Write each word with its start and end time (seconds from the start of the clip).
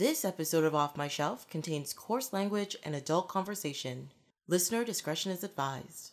This 0.00 0.24
episode 0.24 0.64
of 0.64 0.74
Off 0.74 0.96
My 0.96 1.08
Shelf 1.08 1.46
contains 1.50 1.92
coarse 1.92 2.32
language 2.32 2.74
and 2.82 2.96
adult 2.96 3.28
conversation. 3.28 4.08
Listener 4.48 4.82
discretion 4.82 5.30
is 5.30 5.44
advised. 5.44 6.12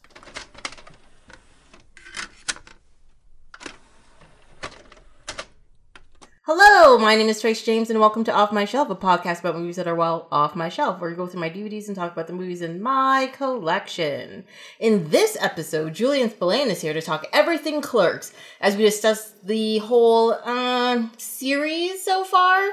Hello, 6.42 6.98
my 6.98 7.16
name 7.16 7.30
is 7.30 7.40
Trace 7.40 7.64
James, 7.64 7.90
and 7.90 8.00
welcome 8.00 8.26
to 8.26 8.34
Off 8.34 8.52
My 8.52 8.66
Shelf, 8.66 8.90
a 8.90 8.96
podcast 8.96 9.40
about 9.40 9.56
movies 9.56 9.78
that 9.78 9.88
are 9.88 9.96
well 9.96 10.28
off 10.34 10.54
my 10.54 10.68
shelf, 10.68 11.00
where 11.00 11.10
we 11.10 11.16
go 11.16 11.26
through 11.26 11.40
my 11.40 11.50
DVDs 11.50 11.88
and 11.88 11.96
talk 11.96 12.12
about 12.12 12.28
the 12.28 12.34
movies 12.34 12.62
in 12.62 12.82
my 12.82 13.32
collection. 13.34 14.44
In 14.80 15.10
this 15.10 15.38
episode, 15.40 15.94
Julian 15.94 16.30
Spillane 16.30 16.70
is 16.70 16.82
here 16.82 16.94
to 16.94 17.02
talk 17.02 17.26
everything 17.32 17.82
Clerks, 17.82 18.34
as 18.60 18.76
we 18.76 18.84
discuss 18.84 19.32
the 19.44 19.78
whole 19.80 20.34
uh, 20.44 21.08
series 21.18 22.04
so 22.04 22.26
far. 22.26 22.70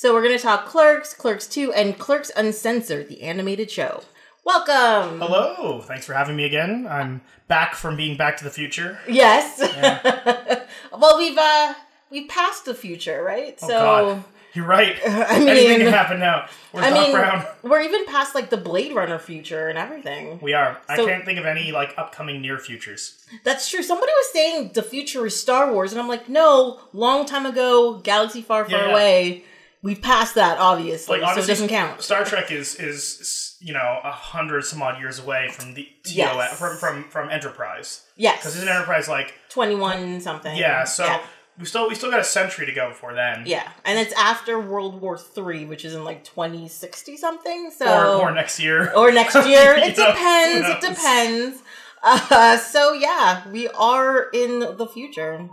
So 0.00 0.14
we're 0.14 0.22
going 0.22 0.36
to 0.36 0.40
talk 0.40 0.66
Clerks, 0.66 1.12
Clerks 1.12 1.48
2, 1.48 1.72
and 1.72 1.98
Clerks 1.98 2.30
Uncensored, 2.36 3.08
the 3.08 3.20
animated 3.20 3.68
show. 3.68 4.04
Welcome! 4.44 5.18
Hello, 5.18 5.80
thanks 5.80 6.06
for 6.06 6.12
having 6.12 6.36
me 6.36 6.44
again. 6.44 6.86
I'm 6.88 7.20
back 7.48 7.74
from 7.74 7.96
being 7.96 8.16
Back 8.16 8.36
to 8.36 8.44
the 8.44 8.50
Future. 8.50 9.00
Yes. 9.08 9.58
well, 10.96 11.18
we've 11.18 11.36
uh 11.36 11.74
we 12.10 12.26
passed 12.28 12.64
the 12.64 12.76
future, 12.76 13.24
right? 13.24 13.58
Oh 13.60 13.66
so 13.66 13.74
God, 13.74 14.24
you're 14.54 14.66
right. 14.66 14.96
I 15.04 15.40
mean- 15.40 15.48
anything 15.48 15.78
can 15.78 15.92
happen 15.92 16.20
now. 16.20 16.46
Where's 16.70 16.86
I 16.86 16.92
mean, 16.92 17.10
Brown? 17.10 17.44
we're 17.64 17.80
even 17.80 18.06
past 18.06 18.36
like 18.36 18.50
the 18.50 18.56
Blade 18.56 18.94
Runner 18.94 19.18
future 19.18 19.66
and 19.66 19.76
everything. 19.76 20.38
We 20.40 20.52
are. 20.52 20.80
I 20.88 20.94
can't 20.94 21.24
think 21.24 21.40
of 21.40 21.44
any 21.44 21.72
like 21.72 21.94
upcoming 21.98 22.40
near 22.40 22.60
futures. 22.60 23.26
That's 23.42 23.68
true. 23.68 23.82
Somebody 23.82 24.12
was 24.12 24.32
saying 24.32 24.70
the 24.74 24.82
future 24.84 25.26
is 25.26 25.38
Star 25.38 25.72
Wars, 25.72 25.90
and 25.90 26.00
I'm 26.00 26.06
like, 26.06 26.28
no, 26.28 26.82
long 26.92 27.26
time 27.26 27.46
ago, 27.46 27.98
galaxy 27.98 28.42
far, 28.42 28.64
far 28.64 28.78
Yeah, 28.78 28.86
yeah. 28.86 28.92
away. 28.92 29.44
We've 29.80 30.02
passed 30.02 30.34
that, 30.34 30.58
obviously, 30.58 31.20
Like 31.20 31.34
so 31.36 31.40
it 31.42 31.46
doesn't 31.46 31.68
count. 31.68 32.02
Star 32.02 32.24
Trek 32.24 32.50
is 32.50 32.74
is 32.76 33.56
you 33.60 33.72
know 33.72 34.00
a 34.02 34.10
hundred 34.10 34.64
some 34.64 34.82
odd 34.82 34.98
years 34.98 35.18
away 35.18 35.48
from 35.50 35.74
the 35.74 35.84
TOS 36.02 36.14
Yes. 36.14 36.58
from 36.58 36.76
from 36.76 37.04
from 37.10 37.30
Enterprise 37.30 38.02
Yes, 38.16 38.38
because 38.38 38.56
isn't 38.56 38.68
Enterprise 38.68 39.08
like 39.08 39.34
21 39.50 40.20
something. 40.20 40.56
yeah? 40.56 40.84
So 40.84 41.04
yeah. 41.04 41.20
we 41.58 41.64
still 41.64 41.88
we 41.88 41.94
still 41.94 42.10
got 42.10 42.18
a 42.20 42.24
century 42.24 42.66
to 42.66 42.72
go 42.72 42.88
before 42.88 43.14
then. 43.14 43.44
Yeah, 43.46 43.68
and 43.84 43.98
it's 43.98 44.12
after 44.14 44.58
World 44.60 45.00
War 45.00 45.16
Three, 45.16 45.64
which 45.64 45.84
is 45.84 45.94
in 45.94 46.02
like 46.04 46.24
2060 46.24 47.16
something. 47.16 47.70
So 47.70 47.86
Or, 48.20 48.28
or 48.28 48.34
next 48.34 48.58
year. 48.60 48.92
or 48.96 49.12
next 49.12 49.34
year. 49.46 49.74
It 49.78 49.96
know, 49.96 50.06
depends. 50.10 50.68
It 50.68 50.80
depends. 50.88 51.62
Uh, 52.02 52.56
so 52.58 52.92
yeah, 52.92 53.48
we 53.50 53.68
are 53.68 54.28
in 54.32 54.60
the 54.76 54.86
future. 54.86 55.48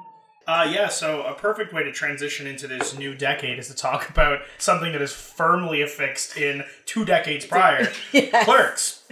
Uh, 0.47 0.69
yeah, 0.71 0.87
so 0.87 1.23
a 1.23 1.33
perfect 1.33 1.73
way 1.73 1.83
to 1.83 1.91
transition 1.91 2.45
into 2.45 2.67
this 2.67 2.97
new 2.97 3.15
decade 3.15 3.57
is 3.57 3.67
to 3.67 3.75
talk 3.75 4.09
about 4.11 4.39
something 4.57 4.91
that 4.91 5.01
is 5.01 5.11
firmly 5.11 5.81
affixed 5.81 6.37
in 6.37 6.63
two 6.85 7.05
decades 7.05 7.45
prior. 7.45 7.91
Yes. 8.11 8.45
Clerks. 8.45 9.03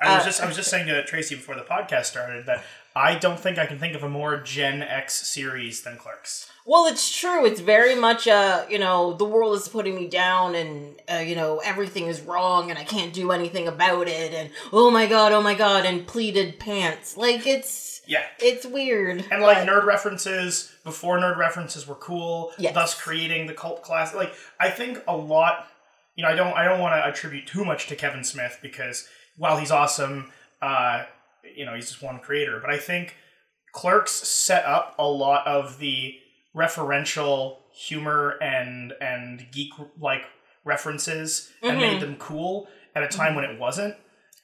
I 0.00 0.14
was 0.14 0.22
Uh, 0.22 0.26
just 0.26 0.40
I 0.42 0.46
was 0.46 0.56
just 0.56 0.70
saying 0.70 0.86
to 0.86 1.04
Tracy 1.04 1.34
before 1.34 1.54
the 1.56 1.62
podcast 1.62 2.06
started 2.06 2.46
that 2.46 2.62
I 2.96 3.16
don't 3.16 3.38
think 3.38 3.58
I 3.58 3.66
can 3.66 3.78
think 3.78 3.94
of 3.94 4.02
a 4.02 4.08
more 4.08 4.38
Gen 4.40 4.82
X 4.82 5.26
series 5.28 5.82
than 5.82 5.96
Clerks. 5.98 6.50
Well, 6.64 6.86
it's 6.86 7.16
true. 7.16 7.44
It's 7.46 7.60
very 7.60 7.94
much 7.94 8.26
uh, 8.28 8.64
you 8.70 8.78
know, 8.78 9.14
the 9.14 9.24
world 9.24 9.56
is 9.56 9.68
putting 9.68 9.94
me 9.96 10.06
down 10.08 10.54
and 10.54 11.00
uh, 11.12 11.16
you 11.18 11.34
know, 11.36 11.60
everything 11.64 12.06
is 12.06 12.20
wrong 12.20 12.70
and 12.70 12.78
I 12.78 12.84
can't 12.84 13.12
do 13.12 13.32
anything 13.32 13.66
about 13.68 14.08
it 14.08 14.32
and 14.32 14.50
oh 14.72 14.90
my 14.90 15.06
god, 15.06 15.32
oh 15.32 15.42
my 15.42 15.54
god 15.54 15.84
and 15.84 16.06
pleated 16.06 16.58
pants. 16.58 17.16
Like 17.16 17.46
it's 17.46 17.97
Yeah. 18.08 18.24
it's 18.40 18.66
weird. 18.66 19.24
And 19.30 19.42
like 19.42 19.58
but- 19.58 19.68
nerd 19.68 19.84
references 19.84 20.72
before 20.82 21.18
nerd 21.18 21.36
references 21.36 21.86
were 21.86 21.94
cool, 21.94 22.52
Yes. 22.58 22.74
thus 22.74 23.00
creating 23.00 23.46
the 23.46 23.54
cult 23.54 23.82
class. 23.82 24.14
Like 24.14 24.32
I 24.58 24.70
think 24.70 25.02
a 25.06 25.16
lot, 25.16 25.68
you 26.16 26.24
know, 26.24 26.30
I 26.30 26.34
don't 26.34 26.54
I 26.54 26.64
don't 26.64 26.80
want 26.80 26.94
to 26.94 27.06
attribute 27.06 27.46
too 27.46 27.64
much 27.64 27.86
to 27.88 27.96
Kevin 27.96 28.24
Smith 28.24 28.58
because 28.62 29.06
while 29.36 29.56
he's 29.58 29.70
awesome, 29.70 30.32
uh, 30.62 31.04
you 31.54 31.64
know, 31.64 31.74
he's 31.74 31.88
just 31.90 32.02
one 32.02 32.18
creator. 32.18 32.58
But 32.60 32.70
I 32.70 32.78
think 32.78 33.14
Clerks 33.72 34.10
set 34.12 34.64
up 34.64 34.94
a 34.98 35.06
lot 35.06 35.46
of 35.46 35.78
the 35.78 36.14
referential 36.56 37.58
humor 37.72 38.36
and 38.42 38.92
and 39.00 39.46
geek 39.52 39.72
like 40.00 40.22
references 40.64 41.50
and 41.62 41.78
Mhm. 41.78 41.80
made 41.80 42.00
them 42.00 42.16
cool 42.16 42.68
at 42.94 43.02
a 43.02 43.08
time 43.08 43.34
when 43.34 43.44
it 43.44 43.58
wasn't. 43.58 43.94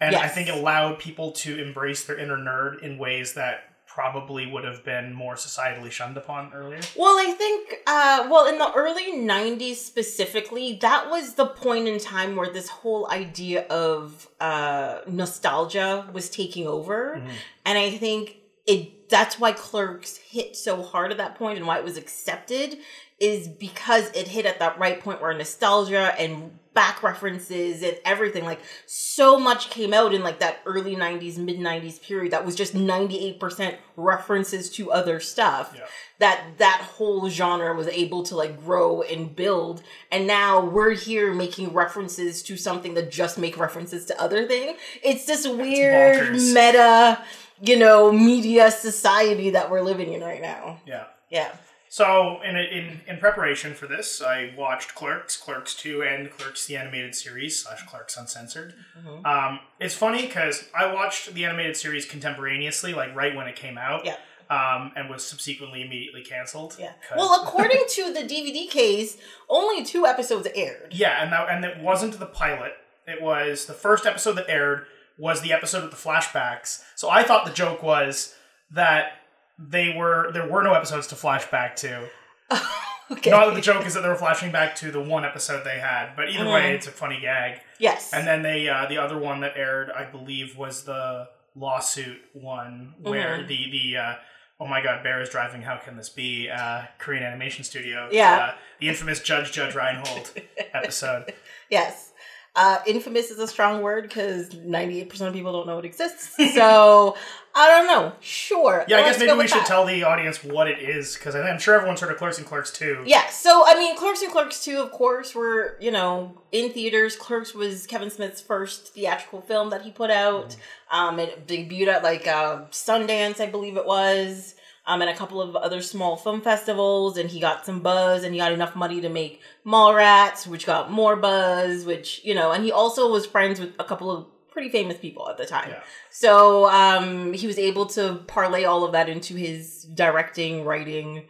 And 0.06 0.16
I 0.16 0.28
think 0.28 0.48
it 0.48 0.54
allowed 0.54 0.98
people 0.98 1.32
to 1.32 1.60
embrace 1.62 2.04
their 2.04 2.18
inner 2.18 2.36
nerd 2.36 2.82
in 2.82 2.98
ways 2.98 3.34
that 3.34 3.70
probably 3.86 4.44
would 4.44 4.64
have 4.64 4.82
been 4.84 5.12
more 5.14 5.34
societally 5.34 5.88
shunned 5.90 6.16
upon 6.16 6.52
earlier. 6.52 6.80
Well, 6.96 7.16
I 7.16 7.32
think, 7.32 7.76
uh, 7.86 8.26
well, 8.28 8.46
in 8.48 8.58
the 8.58 8.72
early 8.72 9.12
90s 9.12 9.76
specifically, 9.76 10.78
that 10.82 11.08
was 11.08 11.34
the 11.34 11.46
point 11.46 11.86
in 11.86 12.00
time 12.00 12.34
where 12.34 12.52
this 12.52 12.68
whole 12.68 13.08
idea 13.08 13.66
of 13.68 14.28
uh, 14.40 14.98
nostalgia 15.06 16.10
was 16.12 16.28
taking 16.28 16.66
over. 16.66 17.20
Mhm. 17.22 17.30
And 17.64 17.78
I 17.78 17.90
think 17.92 18.36
it 18.66 19.08
that's 19.10 19.38
why 19.38 19.52
Clerks 19.52 20.16
hit 20.16 20.56
so 20.56 20.82
hard 20.82 21.12
at 21.12 21.18
that 21.18 21.36
point 21.36 21.58
and 21.58 21.66
why 21.66 21.78
it 21.78 21.84
was 21.84 21.96
accepted 21.96 22.78
is 23.20 23.46
because 23.46 24.10
it 24.10 24.26
hit 24.28 24.44
at 24.44 24.58
that 24.58 24.76
right 24.78 24.98
point 25.00 25.20
where 25.20 25.32
nostalgia 25.34 26.14
and 26.18 26.58
back 26.74 27.02
references 27.02 27.82
and 27.82 27.96
everything 28.04 28.44
like 28.44 28.60
so 28.86 29.38
much 29.38 29.70
came 29.70 29.94
out 29.94 30.12
in 30.12 30.22
like 30.22 30.40
that 30.40 30.58
early 30.66 30.96
90s 30.96 31.38
mid 31.38 31.58
90s 31.58 32.02
period 32.02 32.32
that 32.32 32.44
was 32.44 32.54
just 32.56 32.74
98% 32.74 33.76
references 33.96 34.68
to 34.70 34.90
other 34.90 35.20
stuff 35.20 35.72
Yeah. 35.76 35.84
that 36.18 36.44
that 36.58 36.80
whole 36.96 37.28
genre 37.30 37.74
was 37.74 37.86
able 37.88 38.24
to 38.24 38.36
like 38.36 38.62
grow 38.64 39.02
and 39.02 39.34
build 39.36 39.82
and 40.10 40.26
now 40.26 40.64
we're 40.64 40.90
here 40.94 41.32
making 41.32 41.72
references 41.72 42.42
to 42.44 42.56
something 42.56 42.94
that 42.94 43.10
just 43.10 43.38
make 43.38 43.56
references 43.56 44.04
to 44.06 44.20
other 44.20 44.46
thing 44.46 44.76
it's 45.02 45.24
this 45.26 45.46
weird 45.46 46.16
bonkers. 46.34 46.54
meta 46.54 47.22
you 47.62 47.78
know 47.78 48.10
media 48.10 48.70
society 48.70 49.50
that 49.50 49.70
we're 49.70 49.80
living 49.82 50.12
in 50.12 50.20
right 50.22 50.42
now 50.42 50.80
Yeah. 50.86 51.04
yeah 51.30 51.52
So 51.94 52.40
in 52.42 52.56
in 52.56 53.02
in 53.06 53.18
preparation 53.18 53.72
for 53.72 53.86
this, 53.86 54.20
I 54.20 54.52
watched 54.58 54.96
Clerks, 54.96 55.36
Clerks 55.36 55.76
Two, 55.76 56.02
and 56.02 56.28
Clerks 56.28 56.66
the 56.66 56.76
animated 56.76 57.14
series 57.14 57.62
slash 57.62 57.86
Clerks 57.86 58.16
Uncensored. 58.16 58.74
Mhm. 58.98 59.24
Um, 59.24 59.60
it's 59.78 59.94
funny 59.94 60.22
because 60.26 60.64
I 60.76 60.92
watched 60.92 61.34
the 61.34 61.44
animated 61.44 61.76
series 61.76 62.04
contemporaneously, 62.04 62.94
like 62.94 63.14
right 63.14 63.32
when 63.36 63.46
it 63.46 63.54
came 63.54 63.78
out. 63.78 64.04
Yeah. 64.04 64.16
Um, 64.50 64.90
and 64.96 65.08
was 65.08 65.24
subsequently 65.24 65.82
immediately 65.82 66.22
canceled. 66.24 66.74
yeah 66.80 66.92
well 67.16 67.42
according 67.42 67.84
to 67.88 68.12
the 68.12 68.20
dvd 68.20 68.68
case 68.68 69.16
only 69.48 69.82
two 69.84 70.04
episodes 70.04 70.46
aired 70.54 70.92
Yeah, 70.92 71.22
and 71.22 71.32
that, 71.32 71.48
and 71.48 71.64
it 71.64 71.78
wasn't 71.78 72.18
the 72.18 72.26
pilot. 72.26 72.72
It 73.06 73.22
was 73.22 73.66
the 73.66 73.72
first 73.72 74.04
episode 74.04 74.32
that 74.32 74.50
aired 74.50 74.86
was 75.16 75.42
the 75.42 75.52
episode 75.52 75.82
with 75.84 75.92
the 75.92 76.08
flashbacks. 76.08 76.82
So 76.96 77.08
I 77.08 77.22
thought 77.22 77.46
the 77.46 77.52
joke 77.52 77.84
was 77.84 78.34
that 78.72 79.12
they 79.58 79.94
were 79.96 80.30
there 80.32 80.48
were 80.48 80.62
no 80.62 80.74
episodes 80.74 81.06
to 81.08 81.14
flashback 81.14 81.76
to. 81.76 82.08
okay 83.10 83.30
Not 83.30 83.46
that 83.46 83.54
the 83.54 83.60
joke 83.60 83.86
is 83.86 83.94
that 83.94 84.00
they 84.02 84.08
were 84.08 84.14
flashing 84.16 84.50
back 84.50 84.74
to 84.76 84.90
the 84.90 85.00
one 85.00 85.24
episode 85.24 85.64
they 85.64 85.78
had, 85.78 86.14
but 86.16 86.28
either 86.30 86.44
way, 86.46 86.62
Mhm. 86.62 86.74
it's 86.74 86.86
a 86.86 86.90
funny 86.90 87.20
gag. 87.20 87.60
yes 87.78 88.12
And 88.12 88.26
then 88.26 88.42
they 88.42 88.68
uh, 88.68 88.86
the 88.86 88.98
other 88.98 89.18
one 89.18 89.40
that 89.40 89.56
aired, 89.56 89.90
I 89.90 90.04
believe, 90.04 90.56
was 90.56 90.84
the 90.84 91.28
lawsuit 91.54 92.20
one 92.32 92.94
where 93.00 93.38
Mhm. 93.38 93.48
the 93.48 93.70
the 93.70 93.96
uh, 93.98 94.14
oh 94.60 94.66
my 94.66 94.80
god, 94.82 95.02
Bear 95.02 95.20
is 95.20 95.28
driving. 95.28 95.62
How 95.62 95.76
can 95.76 95.96
this 95.96 96.08
be? 96.08 96.48
Uh, 96.48 96.82
Korean 96.98 97.22
animation 97.22 97.64
studio. 97.64 98.08
Yeah. 98.10 98.32
Uh, 98.36 98.54
the 98.80 98.88
infamous 98.88 99.20
Judge 99.20 99.52
Judge 99.52 99.74
Reinhold 99.74 100.30
episode. 100.72 101.32
Yes. 101.68 102.12
Uh, 102.56 102.78
infamous 102.86 103.30
is 103.30 103.38
a 103.40 103.48
strong 103.48 103.82
word 103.82 104.04
because 104.04 104.50
98% 104.50 105.20
of 105.22 105.32
people 105.32 105.52
don't 105.52 105.66
know 105.66 105.78
it 105.78 105.84
exists. 105.84 106.36
So, 106.54 107.16
I 107.56 107.68
don't 107.68 107.86
know. 107.86 108.12
Sure. 108.20 108.84
Yeah, 108.88 108.98
I 108.98 109.02
guess 109.02 109.18
maybe 109.18 109.32
we 109.32 109.46
should 109.46 109.60
that. 109.60 109.66
tell 109.66 109.84
the 109.84 110.02
audience 110.04 110.42
what 110.42 110.68
it 110.68 110.78
is 110.80 111.14
because 111.14 111.34
I'm 111.36 111.58
sure 111.58 111.74
everyone's 111.74 112.00
heard 112.00 112.10
of 112.10 112.16
Clerks 112.16 112.38
and 112.38 112.46
Clerks 112.46 112.72
too. 112.72 113.02
Yeah, 113.06 113.26
so 113.28 113.64
I 113.66 113.74
mean, 113.78 113.96
Clerks 113.96 114.22
and 114.22 114.30
Clerks 114.30 114.64
2, 114.64 114.78
of 114.78 114.90
course, 114.92 115.34
were, 115.34 115.76
you 115.80 115.90
know, 115.90 116.36
in 116.52 116.72
theaters. 116.72 117.16
Clerks 117.16 117.54
was 117.54 117.86
Kevin 117.86 118.10
Smith's 118.10 118.40
first 118.40 118.94
theatrical 118.94 119.40
film 119.40 119.70
that 119.70 119.82
he 119.82 119.90
put 119.92 120.10
out. 120.10 120.56
Um, 120.92 121.18
it 121.18 121.46
debuted 121.46 121.88
at 121.88 122.02
like 122.02 122.26
uh, 122.26 122.66
Sundance, 122.70 123.40
I 123.40 123.46
believe 123.46 123.76
it 123.76 123.86
was, 123.86 124.54
um, 124.86 125.00
and 125.00 125.10
a 125.10 125.16
couple 125.16 125.40
of 125.40 125.56
other 125.56 125.80
small 125.82 126.16
film 126.16 126.40
festivals. 126.40 127.16
And 127.16 127.30
he 127.30 127.40
got 127.40 127.64
some 127.64 127.80
buzz 127.80 128.24
and 128.24 128.34
he 128.34 128.40
got 128.40 128.52
enough 128.52 128.76
money 128.76 129.00
to 129.00 129.08
make 129.08 129.40
Mallrats, 129.66 130.46
which 130.46 130.66
got 130.66 130.90
more 130.90 131.16
buzz, 131.16 131.84
which, 131.84 132.20
you 132.24 132.34
know, 132.34 132.52
and 132.52 132.64
he 132.64 132.72
also 132.72 133.10
was 133.10 133.26
friends 133.26 133.60
with 133.60 133.74
a 133.78 133.84
couple 133.84 134.10
of 134.10 134.26
pretty 134.50 134.68
famous 134.68 134.96
people 134.96 135.28
at 135.28 135.36
the 135.36 135.46
time. 135.46 135.70
Yeah. 135.70 135.80
So 136.10 136.66
um, 136.70 137.32
he 137.32 137.46
was 137.46 137.58
able 137.58 137.86
to 137.86 138.22
parlay 138.26 138.64
all 138.64 138.84
of 138.84 138.92
that 138.92 139.08
into 139.08 139.34
his 139.34 139.82
directing, 139.84 140.64
writing 140.64 141.24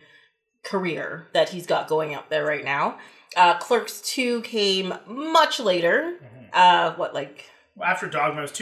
career 0.62 1.29
that 1.33 1.49
he's 1.49 1.67
got 1.67 1.89
going 1.89 2.15
out 2.15 2.31
there 2.31 2.45
right 2.45 2.65
now. 2.65 2.99
Uh, 3.37 3.59
Clerks 3.59 4.01
2 4.03 4.43
came 4.43 4.95
much 5.06 5.59
later. 5.59 6.19
Mhm. 6.23 6.49
Uh, 6.53 6.95
what, 6.95 7.15
like 7.15 7.47
After 7.83 8.06
Dogma 8.06 8.41
it 8.41 8.43
was 8.43 8.53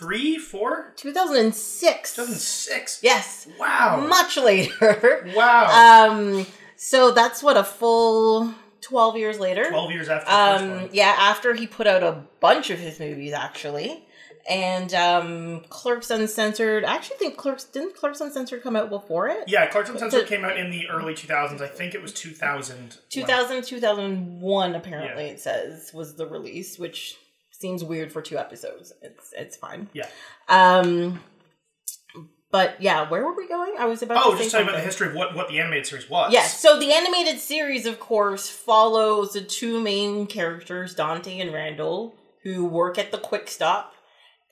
2003, 0.00 0.38
4? 0.38 0.92
2006? 0.96 2.14
2006. 2.16 3.00
Yes, 3.02 3.46
Wow. 3.58 4.06
much 4.08 4.36
later. 4.36 5.30
wow. 5.36 6.08
um, 6.10 6.46
so 6.76 7.10
that's 7.10 7.42
what 7.42 7.56
a 7.56 7.64
full 7.64 8.54
12 8.80 9.16
years 9.16 9.38
later. 9.38 9.64
12 9.68 9.90
years 9.92 10.08
after 10.08 10.30
Um, 10.30 10.88
yeah, 10.92 11.14
after 11.18 11.54
he 11.54 11.66
put 11.66 11.86
out 11.86 12.02
a 12.02 12.22
bunch 12.40 12.70
of 12.70 12.78
his 12.78 12.98
movies, 12.98 13.32
actually. 13.32 14.06
And 14.48 14.92
um, 14.94 15.60
Clerks 15.68 16.08
Uncensored. 16.10 16.82
I 16.84 16.94
actually 16.94 17.18
think 17.18 17.36
Clerks 17.36 17.64
didn't 17.64 17.94
Clerks 17.94 18.22
Uncensored 18.22 18.62
come 18.62 18.74
out 18.74 18.88
before 18.88 19.28
it. 19.28 19.44
Yeah, 19.46 19.66
Clerks 19.66 19.90
Uncensored 19.90 20.26
came 20.26 20.44
out 20.46 20.56
in 20.56 20.70
the 20.70 20.88
early 20.88 21.12
2000s. 21.12 21.60
I 21.60 21.66
think 21.68 21.94
it 21.94 22.00
was 22.00 22.12
2000. 22.14 22.96
2000, 23.10 23.62
2001, 23.62 24.74
apparently 24.74 25.26
Yeah. 25.26 25.30
it 25.32 25.40
says 25.40 25.92
was 25.92 26.14
the 26.14 26.26
release, 26.26 26.78
which 26.78 27.18
seems 27.60 27.84
weird 27.84 28.12
for 28.12 28.22
two 28.22 28.38
episodes. 28.38 28.92
It's 29.02 29.32
it's 29.36 29.56
fine. 29.56 29.88
Yeah. 29.92 30.08
Um, 30.48 31.20
but 32.50 32.82
yeah, 32.82 33.08
where 33.08 33.24
were 33.24 33.36
we 33.36 33.46
going? 33.46 33.74
I 33.78 33.84
was 33.86 34.02
about 34.02 34.22
Oh, 34.26 34.36
just 34.36 34.50
talking 34.50 34.66
about 34.66 34.76
the 34.78 34.82
history 34.84 35.08
of 35.08 35.14
what, 35.14 35.36
what 35.36 35.48
the 35.48 35.60
animated 35.60 35.86
series 35.86 36.10
was. 36.10 36.32
Yes. 36.32 36.58
So 36.60 36.80
the 36.80 36.92
animated 36.92 37.38
series, 37.38 37.86
of 37.86 38.00
course, 38.00 38.50
follows 38.50 39.34
the 39.34 39.40
two 39.40 39.80
main 39.80 40.26
characters, 40.26 40.94
Dante 40.96 41.38
and 41.38 41.52
Randall, 41.52 42.16
who 42.42 42.64
work 42.64 42.98
at 42.98 43.12
the 43.12 43.18
Quick 43.18 43.48
Stop. 43.48 43.92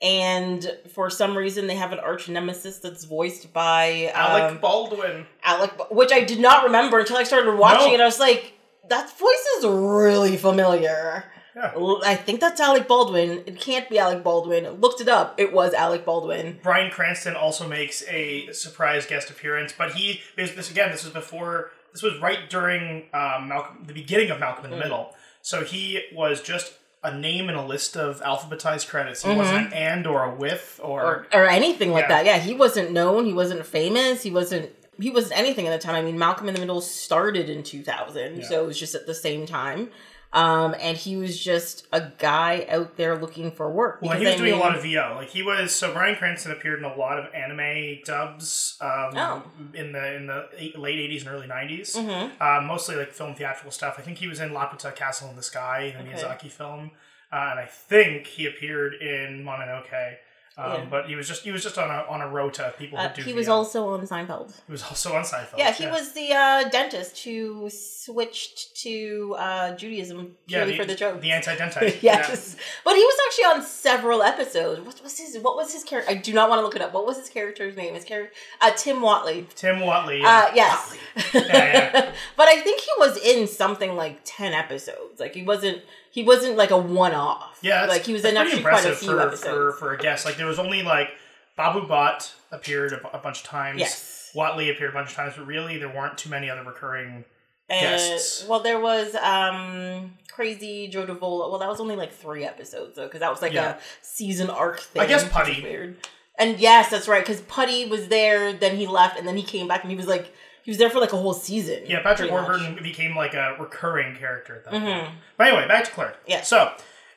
And 0.01 0.65
for 0.93 1.09
some 1.09 1.37
reason, 1.37 1.67
they 1.67 1.75
have 1.75 1.91
an 1.91 1.99
arch 1.99 2.29
nemesis 2.29 2.79
that's 2.79 3.03
voiced 3.03 3.51
by 3.51 4.09
Alec 4.13 4.43
um, 4.53 4.57
Baldwin. 4.59 5.25
Alec, 5.43 5.91
which 5.91 6.13
I 6.13 6.21
did 6.23 6.39
not 6.39 6.63
remember 6.63 6.99
until 6.99 7.17
I 7.17 7.23
started 7.23 7.57
watching 7.57 7.89
No. 7.89 7.93
it. 7.95 7.99
I 7.99 8.05
was 8.05 8.17
like, 8.17 8.53
that 8.87 9.09
voice 9.19 9.45
is 9.57 9.65
really 9.65 10.37
familiar. 10.37 11.25
I 11.55 12.15
think 12.15 12.39
that's 12.39 12.59
Alec 12.61 12.87
Baldwin. 12.87 13.43
It 13.45 13.59
can't 13.59 13.89
be 13.89 13.97
Alec 13.99 14.23
Baldwin. 14.23 14.69
Looked 14.79 15.01
it 15.01 15.09
up. 15.09 15.35
It 15.39 15.51
was 15.53 15.73
Alec 15.73 16.05
Baldwin. 16.05 16.59
Bryan 16.63 16.91
Cranston 16.91 17.35
also 17.35 17.67
makes 17.67 18.03
a 18.07 18.51
surprise 18.53 19.05
guest 19.05 19.29
appearance, 19.29 19.73
but 19.77 19.93
he 19.93 20.21
this 20.35 20.69
again. 20.71 20.91
This 20.91 21.03
was 21.03 21.13
before. 21.13 21.71
This 21.91 22.03
was 22.03 22.19
right 22.21 22.49
during 22.49 23.05
um, 23.13 23.47
Malcolm, 23.49 23.83
the 23.85 23.93
beginning 23.93 24.29
of 24.29 24.39
Malcolm 24.39 24.65
in 24.65 24.71
the 24.71 24.77
Mm. 24.77 24.83
Middle. 24.83 25.15
So 25.41 25.63
he 25.63 26.03
was 26.13 26.41
just 26.41 26.73
a 27.03 27.17
name 27.17 27.49
in 27.49 27.55
a 27.55 27.65
list 27.65 27.95
of 27.97 28.21
alphabetized 28.21 28.87
credits. 28.89 29.23
He 29.23 29.29
Mhm. 29.29 29.37
wasn't 29.37 29.67
an 29.67 29.73
and 29.73 30.05
or 30.05 30.23
a 30.25 30.35
with 30.35 30.79
or, 30.83 31.01
or 31.01 31.27
or 31.33 31.45
anything 31.47 31.91
like 31.93 32.03
Yeah. 32.03 32.07
that. 32.09 32.25
Yeah, 32.25 32.37
he 32.37 32.53
wasn't 32.53 32.91
known. 32.91 33.25
He 33.25 33.33
wasn't 33.33 33.65
famous. 33.65 34.21
He 34.21 34.29
wasn't. 34.31 34.69
He 34.99 35.09
wasn't 35.09 35.39
anything 35.39 35.65
at 35.67 35.71
the 35.71 35.83
time. 35.83 35.95
I 35.95 36.01
mean, 36.01 36.19
Malcolm 36.19 36.49
in 36.49 36.53
the 36.55 36.59
Middle 36.59 36.81
started 36.81 37.49
in 37.49 37.63
2000, 37.63 38.41
Yeah. 38.41 38.47
so 38.47 38.63
it 38.63 38.67
was 38.67 38.77
just 38.77 38.95
at 38.95 39.07
the 39.07 39.13
same 39.15 39.45
time. 39.45 39.91
Um, 40.31 40.75
and 40.79 40.95
he 40.95 41.15
was 41.17 41.39
just 41.43 41.87
a 41.91 42.09
guy 42.19 42.67
out 42.69 42.97
there 42.97 43.17
looking 43.17 43.49
for 43.49 43.67
work. 43.71 43.99
Well, 44.03 44.15
he 44.15 44.25
was 44.25 44.35
I 44.35 44.37
doing 44.37 44.51
mean- 44.51 44.59
a 44.59 44.63
lot 44.63 44.75
of 44.75 44.83
VO. 44.83 45.13
Like 45.15 45.29
he 45.29 45.41
was, 45.41 45.73
so 45.73 45.91
Bryan 45.91 46.15
Cranston 46.17 46.51
appeared 46.51 46.77
in 46.77 46.85
a 46.85 46.95
lot 46.95 47.17
of 47.17 47.33
anime 47.33 47.99
dubs 48.05 48.77
um, 48.79 49.17
Oh. 49.17 49.43
in 49.73 49.91
the 49.91 50.15
in 50.15 50.27
the 50.27 50.47
late 50.77 50.99
eighties 50.99 51.25
and 51.25 51.33
early 51.33 51.47
90s 51.47 51.95
Mhm. 51.95 52.39
Um, 52.39 52.65
mostly 52.65 52.95
like 52.95 53.11
film 53.11 53.33
theatrical 53.33 53.71
stuff. 53.71 53.95
I 53.97 54.01
think 54.03 54.19
he 54.19 54.27
was 54.27 54.39
in 54.39 54.51
Laputa 54.51 54.95
Castle 54.95 55.29
in 55.31 55.35
the 55.35 55.41
Sky, 55.43 55.95
the 55.97 56.03
Okay. 56.03 56.11
Miyazaki 56.23 56.51
film, 56.51 56.91
uh, 57.33 57.47
and 57.51 57.59
I 57.59 57.65
think 57.65 58.27
he 58.27 58.45
appeared 58.45 58.93
in 58.95 59.43
Mononoke. 59.43 60.17
Um, 60.61 60.71
Yeah. 60.73 60.85
But 60.89 61.07
he 61.09 61.15
was 61.15 61.27
just 61.27 61.43
he 61.43 61.51
was 61.51 61.63
just 61.63 61.77
on 61.77 61.89
a 61.89 61.99
on 62.13 62.19
a 62.21 62.27
rota. 62.27 62.73
People 62.77 62.97
who 62.97 63.05
Uh, 63.05 63.13
do 63.13 63.21
he 63.21 63.33
was 63.33 63.47
also 63.47 63.79
on 63.93 64.01
Seinfeld. 64.05 64.49
he 64.67 64.71
was 64.71 64.83
also 64.83 65.13
on 65.15 65.23
Seinfeld. 65.23 65.57
Yeah, 65.57 65.71
he 65.71 65.87
was 65.87 66.11
the 66.13 66.33
uh, 66.33 66.69
dentist 66.69 67.23
who 67.23 67.69
switched 67.69 68.75
to 68.83 69.35
uh, 69.37 69.75
Judaism 69.75 70.35
purely 70.47 70.75
for 70.77 70.85
the 70.85 70.95
joke. 70.95 71.21
the 71.21 71.31
anti-dentite. 71.31 72.01
yes, 72.11 72.55
but 72.83 72.95
he 72.95 73.03
was 73.03 73.17
actually 73.27 73.45
on 73.45 73.61
several 73.63 74.21
episodes. 74.23 74.81
What 74.81 75.01
was 75.03 75.17
his? 75.17 75.37
What 75.39 75.55
was 75.55 75.71
his 75.73 75.83
character? 75.83 76.11
I 76.11 76.15
do 76.15 76.33
not 76.33 76.49
want 76.49 76.59
to 76.59 76.63
look 76.63 76.75
it 76.75 76.81
up. 76.81 76.93
What 76.93 77.05
was 77.05 77.17
his 77.17 77.29
character's 77.29 77.75
name? 77.77 77.93
His 77.93 78.03
character, 78.03 78.33
uh, 78.61 78.71
Tim 78.75 78.97
Whatley. 78.97 79.47
Tim 79.55 79.77
Whatley. 79.77 80.21
Uh, 80.23 80.51
yes, 80.55 80.97
yeah. 81.33 82.11
but 82.37 82.47
I 82.47 82.59
think 82.61 82.81
he 82.81 82.91
was 82.97 83.17
in 83.17 83.47
something 83.47 83.95
like 83.95 84.19
ten 84.25 84.53
episodes. 84.53 85.19
Like 85.19 85.33
he 85.35 85.43
wasn't. 85.43 85.81
He 86.11 86.23
wasn't 86.23 86.57
like 86.57 86.71
a 86.71 86.77
one-off. 86.77 87.59
Yeah, 87.61 87.85
like 87.85 88.03
he 88.03 88.13
was 88.13 88.25
in 88.25 88.35
actually 88.37 88.61
quite 88.61 88.85
a 88.85 88.95
few 88.95 89.09
for, 89.09 89.21
episodes. 89.21 89.43
for 89.43 89.71
for 89.73 89.93
a 89.93 89.97
guest. 89.97 90.25
Like 90.25 90.37
there 90.37 90.47
was 90.47 90.59
only 90.59 90.81
like 90.83 91.09
Babu 91.55 91.87
Bhatt 91.87 92.33
appeared 92.51 92.93
a, 92.93 93.15
a 93.15 93.19
bunch 93.19 93.41
of 93.41 93.45
times. 93.45 93.79
Yes. 93.79 94.31
Whatley 94.35 94.71
appeared 94.71 94.91
a 94.91 94.93
bunch 94.93 95.09
of 95.09 95.15
times, 95.15 95.33
but 95.37 95.45
really 95.47 95.77
there 95.77 95.89
weren't 95.89 96.17
too 96.17 96.29
many 96.29 96.49
other 96.49 96.63
recurring. 96.63 97.25
And, 97.71 97.81
guests. 97.81 98.47
well, 98.47 98.61
there 98.61 98.79
was 98.79 99.13
um 99.15 100.13
crazy 100.31 100.87
Joe 100.87 101.05
Davola. 101.05 101.49
Well, 101.49 101.59
that 101.59 101.69
was 101.69 101.79
only 101.79 101.95
like 101.95 102.11
three 102.11 102.43
episodes 102.43 102.95
though, 102.95 103.05
because 103.05 103.19
that 103.19 103.29
was 103.31 103.41
like 103.41 103.53
Yeah. 103.53 103.75
a 103.75 103.77
season 104.01 104.49
arc 104.49 104.79
thing. 104.79 105.01
I 105.01 105.05
guess 105.05 105.27
Putty. 105.27 105.61
weird. 105.61 105.97
And 106.39 106.57
yes, 106.59 106.89
that's 106.89 107.07
right, 107.09 107.21
because 107.21 107.41
Putty 107.41 107.85
was 107.87 108.07
there, 108.07 108.53
then 108.53 108.77
he 108.77 108.87
left, 108.87 109.19
and 109.19 109.27
then 109.27 109.35
he 109.35 109.43
came 109.43 109.67
back, 109.67 109.81
and 109.83 109.91
he 109.91 109.97
was 109.97 110.07
like, 110.07 110.33
he 110.69 110.71
was 110.71 110.77
there 110.77 110.91
for 110.91 110.99
like 110.99 111.13
a 111.13 111.17
whole 111.17 111.33
season. 111.33 111.81
Yeah, 111.87 112.03
Patrick 112.03 112.29
pretty 112.29 112.31
much. 112.31 112.47
Warburton 112.47 112.83
became 112.83 113.15
like 113.15 113.33
a 113.33 113.55
recurring 113.59 114.15
character 114.15 114.55
at 114.57 114.65
that 114.65 114.71
point. 114.71 114.83
Mhm. 114.85 115.11
But 115.35 115.47
anyway, 115.47 115.67
back 115.67 115.85
to 115.85 115.91
Claire. 115.91 116.15
Yeah. 116.27 116.41
So 116.41 116.71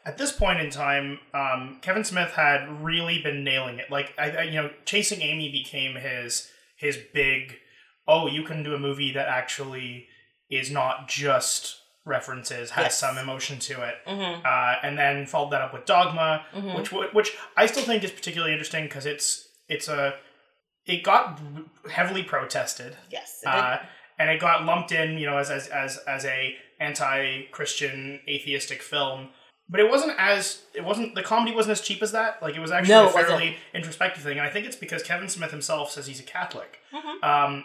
at 0.07 0.17
this 0.17 0.33
point 0.33 0.59
in 0.61 0.71
time, 0.71 1.21
um, 1.35 1.79
Kevin 1.83 2.03
Smith 2.05 2.31
had 2.33 2.83
really 2.83 3.21
been 3.21 3.45
nailing 3.45 3.79
it. 3.79 3.91
Like 3.91 4.15
I, 4.19 4.31
I, 4.31 4.43
you 4.45 4.55
know, 4.63 4.71
Chasing 4.87 5.21
Amy 5.21 5.51
became 5.53 5.97
his 5.97 6.51
his 6.77 6.99
big. 7.13 7.59
Oh, 8.09 8.27
you 8.27 8.43
can 8.43 8.63
do 8.63 8.75
a 8.75 8.79
movie 8.79 9.13
that 9.13 9.29
actually 9.29 10.09
is 10.51 10.71
not 10.71 11.09
just 11.09 11.77
references, 12.05 12.71
has 12.71 12.85
Yes. 12.87 12.99
some 12.99 13.17
emotion 13.19 13.59
to 13.61 13.83
it. 13.83 13.95
Mhm. 14.09 14.45
Uh, 14.45 14.79
and 14.83 14.99
then 14.99 15.27
followed 15.27 15.51
that 15.53 15.61
up 15.63 15.73
with 15.73 15.85
Dogma, 15.85 16.45
Mhm. 16.55 16.77
which 16.77 16.91
which 17.13 17.37
I 17.57 17.67
still 17.67 17.85
think 17.85 18.03
is 18.03 18.11
particularly 18.11 18.53
interesting 18.53 18.85
because 18.85 19.07
it's 19.07 19.47
it's 19.69 19.89
a 19.89 20.15
it 20.87 21.03
got 21.03 21.41
heavily 21.91 22.23
protested 22.23 22.97
Yes. 23.11 23.41
it 23.43 23.49
uh, 23.49 23.79
and 24.19 24.31
it 24.31 24.41
got 24.41 24.65
lumped 24.65 24.93
in, 24.93 25.19
you 25.19 25.27
know, 25.27 25.39
as 25.39 25.51
as 25.51 25.69
as, 25.69 25.99
as 26.07 26.25
a 26.25 26.57
anti-Christian 26.81 28.21
atheistic 28.29 28.83
film. 28.83 29.29
But 29.69 29.81
it 29.81 29.89
wasn't 29.91 30.15
as 30.19 30.63
it 30.75 30.85
wasn't 30.85 31.15
the 31.15 31.23
comedy 31.23 31.55
wasn't 31.55 31.73
as 31.73 31.81
cheap 31.81 32.03
as 32.03 32.13
that. 32.13 32.43
Like 32.43 32.55
it 32.57 32.61
was 32.61 32.71
actually 32.71 32.95
No, 32.95 33.09
a 33.09 33.13
fairly 33.13 33.57
introspective 33.73 34.23
thing, 34.23 34.39
and 34.39 34.47
I 34.47 34.51
think 34.51 34.67
it's 34.67 34.77
because 34.77 35.03
Kevin 35.03 35.29
Smith 35.29 35.51
himself 35.51 35.91
says 35.93 36.07
he's 36.07 36.21
a 36.21 36.25
Catholic, 36.25 36.81
Mhm. 36.93 37.25
um, 37.25 37.65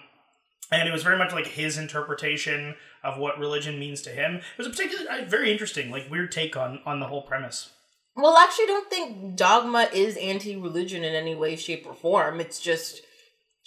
and 0.71 0.87
it 0.87 0.91
was 0.91 1.03
very 1.03 1.17
much 1.17 1.33
like 1.33 1.47
his 1.47 1.77
interpretation 1.77 2.75
of 3.03 3.17
what 3.17 3.37
religion 3.39 3.79
means 3.79 4.01
to 4.03 4.09
him. 4.11 4.35
It 4.37 4.43
was 4.57 4.67
a 4.67 4.69
particularly 4.69 5.23
uh, 5.23 5.25
very 5.25 5.51
interesting, 5.51 5.89
like 5.91 6.09
weird 6.09 6.31
take 6.31 6.55
on 6.55 6.81
on 6.85 6.99
the 6.99 7.07
whole 7.07 7.23
premise. 7.23 7.71
Well, 8.15 8.37
actually, 8.37 8.65
I 8.65 8.67
don't 8.67 8.89
think 8.89 9.35
dogma 9.35 9.89
is 9.93 10.17
anti-religion 10.17 11.03
in 11.03 11.13
any 11.13 11.35
way, 11.35 11.55
shape, 11.55 11.85
or 11.85 11.93
form. 11.93 12.39
It's 12.39 12.59
just 12.59 13.01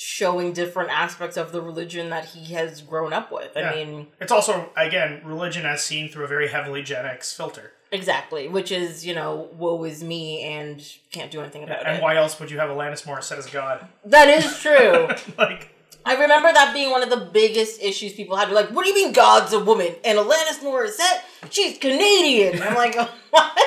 showing 0.03 0.53
different 0.55 0.89
aspects 0.91 1.37
of 1.37 1.53
the 1.53 1.61
religion 1.61 2.09
that 2.09 2.25
he 2.25 2.55
has 2.55 2.81
grown 2.81 3.13
up 3.13 3.31
with. 3.31 3.55
I 3.55 3.61
Yeah. 3.61 3.75
mean, 3.75 4.07
It's 4.19 4.33
also 4.33 4.71
again 4.75 5.21
religion 5.25 5.67
as 5.67 5.85
seen 5.85 6.09
through 6.09 6.25
a 6.25 6.29
very 6.29 6.49
heavily 6.49 6.83
Gen 6.83 7.05
X 7.05 7.33
filter. 7.35 7.73
exactly, 7.93 8.49
which 8.49 8.73
is 8.73 9.05
you 9.05 9.15
know, 9.15 9.49
woe 9.53 9.85
is 9.85 10.03
me, 10.03 10.41
and 10.43 10.83
can't 11.13 11.31
do 11.31 11.41
anything 11.43 11.65
about 11.65 11.81
And 11.81 11.89
it. 11.89 11.91
And 11.95 12.03
why 12.03 12.17
else 12.17 12.41
would 12.41 12.51
you 12.51 12.59
have 12.59 12.71
Alanis 12.71 13.05
Morissette 13.05 13.37
as 13.39 13.47
a 13.47 13.51
God? 13.51 13.87
That 14.07 14.29
is 14.29 14.59
true. 14.59 15.09
like 15.39 15.75
I 16.07 16.15
remember 16.15 16.51
that 16.51 16.73
being 16.73 16.91
one 16.91 17.03
of 17.03 17.11
the 17.11 17.29
biggest 17.31 17.83
issues 17.83 18.15
people 18.15 18.35
had. 18.39 18.49
They're 18.49 18.55
like, 18.55 18.71
"What 18.71 18.85
do 18.85 18.89
you 18.89 18.95
mean 18.95 19.13
God's 19.13 19.53
a 19.53 19.59
woman?" 19.63 19.95
And 20.03 20.17
Alanis 20.19 20.61
Morissette, 20.63 21.21
she's 21.51 21.77
Canadian. 21.77 22.63
I'm 22.63 22.75
like, 22.75 22.95
what? 23.31 23.59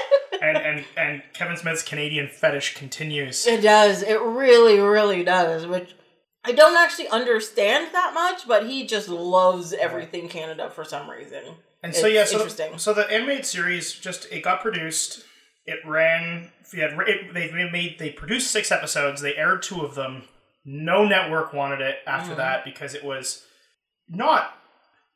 and 0.41 0.57
and 0.57 0.85
and 0.97 1.21
Kevin 1.33 1.57
Smith's 1.57 1.83
Canadian 1.83 2.27
fetish 2.27 2.73
continues. 2.73 3.45
It 3.45 3.61
does. 3.61 4.01
It 4.01 4.19
really, 4.19 4.79
really 4.79 5.23
does. 5.23 5.67
Which 5.67 5.93
I 6.45 6.51
don't 6.51 6.75
actually 6.77 7.07
understand 7.07 7.93
that 7.93 8.13
much, 8.13 8.47
but 8.47 8.65
he 8.67 8.85
just 8.85 9.07
loves 9.09 9.71
everything 9.73 10.27
Canada 10.29 10.69
for 10.69 10.83
some 10.83 11.09
reason. 11.09 11.43
And 11.81 11.93
so 11.95 12.05
It's 12.07 12.15
yeah, 12.15 12.25
so 12.25 12.37
interesting. 12.37 12.71
the, 12.73 12.79
so 12.79 12.93
the 12.93 13.09
animated 13.11 13.45
series 13.45 13.93
just 13.93 14.31
it 14.31 14.43
got 14.43 14.61
produced. 14.61 15.23
It 15.65 15.79
ran. 15.85 16.51
Yeah, 16.73 16.97
it, 17.07 17.33
they 17.33 17.49
made 17.51 17.97
they 17.99 18.09
produced 18.09 18.51
six 18.51 18.71
episodes. 18.71 19.21
They 19.21 19.35
aired 19.35 19.63
two 19.63 19.81
of 19.81 19.95
them. 19.95 20.23
No 20.65 21.05
network 21.05 21.53
wanted 21.53 21.81
it 21.81 21.97
after 22.07 22.33
Mhm. 22.33 22.37
that 22.37 22.65
because 22.65 22.93
it 22.93 23.03
was 23.03 23.45
not 24.09 24.53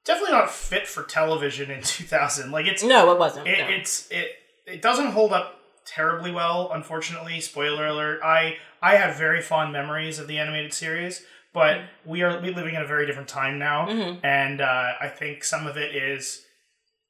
definitely 0.06 0.34
not 0.34 0.50
fit 0.52 0.88
for 0.88 1.04
television 1.04 1.70
in 1.72 1.82
2000. 1.84 2.52
Like 2.52 2.66
it's 2.68 2.84
No, 2.84 3.12
it 3.12 3.20
wasn't. 3.20 3.48
it, 3.48 3.60
no. 3.60 3.68
it's 3.70 4.08
it 4.12 4.32
it 4.66 4.82
doesn't 4.82 5.08
hold 5.12 5.32
up 5.34 5.56
terribly 5.86 6.32
well 6.32 6.70
unfortunately 6.74 7.40
spoiler 7.40 7.88
alert 7.88 8.20
i 8.22 8.58
i 8.82 8.96
have 8.96 9.16
very 9.18 9.42
fond 9.42 9.72
memories 9.74 10.20
of 10.20 10.28
the 10.28 10.38
animated 10.38 10.74
series 10.74 11.24
but 11.54 11.82
we 12.06 12.22
are 12.22 12.40
we 12.42 12.54
living 12.54 12.76
in 12.76 12.82
a 12.82 12.86
very 12.88 13.06
different 13.06 13.28
time 13.28 13.58
now 13.60 13.88
Mhm. 13.88 14.20
and 14.24 14.62
uh, 14.62 14.94
i 15.02 15.08
think 15.08 15.44
some 15.44 15.68
of 15.68 15.78
it 15.78 15.96
is 15.96 16.44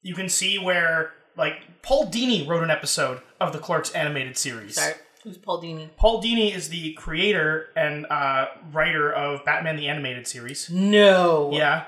you 0.01 0.13
can 0.15 0.29
see 0.29 0.57
where 0.57 1.11
like 1.35 1.55
paul 1.81 2.07
dini 2.07 2.47
wrote 2.47 2.63
an 2.63 2.71
episode 2.71 3.21
of 3.39 3.51
the 3.53 3.59
clerks 3.59 3.91
animated 3.91 4.37
series 4.37 4.75
Sorry. 4.75 4.93
Who's 5.23 5.37
Paul 5.37 5.61
Dini? 5.61 5.89
paul 5.97 6.21
dini 6.23 6.55
is 6.55 6.69
the 6.69 6.93
creator 6.93 7.67
and 7.75 8.05
uh, 8.05 8.45
writer 8.71 9.11
of 9.11 9.43
batman 9.43 9.75
the 9.75 9.87
animated 9.89 10.25
series 10.27 10.69
No. 10.69 11.49
yeah 11.53 11.85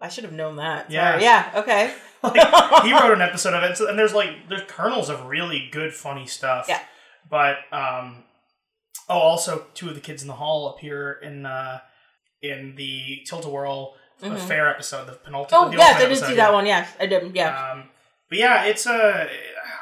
I 0.00 0.08
should 0.08 0.24
have 0.24 0.32
known 0.32 0.56
that. 0.56 0.90
Yeah. 0.90 1.20
Yeah. 1.20 1.52
Okay. 1.54 1.94
like, 2.24 2.34
he 2.84 2.92
wrote 2.92 3.12
an 3.12 3.20
episode 3.20 3.54
of 3.54 3.62
it, 3.62 3.76
so, 3.76 3.88
and 3.88 3.96
there's 3.96 4.12
like 4.12 4.30
there's 4.48 4.64
kernels 4.66 5.08
of 5.08 5.26
really 5.26 5.68
good, 5.70 5.94
funny 5.94 6.26
stuff. 6.26 6.66
Yeah. 6.68 6.80
But 7.30 7.58
um, 7.70 8.24
oh, 9.08 9.18
also 9.18 9.66
two 9.74 9.88
of 9.88 9.94
the 9.94 10.00
kids 10.00 10.22
in 10.22 10.28
the 10.28 10.34
hall 10.34 10.68
appear 10.68 11.12
in 11.12 11.46
uh, 11.46 11.80
in 12.42 12.74
the 12.76 13.22
Tilt-A-Whirl 13.26 13.94
the 14.30 14.36
fair 14.36 14.68
episode, 14.68 15.06
the 15.06 15.12
penultimate. 15.12 15.60
Oh 15.60 15.70
the 15.70 15.76
yes, 15.76 15.96
I 15.96 15.98
did 15.98 16.06
episode, 16.06 16.26
see 16.26 16.32
yeah. 16.32 16.46
that 16.46 16.52
one. 16.52 16.66
Yes, 16.66 16.94
I 17.00 17.06
did. 17.06 17.34
Yeah. 17.34 17.72
Um, 17.72 17.84
but 18.28 18.38
yeah, 18.38 18.64
it's 18.64 18.86
a. 18.86 19.28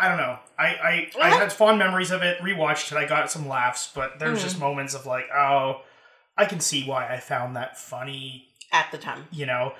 I 0.01 0.09
don't 0.09 0.17
know. 0.17 0.39
I 0.59 0.67
I, 0.67 1.11
I 1.21 1.31
had 1.31 1.53
fond 1.53 1.79
memories 1.79 2.11
of 2.11 2.23
it. 2.23 2.39
Rewatched 2.39 2.91
it. 2.93 2.97
I 2.97 3.07
got 3.07 3.31
some 3.31 3.47
laughs, 3.47 3.91
but 3.95 4.19
there's 4.19 4.43
just 4.43 4.57
Mm. 4.57 4.61
moments 4.61 4.95
of 4.95 5.07
like, 5.07 5.27
oh, 5.35 5.83
I 6.37 6.47
can 6.47 6.61
see 6.61 6.85
why 6.87 7.13
I 7.13 7.21
found 7.21 7.57
that 7.57 7.79
funny. 7.79 8.49
At 8.73 8.91
the 8.93 8.99
time. 8.99 9.27
You 9.31 9.47
know, 9.47 9.75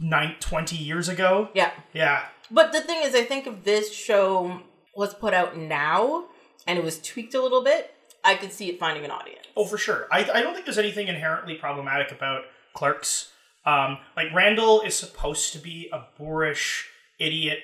nine, 0.00 0.34
20 0.40 0.76
years 0.76 1.08
ago. 1.08 1.48
Yeah. 1.54 1.70
Yeah. 1.92 2.24
But 2.50 2.72
the 2.72 2.80
thing 2.80 3.02
is, 3.04 3.14
I 3.14 3.22
think 3.22 3.46
if 3.46 3.64
this 3.64 3.94
show 3.94 4.60
was 4.96 5.14
put 5.14 5.32
out 5.34 5.56
now 5.56 6.26
and 6.66 6.78
it 6.78 6.84
was 6.84 7.00
tweaked 7.00 7.34
a 7.34 7.40
little 7.40 7.62
bit, 7.62 7.94
I 8.24 8.34
could 8.36 8.52
see 8.52 8.68
it 8.68 8.78
finding 8.78 9.04
an 9.04 9.10
audience. 9.10 9.46
Oh, 9.56 9.64
for 9.64 9.78
sure. 9.78 10.06
I, 10.12 10.20
I 10.32 10.42
don't 10.42 10.52
think 10.54 10.66
there's 10.66 10.78
anything 10.78 11.08
inherently 11.08 11.54
problematic 11.54 12.12
about 12.12 12.42
Clerks. 12.74 13.32
Um, 13.66 13.98
like 14.16 14.32
Randall 14.34 14.80
is 14.82 14.94
supposed 14.94 15.52
to 15.52 15.58
be 15.58 15.88
a 15.92 16.04
boorish 16.18 16.88
idiot 17.18 17.58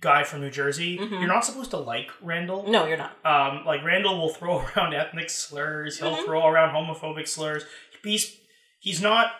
guy 0.00 0.24
from 0.24 0.40
New 0.40 0.50
Jersey. 0.50 0.98
You're 1.00 1.26
not 1.26 1.44
supposed 1.44 1.70
to 1.70 1.76
like 1.76 2.10
Randall. 2.22 2.68
No, 2.70 2.86
you're 2.86 2.96
not. 2.96 3.16
Um, 3.24 3.64
like 3.64 3.84
Randall 3.84 4.18
will 4.18 4.30
throw 4.30 4.58
around 4.76 4.94
ethnic 4.94 5.30
slurs. 5.30 5.98
He'll 5.98 6.12
Mm-hmm. 6.16 6.24
throw 6.24 6.46
around 6.46 6.74
homophobic 6.74 7.28
slurs. 7.28 7.64
He's 8.02 8.36
he's 8.80 9.00
not 9.00 9.32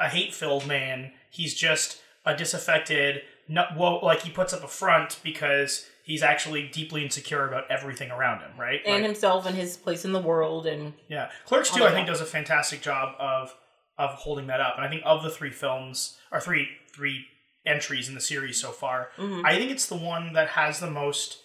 a 0.00 0.08
hate-filled 0.08 0.66
man. 0.66 1.12
He's 1.30 1.54
just 1.54 2.00
a 2.24 2.34
disaffected. 2.36 3.22
Not, 3.48 3.76
well, 3.76 4.00
like 4.02 4.22
he 4.22 4.30
puts 4.30 4.52
up 4.52 4.62
a 4.64 4.68
front 4.68 5.20
because 5.22 5.86
he's 6.08 6.22
actually 6.22 6.66
deeply 6.68 7.04
insecure 7.04 7.46
about 7.46 7.70
everything 7.70 8.10
around 8.10 8.40
him, 8.40 8.50
right? 8.58 8.80
And 8.84 8.94
Like- 8.96 9.02
himself 9.04 9.46
and 9.46 9.54
his 9.56 9.76
place 9.76 10.04
in 10.04 10.12
the 10.12 10.20
world 10.20 10.66
and 10.66 10.94
yeah, 11.08 11.30
Clerks 11.46 11.70
All 11.70 11.78
two, 11.78 11.84
I 11.84 11.92
think, 11.92 12.06
does 12.08 12.20
a 12.20 12.26
fantastic 12.26 12.80
job 12.82 13.14
of 13.20 13.54
of 13.98 14.10
holding 14.14 14.46
that 14.46 14.60
up. 14.60 14.74
And 14.76 14.84
I 14.84 14.88
think 14.88 15.02
of 15.04 15.22
the 15.22 15.30
three 15.30 15.50
films 15.50 16.18
or 16.32 16.40
three 16.40 16.68
three 16.92 17.26
entries 17.66 18.08
in 18.08 18.14
the 18.14 18.20
series 18.20 18.60
so 18.60 18.70
far, 18.72 19.10
Mm-hmm. 19.18 19.44
I 19.46 19.56
think 19.58 19.70
it's 19.70 19.86
the 19.86 19.96
one 19.96 20.32
that 20.32 20.48
has 20.50 20.80
the 20.80 20.90
most 20.90 21.38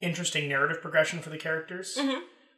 interesting 0.00 0.48
narrative 0.48 0.80
progression 0.82 1.20
for 1.20 1.30
the 1.30 1.38
characters. 1.38 1.96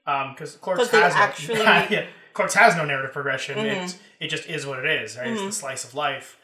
Um, 0.06 0.32
because 0.32 0.56
Clerks 0.56 0.78
'Cause 0.80 0.90
they 0.90 1.00
has 1.00 1.14
actually- 1.14 1.56
no, 1.56 1.62
yeah, 1.90 2.06
Clerks 2.32 2.54
has 2.54 2.74
no 2.76 2.84
narrative 2.86 3.12
progression. 3.12 3.58
Mhm. 3.58 3.82
It's 3.84 3.98
it 4.20 4.28
just 4.28 4.48
is 4.48 4.64
what 4.66 4.78
it 4.84 4.86
is, 5.02 5.16
right? 5.18 5.28
It's 5.28 5.42
the 5.42 5.52
slice 5.52 5.84
of 5.84 5.94
life. 5.94 6.38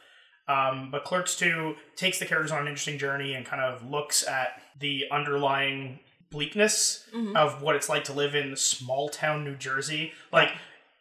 Um, 0.46 0.90
but 0.90 1.04
Clerks 1.04 1.36
2 1.36 1.74
takes 1.96 2.18
the 2.18 2.26
characters 2.26 2.52
on 2.52 2.60
an 2.62 2.66
interesting 2.68 2.98
journey 2.98 3.34
and 3.34 3.46
kind 3.46 3.62
of 3.62 3.88
looks 3.88 4.26
at 4.26 4.60
the 4.78 5.04
underlying 5.10 6.00
bleakness 6.30 7.06
Mm-hmm. 7.14 7.36
of 7.36 7.62
what 7.62 7.76
it's 7.76 7.88
like 7.88 8.04
to 8.04 8.12
live 8.12 8.34
in 8.34 8.56
small 8.56 9.08
town 9.08 9.44
New 9.44 9.54
Jersey. 9.54 10.12
Like, 10.32 10.50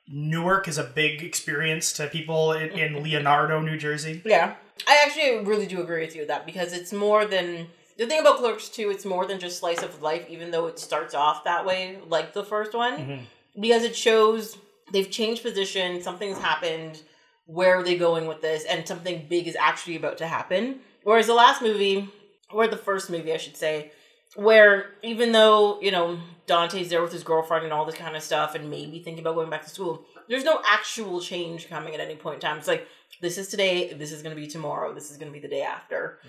Newark 0.08 0.68
is 0.68 0.78
a 0.78 0.84
big 0.84 1.24
experience 1.24 1.92
to 1.94 2.08
people 2.08 2.52
in, 2.54 2.70
in 2.72 3.02
Leonardo, 3.04 3.60
New 3.62 3.78
Jersey. 3.78 4.22
Yeah. 4.26 4.54
I 4.88 5.04
actually 5.06 5.44
really 5.44 5.66
do 5.66 5.82
agree 5.82 6.02
with 6.02 6.14
you 6.16 6.22
with 6.22 6.28
that 6.28 6.46
because 6.46 6.72
it's 6.74 6.94
more 6.94 7.26
than 7.26 7.68
the 7.98 8.06
thing 8.08 8.20
about 8.20 8.38
Clerks 8.38 8.70
2, 8.70 8.90
it's 8.92 9.06
more 9.06 9.26
than 9.26 9.40
just 9.40 9.60
slice 9.60 9.82
of 9.84 10.02
life, 10.02 10.26
even 10.30 10.52
though 10.52 10.68
it 10.68 10.78
starts 10.80 11.14
off 11.14 11.44
that 11.46 11.66
way, 11.66 11.98
like 12.08 12.34
the 12.34 12.44
first 12.44 12.74
one. 12.74 13.28
Because 13.60 13.84
it 13.84 13.96
shows 13.96 14.58
they've 14.92 15.10
changed 15.10 15.42
position, 15.44 16.02
something's 16.02 16.38
happened, 16.40 17.02
where 17.46 17.80
are 17.80 17.84
they 17.84 17.98
going 17.98 18.28
with 18.28 18.42
this, 18.42 18.64
and 18.66 18.88
something 18.88 19.26
big 19.30 19.48
is 19.48 19.56
actually 19.56 19.96
about 19.96 20.18
to 20.20 20.28
happen. 20.28 20.80
Whereas 21.04 21.28
the 21.28 21.34
last 21.34 21.62
movie, 21.62 22.10
or 22.52 22.68
the 22.68 22.78
first 22.78 23.10
movie, 23.10 23.34
I 23.34 23.38
should 23.38 23.58
say, 23.58 23.92
where 24.36 24.92
even 25.04 25.32
though, 25.32 25.80
you 25.82 25.92
know, 25.92 26.20
Dante's 26.48 26.90
there 26.90 27.02
with 27.02 27.12
his 27.12 27.24
girlfriend 27.24 27.66
and 27.66 27.74
all 27.74 27.86
this 27.86 27.96
kind 27.96 28.16
of 28.16 28.24
stuff 28.24 28.56
and 28.56 28.70
maybe 28.70 29.00
thinking 29.00 29.24
about 29.24 29.36
going 29.36 29.50
back 29.50 29.64
to 29.64 29.70
school, 29.70 30.06
there's 30.28 30.44
no 30.44 30.62
actual 30.66 31.22
change 31.22 31.70
coming 31.70 31.94
at 31.94 32.00
any 32.00 32.16
point 32.16 32.36
in 32.36 32.42
time. 32.42 32.58
It's 32.58 32.68
like, 32.68 32.88
this 33.22 33.38
is 33.38 33.50
today, 33.50 33.94
this 33.94 34.12
is 34.12 34.24
going 34.24 34.36
to 34.36 34.42
be 34.42 34.48
tomorrow, 34.48 34.94
this 34.94 35.12
is 35.12 35.18
going 35.18 35.32
to 35.32 35.34
be 35.34 35.46
the 35.46 35.54
day 35.54 35.62
after. 35.62 36.20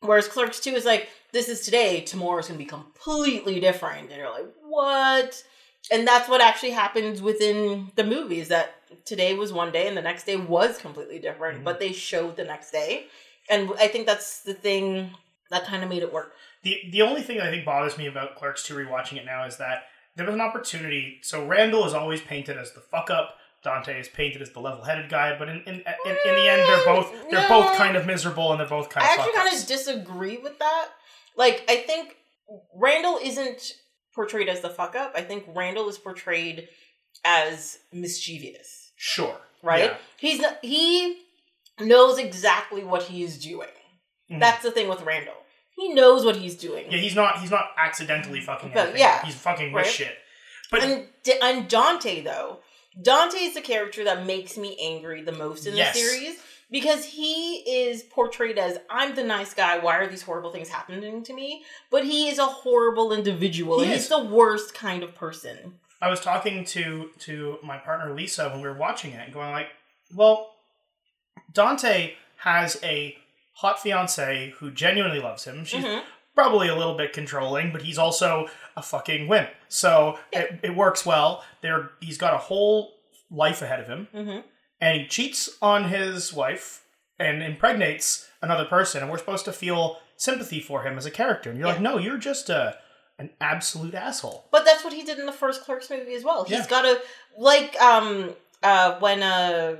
Whereas 0.00 0.28
Clerks 0.28 0.60
2 0.60 0.70
is 0.70 0.84
like, 0.84 1.08
this 1.32 1.48
is 1.48 1.62
today, 1.62 2.02
tomorrow's 2.02 2.48
going 2.48 2.58
to 2.58 2.64
be 2.64 2.68
completely 2.68 3.60
different. 3.60 4.10
And 4.10 4.18
you're 4.18 4.30
like, 4.30 4.52
what? 4.62 5.42
And 5.90 6.06
that's 6.06 6.28
what 6.28 6.42
actually 6.42 6.72
happens 6.72 7.22
within 7.22 7.90
the 7.94 8.04
movies 8.04 8.48
that 8.48 8.74
today 9.04 9.34
was 9.34 9.52
one 9.52 9.72
day 9.72 9.88
and 9.88 9.96
the 9.96 10.02
next 10.02 10.24
day 10.24 10.36
was 10.36 10.78
completely 10.78 11.18
different, 11.18 11.64
but 11.64 11.76
mm-hmm. 11.76 11.80
they 11.80 11.92
showed 11.92 12.36
the 12.36 12.44
next 12.44 12.70
day. 12.70 13.06
And 13.50 13.70
I 13.78 13.88
think 13.88 14.06
that's 14.06 14.42
the 14.42 14.54
thing 14.54 15.10
that 15.50 15.66
kind 15.66 15.82
of 15.82 15.88
made 15.90 16.02
it 16.02 16.12
work. 16.12 16.32
The 16.62 16.80
the 16.90 17.02
only 17.02 17.22
thing 17.22 17.38
that 17.38 17.46
I 17.46 17.50
think 17.50 17.64
bothers 17.64 17.98
me 17.98 18.06
about 18.06 18.36
Clerks 18.36 18.62
2 18.64 18.74
rewatching 18.74 19.18
it 19.18 19.26
now 19.26 19.44
is 19.44 19.58
that 19.58 19.84
there 20.16 20.26
was 20.26 20.34
an 20.34 20.40
opportunity. 20.40 21.18
So 21.22 21.46
Randall 21.46 21.86
is 21.86 21.94
always 21.94 22.20
painted 22.20 22.56
as 22.56 22.72
the 22.72 22.80
fuck 22.80 23.10
up. 23.10 23.36
Dante 23.62 23.98
is 23.98 24.08
painted 24.08 24.42
as 24.42 24.50
the 24.50 24.60
level 24.60 24.84
headed 24.84 25.10
guy, 25.10 25.38
but 25.38 25.48
in 25.48 25.62
in, 25.66 25.74
in, 25.74 26.16
in 26.26 26.34
the 26.36 26.48
end, 26.48 26.62
they're 26.62 26.78
mm, 26.78 26.84
both 26.84 27.30
they're 27.30 27.48
No. 27.48 27.62
both 27.62 27.76
kind 27.76 27.96
of 27.96 28.06
miserable 28.06 28.50
and 28.50 28.60
they're 28.60 28.68
both 28.68 28.90
kind 28.90 29.06
I 29.06 29.14
of 29.14 29.18
I 29.18 29.22
actually 29.22 29.36
kind 29.36 29.54
of 29.54 29.66
disagree 29.66 30.36
with 30.36 30.58
that. 30.58 30.88
Like, 31.36 31.64
I 31.68 31.76
think 31.76 32.16
Randall 32.74 33.18
isn't 33.22 33.72
portrayed 34.14 34.48
as 34.48 34.60
the 34.60 34.68
fuck 34.68 34.94
up. 34.94 35.12
I 35.16 35.22
think 35.22 35.44
Randall 35.48 35.88
is 35.88 35.98
portrayed 35.98 36.68
as 37.24 37.78
mischievous, 37.92 38.83
sure, 38.96 39.38
right? 39.62 39.84
Yeah. 39.92 39.96
He's 40.18 40.40
not, 40.40 40.58
he 40.62 41.22
knows 41.80 42.18
exactly 42.18 42.84
what 42.84 43.02
he's 43.04 43.38
doing. 43.42 43.68
Mhm. 44.30 44.40
That's 44.40 44.62
the 44.62 44.70
thing 44.70 44.88
with 44.88 45.02
Randall. 45.02 45.34
He 45.76 45.92
knows 45.92 46.24
what 46.24 46.36
he's 46.36 46.56
doing. 46.56 46.86
Yeah, 46.90 46.98
he's 46.98 47.14
not 47.16 47.40
he's 47.40 47.50
not 47.50 47.70
accidentally 47.76 48.40
fucking 48.40 48.70
But, 48.72 48.96
yeah, 48.96 49.24
he's 49.24 49.34
fucking 49.34 49.72
with 49.72 49.84
right? 49.84 49.92
shit. 49.92 50.16
But 50.70 50.82
And 50.84 51.08
and 51.42 51.68
Dante 51.68 52.22
though, 52.22 52.60
Dante 53.02 53.38
is 53.38 53.54
the 53.54 53.60
character 53.60 54.04
that 54.04 54.24
makes 54.24 54.56
me 54.56 54.78
angry 54.80 55.22
the 55.22 55.32
most 55.32 55.66
in 55.66 55.74
Yes. 55.76 55.94
the 55.94 56.00
series 56.00 56.36
because 56.70 57.04
he 57.04 57.56
is 57.86 58.02
portrayed 58.04 58.56
as 58.56 58.78
I'm 58.88 59.14
the 59.16 59.24
nice 59.24 59.52
guy. 59.52 59.78
Why 59.78 59.96
are 59.98 60.06
these 60.06 60.22
horrible 60.22 60.52
things 60.52 60.68
happening 60.68 61.22
to 61.24 61.32
me? 61.34 61.64
But 61.90 62.04
he 62.04 62.28
is 62.28 62.38
a 62.38 62.46
horrible 62.46 63.12
individual. 63.12 63.80
He 63.80 63.86
He's 63.86 64.02
is. 64.04 64.08
the 64.08 64.20
worst 64.24 64.74
kind 64.74 65.02
of 65.02 65.14
person. 65.16 65.80
I 66.04 66.08
was 66.10 66.20
talking 66.20 66.64
to 66.66 67.10
to 67.20 67.58
my 67.62 67.78
partner 67.78 68.12
Lisa 68.14 68.48
when 68.50 68.60
we 68.60 68.68
were 68.68 68.74
watching 68.86 69.12
it, 69.12 69.24
and 69.24 69.32
going 69.32 69.50
like, 69.52 69.68
"Well, 70.14 70.54
Dante 71.52 72.14
has 72.38 72.78
a 72.82 73.16
hot 73.54 73.80
fiance 73.80 74.52
who 74.58 74.70
genuinely 74.70 75.20
loves 75.20 75.44
him. 75.44 75.64
She's 75.64 75.84
Mhm. 75.84 76.02
probably 76.34 76.68
a 76.68 76.74
little 76.74 76.94
bit 76.96 77.12
controlling, 77.12 77.72
but 77.72 77.82
he's 77.82 77.96
also 77.98 78.48
a 78.76 78.82
fucking 78.82 79.28
wimp. 79.28 79.50
So 79.68 80.18
it, 80.32 80.60
it 80.62 80.74
works 80.74 81.06
well. 81.06 81.44
There, 81.62 81.90
he's 82.00 82.18
got 82.18 82.34
a 82.34 82.38
whole 82.38 82.92
life 83.30 83.62
ahead 83.62 83.80
of 83.80 83.86
him, 83.86 84.08
Mhm. 84.12 84.44
and 84.80 85.00
he 85.00 85.06
cheats 85.06 85.48
on 85.62 85.84
his 85.84 86.32
wife 86.32 86.82
and 87.18 87.42
impregnates 87.42 88.28
another 88.42 88.64
person, 88.64 89.00
and 89.02 89.10
we're 89.10 89.18
supposed 89.18 89.44
to 89.46 89.52
feel 89.52 90.00
sympathy 90.16 90.60
for 90.60 90.82
him 90.82 90.98
as 90.98 91.06
a 91.06 91.10
character. 91.10 91.48
And 91.50 91.58
you're 91.58 91.68
like, 91.68 91.80
no, 91.80 91.96
you're 91.98 92.18
just 92.18 92.50
a 92.50 92.76
an 93.18 93.30
absolute 93.40 93.94
asshole. 93.94 94.46
But 94.50 94.64
that's 94.64 94.82
what 94.84 94.92
he 94.92 95.02
did 95.04 95.18
in 95.18 95.26
the 95.26 95.32
first 95.32 95.64
Clerks 95.64 95.88
movie 95.90 96.14
as 96.14 96.24
well. 96.24 96.44
He's 96.44 96.58
Yeah. 96.58 96.66
got 96.68 96.84
a 96.84 97.00
like 97.38 97.80
um 97.80 98.34
uh 98.62 98.98
when 98.98 99.22
uh 99.22 99.76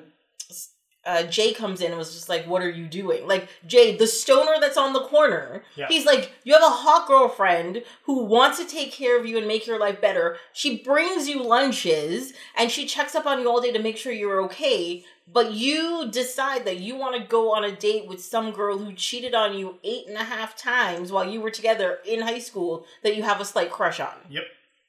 uh, 1.06 1.24
Jay 1.24 1.52
comes 1.52 1.80
in 1.80 1.88
and 1.88 1.98
was 1.98 2.14
just 2.14 2.28
like, 2.28 2.46
"What 2.46 2.62
are 2.62 2.70
you 2.70 2.86
doing?" 2.86 3.26
Like 3.26 3.48
Jay, 3.66 3.96
the 3.96 4.06
stoner 4.06 4.56
that's 4.60 4.76
on 4.76 4.92
the 4.92 5.00
corner. 5.00 5.62
Yeah. 5.76 5.88
He's 5.88 6.06
like, 6.06 6.32
"You 6.44 6.52
have 6.54 6.62
a 6.62 6.68
hot 6.68 7.06
girlfriend 7.06 7.82
who 8.04 8.24
wants 8.24 8.58
to 8.58 8.66
take 8.66 8.92
care 8.92 9.18
of 9.18 9.26
you 9.26 9.38
and 9.38 9.46
make 9.46 9.66
your 9.66 9.78
life 9.78 10.00
better. 10.00 10.36
She 10.52 10.78
brings 10.78 11.28
you 11.28 11.42
lunches 11.42 12.32
and 12.56 12.70
she 12.70 12.86
checks 12.86 13.14
up 13.14 13.26
on 13.26 13.40
you 13.40 13.48
all 13.48 13.60
day 13.60 13.72
to 13.72 13.78
make 13.78 13.96
sure 13.96 14.12
you're 14.12 14.42
okay. 14.44 15.04
But 15.32 15.52
you 15.52 16.08
decide 16.10 16.66
that 16.66 16.80
you 16.80 16.96
want 16.96 17.16
to 17.16 17.26
go 17.26 17.54
on 17.54 17.64
a 17.64 17.74
date 17.74 18.06
with 18.06 18.22
some 18.22 18.52
girl 18.52 18.76
who 18.76 18.92
cheated 18.92 19.34
on 19.34 19.56
you 19.56 19.78
eight 19.82 20.06
and 20.06 20.18
a 20.18 20.24
half 20.24 20.54
times 20.54 21.10
while 21.10 21.28
you 21.28 21.40
were 21.40 21.50
together 21.50 21.98
in 22.04 22.20
high 22.20 22.38
school 22.38 22.84
that 23.02 23.16
you 23.16 23.22
have 23.22 23.40
a 23.40 23.44
slight 23.44 23.70
crush 23.70 24.00
on." 24.00 24.14
Yep. 24.28 24.44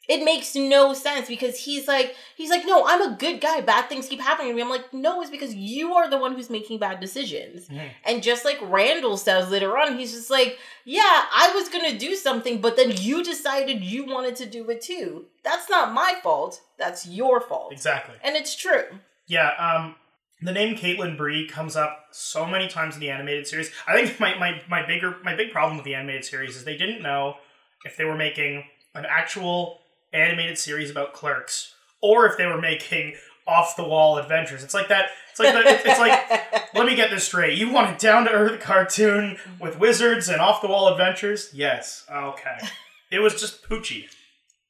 It 0.08 0.24
makes 0.24 0.56
no 0.56 0.94
sense 0.94 1.28
because 1.28 1.58
he's 1.58 1.88
like 1.88 2.16
he's 2.36 2.50
like 2.50 2.66
no 2.66 2.86
i'm 2.88 3.02
a 3.02 3.16
good 3.16 3.42
guy. 3.42 3.62
Bad 3.62 3.90
things 3.90 4.08
keep 4.08 4.22
happening 4.22 4.52
to 4.52 4.56
me. 4.56 4.62
I'm 4.62 4.70
like 4.70 4.94
no 4.94 5.22
it's 5.22 5.32
because 5.32 5.54
you 5.56 5.94
are 5.96 6.10
the 6.10 6.18
one 6.18 6.34
who's 6.34 6.50
making 6.50 6.80
bad 6.80 7.00
decisions. 7.00 7.68
Mhm. 7.68 7.90
and 8.06 8.24
just 8.24 8.46
like 8.46 8.60
randall 8.62 9.18
says 9.18 9.50
later 9.50 9.78
on 9.78 9.98
he's 9.98 10.12
just 10.14 10.30
like 10.30 10.58
yeah 10.86 11.26
i 11.34 11.52
was 11.56 11.70
gonna 11.70 11.98
do 11.98 12.16
something 12.16 12.62
but 12.62 12.76
then 12.78 12.92
you 12.98 13.24
decided 13.24 13.84
you 13.84 14.06
wanted 14.06 14.36
to 14.38 14.46
do 14.46 14.70
it 14.70 14.82
too. 14.82 15.26
That's 15.44 15.70
not 15.70 15.94
my 15.94 16.16
fault. 16.24 16.62
That's 16.78 17.08
your 17.08 17.40
fault. 17.42 17.72
Exactly. 17.72 18.16
and 18.24 18.36
it's 18.36 18.56
true. 18.56 18.86
Yeah, 19.28 19.52
um, 19.58 19.96
the 20.42 20.52
name 20.52 20.76
Caitlin 20.76 21.18
Bree 21.18 21.48
comes 21.48 21.76
up 21.76 22.06
so 22.12 22.46
many 22.46 22.68
times 22.68 22.96
in 22.96 23.00
the 23.02 23.10
animated 23.10 23.48
series. 23.48 23.72
I 23.88 23.94
think 23.96 24.20
my, 24.20 24.38
my, 24.38 24.62
my 24.70 24.86
bigger 24.86 25.16
my 25.24 25.36
big 25.36 25.52
problem 25.52 25.78
with 25.78 25.86
the 25.86 25.96
animated 25.96 26.26
series 26.26 26.56
is 26.56 26.64
they 26.64 26.78
didn't 26.78 27.02
know 27.02 27.36
if 27.86 27.96
they 27.98 28.06
were 28.06 28.16
making 28.16 28.64
an 28.94 29.06
actual 29.10 29.80
animated 30.16 30.58
series 30.58 30.90
about 30.90 31.14
clerks 31.14 31.74
or 32.02 32.26
if 32.26 32.38
they 32.38 32.46
were 32.46 32.60
making 32.60 33.16
off 33.48 33.76
the 33.76 33.84
wall 33.84 34.18
adventures. 34.18 34.64
It's 34.64 34.74
like 34.74 34.88
that. 34.88 35.10
It's 35.32 35.40
like 35.40 35.54
the, 35.54 35.90
it's, 35.90 36.00
like 36.00 36.70
let 36.74 36.86
me 36.88 36.96
get 36.96 37.10
this 37.12 37.26
straight. 37.26 37.58
You 37.58 37.72
want 37.72 37.96
a 37.96 37.98
down 37.98 38.26
to 38.26 38.32
earth 38.32 38.60
cartoon 38.62 39.38
with 39.60 39.78
wizards 39.80 40.30
and 40.30 40.42
off 40.42 40.62
the 40.62 40.68
wall 40.68 40.88
adventures? 40.88 41.50
Yes. 41.54 42.06
Okay. 42.12 42.58
It 43.12 43.20
was 43.20 43.40
just 43.40 43.68
Poochie. 43.70 44.06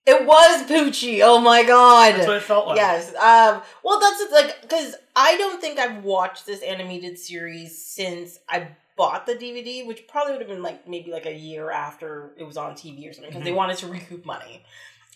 It 0.06 0.26
was 0.26 0.64
Poochie. 0.70 1.22
Oh 1.24 1.40
my 1.40 1.64
god. 1.64 2.16
That's 2.16 2.28
what 2.28 2.38
it 2.38 2.44
felt 2.44 2.68
like. 2.68 2.78
Yes. 2.78 3.10
Um. 3.16 3.62
Well, 3.84 4.00
that's 4.00 4.32
like 4.32 4.62
because 4.62 4.96
I 5.16 5.38
don't 5.38 5.62
think 5.62 5.80
I've 5.80 6.04
watched 6.04 6.46
this 6.46 6.62
animated 6.62 7.18
series 7.18 7.84
since 7.84 8.40
I 8.50 8.68
bought 8.98 9.26
the 9.26 9.34
DVD, 9.36 9.86
which 9.88 10.08
probably 10.08 10.34
would 10.34 10.42
have 10.42 10.50
been 10.50 10.62
like 10.64 10.88
maybe 10.88 11.12
like 11.12 11.26
a 11.26 11.34
year 11.34 11.72
after 11.72 12.34
it 12.38 12.44
was 12.44 12.56
on 12.58 12.74
TV 12.76 13.10
or 13.10 13.14
something 13.14 13.32
because 13.32 13.44
they 13.44 13.52
Mhm. 13.52 13.56
wanted 13.56 13.78
to 13.78 13.88
recoup 13.88 14.26
money. 14.26 14.64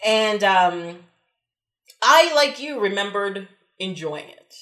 And 0.05 0.43
um, 0.43 0.99
I 2.01 2.33
like 2.33 2.59
you 2.59 2.79
remembered 2.79 3.47
enjoying 3.77 4.29
it. 4.29 4.55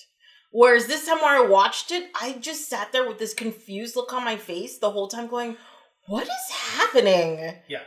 Whereas 0.51 0.88
this 0.88 1.06
time 1.06 1.17
where 1.17 1.44
I 1.44 1.48
watched 1.48 1.91
it, 1.91 2.10
I 2.20 2.34
just 2.39 2.70
sat 2.70 2.91
there 2.91 3.08
with 3.08 3.20
this 3.20 3.34
confused 3.34 3.96
look 3.96 4.13
on 4.13 4.24
my 4.24 4.38
face 4.38 4.77
the 4.79 4.91
whole 4.91 5.08
time, 5.08 5.27
going, 5.27 5.58
"What 6.08 6.24
is 6.24 6.51
happening?" 6.51 7.53
Yeah. 7.67 7.82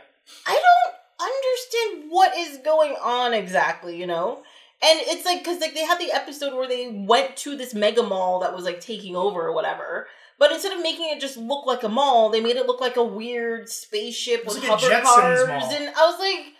I 0.45 0.53
don't 0.53 0.95
understand 1.21 2.11
what 2.11 2.37
is 2.37 2.59
going 2.63 2.95
on 3.01 3.33
exactly, 3.33 3.97
you 3.97 4.07
know? 4.07 4.43
And 4.83 4.99
it's 5.03 5.25
like 5.25 5.39
because 5.39 5.59
like 5.59 5.73
they 5.73 5.85
had 5.85 5.99
the 5.99 6.11
episode 6.11 6.53
where 6.55 6.67
they 6.67 6.87
went 7.07 7.35
to 7.37 7.55
this 7.55 7.73
mega 7.73 8.03
mall 8.03 8.39
that 8.39 8.55
was 8.55 8.65
like 8.65 8.79
taking 8.79 9.15
over 9.15 9.41
or 9.41 9.53
whatever. 9.53 10.07
But 10.39 10.51
instead 10.51 10.71
of 10.75 10.81
making 10.81 11.09
it 11.11 11.19
just 11.19 11.37
look 11.37 11.67
like 11.67 11.83
a 11.83 11.89
mall, 11.89 12.29
they 12.29 12.41
made 12.41 12.55
it 12.55 12.65
look 12.65 12.81
like 12.81 12.97
a 12.97 13.03
weird 13.03 13.69
spaceship 13.69 14.45
with 14.45 14.57
like 14.57 14.67
hover 14.69 15.01
cars. 15.01 15.47
mall. 15.47 15.71
And 15.71 15.89
I 15.89 16.05
was 16.09 16.19
like, 16.19 16.53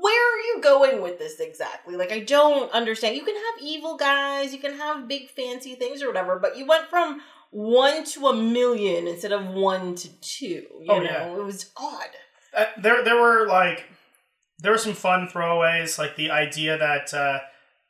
where 0.00 0.34
are 0.34 0.40
you 0.40 0.60
going 0.62 1.02
with 1.02 1.18
this 1.18 1.38
exactly? 1.38 1.96
Like 1.96 2.12
I 2.12 2.20
don't 2.20 2.70
understand. 2.72 3.14
You 3.16 3.24
can 3.24 3.34
have 3.34 3.62
evil 3.62 3.96
guys, 3.96 4.52
you 4.52 4.58
can 4.58 4.78
have 4.78 5.06
big 5.06 5.28
fancy 5.28 5.74
things 5.74 6.02
or 6.02 6.06
whatever, 6.08 6.38
but 6.38 6.56
you 6.56 6.64
went 6.66 6.86
from 6.88 7.20
one 7.50 8.02
to 8.04 8.28
a 8.28 8.34
million 8.34 9.06
instead 9.06 9.32
of 9.32 9.46
one 9.48 9.94
to 9.96 10.08
two. 10.20 10.64
You 10.80 10.86
Oh, 10.88 10.98
know, 10.98 11.04
yeah. 11.04 11.36
it 11.36 11.44
was 11.44 11.70
odd. 11.76 12.08
Uh, 12.56 12.64
there 12.80 13.04
there 13.04 13.20
were 13.20 13.46
like 13.46 13.84
there 14.60 14.72
were 14.72 14.78
some 14.78 14.94
fun 14.94 15.28
throwaways 15.28 15.98
like 15.98 16.16
the 16.16 16.30
idea 16.30 16.78
that 16.78 17.12
uh 17.12 17.40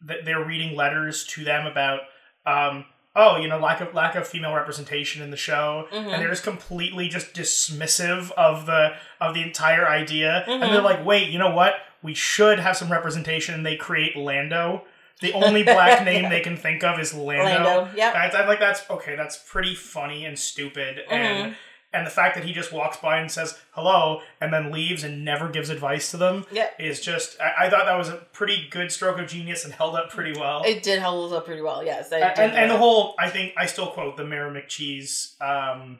that 0.06 0.24
they're 0.24 0.44
reading 0.44 0.74
letters 0.76 1.24
to 1.26 1.44
them 1.44 1.66
about 1.66 2.00
um 2.46 2.84
oh 3.14 3.36
you 3.36 3.46
know 3.48 3.58
lack 3.58 3.80
of 3.80 3.92
lack 3.94 4.14
of 4.16 4.26
female 4.26 4.54
representation 4.54 5.22
in 5.22 5.30
the 5.30 5.36
show 5.36 5.86
Mhm. 5.92 6.12
and 6.12 6.22
they're 6.22 6.30
just 6.30 6.44
completely 6.44 7.08
just 7.08 7.34
dismissive 7.34 8.30
of 8.32 8.66
the 8.66 8.94
of 9.20 9.34
the 9.34 9.42
entire 9.42 9.86
idea 9.88 10.44
and 10.46 10.62
Mhm. 10.62 10.70
they're 10.72 10.80
like 10.80 11.04
wait 11.04 11.28
you 11.28 11.38
know 11.38 11.50
what 11.54 11.74
we 12.02 12.14
should 12.14 12.58
have 12.58 12.76
some 12.76 12.90
representation 12.90 13.54
and 13.54 13.64
they 13.66 13.76
create 13.76 14.16
lando 14.16 14.82
the 15.20 15.32
only 15.34 15.62
black 15.62 16.04
name 16.10 16.28
they 16.30 16.40
can 16.40 16.56
think 16.56 16.82
of 16.82 16.98
is 16.98 17.14
lando, 17.14 17.44
Lando, 17.64 17.90
yep. 17.96 18.14
I, 18.14 18.28
I'm 18.30 18.48
like 18.48 18.60
that's 18.60 18.88
okay 18.90 19.14
that's 19.16 19.36
pretty 19.48 19.74
funny 19.74 20.24
and 20.24 20.38
stupid 20.38 21.00
and 21.10 21.22
Mm-hmm. 21.46 21.52
and 21.94 22.06
the 22.06 22.10
fact 22.10 22.34
that 22.36 22.44
he 22.44 22.52
just 22.54 22.72
walks 22.72 22.96
by 22.96 23.18
and 23.20 23.30
says 23.30 23.58
hello 23.72 24.22
and 24.40 24.52
then 24.52 24.72
leaves 24.72 25.04
and 25.04 25.24
never 25.24 25.48
gives 25.48 25.68
advice 25.70 26.10
to 26.10 26.16
them 26.16 26.44
Yep. 26.50 26.76
is 26.80 27.00
just 27.00 27.40
I, 27.40 27.66
I 27.66 27.70
thought 27.70 27.84
that 27.84 27.96
was 27.98 28.08
a 28.08 28.16
pretty 28.32 28.66
good 28.70 28.90
stroke 28.90 29.18
of 29.18 29.28
genius 29.28 29.64
and 29.64 29.72
held 29.74 29.94
up 29.94 30.10
pretty 30.10 30.32
well 30.38 30.62
It 30.64 30.82
did 30.82 31.00
hold 31.02 31.32
up 31.34 31.44
pretty 31.46 31.62
well, 31.62 31.84
yes. 31.84 32.12
I 32.12 32.18
and, 32.18 32.38
and, 32.40 32.52
and 32.54 32.70
the 32.70 32.78
whole 32.78 33.14
i 33.18 33.28
think 33.28 33.52
i 33.56 33.66
still 33.66 33.88
quote 33.88 34.16
the 34.16 34.24
mayor 34.24 34.50
mccheese 34.50 35.40
um, 35.40 35.98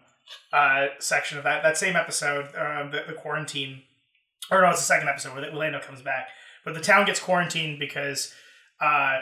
uh, 0.52 0.87
section 0.99 1.37
of 1.38 1.44
that 1.44 1.62
that 1.62 1.76
same 1.76 1.94
episode 1.94 2.47
uh, 2.56 2.88
the, 2.90 3.04
the 3.06 3.12
quarantine 3.12 3.82
or 4.50 4.61
no 4.62 4.70
it's 4.70 4.80
the 4.80 4.84
second 4.87 5.08
episode 5.08 5.34
where 5.34 5.50
Orlando 5.50 5.80
comes 5.80 6.02
back 6.02 6.28
but 6.64 6.75
the 6.75 6.80
town 6.80 7.04
gets 7.06 7.20
quarantined 7.20 7.78
because 7.78 8.32
uh, 8.80 9.20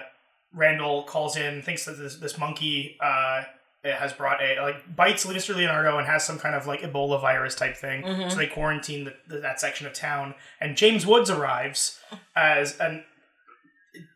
Randall 0.53 1.05
calls 1.05 1.37
in 1.37 1.63
thinks 1.63 1.85
that 1.85 1.99
this, 1.99 2.17
this 2.17 2.37
monkey 2.39 2.97
uh, 3.03 3.43
has 3.85 4.13
brought 4.13 4.43
a 4.43 4.61
like 4.61 4.95
bites 4.97 5.25
Mr. 5.25 5.55
Leonardo 5.55 5.97
and 5.99 6.07
has 6.07 6.25
some 6.25 6.39
kind 6.39 6.55
of 6.55 6.67
like 6.67 6.81
Ebola 6.81 7.21
virus 7.21 7.55
type 7.55 7.77
thing. 7.77 8.03
Mhm. 8.03 8.31
So 8.31 8.37
they 8.37 8.47
quarantine 8.47 9.05
the, 9.05 9.15
the, 9.29 9.41
that 9.41 9.61
section 9.61 9.87
of 9.87 9.93
town, 9.95 10.35
and 10.61 10.77
James 10.77 11.07
Woods 11.07 11.31
arrives 11.31 11.99
as 12.37 12.79
an 12.79 13.05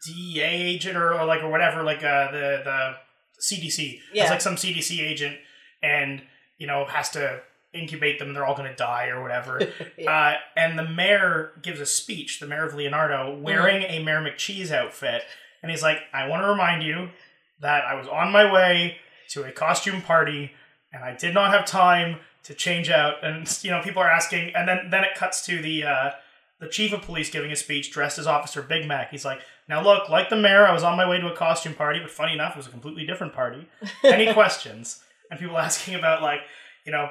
DEA 0.06 0.42
agent 0.42 0.96
or, 0.96 1.14
or 1.14 1.24
like 1.24 1.42
or 1.42 1.48
whatever, 1.50 1.82
like 1.82 2.04
uh, 2.04 2.30
the 2.30 2.62
the 2.64 2.94
CDC. 3.40 3.98
Yeah. 4.12 4.22
It's 4.24 4.30
like 4.30 4.40
some 4.40 4.56
CDC 4.56 5.00
agent, 5.00 5.36
and 5.82 6.22
you 6.58 6.66
know 6.66 6.84
has 6.86 7.10
to 7.10 7.40
incubate 7.74 8.18
them. 8.18 8.32
They're 8.32 8.44
all 8.44 8.56
going 8.56 8.70
to 8.70 8.76
die 8.76 9.08
or 9.08 9.22
whatever. 9.22 9.60
Yeah. 9.98 10.10
uh, 10.10 10.36
and 10.56 10.78
the 10.78 10.88
mayor 10.88 11.52
gives 11.62 11.80
a 11.80 11.86
speech. 11.86 12.40
The 12.40 12.46
mayor 12.46 12.66
of 12.66 12.74
Leonardo 12.74 13.36
wearing 13.38 13.82
a 13.84 14.02
Mayor 14.02 14.20
McCheese 14.20 14.70
outfit, 14.72 15.22
and 15.62 15.70
he's 15.70 15.82
like, 15.82 15.98
"I 16.12 16.26
want 16.26 16.42
to 16.42 16.48
remind 16.48 16.82
you 16.82 17.10
that 17.60 17.84
I 17.84 17.94
was 17.94 18.08
on 18.08 18.32
my 18.32 18.50
way 18.50 18.98
to 19.30 19.44
a 19.44 19.52
costume 19.52 20.02
party, 20.02 20.52
and 20.92 21.04
I 21.04 21.14
did 21.16 21.32
not 21.34 21.52
have 21.52 21.64
time 21.64 22.16
to 22.44 22.54
change 22.54 22.90
out." 22.90 23.22
And 23.22 23.46
you 23.62 23.70
know, 23.70 23.80
people 23.82 24.02
are 24.02 24.10
asking, 24.10 24.52
and 24.54 24.68
then 24.68 24.90
then 24.90 25.04
it 25.04 25.14
cuts 25.16 25.44
to 25.46 25.60
the. 25.62 25.84
Uh, 25.84 26.10
the 26.60 26.68
chief 26.68 26.92
of 26.92 27.02
police 27.02 27.30
giving 27.30 27.50
a 27.50 27.56
speech 27.56 27.90
dressed 27.90 28.18
as 28.18 28.26
Officer 28.26 28.62
Big 28.62 28.86
Mac. 28.86 29.10
He's 29.10 29.24
like, 29.24 29.40
Now, 29.68 29.82
look, 29.82 30.08
like 30.08 30.30
the 30.30 30.36
mayor, 30.36 30.64
I 30.66 30.72
was 30.72 30.82
on 30.84 30.96
my 30.96 31.06
way 31.06 31.18
to 31.20 31.26
a 31.30 31.36
costume 31.36 31.74
party, 31.74 31.98
but 32.00 32.10
funny 32.10 32.32
enough, 32.32 32.52
it 32.54 32.56
was 32.56 32.68
a 32.68 32.70
completely 32.70 33.04
different 33.04 33.34
party. 33.34 33.68
Any 34.04 34.32
questions? 34.32 35.02
And 35.30 35.38
people 35.38 35.58
asking 35.58 35.94
about, 35.96 36.22
like, 36.22 36.40
you 36.86 36.92
know, 36.92 37.10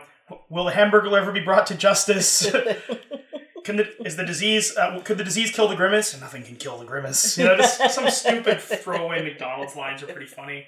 will 0.49 0.65
the 0.65 0.71
hamburger 0.71 1.15
ever 1.17 1.31
be 1.31 1.39
brought 1.41 1.67
to 1.67 1.75
justice? 1.75 2.49
Can 3.63 3.77
the, 3.77 3.87
is 4.05 4.17
the 4.17 4.25
disease, 4.25 4.75
uh, 4.75 4.99
could 5.05 5.17
the 5.17 5.23
disease 5.23 5.49
kill 5.51 5.69
the 5.69 5.75
grimace? 5.75 6.19
Nothing 6.19 6.43
can 6.43 6.57
kill 6.57 6.77
the 6.77 6.83
grimace. 6.83 7.37
You 7.37 7.45
know, 7.45 7.55
just 7.55 7.91
some 7.91 8.09
stupid 8.09 8.59
throwaway 8.59 9.23
McDonald's 9.23 9.73
lines 9.77 10.03
are 10.03 10.07
pretty 10.07 10.25
funny. 10.25 10.65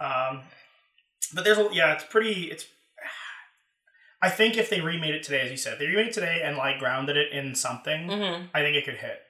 Um, 0.00 0.40
but 1.32 1.44
there's, 1.44 1.58
a, 1.58 1.68
yeah, 1.72 1.92
it's 1.94 2.02
pretty, 2.02 2.50
it's, 2.50 2.66
I 4.20 4.30
think 4.30 4.56
if 4.56 4.68
they 4.68 4.80
remade 4.80 5.14
it 5.14 5.22
today, 5.22 5.42
as 5.42 5.50
you 5.52 5.56
said, 5.56 5.78
they 5.78 5.86
remade 5.86 6.08
it 6.08 6.12
today 6.14 6.40
and 6.44 6.56
like 6.56 6.80
grounded 6.80 7.16
it 7.16 7.30
in 7.32 7.54
something, 7.54 8.08
Mhm. 8.08 8.48
I 8.52 8.62
think 8.62 8.74
it 8.76 8.84
could 8.84 8.96
hit. 8.96 9.20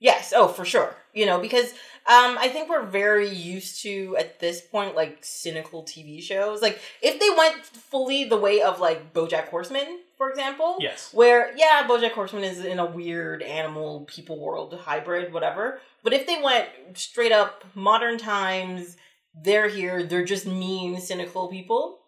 Yes, 0.00 0.32
oh 0.36 0.48
for 0.48 0.64
sure. 0.64 0.94
You 1.12 1.26
know, 1.26 1.38
because 1.40 1.70
um 2.06 2.36
I 2.38 2.48
think 2.48 2.68
we're 2.68 2.84
very 2.84 3.28
used 3.28 3.82
to 3.82 4.16
at 4.18 4.40
this 4.40 4.60
point 4.60 4.94
like 4.94 5.18
cynical 5.22 5.82
TV 5.84 6.20
shows. 6.22 6.60
Like 6.60 6.78
if 7.02 7.18
they 7.20 7.30
went 7.36 7.62
fully 7.64 8.24
the 8.24 8.36
way 8.36 8.60
of 8.62 8.80
like 8.80 9.12
BoJack 9.14 9.48
Horseman, 9.48 10.00
for 10.18 10.28
example, 10.30 10.76
Yes. 10.80 11.10
where 11.12 11.56
yeah, 11.56 11.86
BoJack 11.88 12.12
Horseman 12.12 12.44
is 12.44 12.64
in 12.64 12.78
a 12.78 12.86
weird 12.86 13.42
animal 13.42 14.04
people 14.06 14.38
world 14.38 14.74
hybrid, 14.74 15.32
whatever. 15.32 15.80
But 16.02 16.12
if 16.12 16.26
they 16.26 16.40
went 16.42 16.68
straight 16.94 17.32
up 17.32 17.64
modern 17.74 18.18
times, 18.18 18.96
they're 19.42 19.68
here, 19.68 20.02
they're 20.02 20.24
just 20.24 20.46
mean, 20.46 21.00
cynical 21.00 21.48
people, 21.48 22.00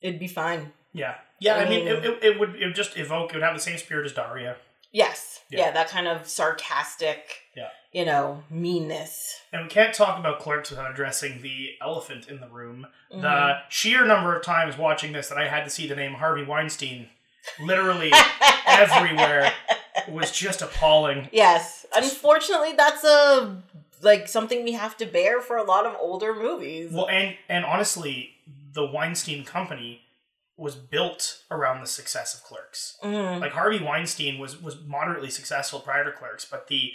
it'd 0.00 0.20
be 0.20 0.28
fine. 0.28 0.72
Yeah. 0.92 1.16
Yeah, 1.40 1.56
I 1.56 1.68
mean, 1.68 1.82
Um, 1.88 1.96
it, 1.98 2.04
it, 2.04 2.24
it 2.24 2.40
would 2.40 2.54
it 2.56 2.66
would 2.66 2.74
just 2.74 2.96
evoke, 2.96 3.30
it 3.30 3.34
would 3.34 3.42
have 3.42 3.54
the 3.54 3.60
same 3.60 3.78
spirit 3.78 4.06
as 4.06 4.12
Daria. 4.12 4.56
Yes. 4.92 5.40
Yeah. 5.50 5.60
Yeah, 5.66 5.70
that 5.72 5.88
kind 5.88 6.06
of 6.08 6.28
sarcastic, 6.28 7.42
Yeah. 7.56 7.68
you 7.92 8.04
know, 8.04 8.42
meanness. 8.50 9.40
And 9.52 9.62
we 9.64 9.68
can't 9.68 9.94
talk 9.94 10.18
about 10.18 10.40
clerks 10.40 10.70
without 10.70 10.90
addressing 10.90 11.42
the 11.42 11.70
elephant 11.80 12.28
in 12.28 12.40
the 12.40 12.48
room. 12.48 12.86
Mhm. 13.12 13.22
The 13.22 13.60
sheer 13.68 14.04
number 14.04 14.34
of 14.36 14.42
times 14.42 14.76
watching 14.76 15.12
this 15.12 15.28
that 15.28 15.38
I 15.38 15.48
had 15.48 15.64
to 15.64 15.70
see 15.70 15.86
the 15.88 15.96
name 15.96 16.14
Harvey 16.14 16.44
Weinstein 16.44 17.08
literally 17.60 18.12
everywhere 18.66 19.52
was 20.08 20.30
just 20.32 20.62
appalling. 20.62 21.28
Yes. 21.32 21.86
Unfortunately, 21.94 22.72
that's 22.72 23.04
a 23.04 23.62
like 24.00 24.28
something 24.28 24.62
we 24.64 24.72
have 24.72 24.96
to 24.98 25.06
bear 25.06 25.40
for 25.40 25.56
a 25.56 25.64
lot 25.64 25.84
of 25.84 25.96
older 25.98 26.34
movies. 26.34 26.92
Well, 26.92 27.08
and 27.08 27.36
and 27.48 27.64
honestly, 27.64 28.34
the 28.72 28.84
Weinstein 28.86 29.44
company 29.44 30.02
was 30.58 30.74
built 30.74 31.44
around 31.50 31.80
the 31.80 31.86
success 31.86 32.34
of 32.34 32.42
Clerks. 32.42 32.96
Mhm. 33.02 33.40
Like 33.40 33.52
Harvey 33.52 33.82
Weinstein 33.82 34.38
was 34.38 34.60
was 34.60 34.80
moderately 34.84 35.30
successful 35.30 35.80
prior 35.80 36.04
to 36.04 36.12
Clerks, 36.12 36.44
but 36.44 36.66
the 36.66 36.92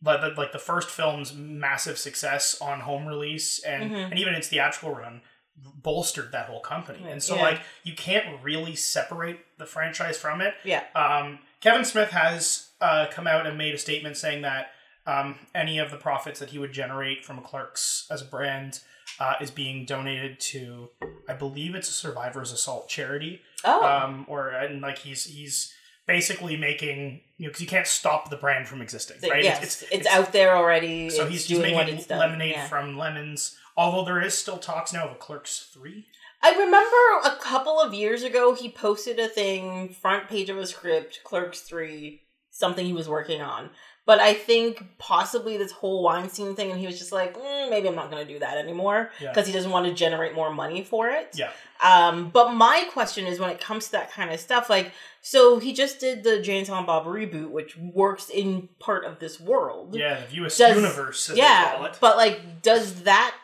but 0.00 0.20
the, 0.20 0.28
like 0.40 0.52
the 0.52 0.58
first 0.58 0.88
film's 0.88 1.32
massive 1.32 1.98
success 1.98 2.60
on 2.60 2.80
home 2.80 3.06
release 3.06 3.62
and 3.62 3.90
Mhm. 3.90 4.10
and 4.10 4.18
even 4.18 4.34
its 4.34 4.48
theatrical 4.48 4.94
run 4.94 5.20
bolstered 5.56 6.32
that 6.32 6.46
whole 6.46 6.60
company. 6.60 7.04
And 7.10 7.22
so 7.22 7.36
Yeah. 7.36 7.42
like 7.42 7.60
you 7.82 7.94
can't 7.94 8.42
really 8.42 8.74
separate 8.74 9.58
the 9.58 9.66
franchise 9.66 10.18
from 10.18 10.40
it. 10.40 10.54
Yeah. 10.64 10.84
Um, 10.94 11.40
Kevin 11.60 11.84
Smith 11.84 12.10
has 12.10 12.68
uh, 12.80 13.06
come 13.12 13.26
out 13.28 13.46
and 13.46 13.56
made 13.58 13.74
a 13.74 13.78
statement 13.78 14.16
saying 14.16 14.42
that 14.42 14.72
um, 15.06 15.46
any 15.54 15.78
of 15.78 15.90
the 15.90 15.96
profits 15.96 16.38
that 16.40 16.50
he 16.50 16.58
would 16.58 16.72
generate 16.72 17.24
from 17.24 17.40
Clerks 17.42 18.06
as 18.10 18.22
a 18.22 18.24
brand 18.24 18.80
uh, 19.20 19.34
is 19.40 19.50
being 19.50 19.84
donated 19.84 20.40
to, 20.40 20.88
I 21.28 21.34
believe 21.34 21.74
it's 21.74 21.88
a 21.88 21.92
survivors 21.92 22.52
assault 22.52 22.88
charity, 22.88 23.40
Oh. 23.64 23.84
um, 23.86 24.24
or 24.28 24.48
and 24.48 24.80
like 24.80 24.98
he's 24.98 25.24
he's 25.24 25.72
basically 26.06 26.56
making 26.56 27.20
you 27.36 27.46
know 27.46 27.50
because 27.50 27.60
you 27.60 27.66
can't 27.68 27.86
stop 27.86 28.28
the 28.30 28.36
brand 28.36 28.66
from 28.68 28.82
existing, 28.82 29.18
So, 29.20 29.30
right? 29.30 29.44
yes, 29.44 29.62
it's, 29.62 29.82
it's 29.92 30.06
out 30.06 30.32
there 30.32 30.56
already. 30.56 31.10
So 31.10 31.26
he's, 31.26 31.46
he's 31.46 31.58
making 31.58 32.04
lemonade 32.10 32.52
yeah. 32.52 32.66
from 32.66 32.98
lemons. 32.98 33.56
Although 33.76 34.04
there 34.04 34.20
is 34.20 34.36
still 34.36 34.58
talks 34.58 34.92
now 34.92 35.04
of 35.06 35.12
a 35.12 35.14
Clerks 35.14 35.70
three. 35.72 36.06
I 36.44 36.50
remember 36.50 37.36
a 37.36 37.36
couple 37.40 37.78
of 37.80 37.94
years 37.94 38.24
ago 38.24 38.52
he 38.54 38.68
posted 38.68 39.18
a 39.20 39.28
thing, 39.28 39.90
front 39.90 40.28
page 40.28 40.50
of 40.50 40.58
a 40.58 40.66
script, 40.66 41.20
Clerks 41.22 41.60
3, 41.60 42.20
something 42.50 42.84
he 42.84 42.92
was 42.92 43.08
working 43.08 43.40
on. 43.40 43.70
But 44.04 44.18
I 44.18 44.34
think 44.34 44.84
possibly 44.98 45.56
this 45.56 45.70
whole 45.70 46.02
Weinstein 46.02 46.56
thing, 46.56 46.72
and 46.72 46.80
he 46.80 46.86
was 46.86 46.98
just 46.98 47.12
like, 47.12 47.36
mm, 47.38 47.70
maybe 47.70 47.86
I'm 47.86 47.94
not 47.94 48.10
going 48.10 48.26
to 48.26 48.32
do 48.32 48.40
that 48.40 48.56
anymore 48.56 49.10
Yeah. 49.20 49.28
because 49.30 49.46
he 49.46 49.52
doesn't 49.52 49.70
want 49.70 49.86
to 49.86 49.94
generate 49.94 50.34
more 50.34 50.52
money 50.52 50.82
for 50.82 51.08
it. 51.08 51.30
Yeah. 51.34 51.50
Um, 51.80 52.30
but 52.30 52.52
my 52.52 52.84
question 52.92 53.26
is 53.26 53.38
when 53.38 53.50
it 53.50 53.60
comes 53.60 53.86
to 53.86 53.92
that 53.92 54.10
kind 54.10 54.32
of 54.32 54.40
stuff, 54.40 54.68
like, 54.68 54.90
so 55.20 55.60
he 55.60 55.72
just 55.72 56.00
did 56.00 56.24
the 56.24 56.40
Jay 56.42 56.58
and 56.58 56.66
Silent 56.66 56.88
Bob 56.88 57.06
reboot, 57.06 57.50
which 57.50 57.76
works 57.76 58.28
in 58.28 58.68
part 58.80 59.04
of 59.04 59.20
this 59.20 59.38
world. 59.38 59.94
Yeah, 59.94 60.20
the 60.20 60.26
View 60.26 60.42
Does- 60.48 60.58
universe, 60.60 61.30
as 61.30 61.36
they 61.36 61.40
call 61.40 61.50
Yeah, 61.50 61.84
it. 61.86 61.98
but 62.00 62.16
like, 62.16 62.60
does 62.62 63.02
that 63.02 63.34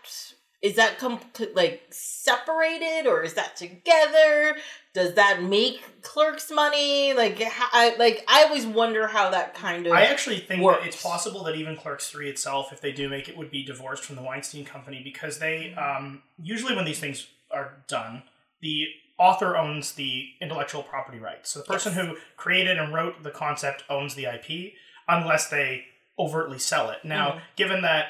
is 0.61 0.75
that 0.77 0.99
com- 0.99 1.21
like 1.55 1.83
separated 1.90 3.07
or 3.07 3.23
is 3.23 3.35
that 3.35 3.57
together? 3.57 4.57
Does 4.94 5.14
that 5.14 5.42
make 5.42 6.03
Clerks 6.03 6.51
money? 6.51 7.12
Like, 7.14 7.40
I 7.73 7.94
like 7.99 8.25
I 8.29 8.44
always 8.44 8.66
wonder 8.66 9.07
how 9.07 9.31
that 9.31 9.55
kind 9.55 9.87
of 9.87 9.92
I 9.92 10.05
actually 10.07 10.40
think 10.40 10.62
works. 10.62 10.81
that 10.83 10.88
it's 10.88 11.03
possible 11.03 11.44
that 11.44 11.55
even 11.55 11.77
Clerks 11.77 12.09
3 12.11 12.29
itself, 12.29 12.73
if 12.73 12.81
they 12.81 12.92
do 12.92 13.09
make 13.09 13.29
it, 13.29 13.37
would 13.37 13.51
be 13.51 13.64
divorced 13.64 14.05
from 14.05 14.16
the 14.16 14.23
Weinstein 14.23 14.64
Company 14.64 15.01
because 15.05 15.38
they, 15.38 15.75
um, 15.75 16.23
usually 16.42 16.75
when 16.75 16.85
these 16.85 16.99
things 16.99 17.29
are 17.53 17.83
done, 17.87 18.25
the 18.61 18.87
author 19.18 19.57
owns 19.57 19.92
the 19.92 20.27
intellectual 20.40 20.83
property 20.83 21.18
rights. 21.18 21.51
So 21.51 21.61
the 21.61 21.66
person 21.66 21.94
Yes. 21.94 22.05
who 22.07 22.16
created 22.37 22.79
and 22.79 22.92
wrote 22.92 23.23
the 23.23 23.31
concept 23.31 23.85
owns 23.88 24.14
the 24.16 24.27
IP 24.27 24.75
unless 25.09 25.49
they 25.49 25.87
overtly 26.18 26.59
sell 26.59 26.90
it. 26.90 27.05
Now, 27.05 27.31
Mhm. 27.33 27.40
given 27.57 27.83
that 27.83 28.09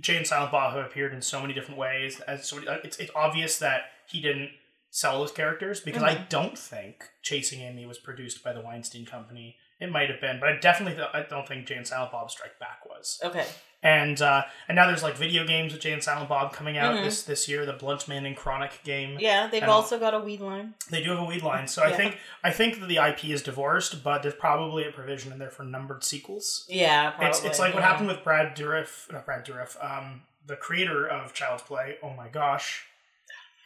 Jay 0.00 0.16
and 0.16 0.26
Silent 0.26 0.50
Bob 0.52 0.74
have 0.74 0.84
appeared 0.86 1.12
in 1.14 1.22
so 1.22 1.40
many 1.40 1.54
different 1.54 1.78
ways, 1.78 2.20
as 2.20 2.48
so 2.48 2.58
it's, 2.84 2.98
it's 2.98 3.10
obvious 3.14 3.58
that 3.58 3.84
he 4.06 4.20
didn't 4.20 4.50
sell 4.90 5.20
those 5.20 5.32
characters 5.32 5.80
because 5.80 6.02
I 6.02 6.14
Mhm. 6.16 6.28
don't 6.28 6.58
think 6.58 7.04
Chasing 7.22 7.60
Amy 7.62 7.86
was 7.86 7.98
produced 7.98 8.42
by 8.44 8.52
the 8.52 8.60
Weinstein 8.60 9.06
Company. 9.06 9.56
It 9.80 9.90
might 9.90 10.10
have 10.10 10.20
been, 10.20 10.38
but 10.40 10.48
I 10.48 10.56
definitely 10.56 10.96
th- 10.96 11.08
I 11.14 11.22
don't 11.22 11.46
think 11.48 11.66
Jay 11.66 11.76
and 11.76 11.86
Silent 11.86 12.12
Bob 12.12 12.30
Strike 12.30 12.58
Back 12.58 12.84
was. 12.86 13.20
okay. 13.24 13.46
And 13.84 14.22
uh, 14.22 14.42
and 14.68 14.76
now 14.76 14.86
there's 14.86 15.02
like 15.02 15.16
video 15.16 15.44
games 15.44 15.72
with 15.72 15.82
Jay 15.82 15.92
and 15.92 16.00
Silent 16.02 16.28
Bob 16.28 16.52
coming 16.52 16.78
out 16.78 16.94
Mhm. 16.94 17.02
this 17.04 17.24
this 17.24 17.48
year. 17.48 17.66
The 17.66 17.72
Bluntman 17.72 18.24
and 18.26 18.36
Chronic 18.36 18.80
game. 18.84 19.16
Yeah, 19.18 19.48
they've 19.48 19.60
And- 19.62 19.70
also 19.72 19.98
got 19.98 20.14
a 20.14 20.20
weed 20.20 20.40
line. 20.40 20.74
They 20.90 21.02
do 21.02 21.10
have 21.10 21.18
a 21.18 21.24
weed 21.24 21.42
line, 21.42 21.66
so 21.66 21.82
I 21.82 21.92
think 21.92 22.18
I 22.44 22.52
think 22.52 22.78
that 22.78 22.86
the 22.86 22.98
IP 22.98 23.32
is 23.32 23.42
divorced, 23.42 24.04
but 24.04 24.22
there's 24.22 24.34
probably 24.36 24.86
a 24.86 24.92
provision 24.92 25.32
in 25.32 25.38
there 25.40 25.50
for 25.50 25.64
numbered 25.64 26.04
sequels. 26.04 26.64
Yeah, 26.68 27.10
probably. 27.10 27.26
It's 27.28 27.42
it's 27.44 27.58
like 27.58 27.74
what 27.74 27.82
happened 27.82 28.06
with 28.06 28.22
Brad 28.22 28.56
Dourif, 28.56 29.10
not 29.12 29.26
Brad 29.26 29.44
Dourif, 29.44 29.76
um, 29.84 30.22
the 30.46 30.54
creator 30.56 31.04
of 31.04 31.34
Child's 31.34 31.64
Play. 31.64 31.96
Oh 32.04 32.10
my 32.10 32.28
gosh, 32.28 32.86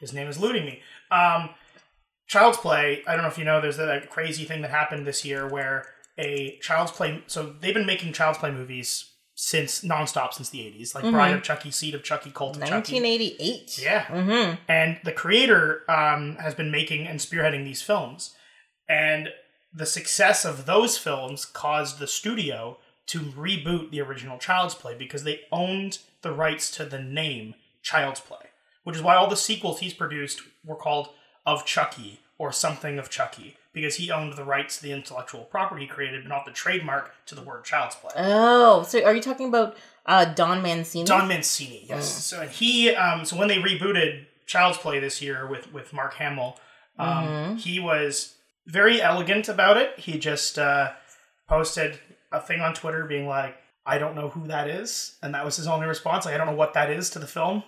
his 0.01 0.15
name 0.15 0.29
is 0.29 0.39
eluding 0.39 0.65
me. 0.65 0.83
Um, 1.11 1.51
Child's 2.27 2.57
Play. 2.57 3.03
I 3.07 3.13
don't 3.13 3.23
know 3.23 3.29
if 3.29 3.37
you 3.37 3.45
know. 3.45 3.61
There's 3.61 3.77
that 3.77 4.09
crazy 4.09 4.45
thing 4.47 4.63
that 4.63 4.71
happened 4.71 5.07
this 5.07 5.27
year 5.27 5.47
where 5.47 5.87
a 6.17 6.57
Child's 6.63 6.91
Play. 6.93 7.23
So 7.27 7.55
they've 7.61 7.75
been 7.75 7.85
making 7.87 8.15
Child's 8.15 8.39
Play 8.39 8.51
movies 8.51 9.11
since 9.39 9.83
nonstop 9.83 10.33
since 10.33 10.49
the 10.49 10.61
80s, 10.61 10.95
like 10.95 11.05
Bride 11.05 11.35
of 11.35 11.43
Chucky, 11.43 11.71
Seed 11.71 11.95
of 11.95 12.03
Chucky, 12.03 12.31
Cult 12.31 12.57
of 12.57 12.63
Chucky. 12.63 12.95
1988. 12.95 13.79
Yeah. 13.83 14.05
Mm-hmm. 14.07 14.55
And 14.67 14.99
the 15.05 15.13
creator 15.13 15.83
um, 15.91 16.37
has 16.37 16.55
been 16.55 16.71
making 16.71 17.07
and 17.07 17.21
spearheading 17.21 17.63
these 17.63 17.83
films. 17.83 18.35
And 18.89 19.29
the 19.75 19.85
success 19.85 20.47
of 20.47 20.65
those 20.65 20.97
films 20.97 21.45
caused 21.45 21.99
the 21.99 22.07
studio 22.07 22.79
to 23.09 23.21
reboot 23.21 23.91
the 23.91 24.01
original 24.01 24.39
Child's 24.39 24.75
Play 24.75 24.97
because 24.97 25.25
they 25.25 25.41
owned 25.53 25.99
the 26.23 26.33
rights 26.33 26.71
to 26.77 26.87
the 26.87 26.99
name 26.99 27.55
Child's 27.83 28.21
Play, 28.21 28.47
which 28.85 28.97
is 28.97 29.03
why 29.03 29.17
all 29.17 29.29
the 29.29 29.37
sequels 29.37 29.81
he's 29.81 29.93
produced 29.93 30.41
were 30.65 30.77
called 30.77 31.11
Of 31.45 31.67
Chucky 31.67 32.21
or 32.39 32.53
Something 32.53 32.99
of 32.99 33.11
Chucky 33.11 33.59
because 33.77 33.97
he 33.97 34.11
owned 34.11 34.33
the 34.33 34.43
rights 34.45 34.79
to 34.79 34.83
the 34.85 34.91
intellectual 34.91 35.43
property 35.45 35.83
he 35.83 35.87
created, 35.87 36.23
but 36.25 36.29
not 36.31 36.47
the 36.47 36.51
trademark 36.51 37.13
to 37.27 37.35
the 37.35 37.43
word 37.43 37.63
Child's 37.63 37.95
Play. 37.95 38.11
Oh, 38.17 38.83
so 38.85 39.05
are 39.05 39.15
you 39.15 39.21
talking 39.21 39.49
about 39.49 39.77
uh, 40.07 40.25
Don 40.25 40.63
Mancini? 40.63 41.05
Don 41.05 41.29
Mancini, 41.29 41.85
yes. 41.87 42.11
So 42.25 42.41
and 42.41 42.51
he, 42.51 42.95
um, 42.95 43.27
so 43.27 43.37
when 43.37 43.49
they 43.49 43.59
rebooted 43.59 44.25
Child's 44.47 44.79
Play 44.79 44.99
this 44.99 45.21
year 45.21 45.47
with 45.47 45.71
with 45.75 45.93
Mark 45.93 46.15
Hamill, 46.15 46.59
um, 46.99 47.27
Mhm. 47.27 47.59
he 47.61 47.79
was 47.79 48.37
very 48.67 49.01
elegant 49.03 49.47
about 49.49 49.77
it. 49.77 49.99
He 49.99 50.19
just 50.19 50.59
uh, 50.59 50.93
posted 51.47 51.99
a 52.33 52.41
thing 52.41 52.61
on 52.63 52.73
Twitter 52.73 53.05
being 53.05 53.29
like, 53.29 53.57
"I 53.85 53.99
don't 53.99 54.15
know 54.15 54.31
who 54.31 54.47
that 54.49 54.69
is," 54.71 55.17
and 55.23 55.35
that 55.35 55.45
was 55.45 55.57
his 55.59 55.67
only 55.67 55.87
response. 55.87 56.25
Like, 56.25 56.35
I 56.35 56.39
don't 56.39 56.47
know 56.47 56.55
what 56.55 56.73
that 56.73 56.91
is 56.91 57.11
to 57.11 57.19
the 57.19 57.27
film. 57.27 57.63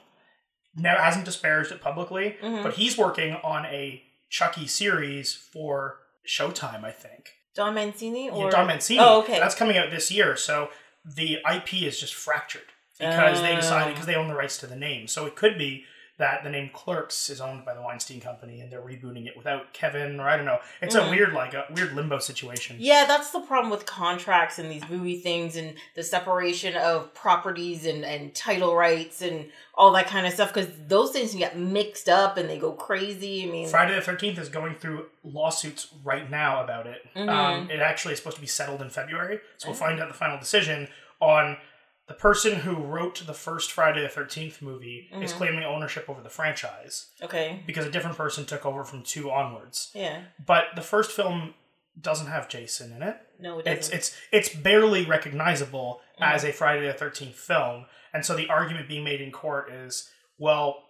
Never 0.74 1.02
hasn't 1.02 1.26
disparaged 1.26 1.70
it 1.70 1.82
publicly, 1.82 2.36
Mhm. 2.42 2.62
but 2.62 2.74
he's 2.74 2.96
working 2.96 3.34
on 3.44 3.66
a 3.66 4.02
Chucky 4.28 4.66
series 4.66 5.34
for 5.34 5.98
Showtime, 6.26 6.84
I 6.84 6.90
think. 6.90 7.32
Don 7.54 7.74
Mancini 7.74 8.30
or 8.30 8.44
Yeah, 8.44 8.50
Don 8.50 8.66
Mancini. 8.66 9.00
Oh, 9.00 9.20
okay. 9.20 9.38
That's 9.38 9.54
coming 9.54 9.76
out 9.76 9.90
this 9.90 10.10
year. 10.10 10.36
So 10.36 10.70
the 11.04 11.38
IP 11.52 11.82
is 11.82 11.98
just 11.98 12.14
fractured 12.14 12.62
because 12.98 13.40
they 13.40 13.52
oh. 13.52 13.56
decided 13.56 13.88
Oh. 13.88 13.92
because 13.92 14.06
they 14.06 14.14
own 14.14 14.28
the 14.28 14.34
rights 14.34 14.58
to 14.58 14.66
the 14.66 14.76
name. 14.76 15.08
So 15.08 15.26
it 15.26 15.34
could 15.34 15.56
be 15.58 15.84
that 16.18 16.42
the 16.42 16.50
name 16.50 16.68
Clerks 16.74 17.30
is 17.30 17.40
owned 17.40 17.64
by 17.64 17.72
the 17.74 17.80
Weinstein 17.80 18.20
Company 18.20 18.60
and 18.60 18.72
they're 18.72 18.80
rebooting 18.82 19.26
it 19.26 19.36
without 19.36 19.72
Kevin 19.72 20.18
or 20.18 20.28
I 20.28 20.36
don't 20.36 20.46
know. 20.46 20.58
It's 20.82 20.96
a 20.96 21.00
Mhm. 21.02 21.10
weird 21.10 21.32
like 21.32 21.54
a 21.54 21.64
weird 21.70 21.94
limbo 21.94 22.18
situation. 22.18 22.76
Yeah, 22.80 23.04
that's 23.06 23.30
the 23.30 23.38
problem 23.40 23.70
with 23.70 23.86
contracts 23.86 24.58
and 24.58 24.68
these 24.70 24.82
movie 24.88 25.20
things 25.20 25.54
and 25.54 25.76
the 25.94 26.02
separation 26.02 26.76
of 26.76 27.14
properties 27.14 27.86
and, 27.86 28.04
and 28.04 28.34
title 28.34 28.74
rights 28.74 29.22
and 29.22 29.48
all 29.74 29.92
that 29.92 30.08
kind 30.08 30.26
of 30.26 30.32
stuff 30.32 30.52
because 30.52 30.66
those 30.88 31.12
things 31.12 31.30
can 31.30 31.38
get 31.38 31.56
mixed 31.56 32.08
up 32.08 32.36
and 32.36 32.50
they 32.50 32.58
go 32.58 32.72
crazy. 32.72 33.44
I 33.44 33.46
mean, 33.46 33.68
Friday 33.68 33.94
the 33.94 34.00
Thirteenth 34.02 34.38
is 34.38 34.48
going 34.48 34.74
through 34.74 35.06
lawsuits 35.22 35.86
right 36.02 36.28
now 36.28 36.64
about 36.64 36.88
it. 36.88 37.06
Mhm. 37.14 37.28
Um, 37.28 37.70
it 37.70 37.78
actually 37.80 38.14
is 38.14 38.18
supposed 38.18 38.36
to 38.36 38.40
be 38.40 38.48
settled 38.48 38.82
in 38.82 38.90
February, 38.90 39.38
so 39.56 39.68
we'll 39.68 39.76
Oh. 39.76 39.78
find 39.78 40.00
out 40.00 40.08
the 40.08 40.14
final 40.14 40.36
decision 40.38 40.88
on 41.20 41.58
the 42.08 42.14
person 42.14 42.56
who 42.60 42.74
wrote 42.74 43.24
the 43.26 43.34
first 43.34 43.70
Friday 43.70 44.02
the 44.02 44.08
Thirteenth 44.08 44.62
movie 44.62 45.10
is 45.12 45.32
Mhm. 45.32 45.36
claiming 45.36 45.64
ownership 45.64 46.08
over 46.08 46.22
the 46.22 46.30
franchise 46.30 47.10
okay. 47.22 47.62
because 47.66 47.84
a 47.86 47.90
different 47.90 48.16
person 48.16 48.46
took 48.46 48.64
over 48.64 48.82
from 48.84 49.02
two 49.02 49.30
onwards. 49.30 49.90
Yeah. 49.94 50.22
But 50.44 50.68
the 50.74 50.82
first 50.82 51.12
film 51.12 51.54
doesn't 52.00 52.28
have 52.28 52.48
Jason 52.48 52.92
in 52.92 53.02
it. 53.02 53.16
No, 53.38 53.58
it 53.58 53.66
It's 53.66 53.88
doesn't. 53.88 53.94
it's 53.98 54.16
it's 54.32 54.48
it's 54.50 54.54
barely 54.62 55.04
recognizable 55.04 56.00
Mhm. 56.20 56.26
as 56.34 56.44
a 56.44 56.52
Friday 56.52 56.86
the 56.86 56.94
Thirteenth 56.94 57.36
film, 57.36 57.86
and 58.12 58.24
so 58.24 58.34
the 58.34 58.48
argument 58.48 58.88
being 58.88 59.04
made 59.04 59.20
in 59.20 59.30
court 59.30 59.70
is, 59.70 60.10
well, 60.38 60.84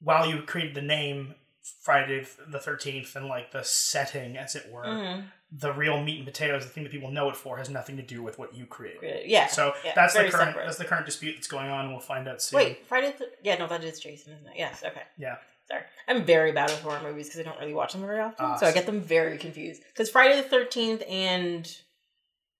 while 0.00 0.26
you 0.26 0.42
created 0.42 0.74
the 0.74 0.82
name 0.82 1.36
Friday 1.80 2.26
the 2.46 2.58
Thirteenth 2.60 3.16
and 3.16 3.26
like 3.28 3.52
the 3.52 3.64
setting, 3.64 4.36
as 4.36 4.54
it 4.54 4.70
were, 4.70 4.84
Mhm. 4.84 5.30
The 5.56 5.72
real 5.72 6.02
meat 6.02 6.16
and 6.16 6.26
potatoes, 6.26 6.64
the 6.64 6.68
thing 6.70 6.82
that 6.82 6.90
people 6.90 7.10
know 7.10 7.28
it 7.30 7.36
for, 7.36 7.56
has 7.58 7.70
nothing 7.70 7.96
to 7.96 8.02
do 8.02 8.22
with 8.22 8.38
what 8.38 8.54
you 8.56 8.66
created. 8.66 9.22
Yeah. 9.26 9.46
So 9.46 9.72
yeah, 9.84 9.92
that's 9.94 10.14
the 10.14 10.20
current 10.20 10.32
separate. 10.32 10.64
that's 10.64 10.78
the 10.78 10.84
current 10.84 11.06
dispute 11.06 11.34
that's 11.36 11.46
going 11.46 11.68
on, 11.68 11.84
and 11.84 11.90
we'll 11.92 12.00
find 12.00 12.26
out 12.26 12.42
soon. 12.42 12.56
Wait, 12.58 12.86
Friday 12.86 13.14
the 13.16 13.28
Yeah, 13.42 13.56
no, 13.58 13.66
that 13.68 13.84
is 13.84 14.00
Jason, 14.00 14.32
isn't 14.34 14.46
it? 14.48 14.52
Yes, 14.56 14.82
okay. 14.84 15.02
Yeah. 15.16 15.36
Sorry. 15.68 15.82
I'm 16.08 16.24
very 16.24 16.52
bad 16.52 16.68
with 16.70 16.80
horror 16.80 17.00
movies 17.02 17.28
because 17.28 17.40
I 17.40 17.44
don't 17.44 17.58
really 17.58 17.72
watch 17.72 17.92
them 17.92 18.02
very 18.02 18.20
often. 18.20 18.44
Ah, 18.44 18.56
so 18.56 18.66
I 18.66 18.72
get 18.72 18.84
them 18.84 19.00
very 19.00 19.38
confused. 19.38 19.82
Because 19.92 20.10
Friday 20.10 20.40
the 20.42 20.48
13th 20.56 21.08
and. 21.10 21.64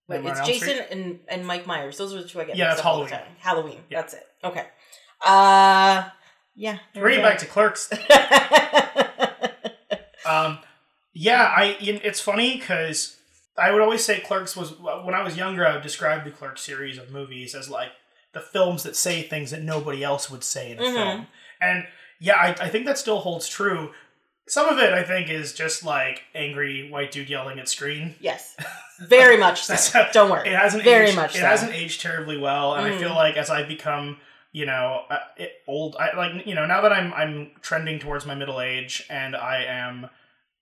Wait, 0.07 0.17
Nightmare 0.23 0.37
it's 0.39 0.47
Jason 0.47 0.69
Street? 0.69 0.87
and, 0.91 1.19
and 1.27 1.45
Mike 1.45 1.67
Myers. 1.67 1.97
Those 1.97 2.13
are 2.13 2.21
the 2.21 2.27
two 2.27 2.39
I 2.41 2.45
get 2.45 2.55
Yeah, 2.55 2.65
mixed 2.69 2.77
that's 2.77 2.85
up 2.85 2.93
all 2.93 3.03
the 3.03 3.09
Halloween. 3.09 3.27
time. 3.27 3.35
Halloween. 3.39 3.79
Yeah. 3.89 4.01
That's 4.01 4.13
it. 4.13 4.23
Okay. 4.43 4.65
Uh, 5.25 6.09
yeah. 6.55 6.77
Bring 6.93 7.19
it 7.19 7.23
back 7.23 7.37
to 7.39 7.45
Clerks. 7.45 7.91
Um, 10.27 10.57
yeah, 11.15 11.43
I. 11.43 11.75
It's 11.79 12.19
funny 12.21 12.57
because 12.57 13.17
I 13.57 13.71
would 13.71 13.81
always 13.81 14.03
say 14.05 14.19
Clerks 14.19 14.55
was 14.55 14.71
when 14.79 15.15
I 15.15 15.23
was 15.23 15.35
younger. 15.37 15.65
I 15.65 15.73
would 15.73 15.81
describe 15.83 16.23
the 16.25 16.31
Clerks 16.31 16.61
series 16.61 16.97
of 16.99 17.09
movies 17.11 17.55
as 17.55 17.69
like 17.69 17.89
the 18.33 18.41
films 18.41 18.83
that 18.83 18.95
say 18.95 19.21
things 19.23 19.49
that 19.51 19.63
nobody 19.63 20.03
else 20.03 20.29
would 20.29 20.43
say 20.43 20.71
in 20.71 20.77
a 20.79 20.81
Mhm. 20.83 20.93
film. 20.93 21.27
And 21.61 21.87
yeah, 22.19 22.35
I, 22.35 22.49
I 22.65 22.69
think 22.69 22.85
that 22.85 22.97
still 22.97 23.19
holds 23.21 23.47
true. 23.47 23.93
Some 24.47 24.67
of 24.69 24.77
it, 24.77 24.93
I 24.93 25.01
think, 25.03 25.29
is 25.29 25.53
just 25.53 25.83
like 25.83 26.21
angry 26.35 26.89
white 26.91 27.11
dude 27.11 27.29
yelling 27.29 27.57
at 27.59 27.67
screen. 27.69 28.15
yes. 28.19 28.55
Very 28.99 29.37
much 29.37 29.63
so. 29.63 30.05
Don't 30.13 30.29
worry. 30.29 30.47
It 30.49 30.55
hasn't 30.55 30.83
Very 30.83 31.07
aged, 31.07 31.15
much 31.15 31.35
It 31.35 31.39
so. 31.39 31.45
hasn't 31.47 31.73
aged 31.73 31.99
terribly 32.01 32.37
well, 32.37 32.75
and 32.75 32.85
I 32.85 32.91
Mm. 32.91 32.99
feel 32.99 33.13
like 33.15 33.35
as 33.37 33.49
I 33.49 33.63
become, 33.63 34.19
you 34.51 34.65
know, 34.65 35.03
uh, 35.09 35.19
it, 35.37 35.61
old, 35.67 35.95
I 35.97 36.15
like 36.15 36.45
you 36.45 36.55
know 36.55 36.65
now 36.65 36.81
that 36.81 36.93
I'm 36.93 37.13
I'm 37.13 37.51
trending 37.61 37.99
towards 37.99 38.25
my 38.25 38.35
middle 38.35 38.61
age, 38.61 39.03
and 39.09 39.35
I 39.35 39.63
am 39.63 40.09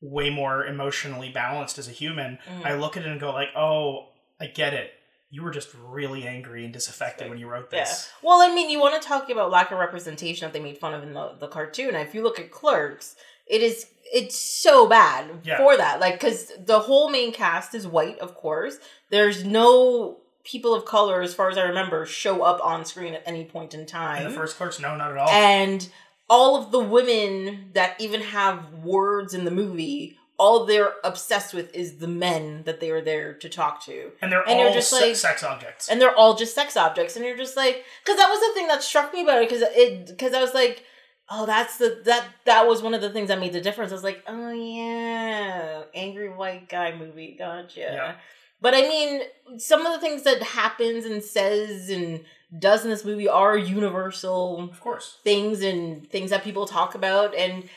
way 0.03 0.29
more 0.29 0.65
emotionally 0.65 1.29
balanced 1.29 1.77
as 1.79 1.87
a 1.87 1.91
human. 1.91 2.37
Mhm. 2.47 2.65
I 2.65 2.73
look 2.75 2.97
at 2.97 3.03
it 3.03 3.09
and 3.09 3.19
go 3.19 3.31
like, 3.31 3.49
oh, 3.55 4.09
I 4.39 4.47
get 4.47 4.73
it. 4.73 4.91
You 5.29 5.41
were 5.43 5.49
just 5.51 5.69
really 5.73 6.27
angry 6.27 6.63
and 6.65 6.71
disaffected 6.73 7.29
when 7.29 7.39
you 7.39 7.47
wrote 7.47 7.69
Yeah. 7.71 7.79
this. 7.85 8.11
Well, 8.21 8.41
I 8.41 8.53
mean, 8.53 8.69
you 8.69 8.79
want 8.79 9.01
to 9.01 9.07
talk 9.07 9.29
about 9.29 9.49
lack 9.49 9.71
of 9.71 9.79
representation 9.79 10.45
that 10.45 10.53
they 10.53 10.59
made 10.59 10.77
fun 10.77 10.93
of 10.93 11.01
in 11.01 11.13
the, 11.13 11.35
the 11.39 11.47
cartoon. 11.47 11.95
If 11.95 12.13
you 12.13 12.21
look 12.21 12.37
at 12.37 12.51
Clerks, 12.51 13.15
it 13.47 13.61
is 13.63 13.87
it's 14.13 14.37
so 14.37 14.85
bad 14.87 15.25
Yeah. 15.43 15.57
for 15.57 15.75
that. 15.77 15.99
Like, 15.99 16.19
because 16.19 16.51
the 16.59 16.81
whole 16.81 17.09
main 17.09 17.31
cast 17.33 17.73
is 17.73 17.87
white, 17.87 18.19
of 18.19 18.35
course. 18.35 18.77
There's 19.09 19.43
no 19.43 20.19
people 20.43 20.75
of 20.75 20.85
color, 20.85 21.21
as 21.21 21.33
far 21.33 21.49
as 21.49 21.57
I 21.57 21.63
remember, 21.63 22.05
show 22.05 22.43
up 22.43 22.63
on 22.63 22.83
screen 22.85 23.13
at 23.15 23.23
any 23.25 23.45
point 23.45 23.73
in 23.73 23.85
time. 23.87 24.23
In 24.25 24.29
the 24.31 24.37
first 24.37 24.57
clerks, 24.57 24.79
no, 24.79 24.95
not 24.95 25.11
at 25.11 25.17
all. 25.17 25.29
and 25.29 25.89
all 26.29 26.55
of 26.55 26.71
the 26.71 26.79
women 26.79 27.69
that 27.73 27.95
even 27.99 28.21
have 28.21 28.73
words 28.75 29.33
in 29.33 29.45
the 29.45 29.51
movie 29.51 30.17
all 30.39 30.65
they're 30.65 30.93
obsessed 31.03 31.53
with 31.53 31.73
is 31.75 31.97
the 31.99 32.07
men 32.07 32.63
that 32.63 32.79
they 32.79 32.89
are 32.89 33.01
there 33.01 33.35
to 33.35 33.47
talk 33.47 33.83
to. 33.85 34.11
and 34.19 34.31
they're 34.31 34.41
and 34.49 34.59
all 34.67 34.73
just 34.73 34.89
se- 34.89 35.09
like- 35.09 35.15
sex 35.15 35.43
objects. 35.43 35.87
and 35.89 36.01
they're 36.01 36.15
all 36.15 36.35
just 36.35 36.55
sex 36.55 36.75
objects 36.75 37.15
and 37.15 37.23
you're 37.23 37.37
just 37.37 37.55
like 37.55 37.83
because 38.03 38.17
that 38.17 38.29
was 38.29 38.39
the 38.39 38.53
thing 38.55 38.67
that 38.67 38.81
struck 38.81 39.13
me 39.13 39.21
about 39.23 39.41
it 39.43 39.47
because 39.47 39.61
it 39.61 40.07
because 40.07 40.33
i 40.33 40.41
was 40.41 40.53
like 40.55 40.83
oh 41.29 41.45
that's 41.45 41.77
the 41.77 42.01
that 42.05 42.25
that 42.45 42.67
was 42.67 42.81
one 42.81 42.93
of 42.95 43.01
the 43.01 43.11
things 43.11 43.27
that 43.27 43.39
made 43.39 43.53
the 43.53 43.61
difference 43.61 43.91
i 43.91 43.95
was 43.95 44.03
like 44.03 44.23
oh 44.27 44.51
yeah 44.51 45.83
angry 45.93 46.29
white 46.29 46.67
guy 46.67 46.95
movie 46.95 47.35
gotcha 47.37 47.79
Yeah. 47.79 48.15
but 48.59 48.73
i 48.73 48.81
mean 48.81 49.21
some 49.57 49.85
of 49.85 49.93
the 49.93 49.99
things 49.99 50.23
that 50.23 50.41
happens 50.41 51.05
and 51.05 51.23
says 51.23 51.89
and 51.89 52.25
does 52.59 52.83
in 52.83 52.89
this 52.89 53.03
movie 53.05 53.27
are 53.27 53.57
universal 53.57 54.59
of 54.71 54.79
course. 54.79 55.17
things 55.23 55.61
and 55.61 56.07
things 56.09 56.29
that 56.29 56.43
people 56.43 56.65
talk 56.65 56.95
about 56.95 57.33
and 57.35 57.69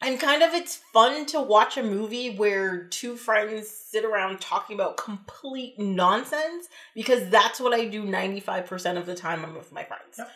and 0.00 0.20
kind 0.20 0.42
of 0.44 0.54
it's 0.54 0.76
fun 0.92 1.26
to 1.26 1.40
watch 1.40 1.76
a 1.76 1.82
movie 1.82 2.36
where 2.36 2.84
two 2.84 3.16
friends 3.16 3.68
sit 3.68 4.04
around 4.04 4.40
talking 4.40 4.74
about 4.74 4.96
complete 4.96 5.76
nonsense 5.78 6.68
because 6.94 7.28
that's 7.30 7.58
what 7.60 7.74
I 7.74 7.86
do 7.86 8.04
95% 8.04 8.96
of 8.96 9.06
the 9.06 9.16
time 9.16 9.44
I'm 9.44 9.54
with 9.56 9.72
my 9.72 9.82
friends. 9.84 10.14
Yep. 10.18 10.30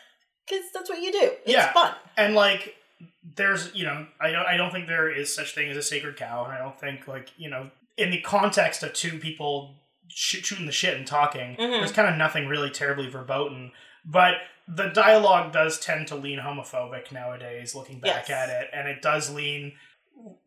Cuz 0.49 0.61
that's 0.75 0.91
what 0.91 1.01
you 1.01 1.13
do. 1.13 1.31
It's 1.45 1.53
Yeah. 1.53 1.73
fun. 1.73 1.95
and 2.17 2.35
like 2.35 2.75
there's 3.37 3.73
you 3.75 3.85
know 3.85 4.07
I 4.21 4.31
don't 4.33 4.47
I 4.47 4.57
don't 4.57 4.73
think 4.73 4.87
there 4.89 5.11
is 5.11 5.35
such 5.35 5.55
thing 5.55 5.71
as 5.71 5.77
a 5.77 5.83
sacred 5.83 6.17
cow, 6.17 6.45
and 6.45 6.53
I 6.53 6.59
don't 6.59 6.79
think 6.79 7.07
like 7.09 7.31
you 7.37 7.49
know 7.51 7.71
in 7.97 8.11
the 8.11 8.21
context 8.21 8.83
of 8.83 8.93
two 8.95 9.19
people 9.19 9.75
sh- 10.15 10.45
shooting 10.45 10.67
the 10.67 10.73
shit 10.73 10.97
and 10.97 11.07
talking, 11.07 11.57
Mhm. 11.57 11.79
there's 11.79 11.93
kind 11.93 12.09
of 12.09 12.17
nothing 12.17 12.47
really 12.49 12.71
terribly 12.71 13.09
verboten, 13.09 13.73
but 14.05 14.35
the 14.69 14.89
dialogue 14.89 15.53
does 15.53 15.79
tend 15.81 16.07
to 16.09 16.15
lean 16.15 16.39
homophobic 16.39 17.11
nowadays. 17.13 17.75
Looking 17.75 17.99
back 18.01 18.29
Yes. 18.29 18.31
at 18.31 18.49
it, 18.63 18.71
and 18.73 18.89
it 18.89 19.03
does 19.03 19.31
lean 19.35 19.77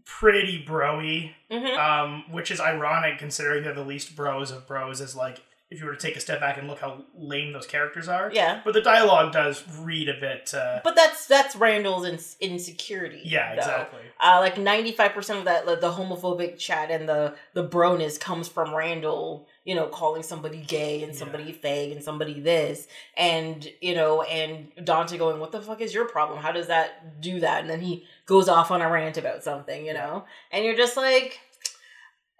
pretty 0.05 0.63
broy, 0.63 1.33
Mhm. 1.51 1.77
um, 1.77 2.31
which 2.31 2.51
is 2.51 2.61
ironic 2.61 3.17
considering 3.17 3.63
they're 3.63 3.73
the 3.73 3.83
least 3.83 4.15
bros 4.15 4.51
of 4.51 4.67
bros. 4.67 5.01
Is 5.01 5.15
like 5.15 5.39
if 5.71 5.79
you 5.79 5.85
were 5.87 5.95
to 5.95 5.99
take 5.99 6.15
a 6.15 6.19
step 6.19 6.39
back 6.39 6.57
and 6.57 6.67
look 6.69 6.79
how 6.79 7.03
lame 7.15 7.51
those 7.51 7.65
characters 7.65 8.07
are. 8.07 8.29
Yeah. 8.31 8.61
But 8.63 8.75
the 8.75 8.81
dialogue 8.81 9.33
does 9.33 9.63
read 9.79 10.07
a 10.07 10.13
bit. 10.13 10.53
Uh, 10.53 10.79
But 10.83 10.95
that's 10.95 11.25
that's 11.25 11.55
Randall's 11.55 12.05
ins- 12.05 12.37
insecurity. 12.39 13.21
yeah, 13.25 13.49
though. 13.55 13.61
exactly. 13.61 14.01
Uh, 14.21 14.37
like 14.39 14.57
ninety 14.57 14.91
five 14.91 15.11
percent 15.13 15.39
of 15.39 15.45
that, 15.45 15.65
like, 15.65 15.81
the 15.81 15.91
homophobic 15.91 16.59
chat 16.59 16.91
and 16.91 17.09
the 17.09 17.35
the 17.53 17.67
broness 17.67 18.19
comes 18.19 18.47
from 18.47 18.73
Randall. 18.73 19.47
You 19.65 19.75
know, 19.75 19.87
calling 19.87 20.23
somebody 20.23 20.59
gay 20.59 21.03
and 21.03 21.11
Yeah. 21.11 21.19
somebody 21.19 21.51
fag 21.51 21.91
and 21.91 22.01
somebody 22.03 22.39
this, 22.39 22.87
and 23.17 23.67
you 23.81 23.95
know, 23.95 24.21
and 24.21 24.71
Dante 24.85 25.17
going, 25.17 25.39
"What 25.39 25.51
the 25.51 25.61
fuck 25.61 25.81
is 25.81 25.93
your 25.93 26.07
problem? 26.07 26.39
How 26.39 26.51
does 26.53 26.67
that 26.67 27.19
do 27.19 27.39
that?" 27.41 27.61
And 27.61 27.69
then 27.69 27.81
he 27.81 28.07
goes 28.27 28.47
off 28.47 28.71
on 28.71 28.81
a 28.81 28.89
rant 28.89 29.17
about 29.17 29.43
something, 29.43 29.85
you 29.85 29.93
know, 29.93 30.25
and 30.51 30.63
you're 30.63 30.77
just 30.77 30.95
like. 30.95 31.39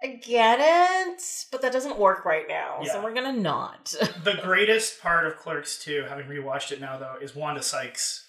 I 0.02 0.08
get 0.08 0.58
it, 0.60 1.22
but 1.50 1.62
that 1.62 1.72
doesn't 1.72 1.96
work 1.98 2.26
right 2.26 2.46
now, 2.46 2.80
Yeah. 2.82 2.92
so 2.92 3.02
we're 3.02 3.14
gonna 3.14 3.32
not. 3.32 3.94
The 4.24 4.34
greatest 4.42 5.00
part 5.00 5.26
of 5.26 5.38
Clerks 5.38 5.78
2, 5.78 6.04
having 6.06 6.26
rewatched 6.26 6.70
it 6.70 6.82
now 6.82 6.98
though, 6.98 7.16
is 7.18 7.34
Wanda 7.34 7.62
Sykes. 7.62 8.25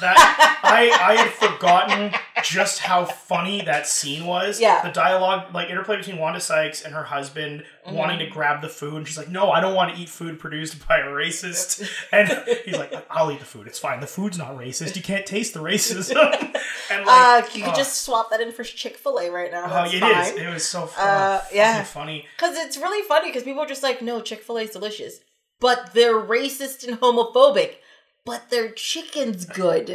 That 0.00 0.58
I 0.62 0.90
I 0.90 1.14
had 1.16 1.30
forgotten 1.30 2.12
just 2.42 2.78
how 2.80 3.04
funny 3.04 3.62
that 3.62 3.86
scene 3.86 4.24
was. 4.26 4.60
Yeah. 4.60 4.82
The 4.82 4.92
dialogue, 4.92 5.52
like 5.54 5.68
interplay 5.68 5.96
between 5.96 6.18
Wanda 6.18 6.40
Sykes 6.40 6.82
and 6.82 6.94
her 6.94 7.04
husband 7.04 7.64
Mhm. 7.86 7.92
wanting 7.92 8.18
to 8.20 8.26
grab 8.26 8.60
the 8.62 8.68
food, 8.68 8.94
and 8.96 9.06
she's 9.08 9.16
like, 9.18 9.28
"No, 9.28 9.50
I 9.50 9.60
don't 9.60 9.74
want 9.74 9.94
to 9.94 10.00
eat 10.00 10.08
food 10.08 10.38
produced 10.38 10.86
by 10.88 10.98
a 10.98 11.06
racist." 11.06 11.88
And 12.12 12.28
he's 12.64 12.76
like, 12.76 12.92
"I'll 13.10 13.30
eat 13.32 13.40
the 13.40 13.44
food. 13.46 13.66
It's 13.66 13.78
fine. 13.78 14.00
The 14.00 14.06
food's 14.06 14.36
not 14.38 14.56
racist. 14.56 14.96
You 14.96 15.02
can't 15.02 15.26
taste 15.26 15.54
the 15.54 15.60
racism." 15.60 16.16
and 16.90 17.02
uh, 17.02 17.40
like, 17.42 17.54
you 17.56 17.62
could 17.64 17.74
oh, 17.74 17.76
just 17.76 18.02
swap 18.02 18.30
that 18.30 18.40
in 18.40 18.52
for 18.52 18.64
Chick 18.64 18.96
Fil 18.96 19.18
A 19.18 19.30
right 19.30 19.50
now. 19.50 19.64
oh, 19.66 19.68
That's 19.68 19.94
it 19.94 20.00
fine. 20.00 20.20
is. 20.26 20.28
It 20.34 20.48
was 20.52 20.68
so 20.68 20.86
fun. 20.86 21.06
Uh, 21.06 21.44
yeah. 21.52 21.82
funny. 21.84 22.26
Because 22.36 22.56
it's 22.56 22.76
really 22.76 23.06
funny 23.06 23.28
because 23.28 23.42
people 23.42 23.62
are 23.62 23.66
just 23.66 23.82
like, 23.82 24.02
no, 24.02 24.20
Chick 24.20 24.42
fil 24.42 24.58
A 24.58 24.62
is 24.62 24.70
delicious. 24.70 25.20
But 25.60 25.92
they're 25.92 26.14
racist 26.20 26.86
and 26.88 26.98
homophobic. 27.00 27.76
But 28.24 28.50
their 28.50 28.70
chicken's 28.72 29.44
good. 29.46 29.88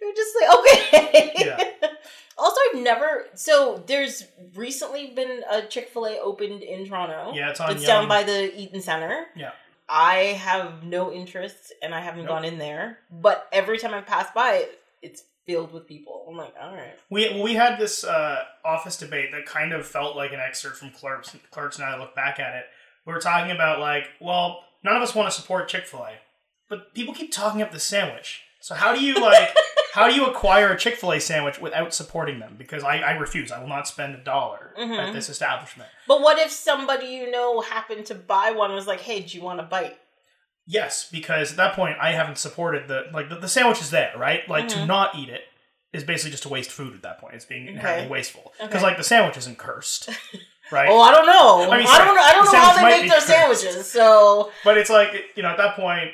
You're 0.00 0.14
just 0.14 0.36
like, 0.40 0.58
okay. 0.58 1.32
Yeah. 1.36 1.64
also, 2.38 2.56
I've 2.72 2.80
never. 2.82 3.26
So 3.34 3.82
there's 3.86 4.24
recently 4.54 5.12
been 5.14 5.42
a 5.50 5.62
Chick 5.62 5.88
fil 5.88 6.06
A 6.06 6.18
opened 6.20 6.62
in 6.62 6.86
Toronto. 6.86 7.32
Yeah, 7.34 7.50
it's 7.50 7.60
on. 7.60 7.72
It's 7.72 7.84
down 7.84 8.08
by 8.08 8.22
the 8.22 8.58
Eaton 8.58 8.80
Centre. 8.80 9.26
Yeah. 9.36 9.50
I 9.88 10.14
have 10.40 10.84
no 10.84 11.12
interest 11.12 11.72
and 11.82 11.94
I 11.94 12.00
haven't 12.00 12.20
Nope. 12.24 12.28
gone 12.28 12.44
in 12.44 12.56
there. 12.58 12.98
But 13.10 13.46
every 13.52 13.78
time 13.78 13.92
I 13.92 14.00
pass 14.00 14.28
by 14.34 14.54
it, 14.54 14.78
it's 15.02 15.24
filled 15.44 15.72
with 15.72 15.86
people. 15.86 16.24
I'm 16.30 16.36
like, 16.36 16.54
all 16.58 16.72
right. 16.74 16.94
We 17.10 17.42
we 17.42 17.54
had 17.54 17.78
this 17.78 18.04
uh, 18.04 18.38
office 18.64 18.96
debate 18.96 19.32
that 19.32 19.44
kind 19.44 19.72
of 19.72 19.84
felt 19.86 20.16
like 20.16 20.32
an 20.32 20.40
excerpt 20.40 20.76
from 20.76 20.90
Clerks. 20.90 21.36
Clerks, 21.50 21.76
and 21.78 21.84
I 21.84 21.98
look 21.98 22.14
back 22.14 22.38
at 22.38 22.54
it. 22.54 22.64
We 23.04 23.12
were 23.12 23.20
talking 23.20 23.50
about 23.50 23.80
like, 23.80 24.04
well, 24.20 24.60
none 24.84 24.96
of 24.96 25.02
us 25.02 25.14
want 25.14 25.28
to 25.32 25.38
support 25.38 25.68
Chick 25.68 25.84
Fil 25.86 26.04
A, 26.04 26.12
but 26.68 26.94
people 26.94 27.14
keep 27.14 27.32
talking 27.32 27.62
up 27.62 27.72
the 27.72 27.80
sandwich. 27.80 28.42
So 28.60 28.74
how 28.74 28.94
do 28.94 29.04
you 29.04 29.14
like? 29.20 29.54
how 29.94 30.08
do 30.08 30.14
you 30.14 30.26
acquire 30.26 30.70
a 30.72 30.78
Chick 30.78 30.94
Fil 30.96 31.12
A 31.12 31.20
sandwich 31.20 31.60
without 31.60 31.92
supporting 31.92 32.38
them? 32.38 32.54
Because 32.56 32.84
I, 32.84 32.98
I 32.98 33.12
refuse. 33.12 33.50
I 33.50 33.60
will 33.60 33.68
not 33.68 33.88
spend 33.88 34.14
a 34.14 34.18
dollar 34.22 34.72
at 34.78 34.88
Mhm. 34.88 35.12
this 35.12 35.28
establishment. 35.28 35.88
But 36.06 36.20
what 36.20 36.38
if 36.38 36.50
somebody 36.52 37.06
you 37.06 37.30
know 37.30 37.60
happened 37.60 38.06
to 38.06 38.14
buy 38.14 38.52
one 38.52 38.70
and 38.70 38.76
was 38.76 38.86
like, 38.86 39.00
hey, 39.00 39.20
do 39.20 39.36
you 39.36 39.42
want 39.42 39.58
a 39.60 39.64
bite? 39.64 39.98
Yes, 40.66 41.08
because 41.10 41.50
at 41.50 41.56
that 41.56 41.74
point 41.74 41.96
I 42.00 42.12
haven't 42.12 42.38
supported 42.38 42.86
the 42.86 43.06
like 43.12 43.28
the, 43.28 43.36
the 43.36 43.48
sandwich 43.48 43.80
is 43.80 43.90
there, 43.90 44.12
right? 44.16 44.48
Like 44.48 44.68
to 44.68 44.76
Mhm. 44.78 44.86
not 44.86 45.16
eat 45.16 45.28
it 45.28 45.42
is 45.92 46.04
basically 46.04 46.30
just 46.30 46.44
to 46.44 46.48
waste 46.48 46.70
food 46.70 46.94
at 46.94 47.02
that 47.02 47.18
point. 47.18 47.34
It's 47.34 47.44
being 47.44 47.66
inherently 47.66 48.04
Okay. 48.04 48.10
wasteful 48.10 48.54
because 48.60 48.76
Okay. 48.76 48.84
like 48.84 48.96
the 48.96 49.02
sandwich 49.04 49.36
isn't 49.38 49.58
cursed, 49.58 50.08
right? 50.70 50.88
Oh, 50.88 51.00
I 51.00 51.10
don't 51.10 51.26
know. 51.26 51.62
I 51.70 51.74
I, 51.74 51.78
don't. 51.78 51.86
sorry, 51.88 52.18
I 52.20 52.32
don't 52.32 52.44
know 52.52 52.58
how 52.60 52.76
they 52.76 52.82
make 53.00 53.10
their 53.10 53.18
cursed. 53.18 53.26
sandwiches. 53.26 53.90
So 53.90 54.52
But 54.62 54.78
it's 54.78 54.88
like 54.88 55.32
you 55.34 55.42
know, 55.42 55.48
at 55.50 55.56
that 55.56 55.74
point, 55.74 56.12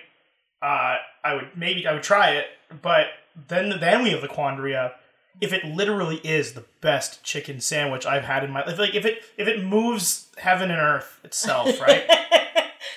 uh, 0.63 0.97
I 1.25 1.35
would 1.35 1.49
maybe 1.57 1.87
I 1.87 1.93
would 1.95 2.03
try 2.03 2.31
it, 2.31 2.47
but 2.83 3.07
then 3.49 3.79
then 3.81 4.03
we 4.03 4.11
have 4.11 4.21
the 4.23 4.29
quandary 4.29 4.75
of 4.77 4.93
if 5.41 5.53
it 5.53 5.65
literally 5.65 6.17
is 6.25 6.55
the 6.55 6.65
best 6.81 7.23
chicken 7.23 7.61
sandwich 7.61 8.05
I've 8.07 8.25
had 8.25 8.43
in 8.45 8.51
my 8.51 8.65
life. 8.65 8.79
Like 8.79 8.95
if 8.95 9.05
it 9.05 9.23
if 9.37 9.47
it 9.49 9.63
moves 9.65 10.29
heaven 10.39 10.71
and 10.71 10.81
earth 10.81 11.21
itself, 11.25 11.81
right? 11.87 12.09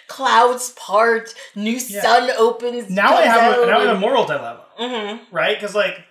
clouds 0.07 0.71
part, 0.71 1.33
new 1.55 1.73
Yeah. 1.77 2.01
sun 2.01 2.29
opens. 2.37 2.89
now 2.89 3.15
I 3.15 3.21
have 3.23 3.59
a, 3.59 3.65
now 3.65 3.79
I 3.79 3.83
have 3.85 3.97
a 3.97 3.99
moral 3.99 4.25
dilemma, 4.25 4.65
Mm-hmm. 4.79 5.35
right? 5.35 5.57
Because 5.59 5.75
like. 5.75 6.05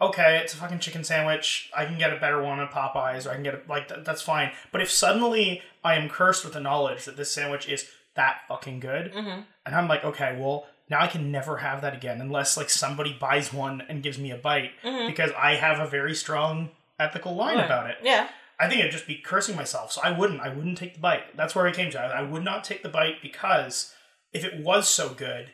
Okay, 0.00 0.40
it's 0.42 0.52
a 0.52 0.56
fucking 0.56 0.80
chicken 0.80 1.04
sandwich. 1.04 1.70
I 1.76 1.84
can 1.84 1.96
get 1.96 2.12
a 2.12 2.16
better 2.18 2.42
one 2.42 2.58
at 2.58 2.72
Popeyes, 2.72 3.24
or 3.24 3.30
I 3.30 3.34
can 3.34 3.44
get 3.44 3.54
it 3.54 3.68
like 3.68 3.86
th- 3.86 4.00
that's 4.04 4.20
fine. 4.20 4.50
But 4.72 4.80
if 4.80 4.90
suddenly 4.90 5.62
I 5.84 5.94
am 5.94 6.08
cursed 6.08 6.42
with 6.44 6.54
the 6.54 6.60
knowledge 6.60 7.04
that 7.04 7.16
this 7.16 7.30
sandwich 7.30 7.68
is 7.68 7.86
that 8.16 8.38
fucking 8.48 8.80
good, 8.80 9.12
Mm-hmm. 9.12 9.42
And 9.64 9.74
I'm 9.76 9.86
like, 9.86 10.02
okay, 10.02 10.36
well, 10.40 10.66
now 10.92 11.00
I 11.00 11.08
can 11.08 11.32
never 11.32 11.56
have 11.56 11.80
that 11.82 11.94
again 11.94 12.20
unless 12.20 12.56
like 12.56 12.70
somebody 12.70 13.12
buys 13.18 13.52
one 13.52 13.82
and 13.88 14.02
gives 14.02 14.18
me 14.18 14.30
a 14.30 14.36
bite 14.36 14.70
Mm-hmm. 14.84 15.08
because 15.08 15.30
I 15.36 15.56
have 15.56 15.80
a 15.80 15.86
very 15.90 16.14
strong 16.14 16.70
ethical 17.00 17.34
line 17.34 17.58
about 17.58 17.90
it. 17.90 17.96
Yeah. 18.02 18.28
I 18.60 18.68
think 18.68 18.84
I'd 18.84 18.92
just 18.92 19.08
be 19.08 19.16
cursing 19.16 19.56
myself. 19.56 19.90
So 19.90 20.00
I 20.04 20.16
wouldn't. 20.16 20.40
I 20.40 20.48
wouldn't 20.50 20.78
take 20.78 20.94
the 20.94 21.00
bite. 21.00 21.36
That's 21.36 21.54
where 21.56 21.66
I 21.66 21.72
came 21.72 21.90
to. 21.90 22.00
I, 22.00 22.20
I 22.20 22.22
would 22.22 22.44
not 22.44 22.62
take 22.62 22.84
the 22.84 22.88
bite 22.88 23.20
because 23.20 23.92
if 24.32 24.44
it 24.44 24.60
was 24.60 24.88
so 24.88 25.08
good, 25.08 25.50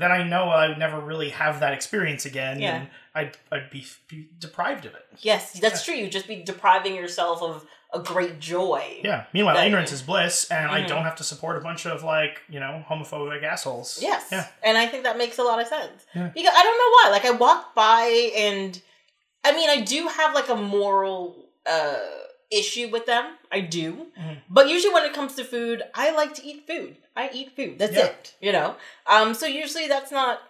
then 0.00 0.12
I 0.12 0.22
know 0.22 0.44
I 0.48 0.68
would 0.68 0.78
never 0.78 1.00
really 1.00 1.30
have 1.30 1.60
that 1.60 1.72
experience 1.72 2.24
again, 2.26 2.60
Yeah. 2.60 2.76
and 2.76 2.88
I'd 3.14 3.36
I'd 3.52 3.70
be, 3.70 3.86
be 4.08 4.28
deprived 4.38 4.84
of 4.86 4.94
it. 4.94 5.06
Yes, 5.18 5.52
that's 5.60 5.84
true. 5.84 5.94
You'd 5.94 6.12
just 6.12 6.28
be 6.28 6.42
depriving 6.42 6.94
yourself 6.94 7.42
of 7.42 7.66
a 7.92 7.98
great 7.98 8.38
joy. 8.38 9.00
Yeah. 9.02 9.24
Meanwhile, 9.32 9.56
That- 9.56 9.66
ignorance 9.66 9.90
is 9.90 10.00
bliss, 10.02 10.48
and 10.50 10.70
I 10.70 10.82
Mhm. 10.82 10.86
don't 10.88 11.02
have 11.02 11.16
to 11.16 11.24
support 11.24 11.56
a 11.56 11.60
bunch 11.60 11.86
of 11.86 12.04
like 12.04 12.40
you 12.48 12.60
know 12.60 12.84
homophobic 12.88 13.42
assholes. 13.42 13.98
Yes. 14.00 14.26
Yeah. 14.30 14.46
And 14.62 14.78
I 14.78 14.86
think 14.86 15.02
that 15.04 15.18
makes 15.18 15.38
a 15.38 15.42
lot 15.42 15.60
of 15.60 15.66
sense. 15.66 16.04
Yeah. 16.14 16.28
Because 16.32 16.54
I 16.56 16.62
don't 16.62 16.78
know 16.78 16.90
why. 16.98 17.08
Like 17.10 17.24
I 17.24 17.30
walk 17.32 17.74
by 17.74 18.30
and 18.36 18.80
I 19.44 19.52
mean 19.52 19.68
I 19.70 19.80
do 19.80 20.06
have 20.08 20.34
like 20.34 20.48
a 20.48 20.54
moral 20.56 21.48
uh 21.66 21.96
issue 22.50 22.88
with 22.88 23.06
them. 23.06 23.36
I 23.52 23.60
do. 23.60 24.06
Mhm. 24.18 24.38
But 24.48 24.68
usually 24.68 24.94
when 24.94 25.04
it 25.04 25.12
comes 25.12 25.34
to 25.34 25.44
food, 25.44 25.82
I 25.94 26.10
like 26.10 26.34
to 26.34 26.44
eat 26.46 26.66
food. 26.66 26.96
I 27.16 27.30
eat 27.32 27.54
food. 27.56 27.78
That's 27.78 27.92
Yeah. 27.96 28.06
it. 28.06 28.34
You 28.40 28.52
know? 28.52 28.76
Um 29.06 29.34
so 29.34 29.46
usually 29.46 29.88
that's 29.88 30.10
not 30.12 30.40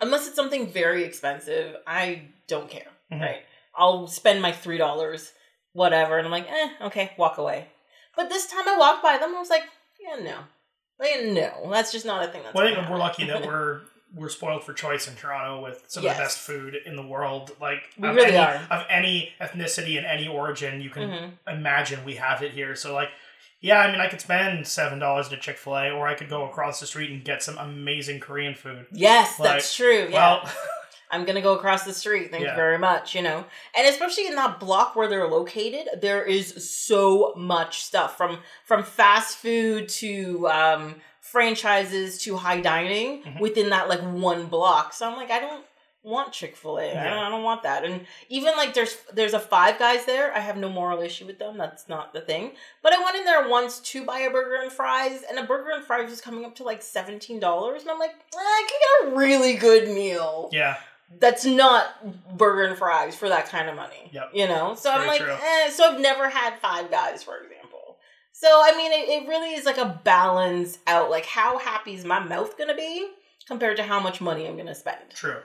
unless 0.00 0.26
it's 0.26 0.36
something 0.36 0.66
very 0.72 1.04
expensive, 1.04 1.76
I 1.86 2.22
don't 2.48 2.70
care. 2.70 2.90
Mhm. 3.12 3.20
Right. 3.20 3.42
I'll 3.74 4.06
spend 4.08 4.40
my 4.40 4.52
three 4.52 4.78
dollars, 4.78 5.32
whatever, 5.72 6.16
and 6.18 6.26
I'm 6.26 6.32
like, 6.32 6.50
eh, 6.50 6.70
okay, 6.82 7.12
walk 7.18 7.38
away. 7.38 7.68
But 8.16 8.30
this 8.30 8.46
time 8.46 8.66
I 8.66 8.76
walked 8.78 9.02
by 9.02 9.18
them, 9.18 9.34
I 9.34 9.38
was 9.38 9.50
like, 9.50 9.64
yeah, 10.00 10.16
no. 10.22 10.38
Like, 10.98 11.24
no, 11.26 11.68
that's 11.70 11.92
just 11.92 12.06
not 12.06 12.26
a 12.26 12.32
thing 12.32 12.42
that's 12.42 12.54
Well, 12.54 12.66
I 12.66 12.74
think 12.74 12.88
we're 12.88 12.96
lucky 12.96 13.26
that 13.26 13.44
we're 13.44 13.82
we're 14.14 14.28
spoiled 14.28 14.64
for 14.64 14.72
choice 14.72 15.08
in 15.08 15.14
Toronto 15.14 15.62
with 15.62 15.84
some 15.88 16.02
Yes. 16.04 16.12
of 16.12 16.16
the 16.18 16.22
best 16.24 16.38
food 16.38 16.76
in 16.86 16.96
the 16.96 17.06
world. 17.06 17.52
Like 17.60 17.90
We 17.98 18.08
of 18.08 18.14
really 18.16 18.28
any, 18.32 18.36
are. 18.38 18.60
of 18.70 18.86
any 18.88 19.34
ethnicity 19.40 19.96
and 19.98 20.06
any 20.06 20.26
origin 20.28 20.80
you 20.80 20.90
can 20.90 21.10
Mhm. 21.10 21.32
imagine, 21.54 22.04
we 22.04 22.16
have 22.16 22.42
it 22.42 22.52
here. 22.52 22.74
So 22.76 22.94
like, 22.94 23.10
yeah, 23.60 23.80
I 23.80 23.90
mean, 23.90 24.00
I 24.00 24.08
could 24.08 24.20
spend 24.20 24.66
seven 24.68 24.98
dollars 24.98 25.32
at 25.32 25.40
Chick 25.40 25.58
Fil 25.58 25.76
A, 25.76 25.90
or 25.90 26.06
I 26.06 26.14
could 26.14 26.28
go 26.28 26.44
across 26.48 26.78
the 26.80 26.86
street 26.86 27.10
and 27.10 27.24
get 27.24 27.42
some 27.42 27.58
amazing 27.58 28.20
Korean 28.20 28.54
food. 28.54 28.86
Yes, 28.92 29.38
Like, 29.40 29.50
that's 29.52 29.74
true. 29.74 30.08
Yeah. 30.10 30.12
Well, 30.42 30.50
I'm 31.10 31.24
gonna 31.24 31.40
go 31.42 31.54
across 31.54 31.84
the 31.84 31.94
street. 31.94 32.30
Thank 32.30 32.44
Yeah. 32.44 32.50
you 32.50 32.56
very 32.56 32.78
much. 32.78 33.14
You 33.14 33.22
know, 33.22 33.44
and 33.76 33.86
especially 33.86 34.26
in 34.26 34.34
that 34.36 34.58
block 34.60 34.94
where 34.96 35.08
they're 35.08 35.28
located, 35.28 35.88
there 36.00 36.22
is 36.24 36.68
so 36.70 37.32
much 37.36 37.82
stuff 37.84 38.16
from 38.16 38.40
from 38.64 38.82
fast 38.82 39.38
food 39.38 39.88
to 39.90 40.48
um, 40.48 41.00
franchises 41.26 42.18
to 42.22 42.36
high 42.36 42.60
dining 42.60 43.22
Mhm. 43.22 43.40
within 43.40 43.70
that 43.70 43.88
like 43.88 44.00
one 44.00 44.46
block. 44.46 44.92
So 44.92 45.08
I'm 45.08 45.16
like, 45.16 45.30
I 45.30 45.40
don't 45.40 45.64
want 46.02 46.32
Chick 46.32 46.56
Fil 46.56 46.78
A. 46.78 46.82
I, 46.82 46.92
Yeah. 46.92 47.10
don't, 47.14 47.18
I 47.24 47.28
don't 47.28 47.42
want 47.42 47.64
that. 47.64 47.84
And 47.84 48.06
even 48.28 48.56
like 48.56 48.74
there's 48.74 48.96
there's 49.12 49.34
a 49.34 49.40
Five 49.40 49.78
Guys 49.78 50.04
there. 50.04 50.32
I 50.34 50.38
have 50.40 50.56
no 50.56 50.68
moral 50.68 51.00
issue 51.02 51.26
with 51.26 51.38
them. 51.38 51.58
That's 51.58 51.88
not 51.88 52.12
the 52.12 52.20
thing. 52.20 52.52
But 52.82 52.92
I 52.92 53.02
went 53.02 53.16
in 53.16 53.24
there 53.24 53.48
once 53.48 53.80
to 53.80 54.04
buy 54.04 54.20
a 54.20 54.30
burger 54.30 54.56
and 54.62 54.70
fries, 54.72 55.22
and 55.28 55.38
a 55.38 55.42
burger 55.42 55.70
and 55.70 55.84
fries 55.84 56.08
was 56.10 56.20
coming 56.20 56.44
up 56.44 56.54
to 56.56 56.62
like 56.62 56.82
seventeen 56.82 57.40
dollars, 57.40 57.82
and 57.82 57.90
I'm 57.90 57.98
like, 57.98 58.12
eh, 58.34 58.38
I 58.38 58.66
can 58.68 58.78
get 59.08 59.12
a 59.12 59.16
really 59.18 59.54
good 59.54 59.88
meal 59.88 60.48
Yeah. 60.52 60.76
that's 61.18 61.44
not 61.44 62.36
burger 62.36 62.62
and 62.64 62.78
fries 62.78 63.16
for 63.16 63.28
that 63.28 63.48
kind 63.48 63.68
of 63.68 63.74
money. 63.74 64.10
Yep. 64.12 64.30
You 64.32 64.46
know? 64.46 64.74
So 64.76 64.90
I'm 64.92 65.06
like, 65.08 65.20
eh, 65.22 65.70
so 65.70 65.90
I've 65.92 66.00
never 66.00 66.28
had 66.28 66.58
five 66.60 66.88
guys, 66.90 67.22
for 67.24 67.36
example. 67.38 67.55
So 68.38 68.48
I 68.62 68.76
mean 68.76 68.92
it, 68.92 69.08
it 69.08 69.28
really 69.28 69.54
is 69.54 69.64
like 69.64 69.78
a 69.78 69.98
balance 70.04 70.78
out. 70.86 71.10
Like 71.10 71.24
how 71.26 71.58
happy 71.58 71.94
is 71.94 72.04
my 72.04 72.18
mouth 72.20 72.58
gonna 72.58 72.74
be 72.76 73.08
compared 73.46 73.76
to 73.78 73.82
how 73.82 73.98
much 74.00 74.20
money 74.20 74.46
I'm 74.46 74.56
gonna 74.56 74.74
spend. 74.74 75.10
True. 75.14 75.40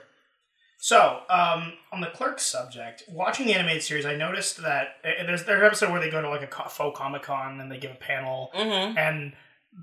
So, 0.78 1.20
um, 1.30 1.74
on 1.92 2.00
the 2.00 2.08
Clerks 2.08 2.42
subject, 2.42 3.04
watching 3.08 3.46
the 3.46 3.54
animated 3.54 3.84
series, 3.84 4.04
I 4.04 4.16
noticed 4.16 4.60
that 4.62 4.96
uh, 5.04 5.24
there's 5.24 5.44
there's 5.44 5.60
an 5.60 5.66
episode 5.66 5.92
where 5.92 6.00
they 6.00 6.10
go 6.10 6.20
to 6.20 6.28
like 6.28 6.42
a 6.42 6.48
co- 6.48 6.68
faux 6.68 6.98
Comic 6.98 7.22
Con 7.22 7.60
and 7.60 7.70
they 7.70 7.78
give 7.78 7.92
a 7.92 7.94
panel, 7.94 8.50
Mm-hmm. 8.52 8.98
and 8.98 9.32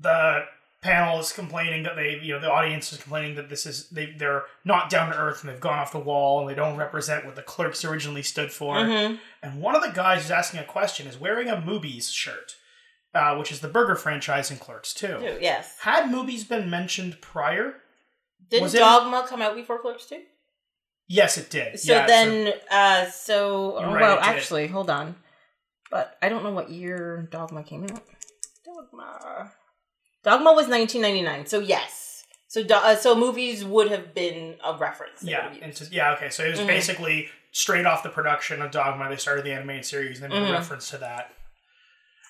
the 0.01 0.43
panel 0.81 1.19
is 1.19 1.31
complaining 1.31 1.83
that 1.83 1.95
they, 1.95 2.19
you 2.21 2.33
know, 2.33 2.39
the 2.41 2.51
audience 2.51 2.91
is 2.91 3.01
complaining 3.01 3.35
that 3.35 3.47
this 3.49 3.65
is 3.65 3.87
they 3.91 4.07
they're 4.17 4.43
not 4.65 4.89
down 4.89 5.09
to 5.11 5.17
earth 5.17 5.41
and 5.41 5.49
they've 5.49 5.61
gone 5.61 5.79
off 5.79 5.93
the 5.93 5.99
wall 5.99 6.41
and 6.41 6.49
they 6.49 6.53
don't 6.53 6.75
represent 6.77 7.25
what 7.25 7.37
the 7.37 7.41
Clerks 7.43 7.85
originally 7.85 8.21
stood 8.23 8.51
for. 8.51 8.75
Mm-hmm. 8.75 9.15
And 9.41 9.61
one 9.61 9.75
of 9.77 9.81
the 9.81 9.91
guys 9.91 10.23
who's 10.23 10.31
asking 10.31 10.59
a 10.59 10.65
question 10.65 11.07
is 11.07 11.17
wearing 11.17 11.47
a 11.47 11.55
Moobies 11.55 12.11
shirt, 12.11 12.55
uh, 13.13 13.35
which 13.37 13.51
is 13.51 13.59
the 13.61 13.67
burger 13.67 13.95
franchise 13.95 14.51
in 14.51 14.57
Clerks 14.57 14.93
2. 14.93 15.37
Yes. 15.41 15.75
Had 15.81 16.05
Moobies 16.11 16.47
been 16.47 16.69
mentioned 16.69 17.19
prior? 17.21 17.75
Didn't 18.49 18.63
Was 18.63 18.75
it- 18.75 18.79
Dogma 18.79 19.25
come 19.27 19.41
out 19.41 19.55
before 19.55 19.79
Clerks 19.79 20.05
2? 20.05 20.21
Yes, 21.07 21.37
it 21.37 21.49
did. 21.49 21.79
So 21.79 21.93
Yeah, 21.93 22.05
then, 22.05 22.53
uh, 22.69 23.05
so 23.09 23.79
You're 23.79 23.89
right, 23.89 24.01
well, 24.01 24.17
it 24.17 24.21
did. 24.21 24.25
actually, 24.29 24.67
hold 24.67 24.89
on, 24.91 25.15
but 25.89 26.17
I 26.21 26.29
don't 26.29 26.43
know 26.43 26.51
what 26.51 26.69
year 26.69 27.27
Dogma 27.31 27.63
came 27.63 27.83
out. 27.85 28.01
Dogma, 28.63 29.51
Dogma 30.23 30.53
was 30.53 30.67
1999. 30.67 31.47
So 31.47 31.59
yes, 31.59 32.23
so 32.47 32.61
uh, 32.61 32.95
so 32.95 33.15
Moobies 33.15 33.63
would 33.63 33.89
have 33.89 34.13
been 34.13 34.57
a 34.63 34.77
reference. 34.77 35.23
Yeah, 35.23 35.51
have 35.51 35.91
yeah, 35.91 36.13
okay. 36.13 36.29
So 36.29 36.43
it 36.43 36.51
was 36.51 36.59
Mhm. 36.59 36.67
basically 36.67 37.29
straight 37.51 37.87
off 37.87 38.03
the 38.03 38.09
production 38.09 38.61
of 38.61 38.69
Dogma. 38.69 39.09
They 39.09 39.15
started 39.15 39.45
the 39.45 39.51
animated 39.53 39.85
series 39.85 40.21
and 40.21 40.31
then 40.31 40.41
made 40.43 40.47
Mhm. 40.47 40.51
a 40.51 40.53
reference 40.59 40.89
to 40.91 40.97
that. 40.99 41.33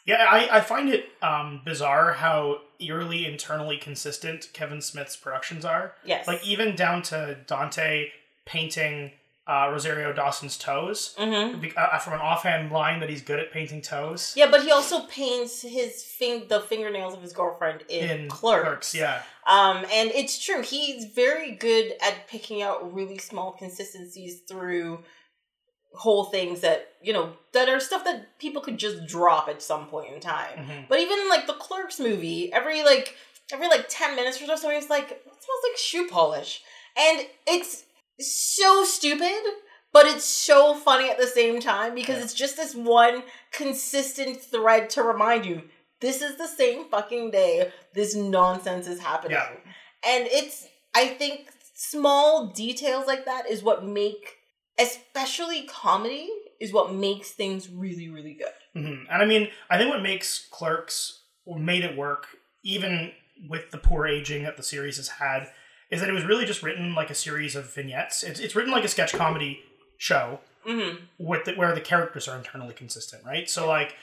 Yeah, 0.05 0.25
I, 0.29 0.57
I 0.57 0.61
find 0.61 0.89
it 0.89 1.05
um, 1.21 1.61
bizarre 1.65 2.13
how 2.13 2.61
eerily 2.79 3.25
internally 3.25 3.77
consistent 3.77 4.49
Kevin 4.53 4.81
Smith's 4.81 5.15
productions 5.15 5.65
are. 5.65 5.93
yes, 6.05 6.27
Like 6.27 6.45
even 6.45 6.75
down 6.75 7.01
to 7.03 7.37
Dante 7.47 8.09
painting 8.45 9.11
uh, 9.47 9.67
Rosario 9.71 10.13
Dawson's 10.13 10.57
toes 10.59 11.15
hmm 11.17 11.59
be- 11.59 11.73
uh, 11.75 11.97
from 11.97 12.13
an 12.13 12.19
offhand 12.19 12.71
line 12.71 12.99
that 12.99 13.09
he's 13.09 13.23
good 13.23 13.39
at 13.39 13.51
painting 13.51 13.81
toes. 13.81 14.33
yeah, 14.37 14.49
but 14.49 14.61
he 14.63 14.71
also 14.71 15.01
paints 15.07 15.63
his 15.63 16.03
fing- 16.03 16.47
the 16.47 16.59
fingernails 16.61 17.15
of 17.15 17.21
his 17.23 17.33
girlfriend 17.33 17.81
in, 17.89 18.09
In 18.09 18.29
Clerks. 18.29 18.93
yeah. 18.93 19.23
Um, 19.47 19.77
and 19.91 20.11
it's 20.11 20.37
true. 20.43 20.61
He's 20.61 21.05
very 21.05 21.51
good 21.51 21.93
at 22.01 22.27
picking 22.27 22.61
out 22.61 22.93
really 22.93 23.17
small 23.17 23.51
consistencies 23.53 24.41
through 24.47 25.03
whole 25.93 26.25
things 26.25 26.61
that, 26.61 26.93
you 27.01 27.11
know, 27.13 27.33
that 27.53 27.67
are 27.69 27.79
stuff 27.79 28.03
that 28.05 28.37
people 28.39 28.61
could 28.61 28.77
just 28.77 29.07
drop 29.07 29.49
at 29.49 29.61
some 29.61 29.87
point 29.87 30.13
in 30.13 30.19
time. 30.19 30.57
Mhm. 30.59 30.87
But 30.87 30.99
even 30.99 31.19
in, 31.19 31.29
like 31.29 31.47
the 31.47 31.53
Clerks 31.53 31.99
movie, 31.99 32.51
every 32.53 32.83
like 32.83 33.15
every 33.51 33.67
like 33.67 33.87
10 33.89 34.15
minutes 34.15 34.41
or 34.41 34.45
so 34.45 34.55
somebody's 34.55 34.89
like, 34.89 35.09
it 35.11 35.23
smells 35.23 35.63
like 35.67 35.77
shoe 35.77 36.07
polish. 36.07 36.61
And 36.95 37.25
it's 37.47 37.83
so 38.19 38.83
stupid, 38.83 39.41
but 39.91 40.05
it's 40.05 40.25
so 40.25 40.75
funny 40.75 41.09
at 41.09 41.17
the 41.17 41.25
same 41.27 41.59
time 41.59 41.95
because 41.95 42.17
Yeah. 42.17 42.23
it's 42.25 42.33
just 42.33 42.57
this 42.57 42.75
one 42.75 43.23
consistent 43.51 44.41
thread 44.41 44.89
to 44.91 45.03
remind 45.03 45.45
you 45.45 45.63
this 46.01 46.21
is 46.21 46.37
the 46.37 46.47
same 46.47 46.85
fucking 46.89 47.31
day 47.31 47.71
this 47.93 48.15
nonsense 48.15 48.87
is 48.87 48.99
happening. 49.01 49.37
Yeah. 49.37 49.49
And 50.05 50.27
it's 50.27 50.67
I 50.95 51.07
think 51.07 51.49
small 51.75 52.47
details 52.47 53.07
like 53.07 53.25
that 53.25 53.49
is 53.49 53.63
what 53.63 53.83
make 53.85 54.35
especially 54.79 55.63
comedy 55.63 56.29
is 56.59 56.71
what 56.73 56.93
makes 56.93 57.31
things 57.31 57.69
really 57.69 58.09
really 58.09 58.33
good. 58.33 58.53
hmm 58.73 59.03
And 59.09 59.21
I 59.21 59.25
mean, 59.25 59.49
I 59.69 59.77
think 59.77 59.89
what 59.91 60.01
makes 60.01 60.47
Clerks 60.51 61.21
or 61.45 61.57
made 61.59 61.83
it 61.83 61.97
work, 61.97 62.27
even 62.63 63.11
with 63.49 63.71
the 63.71 63.77
poor 63.77 64.05
aging 64.05 64.43
that 64.43 64.57
the 64.57 64.63
series 64.63 64.97
has 64.97 65.07
had, 65.07 65.47
is 65.89 66.01
that 66.01 66.09
it 66.09 66.13
was 66.13 66.25
really 66.25 66.45
just 66.45 66.61
written 66.61 66.93
like 66.93 67.09
a 67.09 67.15
series 67.15 67.55
of 67.55 67.73
vignettes. 67.73 68.23
It's, 68.23 68.39
it's 68.39 68.55
written 68.55 68.71
like 68.71 68.83
a 68.83 68.87
sketch 68.89 69.13
comedy 69.13 69.61
show 69.97 70.39
Mhm. 70.67 70.99
with 71.17 71.45
the, 71.45 71.53
where 71.53 71.73
the 71.73 71.81
characters 71.81 72.27
are 72.27 72.37
internally 72.37 72.73
consistent, 72.73 73.23
right? 73.25 73.49
So 73.49 73.65
like, 73.67 73.95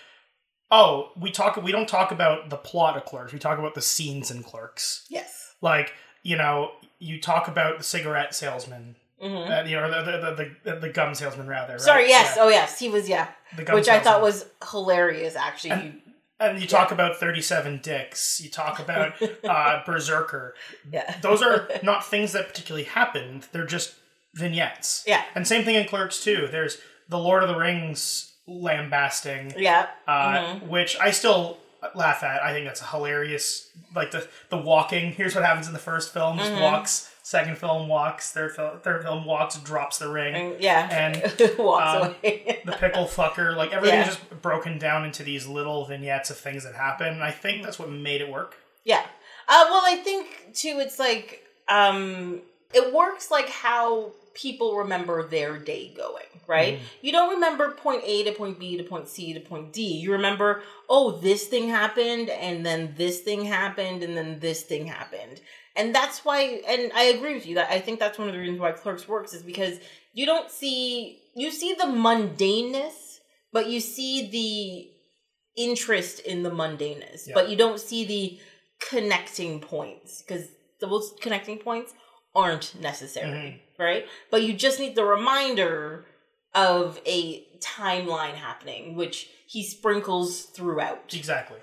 oh, 0.70 1.10
we 1.16 1.30
talk 1.30 1.56
we 1.56 1.70
don't 1.72 1.88
talk 1.88 2.10
about 2.10 2.48
the 2.50 2.56
plot 2.56 2.96
of 2.96 3.04
Clerks. 3.04 3.32
We 3.32 3.38
talk 3.38 3.58
about 3.58 3.74
the 3.74 3.82
scenes 3.82 4.30
in 4.30 4.42
Clerks. 4.42 5.04
Yes. 5.08 5.54
Like, 5.60 5.92
you 6.22 6.36
know, 6.36 6.72
you 6.98 7.20
talk 7.20 7.46
about 7.46 7.78
the 7.78 7.84
cigarette 7.84 8.34
salesman, 8.34 8.96
Mhm. 9.22 9.50
uh, 9.64 9.64
you 9.68 9.76
know, 9.76 9.90
the 9.90 10.34
the, 10.64 10.70
the 10.72 10.76
the 10.80 10.88
gum 10.90 11.14
salesman 11.14 11.46
rather. 11.46 11.74
Right? 11.74 11.80
Sorry, 11.80 12.08
yes. 12.08 12.34
Yeah, 12.36 12.42
Oh 12.42 12.48
yes, 12.48 12.78
he 12.78 12.88
was 12.88 13.08
yeah. 13.08 13.28
the 13.56 13.64
gum 13.64 13.74
Which 13.76 13.88
I 13.88 13.98
thought 14.00 14.20
was 14.22 14.46
hilarious 14.70 15.36
actually. 15.36 15.70
And- 15.70 15.84
You- 15.94 16.00
And 16.38 16.60
you 16.60 16.66
talk 16.66 16.92
about 16.92 17.16
37 17.16 17.80
dicks. 17.82 18.42
You 18.44 18.50
talk 18.50 18.78
about 18.78 19.14
uh, 19.44 19.82
Berserker. 19.86 20.54
yeah. 20.92 21.16
Those 21.22 21.40
are 21.42 21.66
not 21.82 22.04
things 22.04 22.32
that 22.32 22.46
particularly 22.48 22.84
happened. 22.84 23.46
They're 23.52 23.64
just 23.64 23.94
vignettes. 24.34 25.02
Yeah. 25.06 25.22
And 25.34 25.48
same 25.48 25.64
thing 25.64 25.76
in 25.76 25.88
Clerks 25.88 26.22
2. 26.22 26.48
There's 26.52 26.76
the 27.08 27.16
Lord 27.18 27.42
of 27.42 27.48
the 27.48 27.56
Rings 27.56 28.34
lambasting, 28.46 29.54
Yeah. 29.56 29.86
uh, 30.06 30.32
Mhm. 30.38 30.66
which 30.68 30.98
I 31.00 31.10
still 31.10 31.56
laugh 31.94 32.22
at. 32.22 32.42
I 32.42 32.52
think 32.52 32.66
that's 32.66 32.86
hilarious. 32.90 33.70
Like 33.94 34.10
the 34.10 34.28
the 34.50 34.58
walking. 34.58 35.12
Here's 35.12 35.34
what 35.34 35.42
happens 35.44 35.66
in 35.66 35.72
the 35.72 35.78
first 35.78 36.12
film: 36.12 36.36
just 36.38 36.52
Mhm. 36.52 36.60
walks. 36.60 37.10
Second 37.26 37.58
film 37.58 37.88
walks. 37.88 38.30
Third 38.30 38.54
film, 38.54 38.78
third 38.84 39.02
film 39.02 39.24
walks. 39.24 39.58
Drops 39.58 39.98
the 39.98 40.08
ring. 40.08 40.32
And, 40.36 40.60
yeah. 40.62 40.88
And, 40.92 41.58
walks 41.58 42.04
um, 42.04 42.14
away. 42.22 42.62
the 42.64 42.70
pickle 42.70 43.06
fucker. 43.06 43.56
Like 43.56 43.72
everything's 43.72 44.06
Yeah. 44.06 44.12
just 44.12 44.42
broken 44.42 44.78
down 44.78 45.04
into 45.04 45.24
these 45.24 45.44
little 45.44 45.84
vignettes 45.86 46.30
of 46.30 46.36
things 46.36 46.62
that 46.62 46.76
happen. 46.76 47.08
And 47.08 47.24
I 47.24 47.32
think 47.32 47.64
that's 47.64 47.80
what 47.80 47.90
made 47.90 48.20
it 48.20 48.30
work. 48.30 48.54
Yeah. 48.84 49.00
Uh, 49.48 49.64
well, 49.68 49.82
I 49.84 49.96
think 50.04 50.54
too. 50.54 50.78
It's 50.78 51.00
like 51.00 51.42
um, 51.66 52.42
it 52.72 52.94
works 52.94 53.28
like 53.28 53.48
how 53.48 54.12
people 54.34 54.76
remember 54.76 55.26
their 55.26 55.58
day 55.58 55.92
going, 55.96 56.26
right? 56.46 56.74
Mhm. 56.74 56.82
You 57.02 57.10
don't 57.10 57.30
remember 57.34 57.72
point 57.72 58.02
A 58.04 58.22
to 58.22 58.30
point 58.34 58.60
B 58.60 58.76
to 58.76 58.84
point 58.84 59.08
C 59.08 59.32
to 59.34 59.40
point 59.40 59.72
D. 59.72 59.82
You 59.82 60.12
remember, 60.12 60.62
oh, 60.88 61.10
this 61.10 61.48
thing 61.48 61.70
happened, 61.70 62.30
and 62.30 62.64
then 62.64 62.94
this 62.96 63.18
thing 63.22 63.46
happened, 63.46 64.04
and 64.04 64.16
then 64.16 64.38
this 64.38 64.62
thing 64.62 64.86
happened. 64.86 65.40
And 65.76 65.94
that's 65.94 66.24
why, 66.24 66.62
and 66.66 66.90
I 66.94 67.04
agree 67.04 67.34
with 67.34 67.46
you 67.46 67.56
that 67.56 67.70
I 67.70 67.80
think 67.80 67.98
that's 67.98 68.18
one 68.18 68.28
of 68.28 68.34
the 68.34 68.40
reasons 68.40 68.60
why 68.60 68.72
Clerks 68.72 69.06
works 69.06 69.34
is 69.34 69.42
because 69.42 69.78
you 70.14 70.24
don't 70.24 70.50
see, 70.50 71.20
you 71.34 71.50
see 71.50 71.74
the 71.74 71.84
mundaneness, 71.84 73.18
but 73.52 73.68
you 73.68 73.80
see 73.80 74.28
the 74.30 75.62
interest 75.62 76.20
in 76.20 76.42
the 76.42 76.50
mundaneness, 76.50 77.26
Yeah. 77.26 77.34
but 77.34 77.48
you 77.48 77.56
don't 77.56 77.80
see 77.80 78.04
the 78.04 78.40
connecting 78.80 79.60
points 79.60 80.22
because 80.22 80.48
those 80.80 81.14
connecting 81.20 81.58
points 81.58 81.94
aren't 82.34 82.78
necessary, 82.80 83.30
mm-hmm. 83.30 83.82
right? 83.82 84.06
But 84.30 84.42
you 84.42 84.52
just 84.52 84.78
need 84.78 84.94
the 84.94 85.04
reminder 85.04 86.06
of 86.54 87.00
a 87.06 87.46
timeline 87.60 88.34
happening, 88.34 88.96
which 88.96 89.28
he 89.46 89.62
sprinkles 89.62 90.42
throughout. 90.42 91.14
Exactly. 91.14 91.58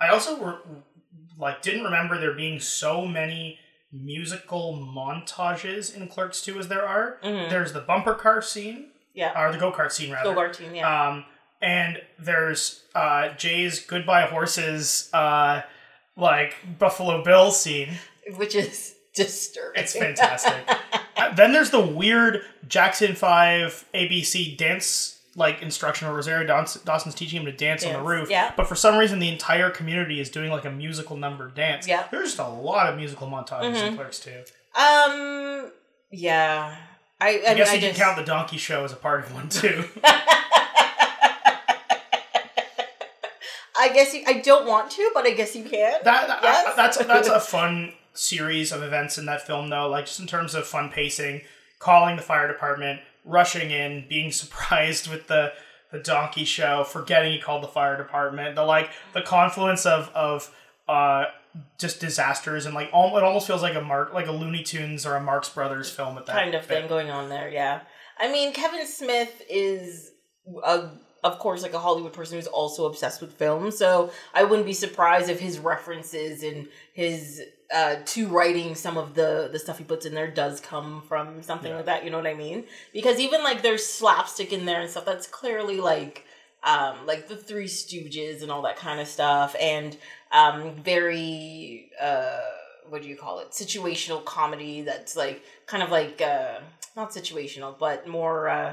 I 0.00 0.08
also 0.08 0.38
were, 0.38 0.60
like 1.38 1.62
didn't 1.62 1.84
remember 1.84 2.18
there 2.18 2.32
being 2.34 2.60
so 2.60 3.06
many 3.06 3.58
musical 3.92 4.74
montages 4.76 5.94
in 5.96 6.08
Clerks 6.08 6.42
2 6.42 6.58
as 6.58 6.68
there 6.68 6.86
are. 6.86 7.18
Mhm. 7.22 7.48
There's 7.50 7.72
the 7.72 7.80
bumper 7.80 8.14
car 8.14 8.42
scene, 8.42 8.90
Yeah, 9.14 9.32
or 9.40 9.52
the 9.52 9.58
go 9.58 9.70
kart 9.72 9.92
scene 9.92 10.10
rather. 10.12 10.34
Go-kart 10.34 10.56
scene, 10.56 10.74
Yeah, 10.74 11.08
Um, 11.08 11.24
and 11.62 12.02
there's 12.18 12.82
uh, 12.94 13.28
Jay's 13.30 13.80
Goodbye 13.80 14.26
Horses, 14.26 15.08
uh, 15.12 15.62
like 16.16 16.56
Buffalo 16.78 17.22
Bill 17.24 17.50
scene. 17.52 17.98
which 18.36 18.54
is 18.54 18.94
disturbing. 19.14 19.82
It's 19.82 19.96
fantastic. 19.96 20.68
Uh, 21.16 21.32
then 21.34 21.52
there's 21.52 21.70
the 21.70 21.80
weird 21.80 22.42
Jackson 22.66 23.14
5 23.14 23.84
ABC 23.94 24.56
dance 24.56 25.13
like 25.36 25.62
instruction 25.62 26.06
where 26.06 26.14
Rosario 26.16 26.46
Dawson's 26.46 27.14
teaching 27.14 27.40
him 27.40 27.46
to 27.46 27.52
dance, 27.52 27.84
on 27.84 27.92
the 27.92 28.00
roof. 28.02 28.30
yeah. 28.30 28.52
But 28.56 28.66
for 28.68 28.74
some 28.76 28.96
reason, 28.96 29.18
the 29.18 29.28
entire 29.28 29.70
community 29.70 30.20
is 30.20 30.30
doing 30.30 30.50
like 30.50 30.64
a 30.64 30.70
musical 30.70 31.16
number 31.16 31.48
dance. 31.48 31.88
Yeah. 31.88 32.06
There's 32.10 32.28
just 32.36 32.38
a 32.38 32.48
lot 32.48 32.88
of 32.88 32.96
musical 32.96 33.26
montages 33.28 33.74
in 33.76 33.94
Mhm. 33.94 33.96
Clerks 33.96 34.20
2. 34.20 34.30
Um. 34.76 35.72
Yeah. 36.10 36.76
I, 37.20 37.26
I, 37.28 37.30
I 37.30 37.32
mean, 37.48 37.56
guess 37.56 37.70
I 37.70 37.74
you 37.74 37.80
can 37.80 37.88
just, 37.90 38.00
count 38.00 38.16
the 38.16 38.24
Donkey 38.24 38.58
Show 38.58 38.84
as 38.84 38.92
a 38.92 38.96
part 38.96 39.20
of 39.24 39.32
one 39.34 39.48
too. 39.48 39.84
I 43.76 43.88
guess 43.92 44.14
you, 44.14 44.22
I 44.26 44.34
don't 44.34 44.66
want 44.66 44.90
to, 44.92 45.10
but 45.14 45.26
I 45.26 45.30
guess 45.32 45.56
you 45.56 45.64
can. 45.64 46.00
That, 46.04 46.28
that- 46.28 46.40
Yes. 46.42 46.76
that's 46.76 46.96
that's 46.98 47.28
a 47.28 47.40
fun 47.50 47.92
series 48.12 48.70
of 48.72 48.82
events 48.82 49.18
in 49.18 49.26
that 49.26 49.44
film, 49.46 49.68
though. 49.68 49.88
Like 49.88 50.06
just 50.06 50.20
in 50.20 50.26
terms 50.26 50.54
of 50.54 50.66
fun 50.66 50.90
pacing, 50.90 51.40
calling 51.80 52.16
the 52.16 52.22
fire 52.22 52.46
department, 52.46 53.00
rushing 53.24 53.70
in, 53.70 54.06
being 54.08 54.32
surprised 54.42 55.08
with 55.08 55.26
the 55.28 55.52
the 55.92 55.98
donkey 56.00 56.44
show, 56.44 56.82
forgetting 56.82 57.32
he 57.32 57.38
called 57.38 57.62
the 57.62 57.68
fire 57.68 57.96
department. 57.96 58.56
The 58.56 58.64
like 58.64 58.90
the 59.12 59.22
confluence 59.22 59.86
of 59.86 60.10
of 60.14 60.54
uh 60.88 61.26
just 61.78 62.00
disasters 62.00 62.66
and 62.66 62.74
like 62.74 62.92
al- 62.92 63.16
it 63.16 63.22
almost 63.22 63.46
feels 63.46 63.62
like 63.62 63.76
a 63.76 63.80
Mark 63.80 64.12
like 64.12 64.26
a 64.26 64.32
Looney 64.32 64.64
Tunes 64.64 65.06
or 65.06 65.14
a 65.14 65.20
Marx 65.20 65.48
Brothers 65.48 65.88
film 65.88 66.18
at 66.18 66.26
that 66.26 66.34
kind 66.34 66.54
of 66.54 66.66
thing 66.66 66.88
going 66.88 67.10
on 67.10 67.28
there. 67.28 67.48
Yeah, 67.48 67.80
I 68.18 68.30
mean, 68.30 68.52
Kevin 68.52 68.86
Smith 68.86 69.42
is 69.48 70.10
a, 70.64 70.90
of 71.22 71.38
course, 71.38 71.62
like 71.62 71.74
a 71.74 71.78
Hollywood 71.78 72.12
person 72.12 72.36
who's 72.36 72.46
also 72.46 72.86
obsessed 72.86 73.20
with 73.20 73.32
film. 73.32 73.70
So 73.70 74.10
I 74.34 74.44
wouldn't 74.44 74.66
be 74.66 74.72
surprised 74.72 75.28
if 75.30 75.40
his 75.40 75.58
references 75.58 76.42
and 76.42 76.68
his 76.92 77.40
uh, 77.72 77.96
to 78.06 78.28
writing 78.28 78.74
some 78.74 78.96
of 78.98 79.14
the 79.14 79.48
the 79.52 79.58
stuff 79.58 79.78
he 79.78 79.84
puts 79.84 80.04
in 80.06 80.14
there 80.14 80.30
does 80.30 80.60
come 80.60 81.02
from 81.08 81.42
something 81.42 81.70
Yeah. 81.70 81.76
like 81.76 81.86
that. 81.86 82.04
You 82.04 82.10
know 82.10 82.18
what 82.18 82.26
I 82.26 82.34
mean? 82.34 82.64
Because 82.92 83.18
even 83.20 83.42
like 83.42 83.62
there's 83.62 83.84
slapstick 83.86 84.52
in 84.52 84.64
there 84.66 84.80
and 84.80 84.90
stuff 84.90 85.04
that's 85.04 85.26
clearly 85.26 85.80
like. 85.80 86.24
Um, 86.66 87.04
like 87.06 87.28
the 87.28 87.36
Three 87.36 87.66
Stooges 87.66 88.40
and 88.40 88.50
all 88.50 88.62
that 88.62 88.76
kind 88.78 88.98
of 88.98 89.06
stuff, 89.06 89.54
and 89.60 89.94
um, 90.32 90.76
very 90.82 91.90
uh, 92.00 92.40
what 92.88 93.02
do 93.02 93.08
you 93.10 93.16
call 93.18 93.40
it? 93.40 93.50
Situational 93.50 94.24
comedy 94.24 94.80
that's 94.80 95.14
like 95.14 95.42
kind 95.66 95.82
of 95.82 95.90
like 95.90 96.22
uh, 96.22 96.60
not 96.96 97.10
situational, 97.10 97.78
but 97.78 98.08
more 98.08 98.48
uh, 98.48 98.72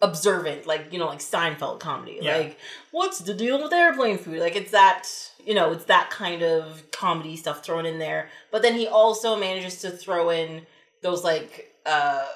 observant, 0.00 0.66
like 0.66 0.92
you 0.92 0.98
know, 1.00 1.06
like 1.06 1.18
Seinfeld 1.18 1.80
comedy. 1.80 2.20
Yeah. 2.22 2.36
Like, 2.36 2.58
what's 2.92 3.18
the 3.18 3.34
deal 3.34 3.60
with 3.60 3.72
airplane 3.72 4.18
food? 4.18 4.38
Like, 4.38 4.54
it's 4.54 4.70
that 4.70 5.08
you 5.46 5.54
know, 5.54 5.72
it's 5.72 5.84
that 5.86 6.10
kind 6.10 6.42
of 6.42 6.90
comedy 6.90 7.36
stuff 7.36 7.64
thrown 7.64 7.86
in 7.86 7.98
there. 7.98 8.28
But 8.50 8.62
then 8.62 8.74
he 8.74 8.86
also 8.86 9.36
manages 9.36 9.80
to 9.82 9.90
throw 9.90 10.30
in 10.30 10.66
those 11.02 11.22
like 11.24 11.72
uh 11.86 12.26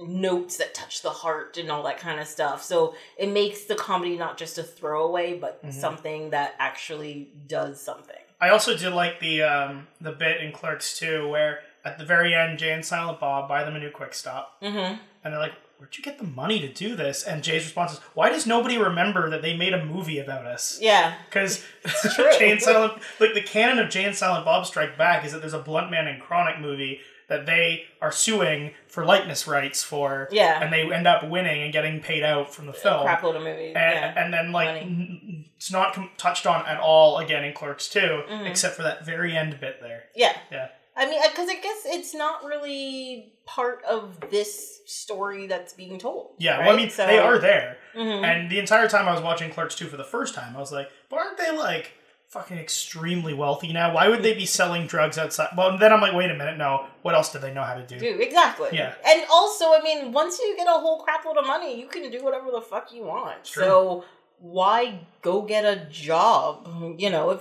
notes 0.00 0.58
that 0.58 0.74
touch 0.74 1.02
the 1.02 1.10
heart 1.10 1.56
and 1.58 1.70
all 1.70 1.82
that 1.82 1.98
kind 1.98 2.20
of 2.20 2.26
stuff. 2.28 2.62
So 2.62 2.94
it 3.18 3.28
makes 3.30 3.64
the 3.64 3.74
comedy 3.74 4.16
not 4.16 4.38
just 4.38 4.56
a 4.56 4.62
throwaway, 4.62 5.36
but 5.38 5.64
Mhm. 5.64 5.72
something 5.72 6.30
that 6.30 6.54
actually 6.58 7.32
does 7.46 7.80
something. 7.82 8.14
I 8.40 8.50
also 8.50 8.76
did 8.76 8.92
like 8.92 9.18
the 9.18 9.42
um 9.42 9.88
the 10.00 10.12
bit 10.12 10.40
in 10.40 10.52
Clerks 10.52 10.96
2 10.98 11.28
where 11.28 11.60
at 11.84 11.98
the 11.98 12.04
very 12.04 12.34
end 12.34 12.58
Jay 12.58 12.72
and 12.72 12.84
Silent 12.84 13.18
Bob 13.18 13.48
buy 13.48 13.64
them 13.64 13.74
a 13.74 13.80
new 13.80 13.90
quick 13.90 14.14
stop 14.14 14.60
Mm-hmm. 14.62 15.00
and 15.24 15.34
they're 15.34 15.40
like, 15.40 15.54
Where'd 15.78 15.96
you 15.96 16.02
get 16.04 16.18
the 16.18 16.24
money 16.24 16.60
to 16.60 16.68
do 16.72 16.94
this? 16.96 17.22
And 17.22 17.42
Jay's 17.42 17.64
response 17.64 17.92
is, 17.92 17.98
Why 18.14 18.30
does 18.30 18.46
nobody 18.46 18.76
remember 18.78 19.30
that 19.30 19.42
they 19.42 19.56
made 19.56 19.72
a 19.74 19.84
movie 19.84 20.18
about 20.18 20.44
us? 20.44 20.78
Yeah. 20.80 21.14
Because. 21.28 21.64
Jay 22.38 22.50
and 22.50 22.60
Silent 22.60 23.00
like 23.20 23.34
the 23.34 23.42
canon 23.42 23.78
of 23.78 23.88
Jay 23.90 24.04
and 24.04 24.14
Silent 24.14 24.44
Bob 24.44 24.66
Strike 24.66 24.98
Back 24.98 25.24
is 25.24 25.32
that 25.32 25.40
there's 25.40 25.54
a 25.54 25.62
Bluntman 25.62 26.12
and 26.12 26.20
Chronic 26.20 26.60
movie 26.60 27.00
that 27.28 27.44
they 27.46 27.84
are 28.00 28.10
suing 28.10 28.72
for 28.86 29.04
likeness 29.04 29.46
rights 29.46 29.82
for 29.84 30.28
Yeah. 30.32 30.62
and 30.62 30.72
they 30.72 30.90
end 30.90 31.06
up 31.06 31.28
winning 31.28 31.62
and 31.62 31.72
getting 31.72 32.00
paid 32.00 32.22
out 32.22 32.52
from 32.54 32.66
the 32.66 32.72
film. 32.72 33.02
Crap 33.02 33.22
load 33.22 33.36
of 33.36 33.42
movies. 33.42 33.74
And, 33.76 33.94
yeah. 33.94 34.24
and 34.24 34.32
then 34.32 34.50
like 34.50 34.68
n- 34.82 35.44
it's 35.56 35.70
not 35.70 35.92
com- 35.92 36.10
touched 36.16 36.46
on 36.46 36.64
at 36.66 36.80
all 36.80 37.18
again 37.18 37.44
in 37.44 37.52
Clerks 37.52 37.88
2 37.88 38.00
Mhm. 38.28 38.48
except 38.48 38.76
for 38.76 38.82
that 38.82 39.04
very 39.04 39.36
end 39.36 39.60
bit 39.60 39.80
there. 39.82 40.04
Yeah. 40.16 40.34
Yeah. 40.50 40.68
I 40.98 41.08
mean, 41.08 41.20
because 41.30 41.48
I 41.48 41.54
guess 41.54 41.82
it's 41.86 42.14
not 42.14 42.44
really 42.44 43.32
part 43.46 43.82
of 43.84 44.18
this 44.30 44.80
story 44.84 45.46
that's 45.46 45.72
being 45.72 45.98
told. 45.98 46.32
Yeah, 46.38 46.56
right? 46.58 46.66
well, 46.66 46.74
I 46.74 46.76
mean, 46.76 46.90
So- 46.90 47.06
they 47.06 47.18
are 47.18 47.38
there. 47.38 47.78
Mhm. 47.94 48.24
And 48.24 48.50
the 48.50 48.58
entire 48.58 48.88
time 48.88 49.08
I 49.08 49.12
was 49.12 49.22
watching 49.22 49.50
Clerks 49.50 49.74
2 49.76 49.86
for 49.86 49.96
the 49.96 50.04
first 50.04 50.34
time, 50.34 50.56
I 50.56 50.60
was 50.60 50.72
like, 50.72 50.90
but 51.08 51.18
aren't 51.20 51.38
they 51.38 51.50
like 51.52 51.92
fucking 52.28 52.58
extremely 52.58 53.32
wealthy 53.32 53.72
now? 53.72 53.94
Why 53.94 54.08
would 54.08 54.22
they 54.22 54.34
be 54.34 54.44
selling 54.44 54.86
drugs 54.86 55.16
outside? 55.18 55.50
Well, 55.56 55.78
then 55.78 55.92
I'm 55.92 56.00
like, 56.00 56.12
wait 56.14 56.30
a 56.30 56.34
minute, 56.34 56.58
no. 56.58 56.86
What 57.02 57.14
else 57.14 57.32
do 57.32 57.38
they 57.38 57.54
know 57.54 57.62
how 57.62 57.74
to 57.74 57.82
do? 57.86 57.98
Do 57.98 58.18
exactly. 58.20 58.70
Yeah. 58.72 58.94
And 59.06 59.24
also, 59.30 59.72
I 59.72 59.80
mean, 59.82 60.12
once 60.12 60.38
you 60.38 60.54
get 60.56 60.66
a 60.66 60.72
whole 60.72 60.98
crap 61.00 61.24
load 61.24 61.38
of 61.38 61.46
money, 61.46 61.80
you 61.80 61.86
can 61.86 62.10
do 62.10 62.22
whatever 62.22 62.50
the 62.50 62.60
fuck 62.60 62.92
you 62.92 63.04
want. 63.04 63.44
True. 63.44 63.62
So 63.64 64.04
why 64.40 65.00
go 65.22 65.42
get 65.42 65.64
a 65.64 65.86
job? 65.90 66.68
You 66.98 67.08
know, 67.10 67.30
if 67.30 67.40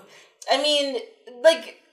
I 0.52 0.62
mean, 0.62 1.02
like 1.42 1.84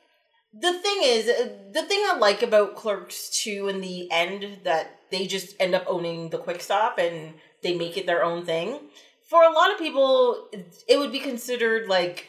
the 0.58 0.72
thing 0.72 0.98
is, 1.02 1.28
uh, 1.28 1.48
the 1.72 1.82
thing 1.82 2.00
I 2.06 2.16
like 2.18 2.42
about 2.42 2.76
Clerks 2.76 3.30
2 3.42 3.68
in 3.68 3.80
the 3.80 4.10
end 4.10 4.58
that 4.64 5.00
they 5.10 5.26
just 5.26 5.56
end 5.60 5.74
up 5.74 5.84
owning 5.86 6.30
the 6.30 6.38
quick 6.38 6.60
stop 6.62 6.98
and 6.98 7.34
they 7.62 7.74
make 7.76 7.96
it 7.96 8.06
their 8.06 8.22
own 8.24 8.44
thing. 8.44 8.78
For 9.22 9.42
a 9.42 9.50
lot 9.52 9.72
of 9.72 9.78
people, 9.78 10.48
it- 10.52 10.84
it 10.86 10.98
would 10.98 11.12
be 11.12 11.20
considered 11.20 11.88
like 11.88 12.28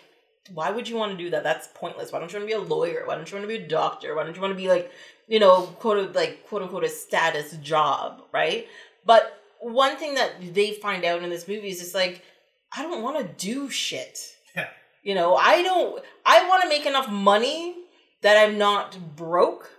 why 0.53 0.69
would 0.69 0.87
you 0.87 0.95
want 0.95 1.11
to 1.11 1.17
do 1.17 1.31
that? 1.31 1.41
That's 1.43 1.67
pointless. 1.73 2.11
Why 2.11 2.19
don't 2.19 2.31
you 2.31 2.37
want 2.37 2.47
to 2.47 2.55
be 2.55 2.61
a 2.61 2.67
lawyer? 2.75 3.01
Why 3.07 3.15
don't 3.15 3.27
you 3.29 3.35
want 3.35 3.49
to 3.49 3.57
be 3.57 3.63
a 3.63 3.67
doctor? 3.67 4.13
Why 4.13 4.23
don't 4.23 4.35
you 4.35 4.41
want 4.43 4.51
to 4.51 4.57
be 4.57 4.67
like, 4.69 4.91
you 5.27 5.39
know, 5.39 5.63
quote 5.79 6.13
like 6.15 6.45
quote 6.47 6.61
unquote 6.61 6.83
a 6.83 6.89
status 6.89 7.53
job, 7.63 8.21
right? 8.31 8.67
But 9.05 9.41
one 9.59 9.97
thing 9.97 10.13
that 10.15 10.53
they 10.53 10.73
find 10.73 11.03
out 11.03 11.23
in 11.23 11.31
this 11.31 11.47
movie 11.47 11.69
is 11.69 11.79
just 11.79 11.95
like, 11.95 12.21
I 12.77 12.83
don't 12.83 13.01
want 13.01 13.17
to 13.17 13.45
do 13.47 13.71
shit. 13.71 14.35
Yeah. 14.55 14.67
You 15.01 15.15
know, 15.15 15.35
I 15.35 15.63
don't. 15.63 16.03
I 16.27 16.47
want 16.47 16.61
to 16.61 16.69
make 16.69 16.85
enough 16.85 17.09
money 17.09 17.75
that 18.21 18.37
I'm 18.37 18.57
not 18.57 19.15
broke, 19.15 19.71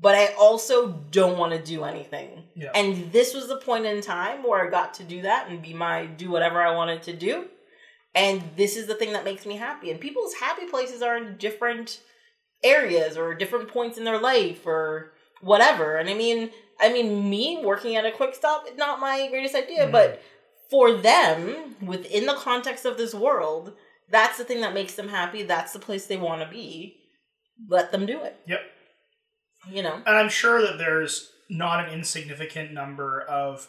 but 0.00 0.14
I 0.14 0.34
also 0.38 0.88
don't 1.10 1.38
want 1.38 1.52
to 1.52 1.62
do 1.62 1.84
anything. 1.84 2.44
Yeah. 2.54 2.70
And 2.74 3.12
this 3.12 3.34
was 3.34 3.48
the 3.48 3.56
point 3.56 3.86
in 3.86 4.00
time 4.00 4.42
where 4.42 4.66
I 4.66 4.70
got 4.70 4.94
to 4.94 5.04
do 5.04 5.22
that 5.22 5.48
and 5.48 5.62
be 5.62 5.74
my 5.74 6.06
do 6.06 6.30
whatever 6.30 6.60
I 6.62 6.74
wanted 6.74 7.02
to 7.04 7.12
do. 7.14 7.46
And 8.14 8.42
this 8.56 8.76
is 8.76 8.86
the 8.86 8.94
thing 8.94 9.12
that 9.12 9.24
makes 9.24 9.46
me 9.46 9.56
happy. 9.56 9.90
And 9.90 10.00
people's 10.00 10.34
happy 10.34 10.66
places 10.66 11.02
are 11.02 11.16
in 11.16 11.36
different 11.36 12.00
areas 12.64 13.16
or 13.16 13.34
different 13.34 13.68
points 13.68 13.98
in 13.98 14.04
their 14.04 14.20
life 14.20 14.66
or 14.66 15.12
whatever. 15.40 15.96
And 15.96 16.08
I 16.08 16.14
mean, 16.14 16.50
I 16.80 16.92
mean, 16.92 17.28
me 17.28 17.60
working 17.64 17.96
at 17.96 18.06
a 18.06 18.10
quick 18.12 18.34
stop, 18.34 18.66
not 18.76 19.00
my 19.00 19.28
greatest 19.28 19.54
idea, 19.54 19.86
Mhm. 19.86 19.92
but 19.92 20.22
for 20.70 20.92
them, 20.92 21.76
within 21.82 22.26
the 22.26 22.34
context 22.34 22.84
of 22.84 22.96
this 22.98 23.14
world, 23.14 23.76
that's 24.10 24.38
the 24.38 24.44
thing 24.44 24.60
that 24.60 24.74
makes 24.74 24.94
them 24.94 25.08
happy. 25.08 25.42
That's 25.42 25.72
the 25.72 25.78
place 25.78 26.06
they 26.06 26.16
want 26.16 26.42
to 26.42 26.48
be. 26.48 26.97
Let 27.68 27.90
them 27.92 28.06
do 28.06 28.22
it. 28.22 28.36
Yep. 28.46 28.60
You 29.70 29.82
know? 29.82 29.94
And 30.06 30.16
I'm 30.16 30.28
sure 30.28 30.60
that 30.62 30.78
there's 30.78 31.30
not 31.50 31.86
an 31.86 31.92
insignificant 31.92 32.72
number 32.72 33.22
of 33.22 33.66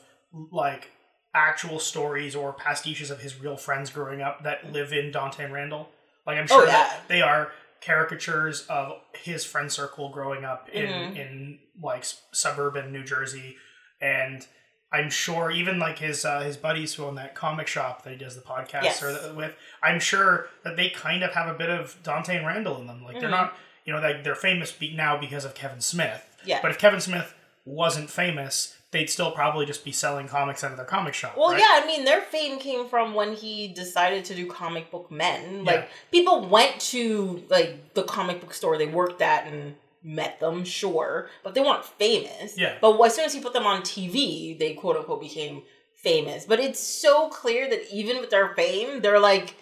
like 0.52 0.92
actual 1.34 1.80
stories 1.80 2.36
or 2.36 2.54
pastiches 2.54 3.10
of 3.12 3.22
his 3.22 3.40
real 3.40 3.58
friends 3.58 3.90
growing 3.90 4.22
up 4.22 4.44
that 4.44 4.72
live 4.72 4.92
in 4.94 5.12
Dante 5.12 5.44
and 5.46 5.54
Randall. 5.54 5.90
Like 6.28 6.38
I'm 6.38 6.48
sure 6.48 6.64
Oh, 6.64 6.66
yeah. 6.66 6.72
that 6.72 7.02
they 7.08 7.22
are 7.22 7.52
caricatures 7.82 8.68
of 8.68 9.00
his 9.16 9.46
friend 9.46 9.72
circle 9.72 10.10
growing 10.10 10.44
up 10.44 10.68
in 10.70 10.86
Mhm. 10.88 11.16
in 11.16 11.60
like 11.82 12.04
suburban 12.34 12.92
New 12.92 13.04
Jersey, 13.04 13.56
and 14.02 14.46
I'm 14.92 15.10
sure 15.10 15.50
even 15.50 15.80
like 15.80 16.00
his 16.00 16.26
uh, 16.26 16.42
his 16.42 16.58
buddies 16.58 16.94
who 16.96 17.06
own 17.06 17.16
that 17.16 17.36
comic 17.36 17.68
shop 17.68 18.04
that 18.04 18.10
he 18.12 18.18
does 18.18 18.36
the 18.36 18.42
podcast 18.42 18.84
Yes. 18.84 19.04
or 19.04 19.18
th- 19.18 19.34
with, 19.34 19.56
I'm 19.82 20.00
sure 20.00 20.50
that 20.64 20.76
they 20.76 20.90
kind 20.90 21.24
of 21.24 21.32
have 21.34 21.48
a 21.48 21.58
bit 21.58 21.70
of 21.70 21.96
Dante 22.04 22.36
and 22.38 22.46
Randall 22.46 22.82
in 22.82 22.88
them. 22.88 23.04
Like 23.04 23.20
they're 23.20 23.30
Mhm. 23.30 23.32
not, 23.32 23.58
you 23.90 23.96
know, 23.96 24.02
like 24.02 24.24
they're 24.24 24.36
famous 24.36 24.72
be- 24.72 24.94
now 24.94 25.18
because 25.18 25.46
of 25.46 25.56
Kevin 25.56 25.82
Smith. 25.82 26.24
Yeah. 26.46 26.60
But 26.62 26.70
if 26.70 26.78
Kevin 26.78 27.02
Smith 27.02 27.34
wasn't 27.66 28.12
famous, 28.12 28.78
they'd 28.92 29.10
still 29.10 29.32
probably 29.32 29.66
just 29.66 29.84
be 29.84 29.92
selling 29.92 30.28
comics 30.28 30.64
out 30.64 30.70
of 30.70 30.78
their 30.78 30.86
comic 30.86 31.16
shop. 31.16 31.36
Well, 31.36 31.50
right? 31.52 31.60
yeah, 31.60 31.82
I 31.84 31.88
mean, 31.88 32.06
their 32.06 32.22
fame 32.22 32.60
came 32.60 32.88
from 32.88 33.16
when 33.16 33.34
he 33.34 33.68
decided 33.68 34.26
to 34.26 34.36
do 34.36 34.46
comic 34.46 34.92
book 34.92 35.10
men. 35.10 35.66
Yeah. 35.66 35.72
Like, 35.72 35.90
people 36.12 36.48
went 36.48 36.80
to, 36.82 37.44
like, 37.50 37.96
the 37.96 38.04
comic 38.04 38.42
book 38.42 38.54
store 38.54 38.78
they 38.78 38.86
worked 38.86 39.24
at 39.24 39.48
and 39.48 39.76
met 40.04 40.40
them, 40.40 40.64
sure, 40.64 41.30
but 41.44 41.56
they 41.56 41.62
weren't 41.62 41.84
famous. 41.84 42.56
Yeah. 42.58 42.78
But 42.80 43.00
as 43.02 43.16
soon 43.16 43.26
as 43.26 43.34
he 43.34 43.42
put 43.42 43.54
them 43.54 43.66
on 43.66 43.82
TV, 43.82 44.58
they 44.58 44.74
quote 44.76 44.98
unquote 44.98 45.20
became 45.20 45.64
famous. 45.96 46.46
But 46.46 46.60
it's 46.60 46.80
so 46.80 47.30
clear 47.30 47.68
that 47.68 47.92
even 47.92 48.20
with 48.20 48.30
their 48.30 48.54
fame, 48.54 49.02
they're 49.02 49.20
like, 49.20 49.56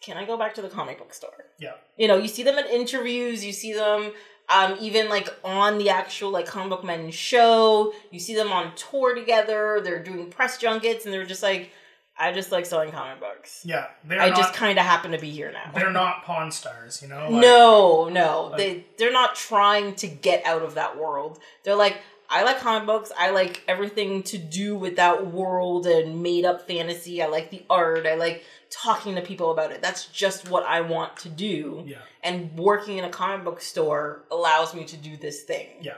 can 0.00 0.16
I 0.16 0.24
go 0.24 0.36
back 0.36 0.54
to 0.54 0.62
the 0.62 0.68
comic 0.68 0.98
book 0.98 1.12
store? 1.12 1.46
Yeah. 1.58 1.74
You 1.96 2.08
know, 2.08 2.16
you 2.16 2.28
see 2.28 2.42
them 2.42 2.58
in 2.58 2.66
interviews, 2.66 3.44
you 3.44 3.52
see 3.52 3.72
them 3.72 4.12
um, 4.48 4.76
even 4.80 5.08
like 5.08 5.28
on 5.44 5.78
the 5.78 5.90
actual 5.90 6.30
like 6.30 6.46
comic 6.46 6.70
book 6.70 6.84
men 6.84 7.10
show, 7.10 7.92
you 8.10 8.18
see 8.18 8.34
them 8.34 8.50
on 8.50 8.74
tour 8.76 9.14
together, 9.14 9.80
they're 9.82 10.02
doing 10.02 10.30
press 10.30 10.58
junkets, 10.58 11.04
and 11.04 11.12
they're 11.12 11.26
just 11.26 11.42
like, 11.42 11.70
I 12.18 12.32
just 12.32 12.50
like 12.50 12.66
selling 12.66 12.90
comic 12.90 13.20
books. 13.20 13.62
Yeah. 13.64 13.86
I 14.10 14.30
not, 14.30 14.36
just 14.36 14.54
kind 14.54 14.78
of 14.78 14.84
happen 14.84 15.12
to 15.12 15.18
be 15.18 15.30
here 15.30 15.52
now. 15.52 15.70
they're 15.74 15.92
not 15.92 16.24
pawn 16.24 16.50
stars, 16.50 17.00
you 17.02 17.08
know? 17.08 17.28
Like, 17.30 17.42
no, 17.42 18.08
no, 18.08 18.48
like- 18.50 18.56
they 18.56 18.84
they're 18.96 19.12
not 19.12 19.34
trying 19.36 19.94
to 19.96 20.08
get 20.08 20.44
out 20.44 20.62
of 20.62 20.74
that 20.74 20.98
world. 20.98 21.38
They're 21.64 21.76
like, 21.76 21.98
I 22.30 22.42
like 22.42 22.60
comic 22.60 22.86
books. 22.86 23.10
I 23.18 23.30
like 23.30 23.62
everything 23.66 24.22
to 24.24 24.38
do 24.38 24.76
with 24.76 24.96
that 24.96 25.32
world 25.32 25.86
and 25.86 26.22
made 26.22 26.44
up 26.44 26.66
fantasy. 26.66 27.22
I 27.22 27.26
like 27.26 27.50
the 27.50 27.64
art. 27.70 28.06
I 28.06 28.16
like 28.16 28.44
talking 28.70 29.14
to 29.14 29.22
people 29.22 29.50
about 29.50 29.72
it. 29.72 29.80
That's 29.80 30.06
just 30.06 30.50
what 30.50 30.64
I 30.64 30.82
want 30.82 31.16
to 31.18 31.30
do. 31.30 31.84
Yeah. 31.86 31.98
And 32.22 32.56
working 32.58 32.98
in 32.98 33.04
a 33.04 33.10
comic 33.10 33.44
book 33.44 33.62
store 33.62 34.24
allows 34.30 34.74
me 34.74 34.84
to 34.84 34.96
do 34.96 35.16
this 35.16 35.44
thing. 35.44 35.68
Yeah. 35.80 35.96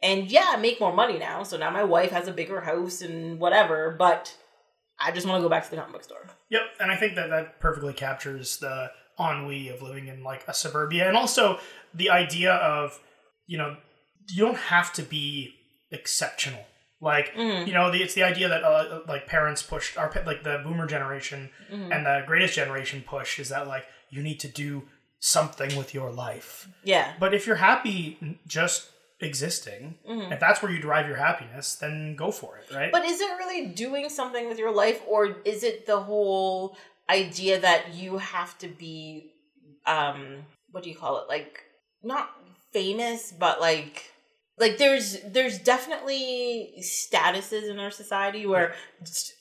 And 0.00 0.30
yeah, 0.30 0.46
I 0.48 0.56
make 0.56 0.80
more 0.80 0.92
money 0.92 1.18
now. 1.18 1.42
So 1.42 1.56
now 1.56 1.70
my 1.70 1.82
wife 1.82 2.10
has 2.12 2.28
a 2.28 2.32
bigger 2.32 2.60
house 2.60 3.00
and 3.00 3.40
whatever, 3.40 3.96
but 3.98 4.36
I 5.00 5.10
just 5.10 5.26
want 5.26 5.38
to 5.38 5.42
go 5.42 5.48
back 5.48 5.64
to 5.64 5.70
the 5.70 5.76
comic 5.76 5.92
book 5.92 6.04
store. 6.04 6.26
Yep, 6.50 6.62
and 6.78 6.92
I 6.92 6.96
think 6.96 7.14
that 7.16 7.30
that 7.30 7.58
perfectly 7.60 7.92
captures 7.92 8.58
the 8.58 8.90
ennui 9.18 9.68
of 9.68 9.82
living 9.82 10.08
in 10.08 10.22
like 10.22 10.44
a 10.46 10.54
suburbia, 10.54 11.08
and 11.08 11.16
also 11.16 11.58
the 11.92 12.10
idea 12.10 12.52
of 12.52 13.00
you 13.46 13.58
know 13.58 13.76
you 14.28 14.44
don't 14.44 14.56
have 14.56 14.92
to 14.94 15.02
be 15.02 15.54
exceptional. 15.90 16.64
Like 17.00 17.34
Mhm. 17.34 17.66
you 17.66 17.72
know, 17.74 17.90
the, 17.90 18.02
it's 18.02 18.14
the 18.14 18.22
idea 18.22 18.48
that 18.48 18.62
uh, 18.64 19.00
like 19.06 19.26
parents 19.26 19.62
pushed 19.62 19.98
our 19.98 20.10
like 20.26 20.42
the 20.42 20.60
boomer 20.64 20.86
generation 20.86 21.50
Mhm. 21.70 21.94
and 21.94 22.06
the 22.06 22.22
greatest 22.26 22.54
generation 22.54 23.02
push 23.06 23.38
is 23.38 23.48
that 23.50 23.66
like 23.66 23.86
you 24.10 24.22
need 24.22 24.40
to 24.40 24.48
do 24.48 24.88
something 25.18 25.76
with 25.76 25.92
your 25.94 26.10
life. 26.10 26.68
Yeah. 26.82 27.14
But 27.18 27.34
if 27.34 27.46
you're 27.46 27.56
happy 27.56 28.38
just 28.46 28.90
existing, 29.20 29.98
Mhm. 30.08 30.32
if 30.32 30.40
that's 30.40 30.60
where 30.62 30.70
you 30.70 30.80
derive 30.80 31.06
your 31.08 31.16
happiness, 31.16 31.74
then 31.76 32.14
go 32.16 32.30
for 32.30 32.58
it, 32.58 32.70
right? 32.74 32.92
But 32.92 33.04
is 33.04 33.20
it 33.20 33.30
really 33.38 33.66
doing 33.66 34.08
something 34.08 34.48
with 34.48 34.58
your 34.58 34.70
life, 34.72 35.00
or 35.06 35.36
is 35.44 35.62
it 35.64 35.86
the 35.86 36.00
whole 36.00 36.76
idea 37.08 37.58
that 37.60 37.94
you 37.94 38.18
have 38.18 38.56
to 38.58 38.68
be, 38.68 39.32
um, 39.86 40.44
what 40.70 40.82
do 40.82 40.90
you 40.90 40.96
call 40.96 41.18
it? 41.22 41.28
Like 41.28 41.62
not 42.02 42.30
famous, 42.72 43.32
but 43.32 43.60
like, 43.60 44.10
like 44.58 44.78
there's 44.78 45.20
there's 45.22 45.58
definitely 45.58 46.74
statuses 46.80 47.68
in 47.68 47.78
our 47.78 47.90
society 47.90 48.46
where 48.46 48.74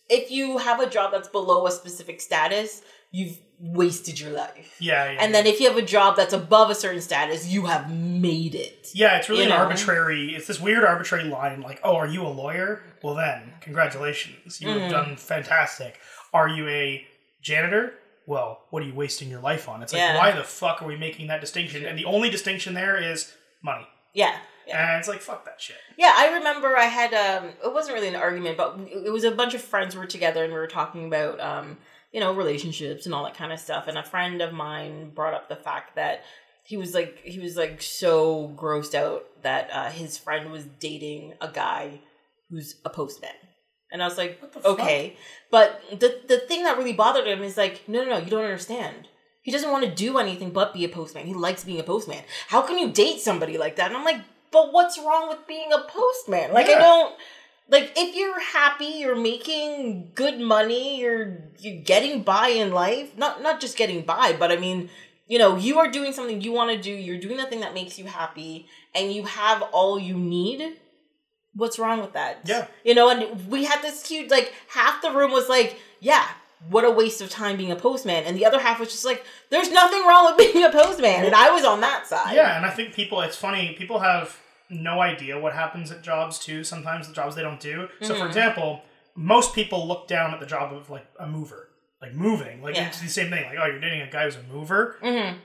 if 0.09 0.32
you 0.32 0.57
have 0.57 0.80
a 0.80 0.89
job 0.89 1.11
that's 1.11 1.28
below 1.28 1.66
a 1.68 1.72
specific 1.72 2.20
status, 2.22 2.82
you've 3.11 3.38
wasted 3.59 4.20
your 4.20 4.32
life. 4.32 4.76
yeah, 4.80 5.11
yeah. 5.11 5.18
And 5.24 5.34
then 5.34 5.45
if 5.45 5.59
you 5.61 5.68
have 5.70 5.78
a 5.78 5.82
job 5.86 6.18
that's 6.18 6.34
above 6.34 6.70
a 6.70 6.76
certain 6.76 7.01
status, 7.01 7.47
you 7.47 7.66
have 7.68 7.89
made 7.91 8.55
it. 8.55 8.89
Yeah, 8.93 9.18
it's 9.18 9.30
really 9.30 9.43
an 9.43 9.49
know? 9.49 9.57
arbitrary. 9.57 10.36
It's 10.36 10.47
this 10.47 10.59
weird 10.59 10.84
arbitrary 10.84 11.24
line, 11.26 11.61
like, 11.61 11.80
"Oh, 11.84 11.95
are 11.95 12.07
you 12.07 12.24
a 12.26 12.28
lawyer? 12.30 12.84
Well, 13.01 13.16
then, 13.16 13.53
congratulations, 13.61 14.59
you 14.59 14.68
Mhm. 14.68 14.80
have 14.82 14.91
done 14.91 15.16
fantastic. 15.16 15.99
Are 16.34 16.49
you 16.49 16.68
a 16.68 17.07
janitor? 17.41 17.93
Well, 18.26 18.64
what 18.70 18.82
are 18.84 18.86
you 18.86 18.93
wasting 18.95 19.30
your 19.30 19.41
life 19.41 19.70
on? 19.70 19.82
It's 19.84 19.93
like, 19.93 19.99
Yeah. 20.01 20.18
why 20.18 20.32
the 20.32 20.43
fuck 20.43 20.82
are 20.82 20.86
we 20.88 20.95
making 20.97 21.28
that 21.28 21.39
distinction? 21.41 21.86
And 21.86 21.97
the 21.97 22.05
only 22.05 22.30
distinction 22.30 22.74
there 22.74 22.97
is 22.97 23.32
money. 23.61 23.88
Yeah. 24.14 24.36
Yeah. 24.68 24.91
And 24.91 24.99
it's 24.99 25.07
like, 25.07 25.22
fuck 25.22 25.45
that 25.45 25.59
shit. 25.61 25.78
Yeah, 25.97 26.14
I 26.16 26.34
remember 26.36 26.76
I 26.78 26.86
had 26.86 27.14
um 27.14 27.51
it 27.64 27.74
wasn't 27.74 27.95
really 27.95 28.07
an 28.09 28.16
argument, 28.16 28.57
but 28.57 28.80
it 28.91 29.11
was 29.11 29.24
a 29.24 29.32
bunch 29.32 29.53
of 29.53 29.61
friends 29.61 29.95
were 29.95 30.05
together 30.05 30.43
and 30.43 30.53
we 30.53 30.59
were 30.59 30.68
talking 30.68 31.05
about 31.05 31.39
um 31.39 31.78
you 32.11 32.20
know 32.20 32.34
relationships 32.34 33.05
and 33.05 33.14
all 33.16 33.24
that 33.24 33.36
kind 33.36 33.51
of 33.51 33.59
stuff 33.59 33.88
and 33.88 33.97
a 33.97 34.03
friend 34.03 34.41
of 34.41 34.53
mine 34.53 35.09
brought 35.09 35.34
up 35.34 35.49
the 35.49 35.55
fact 35.55 35.95
that 35.95 36.22
he 36.64 36.78
was 36.78 36.93
like 36.93 37.20
he 37.24 37.39
was 37.39 37.57
like 37.57 37.82
so 37.82 38.53
grossed 38.55 38.95
out 38.95 39.26
that 39.41 39.70
uh, 39.72 39.89
his 39.89 40.18
friend 40.18 40.51
was 40.51 40.64
dating 40.80 41.34
a 41.41 41.49
guy 41.49 41.99
who's 42.49 42.76
a 42.86 42.89
postman. 42.89 43.32
And 43.91 44.01
I 44.01 44.07
was 44.07 44.18
like, 44.18 44.41
What 44.41 44.53
the 44.53 44.59
fuck? 44.59 44.80
okay. 44.80 45.18
But 45.51 45.82
the 45.91 46.22
the 46.28 46.39
thing 46.39 46.64
that 46.64 46.78
really 46.78 46.93
bothered 46.93 47.28
him 47.28 47.43
is 47.43 47.57
like, 47.57 47.88
no, 47.88 48.03
no, 48.03 48.11
no, 48.11 48.18
you 48.18 48.30
don't 48.30 48.43
understand. 48.43 49.07
He 49.41 49.51
doesn't 49.51 49.72
want 49.72 49.84
to 49.84 49.91
do 49.91 50.18
anything 50.18 50.51
but 50.51 50.74
be 50.74 50.86
a 50.86 50.89
postman. 50.89 51.28
He 51.28 51.34
likes 51.34 51.66
being 51.66 51.80
a 51.80 51.84
postman. 51.84 52.24
How 52.47 52.61
can 52.61 52.78
you 52.78 52.91
date 52.91 53.20
somebody 53.20 53.57
like 53.57 53.76
that? 53.76 53.88
And 53.88 53.97
I'm 53.97 54.05
like, 54.05 54.22
but 54.54 54.72
what's 54.72 54.97
wrong 54.97 55.28
with 55.28 55.45
being 55.47 55.74
a 55.74 55.80
postman? 55.80 56.54
Like 56.54 56.68
I 56.68 56.76
don't 56.76 57.16
like 57.70 57.91
if 57.95 58.16
you're 58.16 58.39
happy, 58.39 58.86
you're 58.86 59.16
making 59.16 60.12
good 60.16 60.39
money, 60.39 61.01
you're 61.01 61.49
you're 61.60 61.82
getting 61.82 62.22
by 62.22 62.49
in 62.49 62.72
life. 62.72 63.18
Not 63.18 63.41
not 63.41 63.60
just 63.60 63.76
getting 63.76 64.04
by, 64.04 64.36
but 64.38 64.51
I 64.51 64.58
mean, 64.58 64.89
you 65.28 65.39
know, 65.39 65.58
you 65.58 65.80
are 65.80 65.89
doing 65.89 66.14
something 66.14 66.41
you 66.41 66.51
want 66.51 66.72
to 66.72 66.82
do, 66.82 66.91
you're 66.91 67.20
doing 67.20 67.38
the 67.38 67.45
thing 67.45 67.62
that 67.62 67.74
makes 67.74 67.97
you 67.97 68.06
happy, 68.06 68.68
and 68.93 69.12
you 69.12 69.24
have 69.24 69.62
all 69.74 69.99
you 69.99 70.16
need. 70.16 70.78
What's 71.56 71.78
wrong 71.78 71.99
with 72.01 72.14
that? 72.14 72.41
Yeah. 72.45 72.68
You 72.84 72.95
know, 72.95 73.10
and 73.10 73.47
we 73.47 73.66
had 73.66 73.82
this 73.82 74.08
huge 74.08 74.30
like 74.30 74.54
half 74.70 75.01
the 75.01 75.12
room 75.12 75.32
was 75.32 75.49
like, 75.49 75.80
yeah, 75.99 76.28
what 76.70 76.84
a 76.84 76.91
waste 76.91 77.22
of 77.22 77.30
time 77.30 77.58
being 77.58 77.72
a 77.72 77.76
postman. 77.76 78.24
And 78.24 78.38
the 78.38 78.45
other 78.45 78.60
half 78.60 78.80
was 78.80 78.89
just 78.89 79.06
like, 79.06 79.24
there's 79.49 79.72
nothing 79.72 80.06
wrong 80.06 80.26
with 80.26 80.54
being 80.54 80.66
a 80.66 80.72
postman. 80.72 81.26
And 81.26 81.36
I 81.36 81.51
was 81.51 81.64
on 81.64 81.82
that 81.82 82.08
side. 82.08 82.36
Yeah, 82.36 82.58
and 82.58 82.66
I 82.66 82.70
think 82.72 82.93
people. 82.93 83.22
It's 83.22 83.36
funny. 83.36 83.76
People 83.78 83.99
have 83.99 84.38
no 84.74 85.01
idea 85.01 85.39
what 85.39 85.53
happens 85.53 85.91
at 85.91 86.01
jobs 86.01 86.39
too. 86.39 86.63
Sometimes 86.63 87.07
the 87.07 87.13
jobs 87.13 87.36
they 87.36 87.41
don't 87.41 87.59
do. 87.59 87.88
So, 88.01 88.15
for 88.15 88.24
Mhm. 88.26 88.28
example, 88.28 88.84
most 89.15 89.53
people 89.53 89.88
look 89.88 90.07
down 90.07 90.34
at 90.34 90.39
the 90.39 90.45
job 90.45 90.74
of 90.74 90.89
like 90.89 91.05
a 91.19 91.28
mover, 91.28 91.69
like 92.01 92.13
moving. 92.13 92.61
Like 92.61 92.76
Yeah. 92.76 92.88
it's 92.88 92.99
the 93.01 93.07
same 93.07 93.30
thing. 93.30 93.45
Like, 93.45 93.57
oh, 93.59 93.65
you're 93.65 93.80
dating 93.80 94.01
a 94.01 94.09
guy 94.09 94.24
who's 94.26 94.36
a 94.36 94.43
mover. 94.43 94.97
Mm-hmm. 95.01 95.38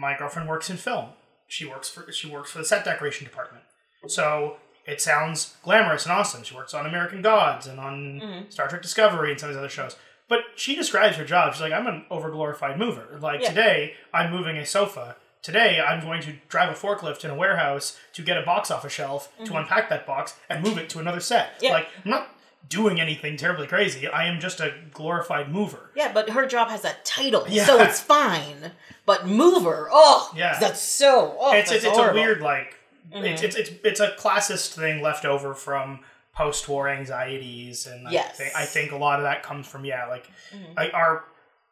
my 0.00 0.14
girlfriend 0.18 0.46
works 0.48 0.68
in 0.68 0.76
film. 0.76 1.10
She 1.46 1.64
works 1.64 1.88
for 1.88 2.12
she 2.12 2.28
works 2.28 2.50
for 2.50 2.58
the 2.58 2.64
set 2.64 2.84
decoration 2.84 3.24
department. 3.26 3.64
So 4.06 4.58
it 4.86 5.00
sounds 5.00 5.56
glamorous 5.62 6.04
and 6.04 6.12
awesome. 6.12 6.42
She 6.42 6.54
works 6.54 6.74
on 6.74 6.84
American 6.86 7.22
Gods 7.22 7.66
and 7.66 7.80
on 7.80 8.20
Mhm. 8.20 8.52
Star 8.52 8.68
Trek 8.68 8.82
Discovery 8.82 9.30
and 9.30 9.40
some 9.40 9.48
of 9.48 9.54
these 9.54 9.58
other 9.58 9.68
shows. 9.70 9.96
But 10.28 10.40
she 10.56 10.76
describes 10.76 11.16
her 11.16 11.24
job. 11.24 11.54
She's 11.54 11.62
like, 11.62 11.72
I'm 11.72 11.86
an 11.86 12.04
overglorified 12.10 12.76
mover. 12.76 13.18
Like 13.18 13.40
Yeah. 13.42 13.48
today, 13.48 13.96
I'm 14.12 14.30
moving 14.30 14.58
a 14.58 14.66
sofa. 14.66 15.16
Today, 15.48 15.80
I'm 15.80 16.02
going 16.04 16.20
to 16.24 16.34
drive 16.50 16.68
a 16.68 16.74
forklift 16.74 17.24
in 17.24 17.30
a 17.30 17.34
warehouse 17.34 17.98
to 18.12 18.20
get 18.20 18.36
a 18.36 18.42
box 18.42 18.70
off 18.70 18.84
a 18.84 18.90
shelf 18.90 19.32
to 19.46 19.56
unpack 19.56 19.88
that 19.88 20.06
box 20.06 20.36
and 20.50 20.62
move 20.62 20.76
it 20.76 20.90
to 20.90 20.98
another 20.98 21.20
set. 21.20 21.54
Mm-hmm. 21.54 21.64
Yeah. 21.64 21.70
Like 21.72 21.88
I'm 22.04 22.10
not 22.10 22.28
doing 22.68 23.00
anything 23.00 23.38
terribly 23.38 23.66
crazy. 23.66 24.06
I 24.06 24.26
am 24.26 24.40
just 24.40 24.60
a 24.60 24.74
glorified 24.92 25.50
mover. 25.50 25.90
Yeah, 25.96 26.12
but 26.12 26.28
her 26.28 26.46
job 26.46 26.68
has 26.68 26.84
a 26.84 26.94
title, 27.02 27.46
Yeah. 27.48 27.64
so 27.64 27.80
it's 27.80 27.98
fine. 28.16 28.72
But 29.06 29.26
mover, 29.26 29.88
oh, 29.90 30.30
Yeah. 30.36 30.58
that's 30.60 30.82
so. 30.82 31.34
Oh, 31.40 31.54
it's 31.54 31.70
that's 31.70 31.82
it's, 31.84 31.96
it's 31.96 31.98
a 32.10 32.12
weird 32.12 32.42
like 32.42 32.74
Mhm. 33.10 33.24
it's, 33.24 33.42
it's 33.42 33.56
it's 33.56 33.70
it's 33.84 34.00
a 34.00 34.10
classist 34.18 34.74
thing 34.74 35.00
left 35.00 35.24
over 35.24 35.54
from 35.54 36.00
post-war 36.34 36.90
anxieties 36.90 37.86
and 37.86 38.06
I 38.06 38.10
Yes. 38.10 38.36
think 38.36 38.54
I 38.54 38.66
think 38.66 38.92
a 38.92 38.96
lot 38.98 39.18
of 39.18 39.22
that 39.22 39.42
comes 39.42 39.66
from 39.66 39.86
yeah 39.86 40.04
like 40.08 40.28
Mhm. 40.54 40.76
like 40.76 40.92
our 40.92 41.24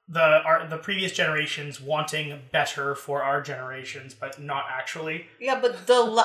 the 0.08 0.20
our 0.20 0.66
the 0.68 0.78
previous 0.78 1.12
generations 1.12 1.80
wanting 1.80 2.40
better 2.52 2.94
for 2.94 3.22
our 3.22 3.40
generations 3.40 4.14
but 4.14 4.40
not 4.40 4.64
actually 4.70 5.26
Yeah, 5.40 5.60
but 5.60 5.86
the 5.86 6.24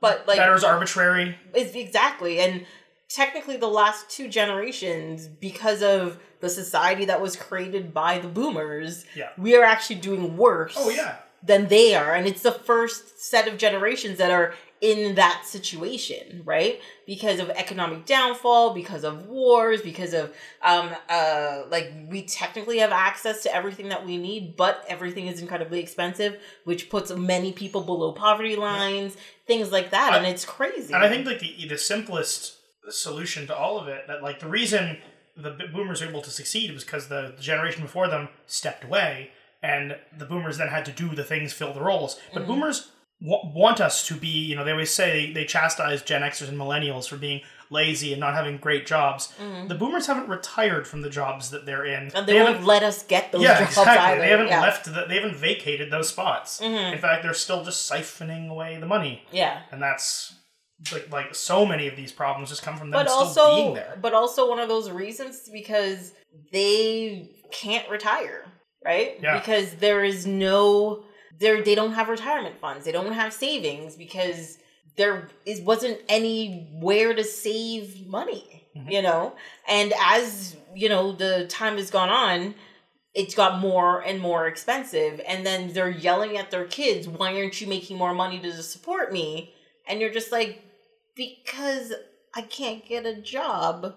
but 0.00 0.26
like 0.28 0.36
better 0.36 0.54
is 0.54 0.64
arbitrary 0.64 1.36
It's 1.54 1.74
exactly. 1.74 2.40
And 2.40 2.66
technically, 3.08 3.56
the 3.56 3.68
last 3.68 4.10
two 4.10 4.28
generations, 4.28 5.28
because 5.28 5.82
of 5.82 6.18
the 6.40 6.48
society 6.48 7.04
that 7.06 7.20
was 7.20 7.36
created 7.36 7.94
by 7.94 8.18
the 8.18 8.28
boomers, 8.28 9.04
Yeah. 9.14 9.28
we 9.38 9.54
are 9.56 9.62
actually 9.62 9.96
doing 9.96 10.36
worse 10.36 10.74
oh 10.76 10.90
yeah 10.90 11.16
than 11.42 11.68
they 11.68 11.94
are. 11.94 12.14
And 12.14 12.26
it's 12.26 12.42
the 12.42 12.52
first 12.52 13.20
set 13.20 13.48
of 13.48 13.58
generations 13.58 14.18
that 14.18 14.30
are 14.30 14.54
in 14.82 15.14
that 15.14 15.44
situation, 15.46 16.42
right? 16.44 16.80
Because 17.06 17.38
of 17.38 17.48
economic 17.50 18.04
downfall, 18.04 18.74
because 18.74 19.04
of 19.04 19.26
wars, 19.28 19.80
because 19.80 20.12
of 20.12 20.34
um 20.60 20.90
uh 21.08 21.62
like 21.70 21.90
we 22.10 22.22
technically 22.24 22.78
have 22.78 22.90
access 22.92 23.42
to 23.44 23.54
everything 23.54 23.88
that 23.90 24.04
we 24.04 24.18
need, 24.18 24.56
but 24.56 24.84
everything 24.88 25.28
is 25.28 25.40
incredibly 25.40 25.78
expensive, 25.80 26.36
which 26.64 26.90
puts 26.90 27.10
many 27.12 27.52
people 27.52 27.80
below 27.82 28.12
poverty 28.12 28.56
lines, 28.56 29.16
things 29.46 29.70
like 29.72 29.90
that, 29.92 30.12
I- 30.12 30.18
and 30.18 30.26
it's 30.26 30.44
crazy. 30.44 30.92
and 30.92 31.02
I 31.02 31.08
think 31.08 31.26
like 31.26 31.38
the 31.38 31.66
the 31.68 31.78
simplest 31.78 32.56
solution 32.90 33.46
to 33.46 33.56
all 33.56 33.78
of 33.78 33.86
it 33.88 34.08
that 34.08 34.22
like 34.22 34.40
the 34.40 34.48
reason 34.48 34.98
the 35.36 35.50
boomers 35.72 36.02
were 36.02 36.08
able 36.08 36.20
to 36.22 36.30
succeed 36.30 36.72
was 36.74 36.84
because 36.84 37.06
the, 37.08 37.32
the 37.36 37.42
generation 37.42 37.82
before 37.82 38.08
them 38.08 38.28
stepped 38.46 38.84
away 38.84 39.30
and 39.62 39.96
the 40.18 40.26
boomers 40.26 40.58
then 40.58 40.68
had 40.68 40.84
to 40.84 40.90
do 40.92 41.14
the 41.14 41.22
things 41.24 41.52
fill 41.52 41.72
the 41.72 41.80
roles 41.80 42.18
but 42.34 42.42
Mhm. 42.42 42.48
boomers 42.48 42.90
want 43.24 43.80
us 43.80 44.06
to 44.08 44.14
be 44.14 44.28
you 44.28 44.56
know 44.56 44.64
they 44.64 44.72
always 44.72 44.92
say 44.92 45.32
they 45.32 45.44
chastise 45.44 46.02
gen 46.02 46.22
xers 46.22 46.48
and 46.48 46.58
millennials 46.58 47.08
for 47.08 47.16
being 47.16 47.40
lazy 47.70 48.12
and 48.12 48.20
not 48.20 48.34
having 48.34 48.56
great 48.58 48.84
jobs 48.86 49.32
Mhm. 49.40 49.68
the 49.68 49.74
boomers 49.74 50.06
haven't 50.06 50.28
retired 50.28 50.86
from 50.86 51.02
the 51.02 51.08
jobs 51.10 51.50
that 51.50 51.64
they're 51.64 51.84
in 51.86 52.10
And 52.14 52.26
they, 52.26 52.36
haven't 52.36 52.64
let 52.66 52.82
us 52.82 53.02
get 53.04 53.30
those 53.32 53.42
yeah 53.42 53.58
jobs 53.60 53.70
exactly 53.78 53.96
either. 53.98 54.20
they 54.20 54.28
haven't 54.28 54.48
yeah. 54.48 54.60
left 54.60 54.84
the, 54.86 55.04
they 55.08 55.14
haven't 55.14 55.36
vacated 55.36 55.90
those 55.90 56.08
spots 56.08 56.60
Mhm. 56.60 56.92
in 56.94 56.98
fact 56.98 57.22
they're 57.22 57.32
still 57.34 57.64
just 57.64 57.90
siphoning 57.90 58.48
away 58.50 58.76
the 58.78 58.86
money 58.86 59.22
Yeah. 59.30 59.60
and 59.70 59.80
that's 59.80 60.34
like 60.92 61.10
like 61.12 61.34
so 61.34 61.64
many 61.64 61.86
of 61.86 61.94
these 61.96 62.10
problems 62.12 62.48
just 62.48 62.62
come 62.62 62.76
from 62.76 62.90
them 62.90 62.98
But 63.04 63.08
still 63.08 63.18
also 63.20 63.54
being 63.56 63.74
there. 63.74 63.96
but 64.02 64.14
also 64.14 64.48
one 64.48 64.58
of 64.58 64.68
those 64.68 64.90
reasons 64.90 65.48
because 65.52 66.12
they 66.52 67.28
can't 67.52 67.88
retire, 67.88 68.44
right? 68.84 69.16
Yeah. 69.22 69.38
Because 69.38 69.74
there 69.76 70.02
is 70.02 70.26
no 70.26 71.04
there 71.38 71.62
they 71.62 71.74
don't 71.74 71.92
have 71.92 72.08
retirement 72.08 72.60
funds. 72.60 72.84
They 72.84 72.92
don't 72.92 73.12
have 73.12 73.32
savings 73.32 73.96
because 73.96 74.58
there 74.96 75.28
is 75.46 75.60
wasn't 75.60 75.98
anywhere 76.08 77.14
to 77.14 77.24
save 77.24 78.06
money, 78.06 78.66
Mhm. 78.76 78.90
you 78.92 79.02
know? 79.02 79.34
And 79.66 79.92
as, 79.98 80.56
you 80.74 80.88
know, 80.88 81.12
the 81.12 81.46
time 81.48 81.76
has 81.78 81.90
gone 81.90 82.10
on, 82.10 82.54
it's 83.14 83.34
got 83.34 83.58
more 83.60 84.00
and 84.00 84.20
more 84.20 84.46
expensive 84.46 85.20
and 85.26 85.44
then 85.44 85.72
they're 85.74 85.90
yelling 85.90 86.36
at 86.38 86.50
their 86.50 86.64
kids 86.64 87.06
why 87.06 87.34
aren't 87.36 87.60
you 87.60 87.66
making 87.66 87.98
more 87.98 88.14
money 88.14 88.38
to 88.38 88.62
support 88.62 89.12
me 89.12 89.52
and 89.86 90.00
you're 90.00 90.12
just 90.12 90.32
like 90.32 90.62
because 91.14 91.92
i 92.34 92.40
can't 92.40 92.86
get 92.86 93.04
a 93.04 93.14
job 93.20 93.94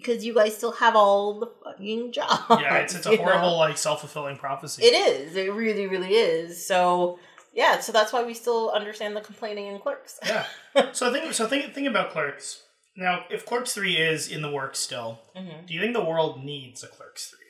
because 0.00 0.24
you 0.24 0.34
guys 0.34 0.56
still 0.56 0.72
have 0.72 0.94
all 0.96 1.40
the 1.40 1.50
fucking 1.64 2.12
jobs 2.18 2.44
yeah, 2.62 2.76
it's 2.78 2.94
it's 2.94 3.06
a 3.06 3.10
you 3.12 3.18
know? 3.18 3.24
horrible 3.24 3.56
like 3.56 3.76
self 3.76 4.00
fulfilling 4.00 4.36
prophecy. 4.36 4.82
it 4.84 4.94
is 4.94 5.36
it 5.36 5.52
really 5.52 5.86
really 5.86 6.14
is 6.14 6.66
so 6.66 7.18
Yeah, 7.54 7.80
so 7.80 7.90
that's 7.92 8.12
why 8.12 8.22
we 8.22 8.34
still 8.34 8.70
understand 8.70 9.16
the 9.16 9.20
complaining 9.20 9.66
in 9.66 9.78
Clerks. 9.80 10.20
Yeah. 10.24 10.44
so 10.92 11.12
think 11.12 11.32
so 11.32 11.46
think 11.48 11.74
think 11.74 11.88
about 11.88 12.12
Clerks. 12.12 12.62
Now, 12.96 13.24
if 13.30 13.44
Clerks 13.46 13.72
three 13.74 13.96
is 13.96 14.28
in 14.28 14.42
the 14.42 14.50
works 14.50 14.78
still, 14.78 15.20
Mhm. 15.36 15.66
do 15.66 15.74
you 15.74 15.80
think 15.80 15.94
the 15.94 16.04
world 16.04 16.44
needs 16.44 16.82
a 16.84 16.88
Clerks 16.88 17.30
three? 17.30 17.48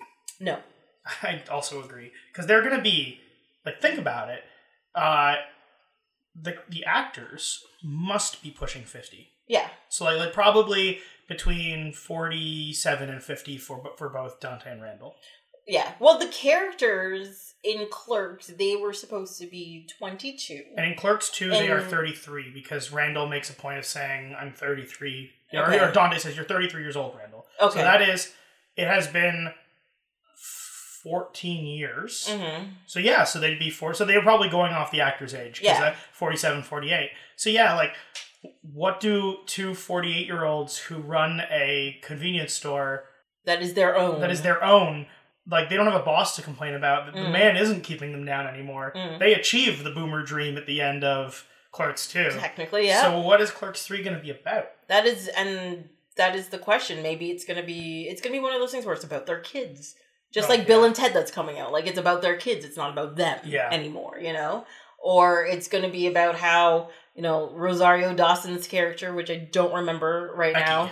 No. 0.49 0.57
I 1.23 1.43
also 1.51 1.83
agree 1.83 2.11
because 2.31 2.47
they're 2.47 2.63
going 2.67 2.77
to 2.77 2.83
be 2.83 3.19
like 3.67 3.81
think 3.83 3.99
about 3.99 4.29
it. 4.31 4.43
Uh, 4.95 5.37
the 6.35 6.53
the 6.69 6.85
actors 6.85 7.63
must 7.83 8.43
be 8.43 8.51
pushing 8.51 8.85
fifty. 8.85 9.29
Yeah. 9.49 9.69
So 9.89 10.05
like, 10.05 10.19
like 10.19 10.33
probably 10.33 11.01
between 11.29 11.93
forty 11.93 12.73
seven 12.73 13.09
and 13.11 13.23
fifty 13.23 13.57
for 13.59 13.93
for 13.97 14.09
both 14.09 14.41
Dante 14.41 14.71
and 14.73 14.83
Randall. 14.83 15.15
Yeah. 15.67 15.93
Well, 16.01 16.19
the 16.19 16.29
characters 16.29 17.53
in 17.63 17.89
Clerks, 17.91 18.47
they 18.47 18.75
were 18.75 18.95
supposed 18.95 19.39
to 19.39 19.47
be 19.47 19.87
22. 19.99 20.63
And 20.79 20.87
in 20.93 20.97
Clerks 20.97 21.29
2, 21.29 21.51
they 21.51 21.69
are 21.69 21.83
33 21.83 22.51
because 22.55 22.91
Randall 22.91 23.27
makes 23.29 23.51
a 23.51 23.53
point 23.53 23.77
of 23.77 23.85
saying, 23.85 24.35
I'm 24.41 24.55
33. 24.55 25.31
Or- 25.53 25.65
Okay. 25.67 25.79
Or, 25.79 25.93
Dante 25.93 26.17
says, 26.21 26.37
You're 26.37 26.47
33 26.47 26.81
years 26.81 26.97
old, 26.97 27.17
Randall. 27.19 27.45
Okay. 27.61 27.81
So 27.81 27.85
that 27.85 28.01
is, 28.01 28.33
it 28.77 28.87
has 28.87 29.09
been 29.09 29.51
14 31.03 31.67
years. 31.67 32.29
hmm 32.31 32.65
So 32.87 32.99
yeah, 32.99 33.25
so 33.25 33.39
they'd 33.39 33.59
be 33.59 33.71
four. 33.71 33.95
So 33.95 34.05
they 34.05 34.17
were 34.17 34.23
probably 34.23 34.49
going 34.49 34.73
off 34.73 34.91
the 34.91 35.01
actor's 35.01 35.35
age. 35.35 35.61
Yeah. 35.63 35.83
uh, 35.83 35.95
47, 36.13 36.63
48. 36.63 37.11
So 37.37 37.51
yeah, 37.51 37.75
like, 37.75 37.93
what 38.63 39.01
do 39.01 39.39
two 39.47 39.75
48 39.75 40.27
year 40.27 40.45
olds 40.45 40.79
who 40.79 40.97
run 40.99 41.41
a 41.51 41.99
convenience 42.03 42.53
store 42.53 43.05
That 43.45 43.63
is 43.63 43.75
their 43.75 43.97
own. 43.97 44.21
that 44.21 44.31
is 44.31 44.43
their 44.43 44.63
own. 44.63 45.07
Like 45.51 45.69
they 45.71 45.77
don't 45.77 45.87
have 45.87 46.01
a 46.01 46.05
boss 46.05 46.37
to 46.37 46.43
complain 46.43 46.75
about. 46.75 47.07
The- 47.13 47.19
Mm. 47.21 47.33
man 47.33 47.57
isn't 47.57 47.83
keeping 47.83 48.13
them 48.13 48.25
down 48.25 48.47
anymore. 48.47 48.93
Mm. 48.95 49.19
They 49.19 49.33
achieve 49.35 49.83
the 49.85 49.91
boomer 49.91 50.23
dream 50.23 50.57
at 50.59 50.67
the 50.67 50.81
end 50.81 51.05
of 51.05 51.47
Clerks 51.73 52.07
2. 52.09 52.31
Technically, 52.39 52.87
yeah. 52.87 53.03
So 53.03 53.19
what 53.21 53.41
is 53.41 53.51
Clerks 53.51 53.87
3 53.87 54.03
going 54.03 54.17
to 54.17 54.23
be 54.23 54.31
about? 54.31 54.67
that 54.89 55.07
is, 55.07 55.29
and 55.29 55.89
that 56.17 56.35
is 56.35 56.49
the 56.49 56.59
question. 56.59 57.03
Maybe 57.03 57.31
it's 57.31 57.45
gonna 57.45 57.63
be, 57.63 58.09
it's 58.11 58.21
gonna 58.21 58.33
be 58.35 58.41
one 58.41 58.53
of 58.53 58.61
those 58.61 58.73
things 58.73 58.85
where 58.85 58.95
it's 58.95 59.05
about 59.05 59.27
their 59.27 59.41
kids. 59.41 59.95
Just 60.33 60.51
Oh, 60.51 60.55
like 60.55 60.67
Bill 60.67 60.85
and 60.85 60.95
Ted 60.95 61.15
that's 61.15 61.31
coming 61.31 61.59
out. 61.59 61.73
Like 61.73 61.87
it's 61.87 61.99
about 61.99 62.21
their 62.23 62.37
kids. 62.37 62.65
It's 62.65 62.77
not 62.77 62.91
about 62.91 63.17
them 63.17 63.39
Yeah. 63.45 63.71
anymore, 63.71 64.19
you 64.21 64.33
know? 64.33 64.67
Or 65.03 65.45
it's 65.45 65.69
gonna 65.69 65.91
be 65.91 66.07
about 66.07 66.37
how, 66.37 66.91
you 67.15 67.23
know, 67.23 67.51
Rosario 67.51 68.15
Dawson's 68.15 68.67
character, 68.67 69.15
which 69.15 69.31
I 69.31 69.37
don't 69.37 69.75
remember 69.75 70.33
right 70.35 70.55
Becky. 70.55 70.71
now. 70.71 70.91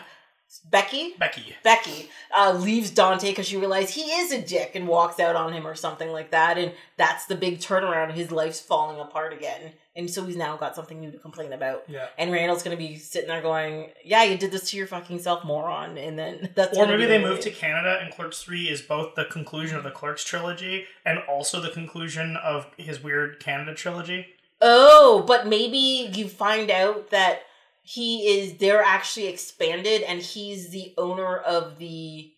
Becky? 0.71 1.15
Becky. 1.19 1.57
Becky 1.65 2.09
uh, 2.35 2.53
leaves 2.53 2.91
Dante 2.91 3.31
because 3.31 3.47
she 3.47 3.57
realized 3.57 3.91
he 3.91 4.03
is 4.03 4.33
a 4.33 4.41
dick 4.41 4.73
and 4.75 4.87
walks 4.87 5.19
out 5.19 5.37
on 5.37 5.53
him 5.53 5.67
or 5.67 5.75
something 5.75 6.11
like 6.13 6.31
that. 6.31 6.57
And 6.57 6.73
that's 6.97 7.27
the 7.27 7.35
big 7.35 7.59
turnaround. 7.59 8.13
His 8.13 8.31
life's 8.31 8.61
falling 8.61 9.01
apart 9.01 9.33
again. 9.33 9.73
And 9.97 10.11
so 10.11 10.25
he's 10.25 10.37
now 10.37 10.57
got 10.57 10.77
something 10.77 11.01
new 11.01 11.11
to 11.11 11.19
complain 11.19 11.53
about. 11.53 11.85
Yeah. 11.89 12.09
And 12.19 12.31
Randall's 12.31 12.63
going 12.63 12.77
to 12.77 12.83
be 12.83 12.99
sitting 12.99 13.29
there 13.29 13.41
going, 13.41 13.91
Yeah, 14.05 14.25
you 14.25 14.37
did 14.37 14.51
this 14.51 14.71
to 14.71 14.77
your 14.77 14.87
fucking 14.87 15.21
self, 15.21 15.45
moron. 15.45 15.97
And 15.97 16.19
then 16.19 16.51
that's 16.55 16.77
Or 16.77 16.87
maybe 16.87 17.07
they 17.07 17.19
the 17.19 17.27
move 17.27 17.41
to 17.41 17.51
Canada 17.51 17.99
and 18.03 18.13
Clerks 18.13 18.43
3 18.43 18.69
is 18.69 18.83
both 18.83 19.15
the 19.15 19.25
conclusion 19.25 19.77
of 19.79 19.85
the 19.85 19.91
Clerks 19.91 20.23
trilogy 20.25 20.85
and 21.05 21.19
also 21.29 21.61
the 21.61 21.71
conclusion 21.71 22.37
of 22.37 22.67
his 22.77 23.03
weird 23.03 23.41
Canada 23.41 23.75
trilogy. 23.75 24.27
Oh, 24.61 25.25
but 25.27 25.47
maybe 25.47 26.11
you 26.13 26.29
find 26.29 26.71
out 26.71 27.11
that 27.11 27.41
he 27.83 28.39
is, 28.41 28.55
they're 28.59 28.83
actually 28.83 29.29
expanded 29.29 30.03
and 30.03 30.21
he's 30.21 30.71
the 30.71 30.93
owner 30.99 31.37
of 31.37 31.79
the. 31.79 32.33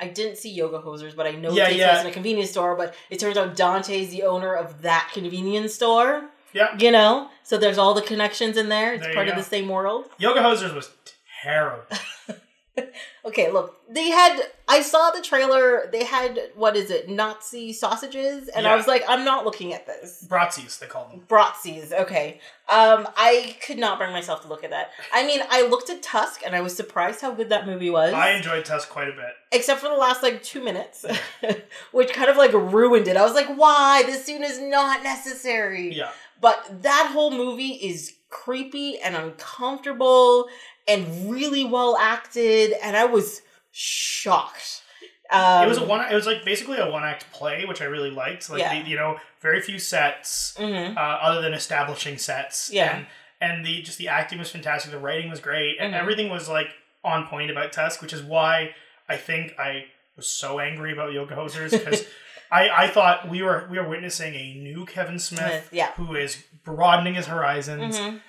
I 0.00 0.08
didn't 0.08 0.38
see 0.38 0.50
Yoga 0.50 0.80
Hosers, 0.80 1.14
but 1.14 1.26
I 1.26 1.32
know 1.32 1.52
Yeah, 1.52 1.64
it 1.64 1.68
takes 1.68 1.78
yeah. 1.78 1.90
place 1.92 2.04
in 2.04 2.10
a 2.10 2.12
convenience 2.12 2.50
store. 2.50 2.74
But 2.74 2.94
it 3.10 3.20
turns 3.20 3.36
out 3.36 3.54
Dante's 3.54 4.10
the 4.10 4.24
owner 4.24 4.52
of 4.54 4.82
that 4.82 5.10
convenience 5.14 5.74
store. 5.74 6.30
Yeah. 6.54 6.76
You 6.78 6.90
know, 6.90 7.28
so 7.42 7.58
there's 7.58 7.78
all 7.78 7.92
the 7.92 8.02
connections 8.02 8.56
in 8.56 8.68
there. 8.70 8.94
It's 8.94 9.02
There 9.04 9.12
part 9.14 9.28
of 9.28 9.36
the 9.36 9.42
same 9.42 9.68
world. 9.68 10.06
Yoga 10.18 10.40
Hosers 10.40 10.74
was 10.74 10.90
terrible. 11.42 11.82
Okay, 13.26 13.50
look, 13.50 13.76
they 13.88 14.10
had. 14.10 14.38
I 14.68 14.82
saw 14.82 15.10
the 15.10 15.22
trailer. 15.22 15.88
They 15.90 16.04
had 16.04 16.38
what 16.56 16.76
is 16.76 16.90
it, 16.90 17.08
Nazi 17.08 17.72
sausages, 17.72 18.48
and 18.48 18.66
I 18.66 18.76
was 18.76 18.86
like, 18.86 19.02
I'm 19.08 19.24
not 19.24 19.46
looking 19.46 19.72
at 19.72 19.86
this. 19.86 20.26
Bratzies, 20.28 20.78
they 20.78 20.86
call 20.86 21.08
them. 21.08 21.20
Bratzies, 21.26 21.92
okay. 21.92 22.40
Um, 22.68 23.08
I 23.16 23.56
could 23.64 23.78
not 23.78 23.98
bring 23.98 24.12
myself 24.12 24.42
to 24.42 24.48
look 24.48 24.62
at 24.62 24.70
that. 24.70 24.90
I 25.12 25.26
mean, 25.26 25.40
I 25.48 25.66
looked 25.66 25.88
at 25.88 26.02
Tusk, 26.02 26.42
and 26.44 26.54
I 26.54 26.60
was 26.60 26.76
surprised 26.76 27.22
how 27.22 27.32
good 27.32 27.48
that 27.48 27.64
movie 27.66 27.88
was. 27.88 28.12
I 28.12 28.32
enjoyed 28.32 28.64
Tusk 28.66 28.90
quite 28.90 29.08
a 29.08 29.12
bit. 29.12 29.30
except 29.52 29.80
for 29.80 29.88
the 29.88 29.94
last 29.94 30.22
like 30.22 30.42
two 30.42 30.62
minutes, 30.62 31.06
which 31.92 32.12
kind 32.12 32.28
of 32.28 32.36
like 32.36 32.52
ruined 32.52 33.08
it. 33.08 33.16
I 33.16 33.22
was 33.22 33.34
like, 33.34 33.48
why? 33.56 34.02
This 34.04 34.24
scene 34.24 34.42
is 34.42 34.60
not 34.60 35.02
necessary. 35.02 35.94
Yeah. 35.94 36.10
But 36.40 36.82
that 36.82 37.10
whole 37.12 37.30
movie 37.30 37.72
is 37.72 38.12
creepy 38.30 38.98
and 38.98 39.14
uncomfortable 39.16 40.48
and 40.86 41.30
really 41.30 41.64
well 41.64 41.96
acted, 41.98 42.74
and 42.82 42.96
I 42.96 43.04
was 43.06 43.40
shocked. 43.72 44.82
Um, 45.30 45.64
it 45.64 45.68
was 45.68 45.78
a 45.78 45.84
one. 45.84 46.00
It 46.10 46.14
was 46.14 46.26
like 46.26 46.44
basically 46.44 46.78
a 46.78 46.88
one 46.90 47.02
act 47.02 47.30
play, 47.32 47.64
which 47.64 47.80
I 47.80 47.86
really 47.86 48.10
liked. 48.10 48.50
Like 48.50 48.60
Yeah. 48.60 48.82
the, 48.82 48.88
you 48.88 48.96
know, 48.96 49.18
very 49.40 49.60
few 49.62 49.78
sets, 49.78 50.54
mhm. 50.58 50.96
uh, 50.96 51.00
other 51.00 51.40
than 51.40 51.54
establishing 51.54 52.18
sets. 52.18 52.70
Yeah. 52.72 52.96
and, 52.96 53.06
and 53.40 53.66
the 53.66 53.82
just 53.82 53.98
the 53.98 54.08
acting 54.08 54.38
was 54.38 54.50
fantastic. 54.50 54.90
The 54.92 54.98
writing 54.98 55.30
was 55.30 55.40
great, 55.40 55.76
and 55.80 55.92
Mhm. 55.94 55.98
everything 56.00 56.28
was 56.30 56.48
like 56.48 56.68
on 57.02 57.26
point 57.26 57.50
about 57.50 57.72
Tusk, 57.72 58.00
which 58.02 58.12
is 58.12 58.22
why 58.22 58.74
I 59.08 59.16
think 59.16 59.54
I 59.58 59.86
was 60.16 60.28
so 60.28 60.60
angry 60.60 60.92
about 60.92 61.12
Yoga 61.12 61.34
Hosers 61.34 61.70
because 61.70 62.04
I 62.54 62.84
I 62.84 62.86
thought 62.88 63.28
we 63.28 63.42
were 63.42 63.66
we 63.70 63.78
were 63.78 63.88
witnessing 63.88 64.34
a 64.34 64.54
new 64.54 64.86
Kevin 64.86 65.18
Smith 65.18 65.68
Yeah. 65.72 65.92
who 65.96 66.14
is 66.14 66.42
broadening 66.64 67.14
his 67.14 67.26
horizons. 67.26 67.98
Mhm. 67.98 68.20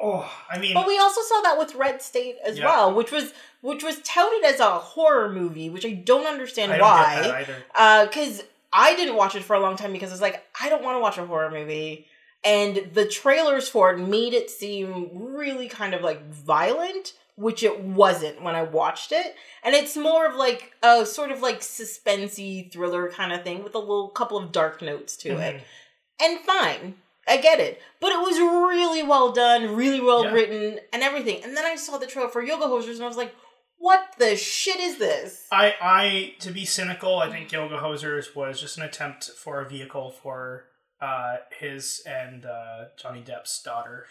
Oh, 0.00 0.30
I 0.48 0.58
mean, 0.58 0.74
But 0.74 0.86
we 0.86 0.96
also 0.98 1.20
saw 1.22 1.40
that 1.42 1.58
with 1.58 1.74
Red 1.74 2.00
State 2.00 2.36
as 2.44 2.56
Yeah. 2.58 2.66
well, 2.66 2.94
which 2.94 3.10
was 3.10 3.32
which 3.60 3.82
was 3.82 3.98
touted 4.02 4.44
as 4.44 4.60
a 4.60 4.70
horror 4.78 5.28
movie, 5.28 5.68
which 5.68 5.84
I 5.84 5.90
don't 5.90 6.26
understand 6.26 6.72
I 6.72 6.80
why. 6.80 7.14
get 7.16 7.22
that 7.24 7.34
either. 7.34 8.06
because 8.06 8.44
I 8.72 8.94
didn't 8.94 9.16
watch 9.16 9.34
it 9.34 9.42
for 9.42 9.56
a 9.56 9.60
long 9.60 9.76
time 9.76 9.92
because 9.92 10.10
I 10.10 10.14
was 10.14 10.20
like, 10.20 10.46
I 10.60 10.68
don't 10.68 10.84
want 10.84 10.94
to 10.96 11.00
watch 11.00 11.18
a 11.18 11.26
horror 11.26 11.50
movie. 11.50 12.06
And 12.44 12.90
the 12.94 13.06
trailers 13.08 13.68
for 13.68 13.90
it 13.90 13.98
made 13.98 14.32
it 14.34 14.48
seem 14.50 15.10
really 15.12 15.68
kind 15.68 15.92
of 15.94 16.02
like 16.02 16.24
violent, 16.30 17.14
which 17.38 17.62
it 17.62 17.80
wasn't 17.80 18.42
when 18.42 18.56
I 18.56 18.62
watched 18.62 19.12
it. 19.12 19.34
And 19.62 19.74
it's 19.74 19.96
more 19.96 20.26
of 20.26 20.34
like 20.34 20.72
a 20.82 21.06
sort 21.06 21.30
of 21.30 21.40
like 21.40 21.60
suspensey 21.60 22.70
thriller 22.72 23.10
kind 23.10 23.32
of 23.32 23.44
thing 23.44 23.62
with 23.62 23.74
a 23.74 23.78
little 23.78 24.08
couple 24.08 24.36
of 24.38 24.52
dark 24.52 24.82
notes 24.82 25.16
to 25.18 25.30
it. 25.38 25.56
Mhm. 25.56 25.62
And 26.20 26.40
fine, 26.40 26.96
I 27.28 27.36
get 27.36 27.60
it. 27.60 27.80
But 28.00 28.10
it 28.12 28.18
was 28.18 28.38
really 28.38 29.02
well 29.04 29.30
done, 29.32 29.76
really 29.76 30.00
well 30.00 30.24
Yeah. 30.24 30.32
written, 30.32 30.80
and 30.92 31.02
everything. 31.02 31.44
And 31.44 31.56
then 31.56 31.64
I 31.64 31.76
saw 31.76 31.96
the 31.98 32.06
trailer 32.06 32.28
for 32.28 32.42
Yoga 32.42 32.66
Hosers 32.66 32.94
and 32.94 33.04
I 33.04 33.08
was 33.08 33.16
like, 33.16 33.34
what 33.76 34.14
the 34.18 34.34
shit 34.36 34.80
is 34.80 34.98
this? 34.98 35.46
I, 35.52 35.74
I, 35.80 36.34
to 36.40 36.50
be 36.50 36.64
cynical, 36.64 37.20
I 37.20 37.30
think 37.30 37.52
Yoga 37.52 37.78
Hosers 37.78 38.34
was 38.34 38.60
just 38.60 38.76
an 38.76 38.82
attempt 38.82 39.30
for 39.30 39.60
a 39.60 39.68
vehicle 39.68 40.10
for 40.10 40.64
uh, 41.00 41.36
his 41.60 42.02
and 42.04 42.44
uh, 42.44 42.86
Johnny 43.00 43.22
Depp's 43.22 43.62
daughter 43.62 44.06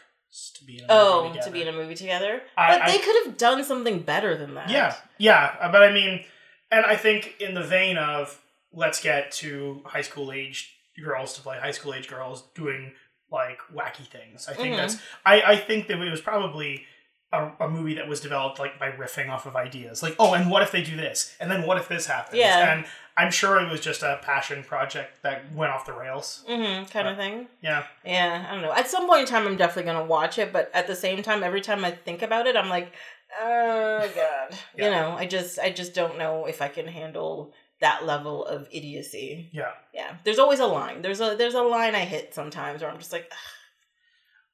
to 0.56 0.66
be 0.66 0.80
in 0.80 0.86
a 0.86 0.88
movie 0.88 0.94
Oh, 0.94 1.28
together. 1.30 1.46
to 1.48 1.52
be 1.52 1.62
in 1.62 1.68
a 1.68 1.72
movie 1.72 1.96
together. 1.96 2.42
I- 2.58 2.70
but 2.78 2.82
I- 2.84 2.92
they 2.92 2.98
could 3.00 3.26
have 3.26 3.38
done 3.38 3.64
something 3.64 4.00
better 4.00 4.36
than 4.38 4.56
that. 4.56 4.70
Yeah, 4.70 4.96
yeah, 5.18 5.56
uh, 5.62 5.72
but 5.72 5.84
I 5.84 5.92
mean, 5.92 6.26
and 6.72 6.86
I 6.86 6.96
think 6.96 7.36
in 7.40 7.54
the 7.54 7.64
vein 7.64 7.98
of 7.98 8.40
let's 8.74 9.02
get 9.02 9.32
to 9.32 9.82
high 9.86 10.02
school 10.02 10.32
age 10.32 10.74
girls 11.04 11.34
to 11.36 11.42
play 11.42 11.58
high 11.60 11.72
school 11.72 11.94
age 11.94 12.08
girls 12.08 12.44
doing 12.56 12.94
like 13.32 13.60
wacky 13.74 14.06
things. 14.08 14.48
I 14.48 14.54
think 14.54 14.74
Mhm. 14.76 14.78
that's. 14.78 14.98
I 15.26 15.42
I 15.42 15.56
think 15.58 15.88
that 15.88 16.00
it 16.00 16.12
was 16.12 16.22
probably. 16.22 16.86
A, 17.34 17.52
a 17.60 17.68
movie 17.70 17.96
that 17.96 18.08
was 18.08 18.22
developed 18.22 18.58
like 18.58 18.80
by 18.80 18.90
riffing 18.90 19.30
off 19.30 19.46
of 19.46 19.54
ideas 19.58 20.02
like 20.02 20.16
oh 20.18 20.34
and 20.34 20.50
what 20.50 20.64
if 20.64 20.72
they 20.72 20.82
do 20.82 20.96
this 20.96 21.36
and 21.42 21.52
then 21.52 21.64
what 21.68 21.78
if 21.78 21.90
this 21.90 22.08
happens 22.08 22.38
Yeah. 22.38 22.72
and 22.72 22.86
i'm 23.18 23.32
sure 23.32 23.60
it 23.60 23.70
was 23.72 23.80
just 23.82 24.04
a 24.04 24.20
passion 24.22 24.64
project 24.64 25.22
that 25.24 25.52
went 25.54 25.72
off 25.72 25.86
the 25.86 25.94
rails 25.94 26.44
Mm-hmm, 26.50 26.86
kind 26.92 27.08
of 27.08 27.18
thing. 27.18 27.48
yeah 27.62 27.84
Yeah, 28.06 28.46
I 28.48 28.54
don't 28.54 28.62
know. 28.62 28.72
At 28.74 28.88
some 28.90 29.08
point 29.08 29.22
in 29.22 29.26
time, 29.28 29.48
I'm 29.48 29.58
definitely 29.58 29.92
gonna 29.92 30.06
watch 30.06 30.38
it, 30.38 30.54
but 30.54 30.70
at 30.74 30.88
the 30.88 30.96
same 30.96 31.24
time, 31.24 31.44
every 31.44 31.62
time 31.62 31.84
I 31.84 31.92
think 31.92 32.22
about 32.22 32.48
it, 32.48 32.56
I'm 32.56 32.70
like, 32.70 32.94
oh 33.42 34.10
god. 34.16 34.58
Yeah. 34.78 34.86
You 34.86 34.92
know, 34.92 35.12
I 35.18 35.26
just, 35.26 35.58
I 35.60 35.72
just 35.72 35.94
don't 35.94 36.18
know 36.18 36.46
if 36.46 36.62
I 36.62 36.68
can 36.68 36.88
handle 36.88 37.54
that 37.82 38.06
level 38.06 38.46
of 38.46 38.68
idiocy. 38.72 39.50
yeah 39.52 39.72
Yeah, 39.94 40.16
there's 40.24 40.40
always 40.40 40.60
a 40.60 40.66
line. 40.68 41.02
There's 41.02 41.20
a, 41.22 41.36
there's 41.38 41.54
a 41.56 41.62
line 41.64 41.96
I 41.96 42.06
hit 42.06 42.34
sometimes 42.34 42.82
where 42.82 42.90
I'm 42.92 42.98
just 43.00 43.12
like, 43.12 43.32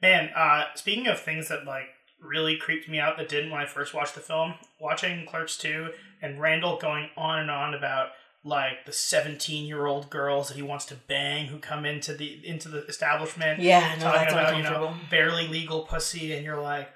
Man, 0.01 0.29
uh, 0.35 0.65
speaking 0.75 1.07
of 1.07 1.19
things 1.19 1.47
that 1.47 1.65
like 1.65 1.85
really 2.19 2.57
creeped 2.57 2.89
me 2.89 2.99
out 2.99 3.17
that 3.17 3.29
didn't 3.29 3.51
when 3.51 3.61
I 3.61 3.65
first 3.65 3.93
watched 3.93 4.15
the 4.15 4.21
film, 4.21 4.55
watching 4.79 5.25
Clerks 5.25 5.57
2 5.57 5.89
and 6.21 6.39
Randall 6.41 6.77
going 6.77 7.09
on 7.17 7.39
and 7.39 7.51
on 7.51 7.73
about 7.73 8.09
like 8.43 8.85
the 8.85 8.91
17 8.91 9.65
year 9.65 9.85
old 9.85 10.09
girls 10.09 10.49
that 10.49 10.55
he 10.55 10.61
wants 10.61 10.85
to 10.85 10.95
bang 10.95 11.47
who 11.47 11.57
come 11.57 11.85
into 11.85 12.13
the 12.13 12.45
into 12.45 12.69
the 12.69 12.85
establishment. 12.87 13.59
Yeah, 13.59 13.95
no, 13.95 14.11
talking 14.11 14.33
about 14.33 14.57
you 14.57 14.63
know 14.63 14.95
barely 15.09 15.47
legal 15.47 15.83
pussy 15.83 16.33
and 16.33 16.43
you're 16.43 16.61
like 16.61 16.89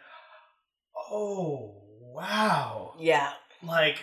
oh 1.12 1.76
wow. 2.14 2.94
Yeah, 3.00 3.32
like 3.64 3.98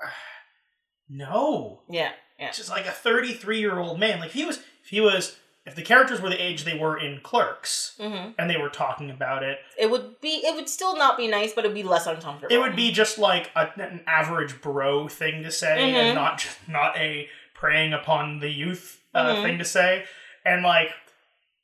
no. 1.08 1.80
Yeah, 1.88 2.12
yeah. 2.38 2.50
just 2.50 2.70
like 2.70 2.86
a 2.86 2.92
33 2.92 3.58
year 3.58 3.78
old 3.78 3.98
man. 3.98 4.20
Like 4.20 4.28
if 4.28 4.34
he 4.34 4.44
was 4.44 4.58
if 4.58 4.90
he 4.90 5.00
was 5.00 5.36
if 5.66 5.74
the 5.76 5.82
characters 5.82 6.20
were 6.20 6.30
the 6.30 6.42
age 6.42 6.64
they 6.64 6.76
were 6.78 6.98
in 6.98 7.20
Clerks 7.22 7.94
hmm 8.00 8.30
and 8.38 8.48
they 8.48 8.56
were 8.56 8.70
talking 8.70 9.10
about 9.10 9.42
it, 9.42 9.58
It 9.78 9.90
would 9.90 10.20
be. 10.20 10.40
It 10.44 10.54
would 10.54 10.68
still 10.68 10.96
not 10.96 11.16
be 11.16 11.28
nice, 11.28 11.52
but 11.52 11.64
it'd 11.64 11.74
be 11.74 11.82
less 11.82 12.06
uncomfortable. 12.06 12.54
it 12.54 12.58
would 12.58 12.74
be 12.76 12.90
just 12.92 13.18
like 13.18 13.50
a, 13.54 13.68
an 13.80 14.02
average 14.06 14.60
bro 14.62 15.08
thing 15.08 15.42
to 15.42 15.50
say, 15.50 15.92
Mhm. 15.92 16.00
and 16.06 16.14
not 16.14 16.38
just, 16.38 16.56
not 16.68 16.96
a 16.96 17.28
preying 17.54 17.92
upon 17.92 18.38
the 18.40 18.48
youth 18.50 19.00
uh, 19.14 19.34
Mhm. 19.34 19.42
thing 19.42 19.58
to 19.58 19.64
say. 19.64 20.04
And 20.44 20.62
like, 20.62 20.90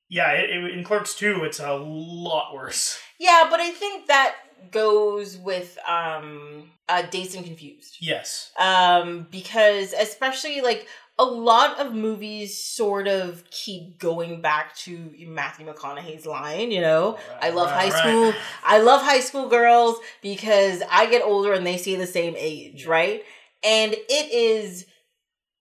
yeah, 0.08 0.32
it, 0.32 0.50
it, 0.50 0.70
in 0.72 0.84
Clerks 0.84 1.14
two, 1.14 1.44
it's 1.44 1.58
a 1.60 1.72
lot 1.74 2.52
worse. 2.54 2.98
Yeah, 3.18 3.46
but 3.50 3.60
I 3.60 3.70
think 3.70 4.06
that 4.08 4.36
goes 4.70 5.36
with 5.36 5.78
um 5.88 6.70
uh 6.88 7.02
Dazed 7.02 7.34
and 7.36 7.44
Confused. 7.44 7.96
Yes. 8.00 8.50
Um 8.58 9.26
because 9.30 9.92
especially 9.92 10.60
like 10.60 10.86
a 11.18 11.24
lot 11.24 11.78
of 11.80 11.94
movies 11.94 12.62
sort 12.62 13.08
of 13.08 13.42
keep 13.50 13.98
going 13.98 14.42
back 14.42 14.76
to 14.76 15.10
Matthew 15.26 15.66
McConaughey's 15.66 16.26
line, 16.26 16.70
you 16.70 16.80
know. 16.82 17.18
I 17.40 17.50
love 17.50 17.70
high 17.70 17.88
school. 17.88 18.32
right. 18.32 18.40
I 18.64 18.78
love 18.80 19.02
high 19.02 19.20
school 19.20 19.48
girls 19.48 19.96
because 20.20 20.82
I 20.90 21.06
get 21.06 21.22
older 21.22 21.54
and 21.54 21.66
they 21.66 21.78
stay 21.78 21.96
the 21.96 22.06
same 22.06 22.34
age, 22.36 22.86
right? 22.86 23.22
And 23.64 23.94
it 23.94 24.32
is 24.32 24.84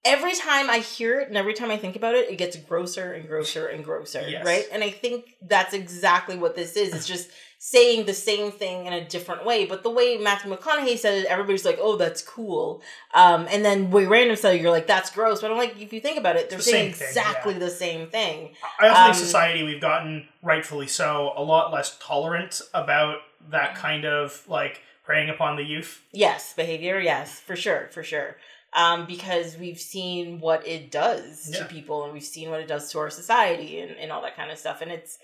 every 0.04 0.36
time 0.36 0.70
I 0.70 0.80
hear 0.80 1.20
it 1.22 1.30
and 1.30 1.38
every 1.38 1.54
time 1.54 1.72
I 1.72 1.78
think 1.78 1.96
about 1.96 2.16
it, 2.16 2.30
it 2.30 2.36
gets 2.36 2.56
grosser 2.58 3.14
and 3.14 3.28
grosser 3.28 3.68
and 3.68 3.84
grosser, 3.84 4.26
Yes. 4.28 4.46
right? 4.46 4.66
And 4.72 4.84
I 4.84 4.90
think 4.92 5.36
that's 5.42 5.74
exactly 5.74 6.38
what 6.38 6.56
this 6.56 6.76
is. 6.76 6.94
It's 6.94 7.08
just 7.08 7.30
saying 7.68 8.06
the 8.06 8.14
same 8.14 8.52
thing 8.52 8.86
in 8.86 8.94
a 8.94 9.04
different 9.04 9.44
way. 9.44 9.66
But 9.66 9.82
the 9.82 9.90
way 9.90 10.18
Matthew 10.18 10.56
McConaughey 10.56 11.00
said 11.00 11.16
it, 11.24 11.26
everybody's 11.26 11.66
like, 11.66 11.80
"Oh, 11.82 11.96
that's 11.96 12.22
cool." 12.22 12.84
Um, 13.16 13.48
and 13.50 13.66
then 13.66 13.90
way 13.90 14.06
random 14.06 14.36
stuff, 14.36 14.60
you're 14.62 14.70
like, 14.70 14.86
"That's 14.86 15.10
gross." 15.10 15.42
But 15.42 15.50
I'm 15.50 15.58
like, 15.58 15.82
if 15.82 15.92
you 15.92 16.00
think 16.00 16.20
about 16.20 16.36
it, 16.36 16.52
they're 16.52 16.60
the 16.60 16.64
saying 16.64 16.94
thing, 16.94 17.08
exactly 17.08 17.54
yeah. 17.54 17.60
the 17.60 17.72
same 17.72 18.08
thing. 18.08 18.54
I 18.80 18.90
also 18.90 19.00
Um, 19.02 19.06
think 19.14 19.26
society 19.26 19.64
we've 19.64 19.82
gotten 19.82 20.28
rightfully 20.44 20.86
so 20.86 21.34
a 21.36 21.42
lot 21.42 21.74
less 21.74 21.98
tolerant 22.00 22.62
about 22.76 23.18
that 23.50 23.74
kind 23.76 24.06
of 24.06 24.48
like 24.48 24.82
preying 25.04 25.32
upon 25.32 25.56
the 25.56 25.64
youth. 25.64 26.04
Yes, 26.12 26.54
behavior. 26.54 27.00
Yes, 27.00 27.40
for 27.40 27.56
sure, 27.56 27.90
for 27.92 28.04
sure. 28.04 28.38
Um, 28.74 29.08
because 29.08 29.58
we've 29.58 29.80
seen 29.80 30.40
what 30.40 30.68
it 30.68 30.92
does 30.92 31.50
Yeah. 31.52 31.60
to 31.60 31.66
people, 31.66 32.04
and 32.04 32.14
we've 32.14 32.24
seen 32.24 32.52
what 32.52 32.60
it 32.60 32.68
does 32.68 32.92
to 32.92 33.00
our 33.00 33.10
society, 33.10 33.80
and, 33.80 33.96
and 33.98 34.12
all 34.12 34.22
that 34.22 34.36
kind 34.36 34.52
of 34.52 34.58
stuff, 34.60 34.82
and 34.82 34.92
it's 34.92 35.18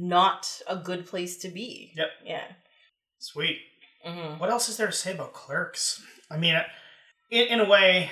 not 0.00 0.60
a 0.68 0.76
good 0.76 1.06
place 1.06 1.36
to 1.38 1.48
be. 1.48 1.92
Yep. 1.96 2.08
Yeah. 2.24 2.44
Sweet. 3.18 3.58
hmm 4.04 4.38
What 4.38 4.50
else 4.50 4.68
is 4.68 4.76
there 4.76 4.86
to 4.86 4.92
say 4.92 5.12
about 5.12 5.32
Clerks? 5.32 6.02
I 6.30 6.36
mean, 6.36 6.54
in, 7.30 7.46
in 7.48 7.60
a 7.60 7.68
way, 7.68 8.10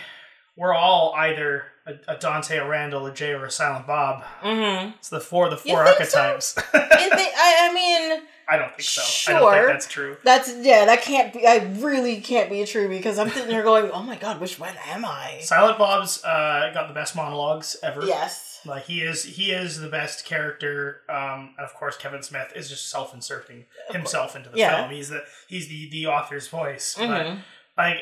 we're 0.57 0.75
all 0.75 1.15
either 1.17 1.65
a, 1.87 2.15
a 2.15 2.17
Dante, 2.19 2.57
a 2.59 2.67
Randall, 2.69 3.07
a 3.07 3.13
Jay, 3.15 3.33
or 3.33 3.45
a 3.45 3.51
Silent 3.51 3.87
Bob. 3.87 4.25
hmm 4.43 4.91
It's 4.99 5.09
the 5.11 5.21
four 5.21 5.49
the 5.51 5.57
four 5.57 5.85
think 5.87 6.09
so? 6.11 6.21
archetypes. 6.21 6.59
I, 6.75 7.69
I 7.71 7.73
mean, 7.75 8.23
I 8.49 8.57
don't 8.59 8.71
think 8.71 8.83
so. 8.83 9.03
I 9.33 9.39
don't 9.39 9.43
Sure. 9.43 9.53
think 9.53 9.67
that's 9.69 9.87
true. 9.87 10.17
that's 10.25 10.55
yeah, 10.59 10.85
that 10.87 11.03
can't 11.03 11.33
be. 11.33 11.47
I 11.47 11.59
really 11.79 12.21
can't 12.21 12.49
be 12.51 12.65
true 12.65 12.89
because 12.89 13.19
I'm 13.19 13.29
sitting 13.31 13.51
here 13.51 13.63
going, 13.65 13.91
"Oh 13.93 14.03
my 14.03 14.17
god, 14.17 14.41
which 14.41 14.59
one 14.59 14.75
am 14.89 15.05
I?" 15.05 15.41
Silent 15.43 15.79
Bob's 15.79 16.25
uh, 16.25 16.71
got 16.73 16.89
the 16.89 16.95
best 16.95 17.15
monologues 17.17 17.77
ever. 17.83 18.05
Yes. 18.05 18.56
Like 18.67 18.85
he 18.87 19.01
is, 19.03 19.25
he 19.25 19.53
is 19.53 19.81
the 19.81 19.89
best 19.89 20.25
character. 20.25 21.01
Um, 21.09 21.55
and 21.57 21.65
of 21.67 21.75
course, 21.75 21.97
Kevin 21.97 22.23
Smith 22.23 22.53
is 22.55 22.69
just 22.69 22.89
self-inserting 22.91 23.65
himself 23.91 24.35
into 24.37 24.49
the 24.51 24.59
Yeah. 24.59 24.77
film. 24.83 24.91
He's 24.91 25.09
the 25.09 25.25
he's 25.49 25.69
the 25.69 25.89
the 25.91 26.07
author's 26.07 26.49
voice. 26.49 26.95
But 26.99 27.27
hmm 27.27 27.39
like, 27.79 27.99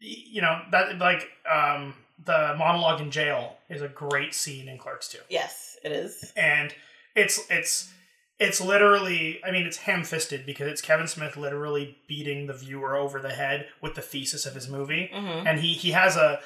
you 0.00 0.42
know 0.42 0.60
that 0.70 0.98
like 0.98 1.28
um, 1.50 1.94
the 2.24 2.54
monologue 2.58 3.00
in 3.00 3.10
jail 3.10 3.56
is 3.68 3.82
a 3.82 3.88
great 3.88 4.34
scene 4.34 4.68
in 4.68 4.78
Clerks 4.78 5.08
2, 5.08 5.18
Yes, 5.28 5.76
it 5.84 5.92
is. 5.92 6.32
and 6.36 6.74
it's 7.14 7.40
it's 7.50 7.90
it's 8.38 8.60
literally 8.60 9.40
I 9.44 9.50
mean 9.50 9.64
it's 9.66 9.78
ham-fisted 9.78 10.44
because 10.44 10.68
it's 10.68 10.82
Kevin 10.82 11.06
Smith 11.08 11.36
literally 11.38 11.96
beating 12.06 12.46
the 12.46 12.52
viewer 12.52 12.94
over 12.96 13.18
the 13.20 13.30
head 13.32 13.68
with 13.80 13.94
the 13.94 14.02
thesis 14.02 14.44
of 14.44 14.54
his 14.54 14.68
movie, 14.68 15.10
hmm 15.12 15.46
and 15.46 15.60
he 15.60 15.72
he 15.72 15.92
has 15.92 16.16
a 16.16 16.40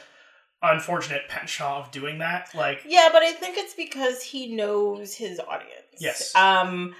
unfortunate 0.63 1.29
penchant 1.29 1.69
of 1.69 1.91
doing 1.91 2.19
that. 2.19 2.55
Like 2.55 2.83
Yeah, 2.87 3.09
but 3.13 3.23
I 3.23 3.33
think 3.33 3.57
it's 3.57 3.75
because 3.75 4.23
he 4.23 4.55
knows 4.55 5.15
his 5.15 5.41
audience. 5.41 5.99
Yes. 5.99 6.35
Um 6.35 6.95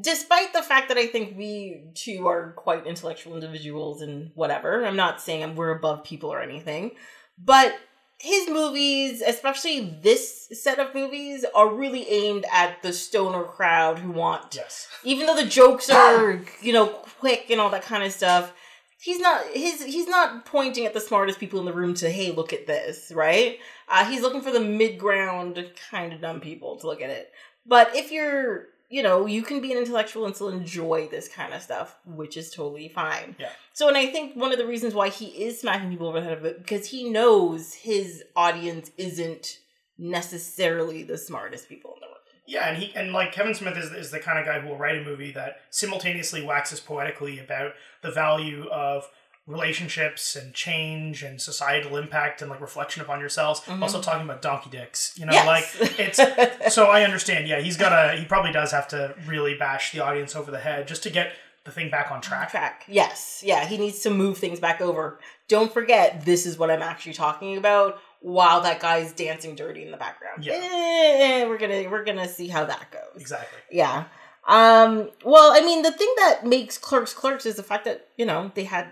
despite 0.00 0.52
the 0.52 0.62
fact 0.62 0.88
that 0.88 0.96
I 0.96 1.06
think 1.06 1.36
we 1.36 1.84
too 1.94 2.26
are 2.26 2.52
quite 2.56 2.86
intellectual 2.86 3.34
individuals 3.34 4.02
and 4.02 4.30
whatever. 4.34 4.84
I'm 4.84 4.96
not 4.96 5.20
saying 5.20 5.54
we're 5.54 5.76
above 5.76 6.04
people 6.04 6.32
or 6.32 6.40
anything, 6.42 6.92
but 7.38 7.76
his 8.18 8.48
movies, 8.48 9.20
especially 9.20 9.98
this 10.02 10.48
set 10.50 10.78
of 10.78 10.94
movies, 10.94 11.44
are 11.54 11.72
really 11.72 12.08
aimed 12.08 12.46
at 12.50 12.82
the 12.82 12.92
stoner 12.92 13.44
crowd 13.44 13.98
who 13.98 14.10
want 14.10 14.54
yes, 14.54 14.88
even 15.04 15.26
though 15.26 15.36
the 15.36 15.46
jokes 15.46 15.90
are 15.90 16.40
you 16.60 16.72
know 16.72 16.86
quick 17.18 17.50
and 17.50 17.60
all 17.60 17.70
that 17.70 17.82
kind 17.82 18.02
of 18.02 18.12
stuff 18.12 18.52
he's 19.00 19.18
not 19.20 19.44
his 19.52 19.84
he's 19.84 20.08
not 20.08 20.44
pointing 20.46 20.86
at 20.86 20.94
the 20.94 21.00
smartest 21.00 21.38
people 21.38 21.60
in 21.60 21.66
the 21.66 21.72
room 21.72 21.94
to 21.94 22.10
hey 22.10 22.32
look 22.32 22.52
at 22.52 22.66
this 22.66 23.12
right? 23.14 23.58
Uh, 23.88 24.04
he's 24.10 24.22
looking 24.22 24.40
for 24.42 24.50
the 24.50 24.60
mid-ground 24.60 25.70
kind 25.90 26.12
of 26.12 26.20
dumb 26.20 26.40
people 26.40 26.76
to 26.76 26.86
look 26.86 27.00
at 27.00 27.10
it. 27.10 27.32
But 27.64 27.94
if 27.94 28.10
you're 28.10 28.66
you 28.88 29.02
know 29.02 29.26
you 29.26 29.42
can 29.42 29.60
be 29.60 29.72
an 29.72 29.78
intellectual 29.78 30.26
and 30.26 30.34
still 30.34 30.48
enjoy 30.48 31.08
this 31.10 31.28
kind 31.28 31.52
of 31.52 31.62
stuff 31.62 31.96
which 32.04 32.36
is 32.36 32.50
totally 32.50 32.88
fine. 32.88 33.34
Yeah. 33.38 33.48
so 33.72 33.88
and 33.88 33.96
i 33.96 34.06
think 34.06 34.36
one 34.36 34.52
of 34.52 34.58
the 34.58 34.66
reasons 34.66 34.94
why 34.94 35.08
he 35.08 35.26
is 35.26 35.60
smacking 35.60 35.90
people 35.90 36.06
over 36.06 36.20
the 36.20 36.26
head 36.26 36.38
of 36.38 36.44
it 36.44 36.58
because 36.58 36.86
he 36.88 37.10
knows 37.10 37.74
his 37.74 38.22
audience 38.36 38.92
isn't 38.96 39.58
necessarily 39.98 41.02
the 41.02 41.18
smartest 41.18 41.68
people 41.68 41.94
in 41.94 42.00
the 42.00 42.05
room 42.05 42.05
Yeah, 42.46 42.68
and 42.68 42.78
he 42.82 42.94
and 42.94 43.12
like 43.12 43.32
Kevin 43.32 43.54
Smith 43.54 43.76
is, 43.76 43.90
is 43.92 44.10
the 44.10 44.20
kind 44.20 44.38
of 44.38 44.46
guy 44.46 44.60
who 44.60 44.68
will 44.68 44.76
write 44.78 44.96
a 44.98 45.02
movie 45.02 45.32
that 45.32 45.60
simultaneously 45.70 46.42
waxes 46.44 46.80
poetically 46.80 47.38
about 47.38 47.72
the 48.02 48.10
value 48.10 48.68
of 48.70 49.08
relationships 49.46 50.34
and 50.36 50.52
change 50.54 51.22
and 51.22 51.40
societal 51.40 51.96
impact 51.96 52.42
and 52.42 52.50
like 52.50 52.60
reflection 52.60 53.00
upon 53.02 53.20
yourselves. 53.20 53.60
Mhm. 53.60 53.80
Also 53.80 54.00
talking 54.02 54.22
about 54.24 54.42
donkey 54.42 54.70
dicks, 54.70 55.14
you 55.16 55.24
know, 55.24 55.32
Yes. 55.32 55.46
like 55.80 55.98
it's. 55.98 56.20
So 56.74 56.86
I 56.86 57.02
understand. 57.04 57.46
Yeah, 57.48 57.60
he's 57.60 57.76
gotta. 57.76 58.16
He 58.18 58.24
probably 58.24 58.52
does 58.52 58.72
have 58.72 58.88
to 58.88 59.14
really 59.26 59.54
bash 59.56 59.92
the 59.92 60.00
audience 60.00 60.34
over 60.34 60.50
the 60.50 60.58
head 60.58 60.88
just 60.88 61.02
to 61.04 61.10
get 61.10 61.32
the 61.64 61.70
thing 61.72 61.90
back 61.90 62.10
on 62.12 62.20
track. 62.20 62.50
track. 62.50 62.84
Yes. 62.86 63.42
Yeah, 63.44 63.66
he 63.66 63.76
needs 63.76 64.00
to 64.00 64.10
move 64.10 64.38
things 64.38 64.60
back 64.60 64.80
over. 64.80 65.18
Don't 65.48 65.72
forget, 65.72 66.24
this 66.24 66.46
is 66.46 66.58
what 66.58 66.70
I'm 66.70 66.82
actually 66.82 67.14
talking 67.14 67.56
about 67.56 67.98
while 68.26 68.60
that 68.62 68.80
guy's 68.80 69.12
dancing 69.12 69.54
dirty 69.54 69.84
in 69.84 69.92
the 69.92 69.96
background. 69.96 70.44
Yeah. 70.44 70.58
Eh, 70.60 71.44
we're 71.46 71.58
gonna 71.58 71.88
we're 71.88 72.02
gonna 72.02 72.26
see 72.26 72.48
how 72.48 72.64
that 72.64 72.90
goes. 72.90 73.20
Exactly. 73.22 73.60
Yeah. 73.70 74.06
Um, 74.48 75.10
well, 75.24 75.52
I 75.52 75.60
mean, 75.60 75.82
the 75.82 75.92
thing 75.92 76.12
that 76.16 76.44
makes 76.44 76.76
clerks 76.76 77.14
clerks 77.14 77.46
is 77.46 77.54
the 77.54 77.62
fact 77.62 77.84
that, 77.84 78.08
you 78.16 78.26
know, 78.26 78.50
they 78.56 78.64
had 78.64 78.88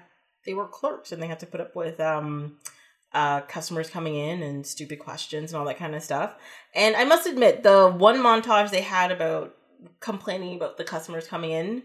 they 0.47 0.55
were 0.55 0.69
clerks 0.69 1.11
and 1.11 1.21
they 1.21 1.27
had 1.27 1.41
to 1.41 1.47
put 1.47 1.61
up 1.61 1.75
with 1.75 1.99
um 1.99 2.59
uh 3.13 3.41
customers 3.41 3.91
coming 3.91 4.15
in 4.15 4.41
and 4.41 4.65
stupid 4.65 5.01
questions 5.01 5.53
and 5.53 5.59
all 5.59 5.67
that 5.67 5.79
kind 5.79 5.97
of 5.97 6.05
stuff. 6.05 6.37
And 6.73 6.95
I 6.95 7.03
must 7.03 7.27
admit, 7.27 7.65
the 7.65 7.91
one 7.91 8.19
montage 8.19 8.71
they 8.71 8.83
had 8.83 9.11
about 9.11 9.57
complaining 9.99 10.55
about 10.55 10.77
the 10.77 10.85
customers 10.85 11.27
coming 11.27 11.51
in, 11.51 11.83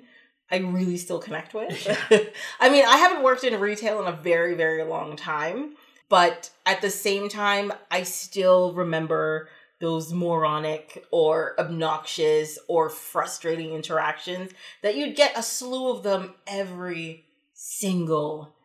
I 0.51 0.57
really 0.57 0.97
still 0.97 1.19
connect 1.19 1.55
with. 1.55 1.87
I 2.59 2.69
mean, 2.69 2.85
I 2.85 2.97
haven't 2.97 3.23
worked 3.23 3.43
in 3.43 3.59
retail 3.59 3.99
in 4.03 4.07
a 4.07 4.15
very, 4.15 4.53
very 4.53 4.83
long 4.83 5.15
time, 5.15 5.73
but 6.10 6.49
at 6.66 6.82
the 6.82 6.89
same 6.89 7.30
time, 7.30 7.72
I 7.91 8.03
still 8.03 8.74
remember 8.74 9.49
those 9.82 10.12
moronic 10.12 11.05
or 11.12 11.55
obnoxious 11.60 12.60
or 12.68 12.89
frustrating 12.89 13.72
interactions 13.74 14.51
that 14.84 14.95
you'd 14.97 15.16
get 15.16 15.38
a 15.38 15.43
slew 15.43 15.89
of 15.95 16.03
them 16.03 16.34
every 16.47 17.24
single 17.53 18.55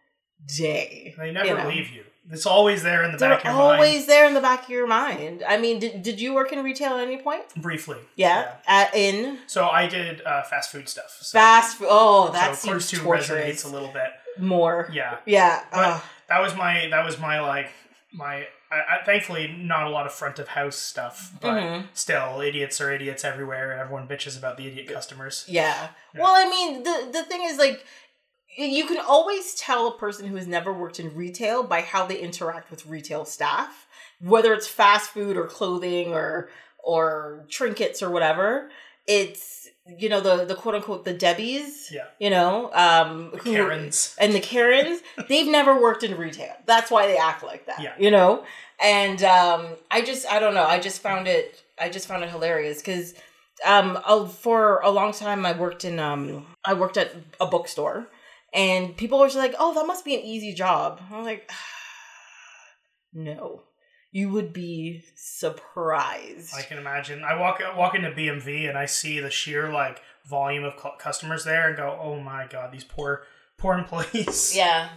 day. 0.57 1.15
They 1.17 1.31
never 1.31 1.47
You 1.49 1.55
know. 1.57 1.69
leave 1.69 1.91
you. 1.91 2.05
It's 2.31 2.47
always 2.47 2.83
there 2.83 3.05
in 3.05 3.13
the 3.13 3.19
They're 3.19 3.29
back 3.37 3.45
of 3.45 3.53
your 3.53 3.61
always 3.63 4.07
there 4.07 4.27
in 4.27 4.33
the 4.33 4.41
back 4.41 4.65
of 4.65 4.71
your 4.71 4.87
mind. 4.87 5.45
I 5.47 5.59
mean, 5.59 5.79
did, 5.79 6.03
did 6.03 6.19
you 6.21 6.33
work 6.33 6.53
in 6.53 6.65
retail 6.65 6.95
at 6.95 7.07
any 7.07 7.19
point? 7.19 7.43
Briefly. 7.55 7.99
Yeah, 8.17 8.55
At, 8.67 8.95
in 8.97 9.39
So 9.47 9.69
I 9.69 9.87
did 9.87 10.23
uh, 10.25 10.43
fast 10.45 10.73
food 10.73 10.89
stuff. 10.89 11.19
So, 11.21 11.37
fast 11.39 11.77
food. 11.77 11.89
Oh, 11.91 12.31
that 12.33 12.57
so 12.57 12.71
seems 12.71 12.89
2 12.91 12.97
torturous. 13.01 13.29
resonates 13.29 13.65
a 13.67 13.69
little 13.69 13.93
bit. 13.93 14.09
More. 14.39 14.89
Yeah. 14.93 15.19
Yeah. 15.27 15.65
But-. 15.71 16.03
That 16.35 16.43
was 16.43 16.55
my 16.57 16.89
that 16.91 17.05
was 17.05 17.19
my 17.19 17.41
like 17.41 17.71
my 18.13 18.47
I, 18.71 18.97
I, 19.01 19.05
thankfully 19.05 19.55
not 19.59 19.87
a 19.87 19.91
lot 19.91 20.07
of 20.07 20.13
front 20.13 20.39
of 20.39 20.49
house 20.49 20.77
stuff 20.77 21.33
but 21.41 21.55
Mhm. 21.63 21.87
still 21.95 22.41
idiots 22.41 22.81
are 22.81 22.93
idiots 22.93 23.25
everywhere 23.25 23.73
and 23.73 23.81
everyone 23.81 24.09
bitches 24.09 24.37
about 24.39 24.57
the 24.57 24.67
idiot 24.67 24.89
customers 24.93 25.45
Yeah. 25.49 25.89
Yeah. 26.15 26.21
Well, 26.23 26.35
I 26.35 26.49
mean, 26.49 26.83
the 26.83 27.09
the 27.13 27.23
thing 27.25 27.43
is 27.45 27.59
like 27.59 27.85
you 28.57 28.87
can 28.87 28.99
always 28.99 29.55
tell 29.57 29.89
a 29.89 29.99
person 29.99 30.27
who 30.29 30.37
has 30.37 30.47
never 30.47 30.73
worked 30.73 31.01
in 31.01 31.15
retail 31.15 31.65
by 31.65 31.81
how 31.81 32.07
they 32.07 32.19
interact 32.19 32.71
with 32.71 32.87
retail 32.87 33.25
staff, 33.25 33.87
whether 34.21 34.53
it's 34.55 34.69
fast 34.69 35.11
food 35.11 35.37
or 35.37 35.47
clothing 35.49 36.13
or 36.13 36.51
or 36.79 37.47
trinkets 37.51 38.01
or 38.03 38.11
whatever. 38.11 38.71
It's 39.09 39.69
you 39.87 40.09
know 40.09 40.21
the 40.21 40.45
the 40.45 40.55
quote 40.55 40.75
unquote 40.75 41.05
the 41.05 41.15
Debbies. 41.15 41.91
Yeah. 41.91 42.07
You 42.19 42.31
know, 42.31 42.73
um, 42.73 43.31
the 43.33 43.39
who- 43.39 43.53
karens 43.53 44.17
and 44.19 44.33
the 44.33 44.41
Karens, 44.41 45.01
they've 45.29 45.47
never 45.47 45.81
worked 45.81 46.03
in 46.03 46.17
retail. 46.17 46.55
That's 46.67 46.91
why 46.91 47.07
they 47.07 47.17
act 47.19 47.43
like 47.43 47.67
that. 47.67 47.81
Yeah. 47.83 47.95
You 47.99 48.11
know? 48.11 48.45
And 48.83 49.23
um 49.23 49.67
I 49.91 50.03
just 50.03 50.27
I 50.31 50.39
don't 50.41 50.55
know, 50.55 50.65
I 50.65 50.79
just 50.81 51.01
found 51.01 51.29
it 51.29 51.63
I 51.79 51.89
just 51.91 52.09
found 52.09 52.25
it 52.25 52.31
hilarious 52.31 52.79
because 52.79 53.15
um 53.65 53.99
I'll- 54.05 54.27
for 54.27 54.81
a 54.81 54.91
long 54.91 55.13
time 55.13 55.45
I 55.47 55.53
worked 55.53 55.85
in 55.85 55.99
um 55.99 56.47
I 56.65 56.75
worked 56.75 56.97
at 56.97 57.13
a 57.41 57.47
bookstore 57.47 58.09
and 58.53 58.97
people 58.97 59.19
were 59.19 59.27
just 59.27 59.37
like, 59.37 59.55
"Oh, 59.59 59.75
that 59.75 59.87
must 59.87 60.05
be 60.05 60.15
an 60.15 60.21
easy 60.23 60.55
job." 60.55 61.01
I'm 61.13 61.25
like, 61.25 61.51
"No. 63.13 63.63
You 64.15 64.31
would 64.31 64.53
be 64.53 65.03
surprised." 65.17 66.55
I 66.55 66.63
can 66.63 66.79
imagine. 66.79 67.25
I 67.25 67.35
walk 67.35 67.61
walk 67.77 67.95
into 67.97 68.13
BMV 68.13 68.69
and 68.69 68.79
I 68.79 68.87
see 68.87 69.19
the 69.19 69.31
sheer 69.31 69.73
like 69.73 70.01
volume 70.25 70.63
of 70.63 70.75
customers 70.99 71.45
there 71.45 71.69
and 71.69 71.77
go, 71.77 71.99
"Oh 72.01 72.21
my 72.21 72.47
god, 72.47 72.73
these 72.73 72.85
poor 72.85 73.25
poor 73.59 73.75
employees." 73.79 74.57
Yeah. 74.57 74.91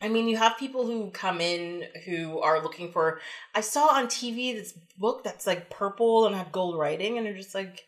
I 0.00 0.08
mean, 0.08 0.28
you 0.28 0.36
have 0.36 0.58
people 0.58 0.86
who 0.86 1.10
come 1.10 1.40
in 1.40 1.84
who 2.04 2.38
are 2.40 2.62
looking 2.62 2.92
for. 2.92 3.20
I 3.54 3.60
saw 3.60 3.86
on 3.86 4.06
TV 4.06 4.54
this 4.54 4.74
book 4.98 5.24
that's 5.24 5.46
like 5.46 5.70
purple 5.70 6.26
and 6.26 6.36
had 6.36 6.52
gold 6.52 6.78
writing, 6.78 7.16
and 7.16 7.26
they're 7.26 7.36
just 7.36 7.54
like, 7.54 7.86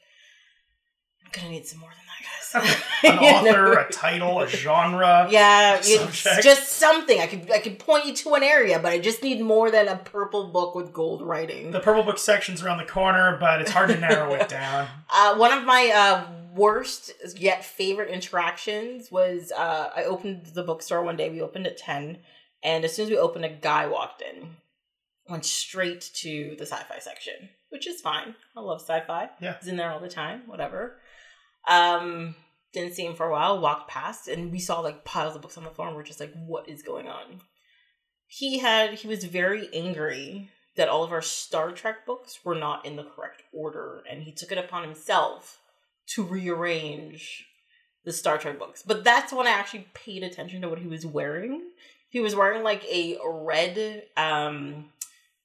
gonna 1.33 1.51
need 1.51 1.67
some 1.67 1.81
more 1.81 1.91
than 1.91 1.99
that, 1.99 2.63
guys. 2.63 2.83
An 3.05 3.19
author, 3.19 3.75
know? 3.75 3.81
a 3.81 3.93
title, 3.93 4.41
a 4.41 4.49
genre. 4.49 5.29
Yeah, 5.31 5.81
it's 5.83 6.23
just 6.43 6.69
something. 6.73 7.21
I 7.21 7.27
could 7.27 7.51
I 7.51 7.59
could 7.59 7.79
point 7.79 8.07
you 8.07 8.15
to 8.15 8.35
an 8.35 8.43
area, 8.43 8.79
but 8.79 8.93
I 8.93 8.99
just 8.99 9.23
need 9.23 9.41
more 9.41 9.71
than 9.71 9.89
a 9.89 9.97
purple 9.97 10.49
book 10.49 10.75
with 10.75 10.93
gold 10.93 11.23
writing. 11.23 11.71
The 11.71 11.81
purple 11.81 12.03
book 12.03 12.19
section's 12.19 12.63
around 12.63 12.79
the 12.79 12.85
corner, 12.85 13.37
but 13.41 13.61
it's 13.61 13.71
hard 13.71 13.89
to 13.91 13.99
narrow 13.99 14.35
it 14.35 14.49
down. 14.49 14.89
Uh, 15.09 15.37
one 15.37 15.57
of 15.57 15.65
my 15.65 15.91
uh, 15.95 16.25
worst 16.55 17.13
yet 17.37 17.65
favorite 17.65 18.11
interactions 18.11 19.11
was 19.11 19.53
uh, 19.57 19.91
I 19.95 20.05
opened 20.05 20.47
the 20.47 20.63
bookstore 20.63 21.03
one 21.03 21.17
day. 21.17 21.31
We 21.31 21.41
opened 21.41 21.67
at 21.67 21.79
10, 21.79 22.19
and 22.63 22.85
as 22.85 22.95
soon 22.95 23.05
as 23.05 23.11
we 23.11 23.17
opened, 23.17 23.45
a 23.45 23.49
guy 23.51 23.87
walked 23.87 24.21
in, 24.21 24.57
went 25.29 25.45
straight 25.45 26.11
to 26.17 26.55
the 26.59 26.67
sci 26.67 26.77
fi 26.77 26.99
section, 26.99 27.51
which 27.71 27.87
is 27.87 28.01
fine. 28.01 28.35
I 28.57 28.61
love 28.61 28.81
sci 28.81 29.01
fi. 29.07 29.31
Yeah. 29.41 29.57
He's 29.61 29.69
in 29.69 29.77
there 29.77 29.91
all 29.91 30.01
the 30.01 30.09
time, 30.09 30.43
whatever. 30.47 30.99
Um, 31.67 32.35
didn't 32.73 32.95
see 32.95 33.05
him 33.07 33.15
for 33.15 33.27
a 33.27 33.33
while, 33.33 33.59
walked 33.61 33.89
past, 33.89 34.29
and 34.29 34.53
we 34.53 34.59
saw 34.59 34.81
like 34.81 35.05
piles 35.05 35.35
of 35.35 35.43
books 35.43 35.57
on 35.57 35.65
the 35.65 35.71
floor, 35.71 35.89
and 35.89 35.97
we're 35.97 36.03
just 36.03 36.21
like, 36.21 36.33
what 36.35 36.69
is 36.69 36.83
going 36.83 37.09
on? 37.09 37.41
He 38.29 38.59
had, 38.59 38.95
he 38.95 39.09
was 39.09 39.25
very 39.25 39.69
angry 39.73 40.51
that 40.77 40.89
all 40.89 41.03
of 41.03 41.13
our 41.13 41.23
Star 41.23 41.73
Trek 41.73 42.05
books 42.05 42.41
were 42.45 42.55
not 42.55 42.85
in 42.85 42.97
the 42.97 43.05
correct 43.05 43.43
order, 43.53 44.03
and 44.11 44.23
he 44.23 44.33
took 44.33 44.53
it 44.53 44.59
upon 44.59 44.83
himself 44.83 45.59
to 46.15 46.23
rearrange 46.23 47.47
the 48.05 48.13
Star 48.13 48.37
Trek 48.39 48.59
books. 48.59 48.83
But 48.83 49.03
that's 49.05 49.33
when 49.33 49.47
I 49.47 49.51
actually 49.51 49.87
paid 49.95 50.23
attention 50.23 50.61
to 50.63 50.69
what 50.69 50.79
he 50.79 50.87
was 50.87 51.07
wearing. 51.07 51.63
He 52.11 52.21
was 52.21 52.37
wearing 52.37 52.63
like 52.63 52.85
a 52.85 53.19
red, 53.25 54.05
um, 54.17 54.91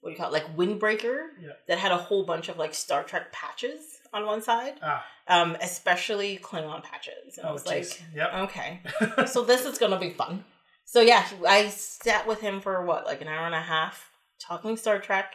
what 0.01 0.09
do 0.09 0.13
you 0.13 0.17
call 0.17 0.34
it, 0.34 0.34
like 0.34 0.55
windbreaker 0.55 1.28
Yeah. 1.41 1.53
that 1.67 1.80
had 1.80 1.91
a 1.91 1.97
whole 1.97 2.26
bunch 2.26 2.49
of 2.49 2.57
like 2.57 2.74
Star 2.74 3.03
Trek 3.03 3.32
patches 3.32 3.99
on 4.14 4.26
one 4.26 4.41
side, 4.41 4.74
Ah, 4.82 5.05
um, 5.28 5.57
especially 5.62 6.39
Klingon 6.41 6.84
patches. 6.84 7.38
And 7.38 7.47
I 7.47 7.49
oh, 7.49 7.53
was 7.53 7.64
jeez. 7.64 7.68
like, 7.68 8.03
yep. 8.16 8.34
okay, 8.34 8.80
so 9.28 9.43
this 9.43 9.66
is 9.66 9.78
gonna 9.78 9.99
be 9.99 10.09
fun. 10.12 10.43
So 10.86 11.01
yeah, 11.01 11.26
I 11.47 11.70
sat 11.70 12.28
with 12.28 12.41
him 12.41 12.59
for 12.59 12.86
what, 12.86 13.05
like 13.05 13.22
an 13.22 13.28
hour 13.28 13.45
and 13.45 13.55
a 13.55 13.62
half, 13.62 14.09
talking 14.45 14.76
Star 14.76 14.99
Trek, 14.99 15.34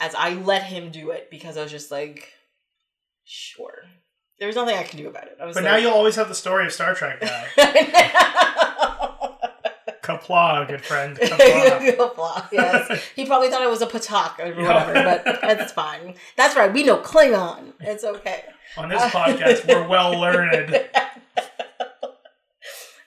as 0.00 0.14
I 0.14 0.34
let 0.34 0.62
him 0.62 0.90
do 0.90 1.10
it 1.10 1.30
because 1.30 1.56
I 1.56 1.62
was 1.62 1.72
just 1.72 1.90
like, 1.90 2.28
sure. 3.24 3.74
There 4.38 4.48
was 4.48 4.56
nothing 4.56 4.76
I 4.76 4.82
can 4.82 4.98
do 4.98 5.08
about 5.08 5.24
it. 5.24 5.38
I 5.40 5.46
was 5.46 5.54
but 5.54 5.62
like, 5.64 5.72
now 5.72 5.78
you'll 5.78 5.92
always 5.92 6.16
have 6.16 6.28
the 6.28 6.34
story 6.34 6.66
of 6.66 6.72
Star 6.72 6.94
Trek 6.94 7.20
guy. 7.20 7.48
Qapla', 10.04 10.68
good 10.68 10.82
friend. 10.84 11.16
Qapla'. 11.16 12.48
Yes. 12.52 13.02
He 13.16 13.24
probably 13.26 13.48
thought 13.48 13.62
it 13.62 13.70
was 13.70 13.82
a 13.82 13.86
patak 13.86 14.38
or 14.38 14.54
whatever, 14.62 14.92
but 14.92 15.24
that's 15.40 15.72
fine. 15.72 16.14
That's 16.36 16.54
right. 16.54 16.72
We 16.72 16.82
know 16.84 16.98
Klingon. 16.98 17.72
It's 17.80 18.04
okay. 18.04 18.44
On 18.76 18.88
this 18.88 19.02
podcast, 19.02 19.66
we're 19.66 19.88
well 19.88 20.18
learned. 20.20 20.84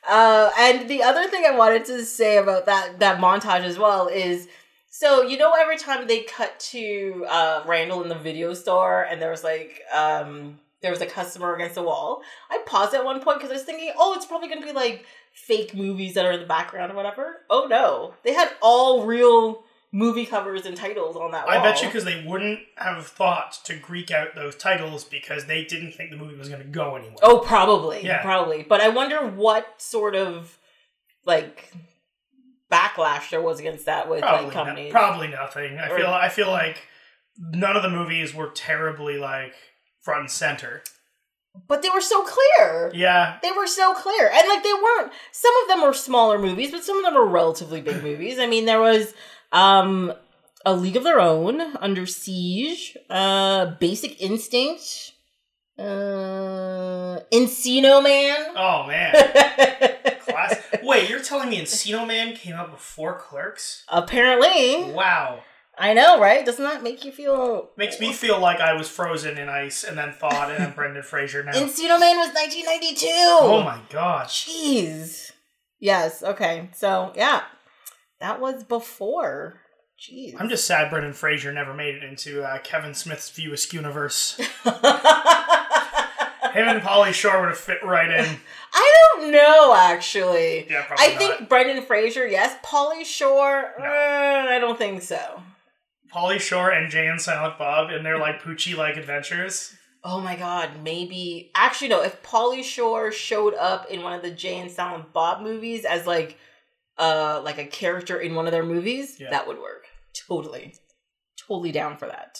Uh, 0.10 0.50
and 0.58 0.90
the 0.90 1.04
other 1.04 1.28
thing 1.28 1.44
I 1.46 1.52
wanted 1.52 1.84
to 1.86 2.06
say 2.06 2.38
about 2.38 2.66
that 2.68 3.00
that 3.00 3.20
montage 3.20 3.64
as 3.66 3.78
well 3.78 4.08
is 4.08 4.48
so 4.90 5.22
you 5.22 5.38
know 5.38 5.52
every 5.52 5.78
time 5.78 6.08
they 6.08 6.22
cut 6.22 6.58
to 6.72 7.26
uh, 7.28 7.64
Randall 7.68 8.02
in 8.04 8.08
the 8.08 8.16
video 8.16 8.54
store 8.54 9.02
and 9.02 9.22
there 9.22 9.30
was 9.32 9.44
like 9.44 9.82
um, 9.94 10.60
there 10.82 10.92
was 10.92 11.02
a 11.02 11.06
customer 11.06 11.56
against 11.56 11.76
the 11.76 11.84
wall. 11.84 12.22
I 12.50 12.60
paused 12.66 12.94
at 12.94 13.04
one 13.06 13.22
point 13.22 13.40
because 13.40 13.52
I 13.52 13.56
was 13.56 13.64
thinking, 13.64 13.92
oh, 13.98 14.14
it's 14.16 14.26
probably 14.26 14.48
gonna 14.50 14.66
be 14.66 14.72
like 14.74 15.06
fake 15.34 15.74
movies 15.76 16.14
that 16.16 16.26
are 16.26 16.32
in 16.32 16.40
the 16.40 16.46
background 16.46 16.92
or 16.92 16.96
whatever. 16.96 17.38
Oh 17.50 17.68
no, 17.70 18.14
they 18.24 18.34
had 18.34 18.50
all 18.62 19.06
real 19.06 19.64
movie 19.94 20.26
covers 20.26 20.66
and 20.66 20.76
titles 20.76 21.16
on 21.16 21.32
that 21.32 21.48
wall. 21.48 21.56
I 21.58 21.64
bet 21.64 21.82
you 21.82 21.88
because 21.88 22.04
they 22.04 22.24
wouldn't 22.28 22.60
have 22.76 23.08
thought 23.08 23.58
to 23.64 23.76
Greek 23.78 24.12
out 24.12 24.36
those 24.36 24.56
titles 24.56 25.04
because 25.06 25.46
they 25.46 25.64
didn't 25.64 25.94
think 25.94 26.12
the 26.12 26.18
movie 26.18 26.36
was 26.36 26.50
going 26.50 26.62
to 26.62 26.68
go 26.68 26.96
anywhere. 26.98 27.16
Oh, 27.24 27.40
probably. 27.40 28.04
Yeah. 28.04 28.22
Probably. 28.22 28.64
But 28.64 28.82
I 28.82 28.90
wonder 28.90 29.26
what 29.26 29.82
sort 29.82 30.14
of 30.16 30.58
like 31.26 31.72
backlash 32.72 33.30
there 33.30 33.42
was 33.42 33.60
against 33.60 33.86
that 33.86 34.10
with 34.10 34.22
probably, 34.22 34.46
like 34.48 34.54
no- 34.56 34.64
companies. 34.64 34.92
probably 34.92 35.28
nothing. 35.30 35.78
I 35.80 35.90
Or- 35.90 35.98
feel 35.98 36.08
I 36.08 36.30
feel 36.30 36.50
like 36.50 36.82
none 37.40 37.76
of 37.76 37.84
the 37.84 37.90
movies 37.90 38.34
were 38.34 38.50
terribly 38.50 39.18
like 39.18 39.54
front 40.08 40.22
and 40.22 40.32
center. 40.32 40.74
but 41.68 41.82
they 41.82 41.90
were 41.90 42.02
so 42.14 42.20
clear. 42.24 42.92
Yeah, 42.94 43.40
They 43.44 43.52
were 43.52 43.68
so 43.68 43.94
clear. 44.04 44.26
And 44.36 44.48
like 44.48 44.64
they 44.64 44.74
weren't 44.86 45.12
some 45.32 45.54
of 45.62 45.68
them 45.70 45.82
were 45.82 45.94
smaller 46.08 46.38
movies, 46.48 46.72
but 46.72 46.84
some 46.84 46.98
of 47.00 47.04
them 47.06 47.16
were 47.20 47.28
relatively 47.42 47.82
big 47.82 48.00
movies. 48.10 48.38
I 48.40 48.48
mean, 48.54 48.66
there 48.66 48.80
was 48.92 49.14
um 49.52 50.14
A 50.66 50.74
League 50.84 50.98
of 51.00 51.04
Their 51.08 51.20
Own, 51.34 51.60
Under 51.88 52.06
Siege, 52.06 52.96
uh 53.10 53.62
Basic 53.86 54.22
Instinct, 54.22 54.86
uh 55.80 57.20
Encino 57.32 58.04
Man. 58.04 58.38
Oh 58.56 58.86
man, 58.88 59.12
class. 60.28 60.56
Wait, 60.84 61.10
you're 61.10 61.22
telling 61.32 61.50
me 61.50 61.60
Encino 61.62 62.06
Man 62.08 62.36
came 62.36 62.54
out 62.56 62.72
before 62.72 63.18
Clerks? 63.20 63.84
Apparently. 63.90 64.92
Wow, 64.94 65.44
I 65.80 65.94
know, 65.94 66.20
right? 66.20 66.44
Doesn't 66.46 66.64
that 66.64 66.82
make 66.82 67.06
you 67.06 67.12
feel 67.12 67.70
makes 67.78 68.00
me 68.00 68.12
feel 68.12 68.40
like 68.40 68.60
I 68.60 68.74
was 68.74 68.90
frozen 68.90 69.38
in 69.38 69.48
ice 69.48 69.84
and 69.84 69.98
then 69.98 70.12
thawed, 70.14 70.50
and 70.56 70.64
I'm 70.64 70.72
Brendan 70.74 71.04
Fraser 71.04 71.44
now. 71.44 71.52
Encino 71.54 72.00
Man 72.00 72.18
was 72.18 72.30
1992. 72.34 73.08
oh 73.10 73.62
my 73.64 73.80
god. 73.90 74.28
Jeez. 74.28 75.32
Yes. 75.80 76.24
Okay. 76.24 76.70
So 76.74 77.12
yeah, 77.16 77.44
that 78.20 78.40
was 78.40 78.64
before. 78.64 79.62
Jeez. 80.00 80.36
I'm 80.40 80.50
just 80.50 80.66
sad 80.68 80.90
Brendan 80.90 81.14
Fraser 81.14 81.52
never 81.52 81.74
made 81.74 81.96
it 81.96 82.04
into 82.04 82.44
uh, 82.44 82.60
Kevin 82.60 82.94
Smith's 82.94 83.30
View 83.32 83.52
Askew-universe. 83.54 84.38
Him 86.54 86.68
and 86.68 86.82
Pauly 86.82 87.14
Shore 87.14 87.40
would 87.42 87.50
have 87.50 87.58
fit 87.58 87.84
right 87.84 88.10
in. 88.10 88.38
I 88.74 88.94
don't 89.16 89.32
know 89.32 89.76
actually. 89.76 90.68
Yeah, 90.70 90.84
probably 90.86 91.06
I 91.06 91.10
think 91.18 91.50
Brendan 91.50 91.84
Fraser, 91.84 92.26
yes. 92.28 92.56
Pauly 92.64 93.06
Shore, 93.06 93.74
No. 93.80 93.86
uh, 93.86 94.46
I 94.50 94.58
don't 94.60 94.78
think 94.78 95.02
so. 95.04 95.42
Pauly 96.14 96.40
Shore 96.40 96.70
and 96.72 96.90
Jay 96.90 97.08
and 97.08 97.22
Silent 97.22 97.58
Bob 97.58 97.90
in 97.92 98.04
their 98.04 98.18
like 98.18 98.42
Poochie 98.42 98.76
like 98.78 98.98
adventures. 98.98 99.74
Oh 100.04 100.22
my 100.22 100.36
god, 100.36 100.82
maybe 100.84 101.52
actually 101.56 101.90
no, 101.90 102.02
if 102.02 102.22
Pauly 102.24 102.64
Shore 102.64 103.12
showed 103.12 103.54
up 103.56 103.88
in 103.90 104.02
one 104.04 104.14
of 104.14 104.22
the 104.22 104.32
Jay 104.32 104.60
and 104.60 104.72
Silent 104.72 105.12
Bob 105.14 105.42
movies 105.42 105.86
as 105.86 106.06
like 106.08 106.38
uh 106.98 107.42
like 107.44 107.58
a 107.58 107.66
character 107.66 108.20
in 108.20 108.36
one 108.36 108.46
of 108.46 108.52
their 108.52 108.66
movies, 108.66 109.20
Yeah. 109.20 109.30
that 109.32 109.48
would 109.48 109.60
work. 109.60 109.86
Totally. 110.28 110.76
Totally 111.48 111.72
down 111.72 111.98
for 111.98 112.08
that. 112.08 112.40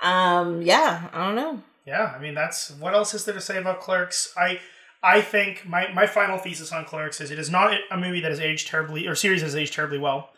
Um 0.00 0.62
yeah, 0.62 1.08
I 1.12 1.26
don't 1.26 1.36
know. 1.36 1.62
Yeah, 1.86 2.12
I 2.16 2.18
mean 2.20 2.34
that's 2.34 2.70
what 2.72 2.94
else 2.94 3.14
is 3.14 3.24
there 3.24 3.34
to 3.34 3.40
say 3.40 3.58
about 3.58 3.80
Clerks? 3.80 4.32
I 4.36 4.60
I 5.02 5.22
think 5.22 5.66
my, 5.66 5.90
my 5.94 6.06
final 6.06 6.36
thesis 6.38 6.72
on 6.72 6.84
Clerks 6.84 7.20
is 7.22 7.30
it 7.30 7.38
is 7.38 7.48
not 7.50 7.72
a 7.90 7.96
movie 7.96 8.20
that 8.20 8.30
has 8.30 8.40
aged 8.40 8.68
terribly 8.68 9.06
or 9.06 9.14
series 9.14 9.40
that 9.40 9.46
has 9.46 9.56
aged 9.56 9.72
terribly 9.72 9.98
well. 9.98 10.28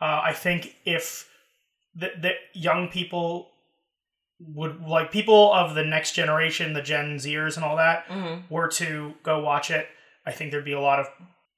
Uh, 0.00 0.20
I 0.24 0.32
think 0.32 0.76
if 0.84 1.28
the, 1.94 2.10
the 2.20 2.30
young 2.54 2.88
people 2.88 3.48
would 4.40 4.80
like 4.82 5.12
people 5.12 5.52
of 5.52 5.74
the 5.74 5.84
next 5.84 6.12
generation, 6.12 6.72
the 6.72 6.82
Gen 6.82 7.16
Zers 7.16 7.56
and 7.56 7.64
all 7.64 7.76
that, 7.76 8.06
Mhm. 8.08 8.42
were 8.50 8.68
to 8.68 9.14
go 9.22 9.40
watch 9.40 9.70
it, 9.70 9.86
I 10.26 10.32
think 10.32 10.50
there'd 10.50 10.64
be 10.64 10.72
a 10.72 10.80
lot 10.80 10.98
of 10.98 11.06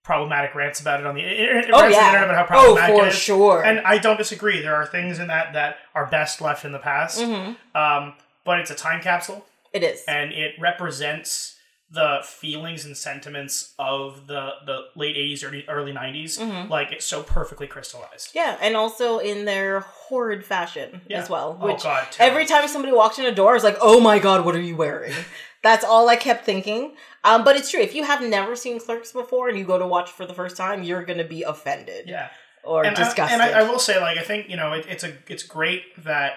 problematic 0.03 0.55
rants 0.55 0.81
about 0.81 1.01
it 1.01 1.07
on 1.07 1.15
the 1.15 1.23
internet, 1.23 1.71
Oh 1.73 1.79
on 1.85 1.91
the 1.91 1.97
yeah. 1.97 2.07
internet 2.09 2.25
about 2.29 2.37
how 2.37 2.45
problematic 2.45 2.95
oh 2.95 2.99
for 2.99 3.05
it 3.07 3.09
is. 3.09 3.19
sure. 3.19 3.65
And 3.65 3.81
I 3.87 3.97
don't 3.97 4.19
disagree. 4.19 4.61
There 4.61 4.75
are 4.77 4.85
things 4.85 5.19
in 5.19 5.29
that 5.29 5.55
that 5.55 5.77
are 5.95 6.05
best 6.07 6.43
left 6.43 6.65
in 6.67 6.73
the 6.73 6.79
past. 6.79 7.21
Mhm. 7.23 7.57
Um, 7.75 8.15
but 8.45 8.59
it's 8.59 8.71
a 8.71 8.75
time 8.75 9.01
capsule 9.01 9.47
It 9.73 9.83
is. 9.83 10.05
and 10.07 10.33
it 10.35 10.55
represents 10.61 11.54
the 11.91 12.21
feelings 12.25 12.85
and 12.87 12.97
sentiments 12.97 13.75
of 13.79 14.27
the 14.27 14.51
the 14.67 14.79
late 14.97 15.17
80s 15.17 15.45
early, 15.45 15.65
early 15.69 15.93
90s 15.93 16.39
Mhm. 16.39 16.69
like 16.71 16.91
it's 16.93 17.05
so 17.07 17.23
perfectly 17.23 17.67
crystallized 17.67 18.31
Yeah, 18.35 18.57
and 18.61 18.75
also 18.77 19.19
in 19.19 19.45
their 19.45 19.81
horrid 19.81 20.45
fashion 20.45 21.03
Yeah. 21.07 21.21
as 21.21 21.29
well. 21.29 21.59
oh 21.61 21.67
Which 21.67 21.83
god 21.83 22.07
every 22.19 22.47
time 22.47 22.67
somebody 22.69 22.93
walked 22.93 23.19
in 23.19 23.27
a 23.27 23.33
door, 23.33 23.51
I 23.51 23.55
was 23.55 23.65
like, 23.65 23.77
"Oh 23.81 24.01
my 24.01 24.19
god, 24.19 24.45
what 24.45 24.55
are 24.55 24.61
you 24.61 24.77
wearing?" 24.77 25.13
That's 25.63 25.85
all 25.85 26.09
I 26.09 26.17
kept 26.17 26.45
thinking. 26.45 26.95
Um, 27.23 27.43
but 27.45 27.57
it's 27.57 27.71
true. 27.71 27.81
If 27.81 27.95
you 27.95 28.05
have 28.05 28.21
never 28.23 28.55
seen 28.57 28.79
Clerks 28.81 29.13
before 29.13 29.49
and 29.49 29.59
you 29.59 29.65
go 29.65 29.79
to 29.79 29.87
watch 29.87 30.11
for 30.11 30.27
the 30.27 30.35
first 30.35 30.57
time, 30.59 30.83
you're 30.83 31.05
gonna 31.05 31.25
be 31.25 31.43
offended 31.43 32.09
yeah 32.09 32.29
or 32.63 32.85
and, 32.85 32.97
I, 32.97 33.05
disgusted. 33.05 33.35
and 33.41 33.43
I, 33.43 33.61
I 33.61 33.63
will 33.69 33.79
say 33.79 34.01
like 34.01 34.17
i 34.17 34.23
think 34.23 34.49
you 34.49 34.57
know 34.57 34.73
it, 34.73 34.87
it's 34.89 35.05
a 35.05 35.13
it's 35.29 35.43
great 35.43 35.83
that 36.03 36.33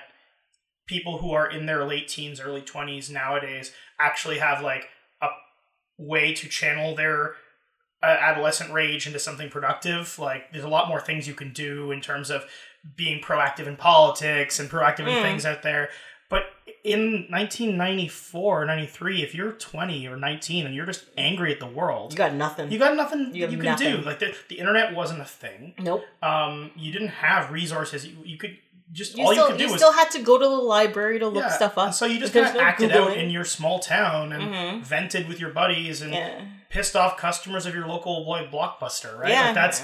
people 0.88 1.18
who 1.20 1.32
are 1.32 1.50
in 1.50 1.66
their 1.66 1.86
late 1.86 2.08
teens, 2.10 2.40
early 2.42 2.62
20s 2.62 3.10
nowadays 3.10 3.72
actually 4.00 4.40
have 4.40 4.62
like 4.62 4.88
way 5.98 6.34
to 6.34 6.48
channel 6.48 6.96
their 6.96 7.34
uh, 8.04 8.06
adolescent 8.20 8.72
rage 8.72 9.08
into 9.08 9.20
something 9.20 9.50
productive. 9.50 10.18
Like 10.20 10.52
there's 10.52 10.64
a 10.64 10.70
lot 10.70 10.88
more 10.88 11.02
things 11.02 11.28
you 11.28 11.34
can 11.34 11.52
do 11.54 11.92
in 11.92 12.02
terms 12.02 12.30
of 12.30 12.46
being 12.96 13.22
proactive 13.22 13.66
in 13.68 13.76
politics 13.76 14.60
and 14.60 14.70
proactive 14.70 15.00
in 15.08 15.16
Mm. 15.16 15.22
things 15.24 15.46
out 15.46 15.64
there. 15.64 15.90
But 16.30 16.44
in 16.84 17.26
1994 17.30 18.62
or 18.62 18.66
93, 18.66 19.24
if 19.24 19.34
you're 19.34 19.52
20 19.54 20.08
or 20.08 20.16
19 20.18 20.66
and 20.66 20.76
you're 20.76 20.86
just 20.86 21.06
angry 21.18 21.52
at 21.54 21.60
the 21.60 21.66
world, 21.68 22.12
You 22.14 22.18
got 22.18 22.34
nothing. 22.34 22.72
you 22.72 22.78
got 22.80 22.96
nothing 22.96 23.34
You 23.34 23.48
you, 23.48 23.58
can 23.58 23.66
nothing. 23.66 23.98
do. 23.98 24.02
Like 24.04 24.20
the, 24.20 24.36
the 24.50 24.60
internet 24.60 24.94
wasn't 24.94 25.22
a 25.22 25.26
thing. 25.26 25.74
nope. 25.80 26.04
Um, 26.22 26.72
you 26.76 26.92
didn't 26.92 27.10
have 27.10 27.52
resources. 27.52 28.06
You, 28.08 28.18
you 28.24 28.38
could 28.38 28.58
just 28.92 29.18
You 29.18 29.26
all 29.26 29.32
still 29.34 29.46
you 29.46 29.52
could 29.52 29.58
do 29.58 29.64
you 29.66 29.72
was 29.72 29.82
still 29.82 29.92
had 29.94 30.10
to 30.12 30.20
go 30.22 30.38
to 30.38 30.46
the 30.46 30.50
library 30.56 31.20
to 31.20 31.28
look 31.28 31.44
yeah, 31.44 31.50
stuff 31.50 31.78
up. 31.78 31.94
So 31.94 32.06
you 32.06 32.20
just 32.20 32.34
kind 32.34 32.46
of 32.48 32.54
no 32.56 32.60
acted 32.62 32.92
out 32.92 33.18
in 33.18 33.30
your 33.30 33.46
small 33.46 33.80
town 33.80 34.32
and 34.34 34.44
Mhm. 34.44 34.82
vented 34.84 35.28
with 35.28 35.40
your 35.40 35.50
buddies 35.52 36.02
and 36.02 36.14
Yeah. 36.14 36.42
pissed 36.70 36.96
off 36.96 37.18
customers 37.18 37.66
of 37.66 37.74
your 37.76 37.88
local 37.88 38.28
like 38.28 38.50
blockbuster, 38.52 39.18
right? 39.18 39.32
Yeah. 39.32 39.46
Like 39.48 39.56
that's 39.56 39.84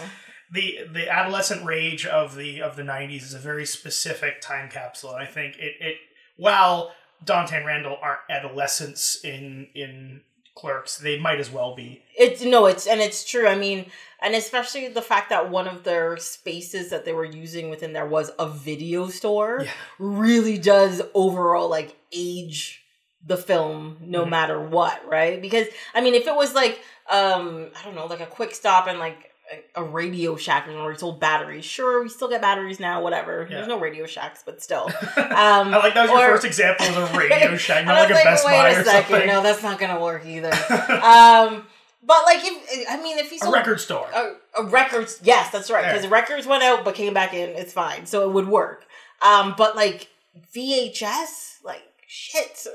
the 0.52 0.80
the 0.92 1.10
adolescent 1.10 1.66
rage 1.66 2.06
of 2.06 2.36
the 2.36 2.62
of 2.62 2.76
the 2.76 2.84
'90s 2.84 3.24
is 3.24 3.34
a 3.34 3.40
very 3.40 3.66
specific 3.66 4.40
time 4.42 4.70
capsule, 4.70 5.12
and 5.14 5.22
I 5.24 5.26
think 5.26 5.58
it 5.58 5.76
it 5.80 5.98
while 6.38 6.94
Dante 7.24 7.58
and 7.58 7.66
Randall 7.66 7.98
aren't 8.02 8.20
adolescents 8.30 9.16
in 9.24 9.68
in 9.74 10.22
Clerks, 10.56 10.98
they 10.98 11.18
might 11.20 11.40
as 11.40 11.50
well 11.52 11.76
be. 11.76 12.04
It's 12.18 12.44
no, 12.44 12.68
it's 12.68 12.86
and 12.86 13.02
it's 13.02 13.26
true. 13.26 13.48
I 13.48 13.56
mean, 13.56 13.88
and 14.22 14.36
especially 14.36 14.88
the 14.88 15.02
fact 15.02 15.30
that 15.32 15.50
one 15.50 15.68
of 15.68 15.84
their 15.84 16.16
spaces 16.18 16.90
that 16.92 17.06
they 17.06 17.14
were 17.14 17.26
using 17.26 17.70
within 17.70 17.94
there 17.94 18.06
was 18.06 18.30
a 18.38 18.48
video 18.48 19.08
store 19.10 19.62
Yeah. 19.64 19.72
really 19.98 20.58
does 20.60 21.02
overall 21.16 21.70
like 21.70 21.96
age 22.12 22.84
the 23.26 23.38
film 23.38 23.98
no 24.02 24.26
Mhm. 24.26 24.30
matter 24.30 24.60
what, 24.60 25.08
right? 25.10 25.42
Because 25.42 25.68
I 25.96 26.02
mean, 26.02 26.14
if 26.14 26.28
it 26.28 26.36
was 26.36 26.54
like 26.54 26.80
um 27.10 27.72
I 27.80 27.84
don't 27.84 27.96
know, 27.96 28.06
like 28.06 28.20
a 28.22 28.26
quick 28.28 28.54
stop 28.54 28.88
and 28.88 29.00
like 29.00 29.33
a, 29.76 29.84
Radio 29.84 30.36
Shack 30.36 30.68
where 30.68 30.88
we 30.88 30.98
sold 30.98 31.20
batteries, 31.20 31.66
sure, 31.66 32.02
we 32.04 32.10
still 32.10 32.30
get 32.30 32.42
batteries 32.42 32.80
now, 32.80 33.02
whatever. 33.02 33.44
Yeah. 33.50 33.58
There's 33.58 33.68
no 33.68 33.80
Radio 33.80 34.06
Shacks, 34.06 34.44
but 34.46 34.62
still. 34.62 34.90
I 35.16 35.62
Um, 35.62 35.72
like 35.72 35.94
that 35.94 36.10
was 36.10 36.20
your 36.20 36.30
first 36.30 36.46
example 36.46 36.86
of 36.88 37.14
a 37.14 37.18
Radio 37.18 37.56
Shack, 37.58 37.84
I 37.84 37.84
not 37.84 38.10
like 38.10 38.10
a 38.10 38.24
Best 38.24 38.46
wait 38.46 38.52
Buy 38.52 38.70
a 38.70 38.80
or 38.80 38.84
second, 38.84 39.10
something. 39.10 39.28
no, 39.28 39.42
that's 39.44 39.64
not 39.64 39.80
gonna 39.80 40.00
work 40.02 40.26
either. 40.26 40.52
um, 41.04 41.66
but 42.06 42.18
like, 42.26 42.40
if 42.44 42.88
I 42.90 43.02
mean, 43.02 43.18
if 43.18 43.32
you 43.32 43.40
sold 43.40 43.54
a 43.54 43.58
record 43.58 43.80
store. 43.80 44.08
a, 44.14 44.36
a 44.62 44.66
records, 44.66 45.20
yes, 45.24 45.52
that's 45.52 45.70
right, 45.72 45.86
because 45.94 46.08
records 46.10 46.46
went 46.46 46.64
out 46.64 46.84
but 46.84 46.96
came 46.96 47.14
back 47.14 47.34
in, 47.34 47.50
it's 47.52 47.74
fine, 47.74 48.06
so 48.06 48.28
it 48.28 48.34
would 48.34 48.48
work. 48.48 48.86
Um, 49.22 49.56
but 49.58 49.76
like 49.76 50.10
VHS, 50.54 51.64
like 51.64 51.84
shit. 52.16 52.68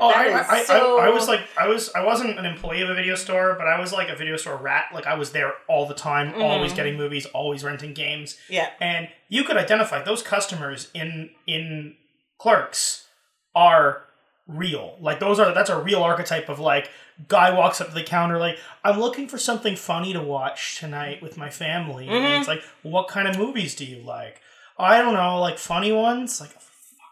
Oh, 0.00 0.08
I, 0.08 0.44
I, 0.48 0.62
so- 0.64 0.98
I, 0.98 1.06
I 1.06 1.10
was 1.10 1.28
like, 1.28 1.40
I 1.58 1.68
was, 1.68 1.90
I 1.94 2.04
wasn't 2.04 2.38
an 2.38 2.44
employee 2.44 2.82
of 2.82 2.90
a 2.90 2.94
video 2.94 3.14
store, 3.14 3.54
but 3.56 3.68
I 3.68 3.78
was 3.78 3.92
like 3.92 4.08
a 4.08 4.16
video 4.16 4.36
store 4.36 4.56
rat. 4.56 4.86
Like 4.92 5.06
I 5.06 5.14
was 5.14 5.30
there 5.30 5.52
all 5.68 5.86
the 5.86 5.94
time, 5.94 6.32
Mhm. 6.32 6.42
always 6.42 6.72
getting 6.72 6.96
movies, 6.96 7.26
always 7.26 7.62
renting 7.62 7.94
games, 7.94 8.36
yeah, 8.48 8.70
and 8.80 9.08
you 9.28 9.44
could 9.44 9.56
identify 9.56 10.02
those 10.02 10.22
customers 10.22 10.90
in 10.94 11.30
in 11.46 11.94
Clerks 12.38 13.06
are 13.54 14.04
real. 14.48 14.96
Like 15.00 15.20
those 15.20 15.38
are 15.38 15.52
that's 15.54 15.70
a 15.70 15.80
real 15.80 16.02
archetype 16.02 16.48
of 16.48 16.58
like 16.58 16.90
guy 17.28 17.52
walks 17.56 17.80
up 17.80 17.88
to 17.88 17.94
the 17.94 18.02
counter 18.02 18.38
like 18.38 18.58
I'm 18.82 18.98
looking 18.98 19.28
for 19.28 19.36
something 19.38 19.76
funny 19.76 20.12
to 20.14 20.20
watch 20.22 20.78
tonight 20.80 21.22
with 21.22 21.36
my 21.36 21.50
family, 21.50 22.06
Mhm. 22.06 22.12
and 22.12 22.34
it's 22.40 22.48
like, 22.48 22.62
what 22.82 23.06
kind 23.08 23.28
of 23.28 23.38
movies 23.38 23.74
do 23.76 23.84
you 23.84 24.02
like? 24.02 24.40
I 24.78 24.98
don't 24.98 25.14
know, 25.14 25.38
like 25.40 25.58
funny 25.58 25.92
ones, 25.92 26.40
like. 26.40 26.50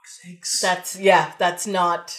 Fuck's 0.08 0.22
sakes. 0.22 0.60
that's 0.60 0.96
yeah, 0.96 1.32
that's 1.38 1.66
not 1.66 2.16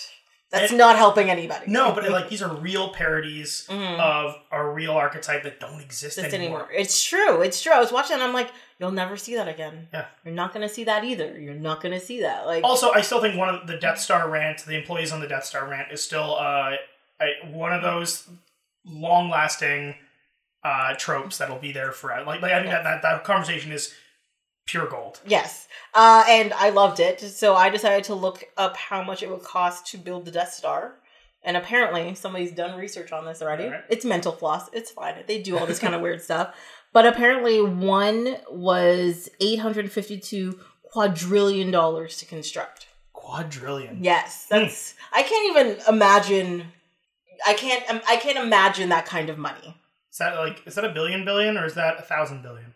that's 0.52 0.72
And- 0.72 0.78
not 0.80 0.96
helping 0.96 1.30
anybody. 1.30 1.66
No, 1.68 1.92
but 1.94 2.10
like 2.10 2.30
these 2.30 2.42
are 2.42 2.54
real 2.54 2.90
parodies 2.94 3.68
Mhm. 3.70 4.00
of 4.00 4.36
a 4.52 4.64
real 4.66 4.94
archetype 4.94 5.44
that 5.44 5.60
don't 5.60 5.80
exist 5.82 6.18
anymore. 6.18 6.40
anymore. 6.40 6.70
It's 6.74 7.04
true. 7.04 7.42
It's 7.42 7.62
true. 7.62 7.72
I 7.72 7.80
was 7.80 7.92
watching 7.92 8.16
and 8.16 8.24
I'm 8.24 8.34
like, 8.34 8.52
you'll 8.80 8.92
never 8.92 9.16
see 9.16 9.36
that 9.36 9.48
again. 9.48 9.90
Yeah. 9.94 10.06
You're 10.26 10.34
not 10.34 10.52
gonna 10.54 10.70
see 10.70 10.84
that 10.86 11.04
either. 11.04 11.40
You're 11.40 11.54
not 11.54 11.82
gonna 11.82 12.00
see 12.00 12.22
that. 12.22 12.48
Like 12.48 12.64
Also, 12.64 12.92
I 12.92 13.02
still 13.02 13.22
think 13.22 13.38
one 13.38 13.50
of 13.54 13.68
the 13.68 13.78
Death 13.78 14.00
Star 14.00 14.28
rant, 14.28 14.66
the 14.66 14.76
employees 14.76 15.12
on 15.12 15.20
the 15.20 15.28
Death 15.28 15.46
Star 15.46 15.68
rant, 15.68 15.92
is 15.92 16.04
still 16.04 16.36
uh, 16.40 16.78
one 17.52 17.72
of 17.74 17.82
those 17.84 18.28
long-lasting 18.86 19.96
uh, 20.64 20.94
tropes 20.96 21.38
that'll 21.38 21.58
be 21.60 21.72
there 21.72 21.92
forever. 21.92 22.26
Like, 22.26 22.42
like 22.42 22.52
I 22.52 22.60
think 22.60 22.72
that, 22.72 22.84
that 22.84 23.02
that 23.04 23.24
conversation 23.24 23.72
is 23.72 23.94
pure 24.70 24.88
gold. 24.88 25.20
Yes. 25.26 25.68
Uh, 25.96 26.24
and 26.30 26.54
I 26.54 26.70
loved 26.70 27.00
it. 27.00 27.20
So 27.20 27.56
I 27.56 27.70
decided 27.70 28.04
to 28.06 28.16
look 28.16 28.44
up 28.56 28.78
how 28.78 29.04
much 29.04 29.24
it 29.24 29.30
would 29.30 29.42
cost 29.42 29.88
to 29.88 29.98
build 29.98 30.26
the 30.26 30.32
Death 30.32 30.54
Star. 30.54 30.96
And 31.44 31.58
apparently 31.58 32.14
somebody's 32.16 32.52
done 32.52 32.78
research 32.78 33.12
on 33.12 33.26
this 33.26 33.42
already. 33.42 33.66
Alright. 33.66 33.86
It's 33.90 34.06
mental 34.06 34.32
floss. 34.32 34.70
It's 34.74 34.92
fine. 34.92 35.16
They 35.26 35.42
do 35.42 35.58
all 35.58 35.66
this 35.66 35.80
kind 35.80 35.96
of 35.96 36.02
weird 36.06 36.22
stuff. 36.22 36.56
But 36.94 37.08
apparently 37.08 37.62
one 37.62 38.38
was 38.52 39.30
852 39.40 40.60
quadrillion 40.84 41.72
dollars 41.72 42.18
to 42.18 42.26
construct. 42.26 42.88
Quadrillion. 43.14 44.04
Yes. 44.04 44.46
That's 44.50 44.94
I 45.12 45.24
can't 45.24 45.58
even 45.58 45.82
imagine 45.88 46.66
I 47.48 47.54
can't 47.54 47.90
um, 47.90 48.02
I 48.08 48.18
can't 48.18 48.38
imagine 48.38 48.90
that 48.90 49.06
kind 49.06 49.30
of 49.30 49.38
money. 49.38 49.78
Is 50.12 50.18
that 50.18 50.36
like 50.36 50.62
is 50.68 50.76
that 50.76 50.86
a 50.86 50.90
billion 50.90 51.26
billion 51.26 51.58
or 51.58 51.66
is 51.66 51.76
that 51.76 52.00
a 52.00 52.04
thousand 52.04 52.44
billion? 52.44 52.74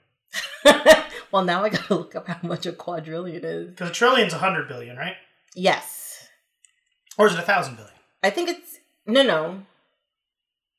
well, 1.34 1.44
now 1.44 1.64
I 1.64 1.70
got 1.70 1.88
to 1.88 1.96
look 1.96 2.16
up 2.16 2.28
how 2.28 2.48
much 2.48 2.68
a 2.68 2.72
quadrillion 2.72 3.44
is. 3.44 3.70
Because 3.72 3.90
a 3.90 3.94
trillion's 3.94 4.34
a 4.34 4.38
hundred 4.38 4.68
billion, 4.68 4.96
right? 4.96 5.16
Yes. 5.56 6.30
Or 7.18 7.28
is 7.28 7.34
it 7.34 7.40
a 7.40 7.44
thousand 7.44 7.76
billion? 7.76 7.94
I 8.22 8.30
think 8.30 8.50
it's 8.50 8.78
no, 9.06 9.24
no. 9.24 9.64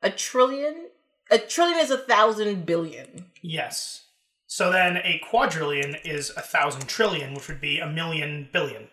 A 0.00 0.10
trillion. 0.10 0.88
A 1.30 1.38
trillion 1.38 1.80
is 1.80 1.90
a 1.90 1.98
thousand 1.98 2.64
billion. 2.64 3.26
Yes. 3.42 4.04
So 4.46 4.70
then 4.70 4.98
a 4.98 5.20
quadrillion 5.28 5.96
is 6.04 6.30
a 6.30 6.40
thousand 6.40 6.86
trillion, 6.86 7.34
which 7.34 7.48
would 7.48 7.60
be 7.60 7.80
a 7.80 7.88
million 7.88 8.48
billion. 8.52 8.88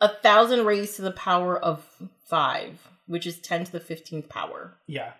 A 0.00 0.08
thousand 0.08 0.64
raised 0.64 0.96
to 0.96 1.02
the 1.02 1.12
power 1.12 1.58
of 1.58 1.84
five, 2.26 2.88
which 3.06 3.26
is 3.26 3.38
ten 3.38 3.64
to 3.64 3.72
the 3.72 3.80
fifteenth 3.80 4.30
power. 4.30 4.78
Yeah. 4.86 5.12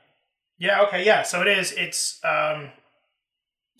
Yeah, 0.59 0.80
okay, 0.82 1.05
yeah. 1.05 1.22
So 1.22 1.42
it 1.42 1.48
is 1.48 1.72
it's 1.72 2.20
um 2.24 2.70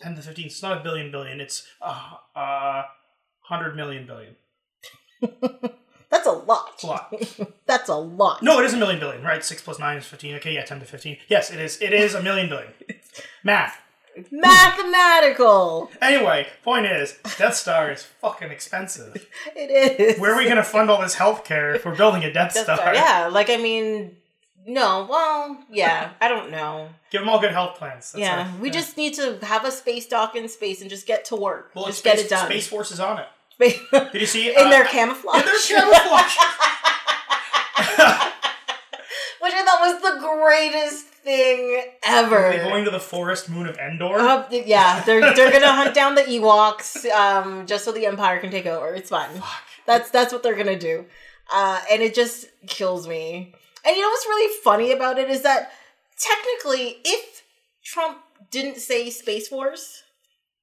10 0.03 0.17
to 0.17 0.23
15. 0.23 0.47
It's 0.47 0.63
not 0.63 0.79
a 0.79 0.83
billion 0.83 1.11
billion. 1.11 1.41
It's 1.41 1.67
uh, 1.81 2.15
uh 2.35 2.83
100 3.49 3.77
million 3.77 4.07
billion. 4.07 4.37
That's 6.11 6.27
a 6.27 6.33
lot. 6.33 6.71
It's 6.75 6.85
a 6.85 6.87
lot. 6.87 7.15
That's 7.67 7.89
a 7.89 7.95
lot. 7.95 8.43
No, 8.43 8.61
it 8.61 8.67
is 8.67 8.75
a 8.75 8.77
million 8.77 9.01
billion, 9.01 9.23
right? 9.23 9.43
6 9.43 9.63
plus 9.63 9.79
9 9.79 9.97
is 9.97 10.07
15. 10.07 10.35
Okay, 10.37 10.55
yeah, 10.55 10.65
10 10.65 10.81
to 10.81 10.87
15. 10.87 11.17
Yes, 11.29 11.51
it 11.51 11.59
is. 11.59 11.81
It 11.81 11.93
is 11.93 12.15
a 12.15 12.23
million 12.23 12.49
billion. 12.49 12.73
Math. 13.45 13.79
Mathematical. 14.31 15.91
Anyway, 16.03 16.47
point 16.63 16.85
is, 16.85 17.19
Death 17.39 17.55
Star 17.55 17.91
is 17.91 18.03
fucking 18.03 18.51
expensive. 18.51 19.27
It 19.57 19.99
is. 19.99 20.21
Where 20.21 20.35
are 20.35 20.37
we 20.37 20.45
going 20.45 20.57
to 20.57 20.63
fund 20.63 20.91
all 20.91 21.01
this 21.01 21.17
healthcare 21.17 21.75
if 21.75 21.87
we're 21.87 21.97
building 21.97 22.23
a 22.23 22.31
Death, 22.31 22.53
Death 22.53 22.65
Star? 22.65 22.77
Star. 22.77 22.95
Yeah, 22.95 23.31
like 23.33 23.49
I 23.49 23.57
mean, 23.57 24.15
no. 24.67 25.07
Well, 25.09 25.59
yeah. 25.71 26.11
I 26.21 26.29
don't 26.29 26.51
know. 26.51 26.89
Give 27.11 27.21
them 27.21 27.29
all 27.29 27.41
good 27.41 27.53
health 27.53 27.77
plans. 27.77 28.13
That's 28.13 28.21
yeah, 28.21 28.51
we 28.59 28.71
just 28.71 28.97
need 28.97 29.15
to 29.15 29.39
have 29.43 29.65
a 29.65 29.71
space 29.71 30.07
dock 30.07 30.35
in 30.35 30.49
space 30.49 30.81
and 30.81 30.89
just 30.89 31.07
get 31.07 31.25
to 31.27 31.37
work. 31.37 31.71
Well, 31.75 31.87
just 31.87 31.99
Space, 31.99 32.17
get 32.17 32.25
it 32.25 32.31
done. 32.31 32.47
Space 32.47 32.67
Force 32.69 32.91
is 32.91 33.01
on 33.01 33.19
it. 33.19 33.27
Did 34.13 34.21
you 34.21 34.27
see? 34.27 34.51
in 34.51 34.67
uh, 34.67 34.71
their 34.71 34.85
camouflage. 34.85 35.41
in 35.41 35.47
their 35.47 35.61
camouflage. 35.61 36.37
Which 39.41 39.53
I 39.55 39.65
thought 39.65 39.81
was 39.81 40.01
the 40.01 40.19
greatest 40.21 41.07
thing 41.07 41.83
ever. 42.05 42.47
Are 42.47 42.53
they 42.53 42.59
going 42.59 42.85
to 42.85 42.91
the 42.91 43.01
forest 43.01 43.49
moon 43.51 43.67
of 43.67 43.77
Endor? 43.77 44.19
Uh, 44.19 44.47
yeah, 44.51 45.03
they're 45.05 45.35
they're 45.35 45.53
gonna 45.53 45.73
hunt 45.73 45.95
down 45.95 46.15
the 46.15 46.23
Ewoks, 46.23 47.05
um, 47.11 47.67
just 47.67 47.85
so 47.85 47.93
the 47.93 48.07
Empire 48.07 48.39
can 48.41 48.51
take 48.51 48.67
over. 48.67 48.95
It's 48.95 49.11
fine. 49.11 49.31
Fuck. 49.35 49.63
That's 49.87 50.11
that's 50.11 50.33
what 50.33 50.43
they're 50.43 50.57
gonna 50.57 50.79
do, 50.79 51.07
uh, 51.53 51.81
and 51.91 52.03
it 52.03 52.15
just 52.15 52.47
kills 52.67 53.09
me. 53.09 53.55
And 53.85 53.97
you 53.97 54.03
know 54.03 54.09
what's 54.09 54.27
really 54.27 54.55
funny 54.63 54.93
about 54.93 55.19
it 55.19 55.29
is 55.31 55.43
that 55.43 55.73
technically, 56.19 56.99
if 57.05 57.43
Trump 57.85 58.19
didn't 58.51 58.77
say 58.79 59.11
Space 59.11 59.49
Force, 59.49 60.03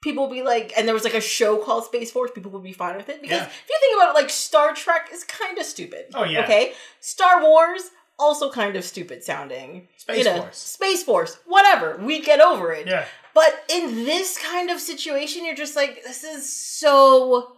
people 0.02 0.28
would 0.28 0.34
be 0.34 0.42
like, 0.44 0.72
and 0.78 0.88
there 0.88 0.94
was 0.94 1.04
like 1.04 1.14
a 1.14 1.22
show 1.22 1.58
called 1.58 1.84
Space 1.86 2.12
Force, 2.12 2.32
people 2.34 2.52
would 2.52 2.64
be 2.64 2.72
fine 2.72 2.96
with 2.96 3.10
it 3.10 3.22
because 3.22 3.40
Yeah. 3.40 3.46
if 3.46 3.70
you 3.70 3.78
think 3.80 3.98
about 4.02 4.12
it, 4.16 4.20
like 4.20 4.30
Star 4.30 4.74
Trek 4.74 5.10
is 5.12 5.24
kind 5.26 5.58
of 5.58 5.66
stupid. 5.66 6.06
Oh, 6.14 6.24
yeah. 6.24 6.44
Okay, 6.44 6.74
Star 7.02 7.42
Wars 7.42 7.90
also 8.18 8.52
kind 8.52 8.76
of 8.76 8.84
stupid 8.84 9.24
sounding. 9.24 9.88
Space 9.98 10.18
you 10.20 10.24
know, 10.26 10.42
Force. 10.42 10.58
Space 10.58 11.04
Force, 11.04 11.38
whatever. 11.46 11.98
We 12.02 12.22
get 12.22 12.40
over 12.42 12.72
it. 12.72 12.88
Yeah. 12.88 13.06
But 13.34 13.64
in 13.70 14.06
this 14.06 14.38
kind 14.38 14.70
of 14.70 14.80
situation, 14.80 15.46
you're 15.46 15.56
just 15.56 15.76
like, 15.76 16.04
this 16.04 16.24
is 16.24 16.52
so 16.52 17.54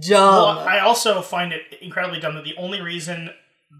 dumb. 0.00 0.56
Well, 0.56 0.58
I 0.60 0.80
also 0.80 1.20
find 1.22 1.52
it 1.52 1.62
incredibly 1.80 2.20
dumb 2.20 2.34
that 2.36 2.44
the 2.44 2.56
only 2.56 2.80
reason 2.80 3.30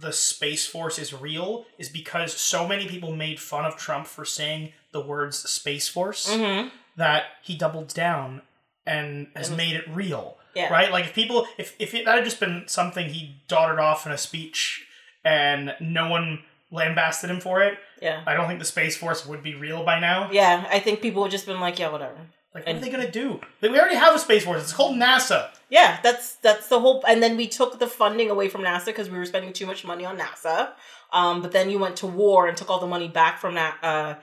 the 0.00 0.12
Space 0.12 0.66
Force 0.66 0.98
is 0.98 1.12
real 1.12 1.64
is 1.78 1.88
because 1.88 2.32
so 2.32 2.66
many 2.68 2.86
people 2.86 3.14
made 3.14 3.40
fun 3.40 3.64
of 3.64 3.76
Trump 3.76 4.06
for 4.06 4.24
saying 4.24 4.72
the 4.92 5.00
words 5.00 5.38
Space 5.50 5.88
Force 5.88 6.28
Mhm. 6.30 6.70
that 6.96 7.24
he 7.42 7.54
doubled 7.56 7.92
down 7.94 8.42
and 8.86 9.28
has 9.34 9.50
Mhm. 9.50 9.56
made 9.56 9.76
it 9.76 9.84
real. 9.88 10.38
Yeah. 10.54 10.72
Right? 10.72 10.90
Like 10.90 11.04
if 11.06 11.14
people 11.14 11.46
if 11.58 11.74
if 11.78 11.94
it, 11.94 12.04
that 12.04 12.16
had 12.16 12.24
just 12.24 12.40
been 12.40 12.64
something 12.68 13.08
he 13.10 13.36
dotted 13.48 13.78
off 13.78 14.06
in 14.06 14.12
a 14.12 14.18
speech 14.18 14.84
and 15.24 15.74
no 15.80 16.08
one 16.08 16.44
lambasted 16.70 17.30
him 17.30 17.40
for 17.40 17.62
it, 17.62 17.78
Yeah. 18.00 18.22
I 18.26 18.34
don't 18.34 18.46
think 18.46 18.58
the 18.58 18.64
Space 18.64 18.96
Force 18.96 19.24
would 19.26 19.42
be 19.42 19.54
real 19.54 19.84
by 19.84 19.98
now. 20.00 20.30
Yeah, 20.30 20.66
I 20.70 20.80
think 20.80 21.00
people 21.00 21.22
would 21.22 21.30
just 21.30 21.46
been 21.46 21.60
like, 21.60 21.78
yeah, 21.78 21.88
whatever. 21.88 22.16
Like 22.54 22.64
what 22.66 22.68
And- 22.74 22.78
are 22.78 22.80
they 22.84 22.90
gonna 22.90 23.10
do? 23.10 23.40
Like, 23.62 23.72
we 23.72 23.78
already 23.78 23.96
have 23.96 24.14
a 24.14 24.18
Space 24.18 24.44
Force. 24.44 24.62
It's 24.62 24.72
called 24.72 24.96
NASA. 24.96 25.50
Yeah, 25.70 25.98
that's 26.02 26.36
that's 26.36 26.68
the 26.68 26.80
whole. 26.80 27.04
And 27.06 27.22
then 27.22 27.36
we 27.36 27.46
took 27.46 27.78
the 27.78 27.86
funding 27.86 28.30
away 28.30 28.48
from 28.48 28.62
NASA 28.62 28.86
because 28.86 29.10
we 29.10 29.18
were 29.18 29.26
spending 29.26 29.52
too 29.52 29.66
much 29.66 29.84
money 29.84 30.04
on 30.04 30.18
NASA. 30.18 30.70
Um, 31.12 31.42
but 31.42 31.52
then 31.52 31.70
you 31.70 31.78
went 31.78 31.96
to 31.96 32.06
war 32.06 32.46
and 32.48 32.56
took 32.56 32.70
all 32.70 32.80
the 32.80 32.86
money 32.86 33.08
back 33.08 33.38
from 33.38 33.54
that. 33.54 33.76
Uh, 33.82 34.14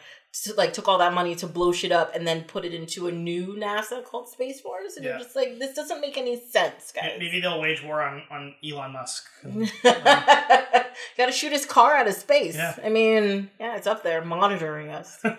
to, 0.44 0.54
like 0.56 0.74
took 0.74 0.90
all 0.90 0.98
that 0.98 1.14
money 1.14 1.34
to 1.36 1.48
blow 1.48 1.72
shit 1.72 1.94
up 1.94 2.14
and 2.14 2.28
then 2.28 2.44
put 2.44 2.66
it 2.66 2.74
into 2.74 3.08
a 3.08 3.12
new 3.12 3.56
NASA 3.56 4.04
called 4.04 4.28
Space 4.28 4.60
Force. 4.60 4.98
And 4.98 5.06
Yeah. 5.06 5.12
you're 5.12 5.20
just 5.20 5.34
like, 5.36 5.60
this 5.60 5.74
doesn't 5.74 6.02
make 6.02 6.18
any 6.18 6.38
sense, 6.42 6.92
guys. 6.92 7.14
Maybe 7.18 7.40
they'll 7.40 7.62
wage 7.62 7.82
war 7.82 8.02
on, 8.02 8.22
on 8.30 8.54
Elon 8.62 8.92
Musk. 8.92 9.24
Got 9.84 11.28
to 11.28 11.32
shoot 11.32 11.52
his 11.54 11.66
car 11.66 11.96
out 11.96 12.08
of 12.08 12.14
space. 12.16 12.56
Yeah. 12.56 12.76
I 12.84 12.90
mean, 12.90 13.50
yeah, 13.60 13.78
it's 13.78 13.88
up 13.88 14.04
there 14.04 14.24
monitoring 14.26 14.90
us. 14.90 15.20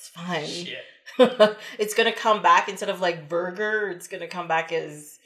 It's 0.00 0.08
fine. 0.08 0.46
Shit. 0.46 0.78
it's 1.78 1.94
gonna 1.94 2.12
come 2.12 2.42
back 2.42 2.68
instead 2.68 2.88
of 2.88 3.00
like 3.00 3.28
V'ger. 3.28 3.92
It's 3.92 4.08
gonna 4.08 4.28
come 4.28 4.48
back 4.48 4.72
as 4.72 5.18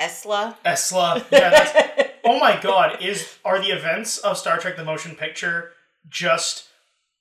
Esla. 0.00 0.56
Esla. 0.64 1.24
Yeah, 1.32 2.08
oh 2.24 2.38
my 2.40 2.58
god, 2.60 3.02
is 3.02 3.36
are 3.44 3.60
the 3.60 3.68
events 3.70 4.18
of 4.18 4.38
Star 4.38 4.58
Trek 4.58 4.76
the 4.76 4.84
Motion 4.84 5.14
Picture 5.14 5.70
just 6.08 6.68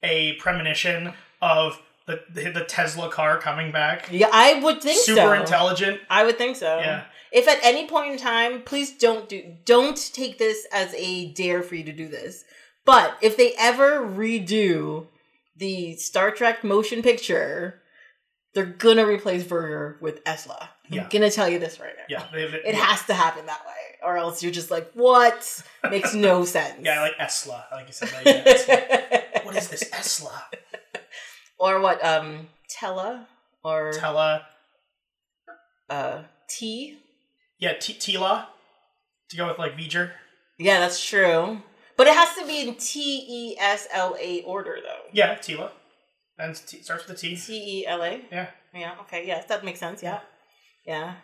a 0.02 0.34
premonition 0.34 1.14
of 1.42 1.82
the 2.08 2.22
the, 2.34 2.50
the 2.52 2.66
Tesla 2.66 3.10
car 3.10 3.38
coming 3.38 3.72
back? 3.72 4.10
yeah, 4.12 4.30
I 4.32 4.60
would 4.62 4.82
think 4.82 5.00
Super 5.04 5.22
so. 5.22 5.34
intelligent. 5.34 6.02
I 6.10 6.24
would 6.24 6.38
think 6.38 6.56
so. 6.56 6.80
Yeah. 6.80 7.06
If 7.32 7.48
at 7.48 7.60
any 7.64 7.88
point 7.88 8.12
in 8.14 8.20
time, 8.20 8.62
please 8.62 8.96
don't 8.98 9.28
do 9.28 9.56
don't 9.66 9.98
take 10.14 10.38
this 10.38 10.68
as 10.72 10.94
a 10.96 11.32
dare 11.34 11.64
for 11.64 11.76
you 11.76 11.84
to 11.84 11.94
do 11.94 12.08
this. 12.08 12.44
But 12.86 13.18
if 13.22 13.38
they 13.38 13.54
ever 13.58 14.02
redo 14.02 15.08
the 15.56 15.96
Star 15.96 16.32
Trek 16.32 16.64
motion 16.64 17.02
picture, 17.02 17.82
they're 18.54 18.66
gonna 18.66 19.06
replace 19.06 19.44
V'ger 19.44 20.00
with 20.02 20.24
Esla. 20.26 20.62
I'm 20.62 20.98
Yeah. 20.98 21.08
gonna 21.10 21.32
tell 21.32 21.50
you 21.50 21.60
this 21.60 21.80
right 21.80 21.94
now. 21.98 22.04
Yeah, 22.10 22.28
they, 22.32 22.46
they, 22.50 22.58
It 22.70 22.76
has 22.76 23.04
to 23.06 23.14
happen 23.14 23.46
that 23.48 23.66
way, 23.66 23.98
or 24.04 24.18
else 24.18 24.44
you're 24.44 24.52
just 24.52 24.70
like, 24.72 24.92
what? 24.94 25.64
Makes 25.90 26.14
no 26.14 26.46
sense. 26.56 26.80
Yeah, 26.84 27.00
I 27.00 27.02
like 27.02 27.18
Esla, 27.18 27.64
like 27.72 27.88
you 27.88 27.94
said. 27.94 28.12
Like, 28.14 28.26
yeah, 28.26 28.44
Esla. 28.44 29.46
what 29.46 29.56
is 29.56 29.68
this 29.70 29.84
Esla? 29.92 30.42
or 31.58 31.80
what? 31.80 32.04
Um, 32.04 32.48
Tella 32.70 33.28
or 33.64 33.92
Tella. 33.94 34.44
uh 35.90 36.24
T. 36.50 37.00
Yeah, 37.60 37.74
T- 37.74 37.94
Tila. 37.94 38.46
To 39.30 39.38
go 39.38 39.48
with 39.48 39.58
like 39.58 39.76
V'ger. 39.78 40.12
Yeah, 40.60 40.80
that's 40.80 41.04
true. 41.04 41.62
But 41.98 42.08
it 42.08 42.14
has 42.16 42.36
to 42.38 42.46
be 42.46 42.68
in 42.68 42.76
T 42.76 43.26
E 43.28 43.58
S 43.60 43.88
L 43.92 44.16
A 44.20 44.42
order 44.44 44.78
though. 44.84 45.10
Yeah, 45.12 45.36
Tila. 45.38 45.72
And 46.44 46.56
T- 46.56 46.82
starts 46.82 47.08
with 47.08 47.18
a 47.18 47.20
T. 47.20 47.38
T 47.38 47.80
E 47.80 47.88
L 47.88 48.04
A. 48.04 48.22
Yeah. 48.32 48.48
Yeah. 48.74 48.96
Okay. 49.02 49.26
Yes, 49.26 49.46
that 49.46 49.64
makes 49.64 49.80
sense. 49.80 50.04
Yeah. 50.04 50.20
Yeah. 50.86 51.16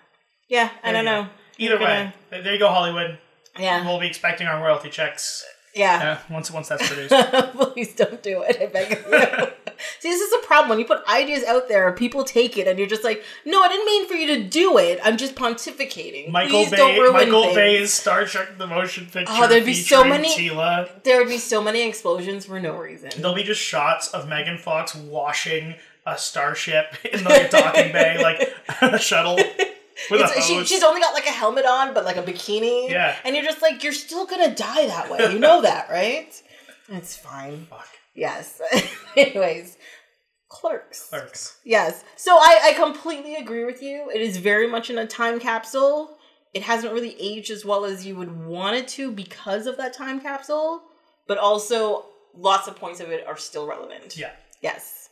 Yeah. 0.48 0.70
I 0.82 0.94
don't 0.94 1.04
know. 1.06 1.28
Either 1.58 1.78
We're 1.78 1.86
way, 1.86 2.14
there 2.32 2.54
you 2.54 2.60
go, 2.60 2.70
Hollywood. 2.70 3.18
Yeah. 3.60 3.86
We'll 3.86 4.00
be 4.00 4.08
expecting 4.08 4.48
our 4.48 4.64
royalty 4.64 4.90
checks 4.90 5.44
Yeah. 5.76 6.18
uh, 6.30 6.34
once 6.34 6.50
once 6.52 6.68
that's 6.70 6.88
produced. 6.88 7.14
Please 7.74 7.94
don't 7.96 8.22
do 8.24 8.42
it. 8.42 8.58
I 8.62 8.66
beg 8.68 8.92
of 8.92 9.00
you. 9.08 9.48
See, 10.00 10.10
this 10.10 10.20
is 10.20 10.34
a 10.34 10.46
problem. 10.46 10.70
When 10.70 10.80
you 10.80 10.86
put 10.86 11.08
ideas 11.08 11.44
out 11.46 11.70
there, 11.70 11.92
people 11.94 12.24
take 12.24 12.58
it, 12.58 12.68
and 12.68 12.78
you're 12.78 12.88
just 12.88 13.04
like, 13.04 13.24
"No, 13.46 13.62
I 13.62 13.68
didn't 13.70 13.86
mean 13.86 14.08
for 14.08 14.16
you 14.16 14.28
to 14.36 14.44
do 14.44 14.78
it. 14.78 15.00
I'm 15.04 15.16
just 15.16 15.36
pontificating. 15.36 16.32
Michael 16.32 16.66
Please 16.66 16.72
don't 16.72 16.96
Bay, 16.96 17.12
Michael 17.14 17.44
things." 17.44 17.56
Bay's 17.56 17.94
Star 17.94 18.26
Trek: 18.26 18.58
The 18.58 18.68
Motion 18.68 19.06
Picture. 19.06 19.32
Oh, 19.36 19.48
there'd 19.48 19.66
be 19.66 19.74
so 19.74 20.04
many- 20.04 20.30
Tila. 20.36 21.04
There 21.04 21.20
would 21.20 21.30
be 21.30 21.38
so 21.38 21.62
many 21.64 21.88
explosions 21.88 22.46
for 22.46 22.60
no 22.60 22.76
reason. 22.78 23.12
There'll 23.18 23.36
be 23.36 23.44
just 23.44 23.62
shots 23.62 24.10
of 24.10 24.28
Megan 24.28 24.58
Fox 24.58 24.96
washing 24.96 25.76
a 26.06 26.18
starship 26.18 26.96
in 27.06 27.24
the 27.24 27.48
docking 27.52 27.92
bay, 27.94 28.18
like 28.22 28.54
a 28.82 28.98
shuttle 29.00 29.36
with 29.36 29.46
It's- 29.60 29.69
a 29.69 29.69
she, 30.08 30.64
she's 30.66 30.84
only 30.84 31.02
got 31.02 31.14
like 31.14 31.26
a 31.28 31.32
helmet 31.32 31.66
on, 31.66 31.94
but 31.94 32.06
like 32.06 32.18
a 32.18 32.24
bikini. 32.24 32.90
Yeah. 32.90 33.16
And 33.24 33.36
you're 33.36 33.46
just 33.46 33.62
like, 33.62 33.84
you're 33.84 33.94
still 33.94 34.26
gonna 34.26 34.54
die 34.54 34.88
that 34.88 35.10
way. 35.12 35.32
You 35.34 35.40
know 35.40 35.62
that, 35.62 35.90
right? 35.92 36.34
It's 36.90 37.16
fine. 37.18 37.68
Fuck. 37.70 37.88
Yes. 38.16 38.62
Anyways, 39.18 39.78
clerks. 40.50 41.10
Clerks. 41.10 41.58
Yes. 41.64 42.04
So 42.16 42.36
I, 42.36 42.72
I 42.72 42.74
completely 42.74 43.36
agree 43.36 43.66
with 43.66 43.82
you. 43.82 44.10
It 44.14 44.22
is 44.22 44.38
very 44.38 44.68
much 44.68 44.90
in 44.90 44.98
a 44.98 45.06
time 45.08 45.40
capsule. 45.40 46.18
It 46.54 46.64
hasn't 46.64 46.94
really 46.94 47.16
aged 47.20 47.52
as 47.52 47.64
well 47.64 47.86
as 47.86 48.06
you 48.06 48.16
would 48.16 48.46
want 48.46 48.76
it 48.76 48.88
to 48.90 49.12
because 49.12 49.68
of 49.68 49.78
that 49.78 49.94
time 49.94 50.20
capsule, 50.20 50.82
but 51.28 51.38
also 51.38 52.06
lots 52.36 52.68
of 52.68 52.76
points 52.76 53.00
of 53.00 53.10
it 53.12 53.26
are 53.28 53.38
still 53.38 53.68
relevant. 53.68 54.18
Yeah. 54.18 54.32
Yes. 54.62 55.10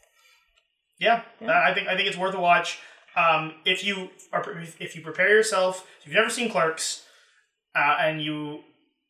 Yeah, 1.00 1.22
Yeah. 1.40 1.52
I 1.64 1.76
think 1.76 1.88
I 1.88 1.96
think 1.96 2.08
it's 2.08 2.18
worth 2.18 2.34
a 2.34 2.40
watch. 2.40 2.80
Um, 3.18 3.56
if 3.66 3.84
you 3.84 4.10
are 4.32 4.44
if 4.80 4.96
you 4.96 5.02
prepare 5.02 5.30
yourself, 5.30 5.88
if 6.00 6.06
you've 6.08 6.16
never 6.16 6.30
seen 6.30 6.50
Clerks, 6.52 7.04
uh, 7.76 7.98
and 8.00 8.22
you 8.22 8.60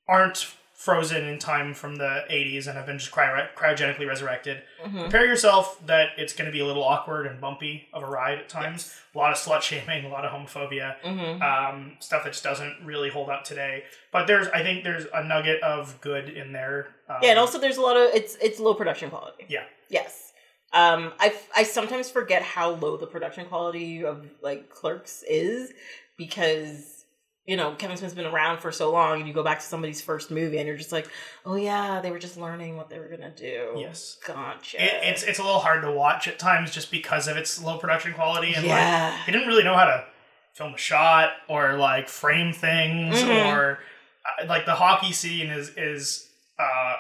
aren't 0.08 0.48
frozen 0.74 1.26
in 1.28 1.40
time 1.40 1.74
from 1.74 1.96
the 1.98 2.24
'80s 2.30 2.68
and 2.68 2.78
have 2.78 2.86
been 2.86 3.00
just 3.00 3.12
cryo- 3.12 3.50
cryogenically 3.56 4.08
resurrected, 4.08 4.62
Mhm. 4.86 5.02
prepare 5.10 5.26
yourself 5.26 5.78
that 5.88 6.10
it's 6.18 6.34
going 6.34 6.46
to 6.46 6.52
be 6.52 6.60
a 6.60 6.66
little 6.66 6.84
awkward 6.84 7.26
and 7.26 7.42
bumpy 7.42 7.90
of 7.94 8.04
a 8.04 8.06
ride 8.06 8.38
at 8.38 8.48
times. 8.48 8.96
A 9.14 9.18
lot 9.18 9.32
of 9.32 9.38
slut 9.40 9.62
shaming, 9.64 10.06
a 10.06 10.10
lot 10.10 10.24
of 10.24 10.32
homophobia, 10.32 10.96
Mm-hmm. 11.02 11.42
um, 11.42 11.98
stuff 12.00 12.24
that 12.24 12.34
just 12.34 12.44
doesn't 12.44 12.78
really 12.86 13.10
hold 13.10 13.30
up 13.30 13.44
today. 13.44 13.86
But 14.12 14.28
there's, 14.28 14.48
I 14.50 14.62
think, 14.62 14.84
there's 14.84 15.06
a 15.14 15.24
nugget 15.24 15.62
of 15.64 16.00
good 16.00 16.30
in 16.30 16.54
there. 16.54 16.96
Um, 17.10 17.18
Yeah, 17.24 17.32
and 17.32 17.40
also 17.40 17.58
there's 17.60 17.78
a 17.78 17.82
lot 17.82 17.98
of 17.98 18.14
it's 18.14 18.36
it's 18.36 18.60
low 18.60 18.76
production 18.76 19.10
quality. 19.10 19.46
Yeah. 19.50 19.64
Yes. 19.90 20.27
Um, 20.74 21.14
I 21.20 21.34
I 21.56 21.64
sometimes 21.64 22.10
forget 22.10 22.42
how 22.42 22.72
low 22.72 22.98
the 22.98 23.08
production 23.08 23.46
quality 23.46 24.04
of 24.04 24.26
like 24.42 24.70
Clerks 24.70 25.24
is 25.28 25.72
because 26.18 27.06
you 27.46 27.56
know 27.56 27.74
Kevin 27.76 27.96
Smith's 27.96 28.14
been 28.16 28.26
around 28.26 28.60
for 28.60 28.72
so 28.74 28.92
long, 28.92 29.20
and 29.20 29.28
you 29.28 29.34
go 29.34 29.44
back 29.44 29.60
to 29.60 29.66
somebody's 29.66 30.02
first 30.02 30.30
movie, 30.30 30.58
and 30.58 30.68
you're 30.68 30.76
just 30.78 30.92
like, 30.92 31.08
oh 31.46 31.56
yeah, 31.56 32.02
they 32.02 32.12
were 32.12 32.20
just 32.20 32.36
learning 32.38 32.76
what 32.76 32.90
they 32.90 33.00
were 33.00 33.08
gonna 33.08 33.32
do. 33.34 33.76
Yes. 33.78 34.18
Gotcha. 34.26 34.84
it, 34.84 34.92
it's 35.04 35.24
it's 35.24 35.40
a 35.40 35.44
little 35.44 35.60
hard 35.62 35.82
to 35.84 35.92
watch 35.92 36.28
at 36.28 36.38
times 36.38 36.72
just 36.72 36.92
because 36.92 37.28
of 37.30 37.38
its 37.38 37.64
low 37.64 37.78
production 37.78 38.14
quality 38.14 38.54
and 38.54 38.64
like 38.66 38.76
yeah. 38.78 39.18
he 39.26 39.32
didn't 39.32 39.48
really 39.48 39.64
know 39.64 39.76
how 39.76 39.86
to 39.86 40.04
film 40.54 40.74
a 40.74 40.78
shot 40.78 41.30
or 41.48 41.78
like 41.78 42.10
frame 42.10 42.52
things 42.52 43.16
Mhm. 43.22 43.54
or 43.56 43.80
uh, 44.26 44.46
like 44.48 44.66
the 44.66 44.74
hockey 44.76 45.14
scene 45.14 45.50
is 45.50 45.70
is 45.78 46.28
uh 46.60 46.96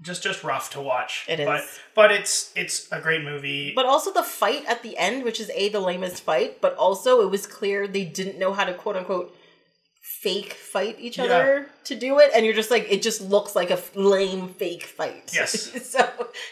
just 0.00 0.22
just 0.22 0.44
rough 0.44 0.70
to 0.70 0.80
watch 0.80 1.26
It 1.28 1.40
is. 1.40 1.46
but 1.46 1.62
but 1.94 2.12
it's 2.12 2.52
it's 2.54 2.86
a 2.92 3.00
great 3.00 3.24
movie 3.24 3.72
But 3.74 3.86
also 3.86 4.12
the 4.12 4.22
fight 4.22 4.64
at 4.66 4.82
the 4.82 4.96
end, 4.96 5.24
which 5.24 5.40
is 5.40 5.50
a 5.54 5.68
the 5.70 5.80
lamest 5.80 6.22
fight, 6.22 6.60
but 6.60 6.74
also 6.76 7.20
it 7.22 7.30
was 7.30 7.46
clear 7.46 7.86
they 7.88 8.04
didn't 8.04 8.38
know 8.38 8.52
how 8.52 8.64
to 8.64 8.74
quote 8.74 8.96
unquote 8.96 9.34
fake 10.22 10.52
fight 10.52 10.96
each 10.98 11.18
Yeah. 11.18 11.24
other 11.24 11.70
to 11.84 11.94
do 11.94 12.18
it, 12.18 12.30
and 12.34 12.44
you're 12.44 12.54
just 12.54 12.70
like 12.70 12.86
it 12.90 13.02
just 13.02 13.20
looks 13.20 13.54
like 13.56 13.70
a 13.70 13.74
f- 13.74 13.90
lame 13.96 14.48
fake 14.48 14.84
fight. 14.84 15.30
Yes. 15.34 15.52
so 15.90 16.08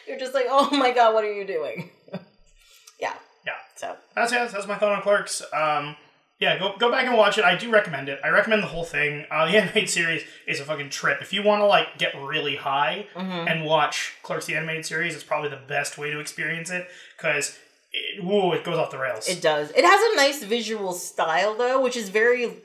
you're 0.06 0.18
just 0.18 0.34
like, 0.34 0.46
oh 0.48 0.70
my 0.76 0.90
god, 0.92 1.14
what 1.14 1.24
are 1.24 1.32
you 1.32 1.46
doing? 1.46 1.90
yeah. 3.00 3.14
Yeah. 3.46 3.52
So 3.76 3.96
that's 4.14 4.32
yeah, 4.32 4.46
that's 4.46 4.66
my 4.66 4.76
thought 4.76 4.92
on 4.96 5.02
clerks 5.02 5.42
um 5.52 5.96
yeah, 6.38 6.58
go 6.58 6.76
go 6.78 6.90
back 6.90 7.06
and 7.06 7.16
watch 7.16 7.38
it. 7.38 7.44
I 7.44 7.56
do 7.56 7.70
recommend 7.70 8.08
it. 8.08 8.20
I 8.22 8.28
recommend 8.28 8.62
the 8.62 8.66
whole 8.68 8.84
thing. 8.84 9.24
Uh, 9.30 9.46
the 9.46 9.56
animated 9.56 9.88
series 9.88 10.22
is 10.46 10.60
a 10.60 10.64
fucking 10.64 10.90
trip. 10.90 11.22
If 11.22 11.32
you 11.32 11.42
want 11.42 11.60
to 11.60 11.66
like 11.66 11.98
get 11.98 12.14
really 12.20 12.56
high 12.56 13.06
mhm. 13.14 13.50
and 13.50 13.64
watch 13.64 14.14
Clerks 14.22 14.46
the 14.46 14.54
animated 14.54 14.84
series, 14.84 15.14
it's 15.14 15.24
probably 15.24 15.48
the 15.50 15.60
best 15.68 15.96
way 15.96 16.10
to 16.10 16.20
experience 16.20 16.70
it 16.70 16.88
because 17.16 17.58
it, 17.92 18.22
ooh, 18.22 18.52
it 18.52 18.64
goes 18.64 18.76
off 18.76 18.90
the 18.90 18.98
rails. 18.98 19.28
it 19.28 19.40
does. 19.40 19.70
It 19.70 19.84
has 19.84 20.12
a 20.12 20.16
nice 20.16 20.42
visual 20.44 20.92
style 20.92 21.56
though, 21.56 21.80
which 21.82 21.96
is 21.96 22.10
very, 22.10 22.56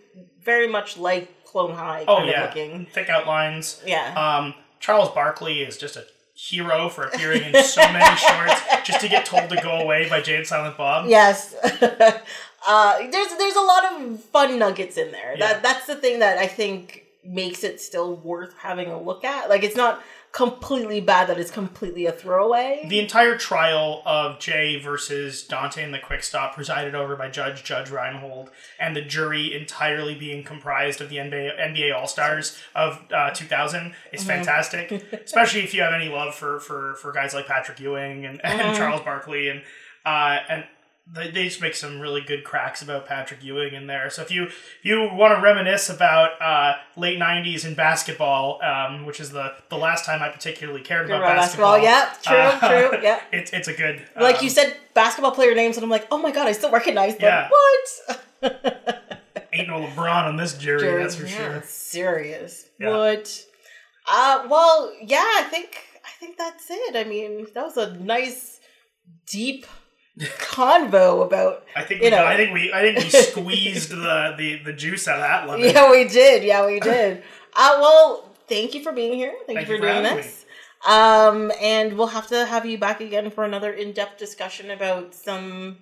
very 0.43 0.67
much 0.67 0.97
like 0.97 1.45
Clone 1.45 1.73
High 1.73 2.03
Oh, 2.07 2.23
yeah. 2.23 2.43
of 2.43 2.55
looking. 2.55 2.87
Thick 2.87 3.09
outlines. 3.09 3.81
Yeah. 3.85 4.13
Um, 4.15 4.53
Charles 4.79 5.09
Barkley 5.11 5.61
is 5.61 5.77
just 5.77 5.95
a 5.95 6.05
hero 6.33 6.89
for 6.89 7.03
appearing 7.03 7.43
in 7.43 7.63
so 7.63 7.81
many 7.91 8.15
shorts 8.17 8.61
just 8.83 8.99
to 9.01 9.07
get 9.07 9.25
told 9.25 9.49
to 9.49 9.55
go 9.61 9.79
away 9.79 10.09
by 10.09 10.19
and 10.19 10.45
Silent 10.47 10.75
Bob. 10.75 11.07
Yes. 11.07 11.55
uh, 12.67 12.97
there's 13.09 13.35
there's 13.37 13.55
a 13.55 13.61
lot 13.61 13.91
of 14.01 14.23
fun 14.25 14.57
nuggets 14.59 14.97
in 14.97 15.11
there. 15.11 15.35
Yeah. 15.37 15.53
That 15.53 15.63
that's 15.63 15.87
the 15.87 15.95
thing 15.95 16.19
that 16.19 16.37
I 16.37 16.47
think 16.47 17.05
makes 17.23 17.63
it 17.63 17.79
still 17.79 18.15
worth 18.15 18.55
having 18.57 18.89
a 18.89 18.99
look 19.01 19.23
at. 19.23 19.49
Like 19.49 19.63
it's 19.63 19.75
not 19.75 20.01
completely 20.31 21.01
bad 21.01 21.27
that 21.27 21.37
it's 21.37 21.51
completely 21.51 22.05
a 22.05 22.11
throwaway. 22.11 22.85
The 22.87 22.99
entire 22.99 23.37
trial 23.37 24.01
of 24.05 24.39
Jay 24.39 24.79
versus 24.79 25.43
Dante 25.43 25.83
and 25.83 25.93
the 25.93 25.99
Quick 25.99 26.23
Stop, 26.23 26.55
presided 26.55 26.95
over 26.95 27.17
by 27.17 27.29
Judge 27.29 27.63
Judge 27.65 27.89
Reinhold, 27.89 28.49
and 28.79 28.95
the 28.95 29.01
jury 29.01 29.53
entirely 29.53 30.15
being 30.15 30.43
comprised 30.45 31.01
of 31.01 31.09
the 31.09 31.17
NBA, 31.17 31.59
NBA 31.59 31.93
All 31.93 32.07
Stars 32.07 32.57
of 32.73 33.01
uh, 33.13 33.31
2000 33.31 33.93
is 34.13 34.23
fantastic. 34.23 34.89
Especially 35.25 35.61
if 35.61 35.73
you 35.73 35.81
have 35.81 35.93
any 35.93 36.07
love 36.09 36.33
for 36.33 36.59
for, 36.59 36.95
for 36.95 37.11
guys 37.11 37.33
like 37.33 37.45
Patrick 37.47 37.79
Ewing 37.79 38.25
and, 38.25 38.43
and 38.45 38.61
Mhm. 38.61 38.77
Charles 38.77 39.01
Barkley 39.01 39.49
and 39.49 39.61
uh, 40.05 40.37
and 40.49 40.63
they, 41.07 41.31
they 41.31 41.45
just 41.45 41.61
make 41.61 41.75
some 41.75 41.99
really 41.99 42.21
good 42.21 42.43
cracks 42.43 42.81
about 42.81 43.05
Patrick 43.05 43.43
Ewing 43.43 43.73
in 43.73 43.87
there. 43.87 44.09
So 44.09 44.21
if 44.21 44.31
you 44.31 44.45
if 44.45 44.79
you 44.83 45.09
want 45.13 45.35
to 45.35 45.41
reminisce 45.41 45.89
about 45.89 46.41
uh, 46.41 46.73
late 46.95 47.19
'90s 47.19 47.65
in 47.65 47.73
basketball, 47.73 48.61
um, 48.63 49.05
which 49.05 49.19
is 49.19 49.31
the 49.31 49.53
the 49.69 49.77
last 49.77 50.05
time 50.05 50.21
I 50.21 50.29
particularly 50.29 50.81
cared 50.81 51.07
about 51.07 51.21
basketball, 51.21 51.79
basketball, 51.79 52.33
yeah, 52.33 52.59
true, 52.59 52.67
uh, 52.67 52.89
true, 52.89 52.99
yeah. 53.03 53.19
it's 53.31 53.51
it's 53.51 53.67
a 53.67 53.73
good 53.73 54.05
Like 54.19 54.37
um, 54.37 54.43
you 54.43 54.49
said, 54.49 54.77
basketball 54.93 55.31
player 55.31 55.55
names, 55.55 55.77
and 55.77 55.83
I'm 55.83 55.89
like, 55.89 56.07
oh 56.11 56.17
my 56.17 56.31
god, 56.31 56.47
I 56.47 56.51
still 56.53 56.71
recognize 56.71 57.17
them. 57.17 57.23
Yeah. 57.23 57.49
What? 57.49 58.21
ain't 59.53 59.67
no 59.67 59.85
LeBron 59.85 60.25
on 60.25 60.37
this 60.37 60.57
jury, 60.57 61.01
that's 61.01 61.15
for 61.15 61.25
Yeah, 61.25 61.35
sure. 61.35 61.63
Serious. 61.65 62.65
Yeah. 62.79 62.95
What? 62.95 63.45
Uh, 64.09 64.47
well, 64.49 64.93
yeah, 65.01 65.17
I 65.19 65.43
think 65.49 65.77
I 66.05 66.09
think 66.19 66.37
that's 66.37 66.67
it. 66.69 66.95
I 66.95 67.03
mean, 67.03 67.47
that 67.53 67.63
was 67.63 67.77
a 67.77 67.93
nice, 67.97 68.59
deep 69.27 69.65
convo 70.27 71.25
about. 71.25 71.65
I 71.75 71.83
think 71.83 72.01
You 72.01 72.11
know. 72.11 72.25
I 72.25 72.35
think 72.35 72.53
we 72.53 72.71
I 72.73 72.81
think 72.81 72.97
we 72.97 73.09
squeezed 73.09 73.91
the, 73.91 74.35
the 74.37 74.61
the 74.63 74.73
juice 74.73 75.07
out 75.07 75.15
of 75.15 75.21
that 75.21 75.47
lemon. 75.47 75.69
Yeah, 75.69 75.89
we 75.89 76.07
did. 76.07 76.43
Yeah, 76.43 76.65
we 76.65 76.79
did. 76.79 77.23
uh, 77.53 77.77
well, 77.79 78.29
thank 78.47 78.73
you 78.73 78.83
for 78.83 78.91
being 78.91 79.13
here. 79.13 79.33
Thank, 79.45 79.59
Thank 79.59 79.67
you 79.67 79.75
you 79.75 79.81
for 79.81 79.87
for 79.87 80.01
doing 80.01 80.15
this. 80.15 80.45
Um, 80.87 81.51
and 81.61 81.97
we'll 81.97 82.07
have 82.07 82.27
to 82.27 82.45
have 82.45 82.65
you 82.65 82.77
back 82.77 83.01
again 83.01 83.29
for 83.29 83.43
another 83.43 83.71
in-depth 83.71 84.17
discussion 84.17 84.71
about 84.71 85.13
some 85.13 85.77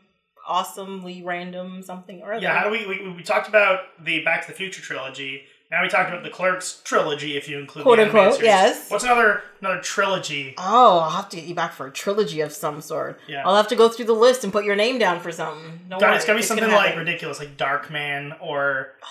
awesomely 0.45 1.23
random 1.23 1.81
something 1.83 2.21
or 2.21 2.33
other. 2.33 2.41
Yeah, 2.41 2.57
how 2.57 2.65
do 2.65 2.71
we, 2.71 2.85
we 2.85 3.11
we 3.11 3.23
talked 3.23 3.47
about 3.47 3.81
the 4.03 4.23
Back 4.23 4.41
to 4.45 4.51
the 4.51 4.57
Future 4.57 4.81
trilogy. 4.81 5.43
Now 5.71 5.83
we 5.83 5.89
talked 5.89 6.09
about 6.09 6.23
the 6.23 6.31
Clerks 6.31 6.81
trilogy, 6.83 7.37
if 7.37 7.47
you 7.47 7.59
include 7.59 7.83
Quote, 7.83 7.99
unquote, 7.99 8.33
series. 8.33 8.45
yes. 8.45 8.89
What's 8.89 9.03
another 9.03 9.43
another 9.61 9.81
trilogy? 9.81 10.55
Oh, 10.57 10.99
I'll 10.99 11.09
have 11.11 11.29
to 11.29 11.35
get 11.35 11.45
you 11.45 11.53
back 11.53 11.73
for 11.73 11.85
a 11.85 11.91
trilogy 11.91 12.41
of 12.41 12.51
some 12.51 12.81
sort. 12.81 13.19
Yeah. 13.27 13.47
I'll 13.47 13.55
have 13.55 13.67
to 13.67 13.75
go 13.75 13.87
through 13.87 14.05
the 14.05 14.13
list 14.13 14.43
and 14.43 14.51
put 14.51 14.65
your 14.65 14.75
name 14.75 14.97
down 14.97 15.19
for 15.19 15.31
something. 15.31 15.81
Don't 15.89 15.99
God, 15.99 16.15
it's 16.15 16.25
gotta 16.25 16.39
be 16.39 16.43
something 16.43 16.65
gonna 16.65 16.75
like 16.75 16.95
ridiculous, 16.97 17.39
like 17.39 17.55
Darkman 17.57 18.35
or. 18.41 18.93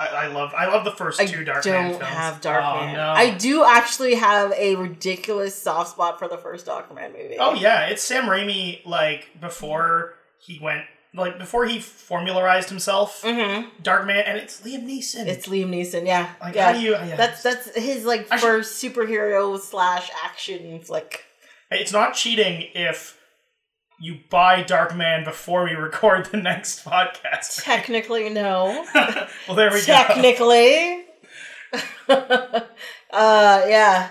I, 0.00 0.06
I 0.06 0.26
love 0.28 0.54
I 0.56 0.66
love 0.66 0.86
the 0.86 0.92
first 0.92 1.20
I 1.20 1.26
two 1.26 1.44
Darkman 1.44 1.62
don't 1.62 2.02
have 2.02 2.40
Darkman. 2.40 2.90
Oh, 2.90 2.92
no. 2.94 3.10
I 3.10 3.34
do 3.34 3.62
actually 3.62 4.14
have 4.14 4.50
a 4.52 4.74
ridiculous 4.76 5.54
soft 5.54 5.90
spot 5.90 6.18
for 6.18 6.26
the 6.26 6.38
first 6.38 6.64
Darkman 6.66 7.12
movie. 7.12 7.36
Oh 7.38 7.52
yeah, 7.54 7.86
it's 7.86 8.02
Sam 8.02 8.24
Raimi 8.24 8.84
like 8.86 9.28
before 9.38 10.14
he 10.38 10.58
went 10.58 10.86
like 11.14 11.38
before 11.38 11.66
he 11.66 11.80
formularized 11.80 12.68
himself, 12.68 13.22
Mm-hmm. 13.22 13.82
Darkman, 13.82 14.22
and 14.26 14.38
it's 14.38 14.60
Liam 14.60 14.84
Neeson. 14.86 15.26
It's 15.26 15.46
Liam 15.48 15.68
Neeson. 15.70 16.06
Yeah, 16.06 16.30
like 16.40 16.54
yeah. 16.54 16.72
how 16.72 16.78
do 16.78 16.84
you? 16.84 16.92
Yeah. 16.92 17.16
That's 17.16 17.42
that's 17.42 17.74
his 17.76 18.04
like 18.04 18.28
I 18.30 18.36
should- 18.36 18.46
first 18.46 18.82
superhero 18.82 19.58
slash 19.58 20.10
action 20.24 20.80
flick. 20.80 21.24
It's 21.70 21.92
not 21.92 22.14
cheating 22.14 22.68
if 22.74 23.16
you 24.00 24.18
buy 24.30 24.62
Darkman 24.64 25.24
before 25.24 25.64
we 25.64 25.72
record 25.74 26.26
the 26.26 26.36
next 26.38 26.84
podcast. 26.84 27.62
Technically, 27.62 28.28
no. 28.30 28.86
well, 28.94 29.56
there 29.56 29.70
we 29.70 29.78
go. 29.80 29.84
Technically. 29.86 31.04
uh, 32.08 32.62
yeah. 33.12 34.10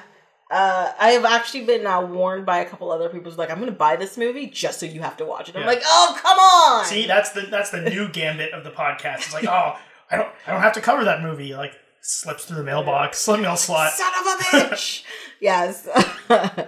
Uh, 0.49 0.91
I 0.99 1.11
have 1.11 1.25
actually 1.25 1.65
been 1.65 1.85
uh, 1.85 2.01
warned 2.01 2.45
by 2.45 2.59
a 2.59 2.65
couple 2.65 2.91
other 2.91 3.07
people 3.09 3.29
who's 3.29 3.37
like, 3.37 3.51
I'm 3.51 3.57
going 3.59 3.69
to 3.71 3.77
buy 3.77 3.95
this 3.95 4.17
movie 4.17 4.47
just 4.47 4.79
so 4.79 4.85
you 4.87 5.01
have 5.01 5.15
to 5.17 5.25
watch 5.25 5.47
it. 5.49 5.55
I'm 5.55 5.61
Yeah. 5.61 5.67
like, 5.67 5.81
oh, 5.85 6.17
come 6.19 6.39
on. 6.39 6.85
See, 6.85 7.05
that's 7.05 7.31
the 7.31 7.41
that's 7.41 7.69
the 7.69 7.81
new 7.81 8.09
gambit 8.09 8.51
of 8.53 8.63
the 8.63 8.71
podcast. 8.71 9.17
It's 9.17 9.33
like, 9.33 9.45
oh, 9.45 9.77
I 10.09 10.15
don't 10.17 10.29
I 10.47 10.51
don't 10.53 10.61
have 10.61 10.73
to 10.73 10.81
cover 10.81 11.03
that 11.03 11.21
movie. 11.21 11.53
Like 11.55 11.73
slips 12.01 12.45
through 12.45 12.57
the 12.57 12.63
mailbox, 12.63 13.19
slip 13.19 13.41
mail 13.41 13.57
slot. 13.57 13.91
Son 13.93 14.11
of 14.19 14.25
a 14.25 14.43
bitch. 14.73 15.03
yes. 15.39 15.87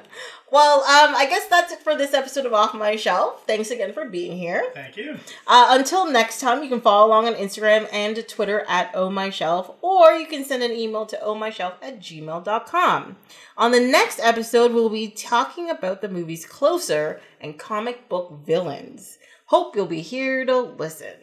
well, 0.52 0.80
um, 0.82 1.16
I 1.16 1.28
guess 1.30 1.48
that's 1.48 1.72
it 1.72 1.80
for 1.80 1.96
this 1.96 2.14
episode 2.14 2.46
of 2.46 2.54
Off 2.54 2.74
My 2.74 2.98
Shelf. 2.98 3.48
Thanks 3.48 3.72
again 3.72 3.94
for 3.94 4.04
being 4.10 4.38
here. 4.38 4.70
Thank 4.74 4.98
you. 4.98 5.18
Uh, 5.48 5.68
until 5.70 6.12
next 6.12 6.42
time, 6.42 6.62
you 6.62 6.68
can 6.68 6.82
follow 6.82 7.08
along 7.08 7.28
on 7.28 7.36
Instagram 7.36 7.88
and 7.94 8.28
Twitter 8.28 8.66
at 8.68 8.92
Oh 8.94 9.10
My 9.10 9.30
Shelf, 9.30 9.72
or 9.82 10.12
you 10.12 10.28
can 10.28 10.44
send 10.44 10.62
an 10.62 10.72
email 10.72 11.06
to 11.06 11.18
ohmyshelf 11.18 11.76
at 11.82 12.00
gmail.com. 12.00 13.16
On 13.58 13.72
the 13.72 13.80
next 13.80 14.20
episode, 14.20 14.74
we'll 14.74 14.90
be 14.90 15.08
talking 15.08 15.70
about 15.70 16.02
the 16.02 16.10
movies 16.10 16.46
Closer 16.46 17.22
and 17.40 17.58
comic 17.58 18.10
book 18.10 18.42
villains. 18.46 19.18
Hope 19.46 19.76
you'll 19.76 19.86
be 19.86 20.02
here 20.02 20.46
to 20.46 20.60
listen. 20.60 21.14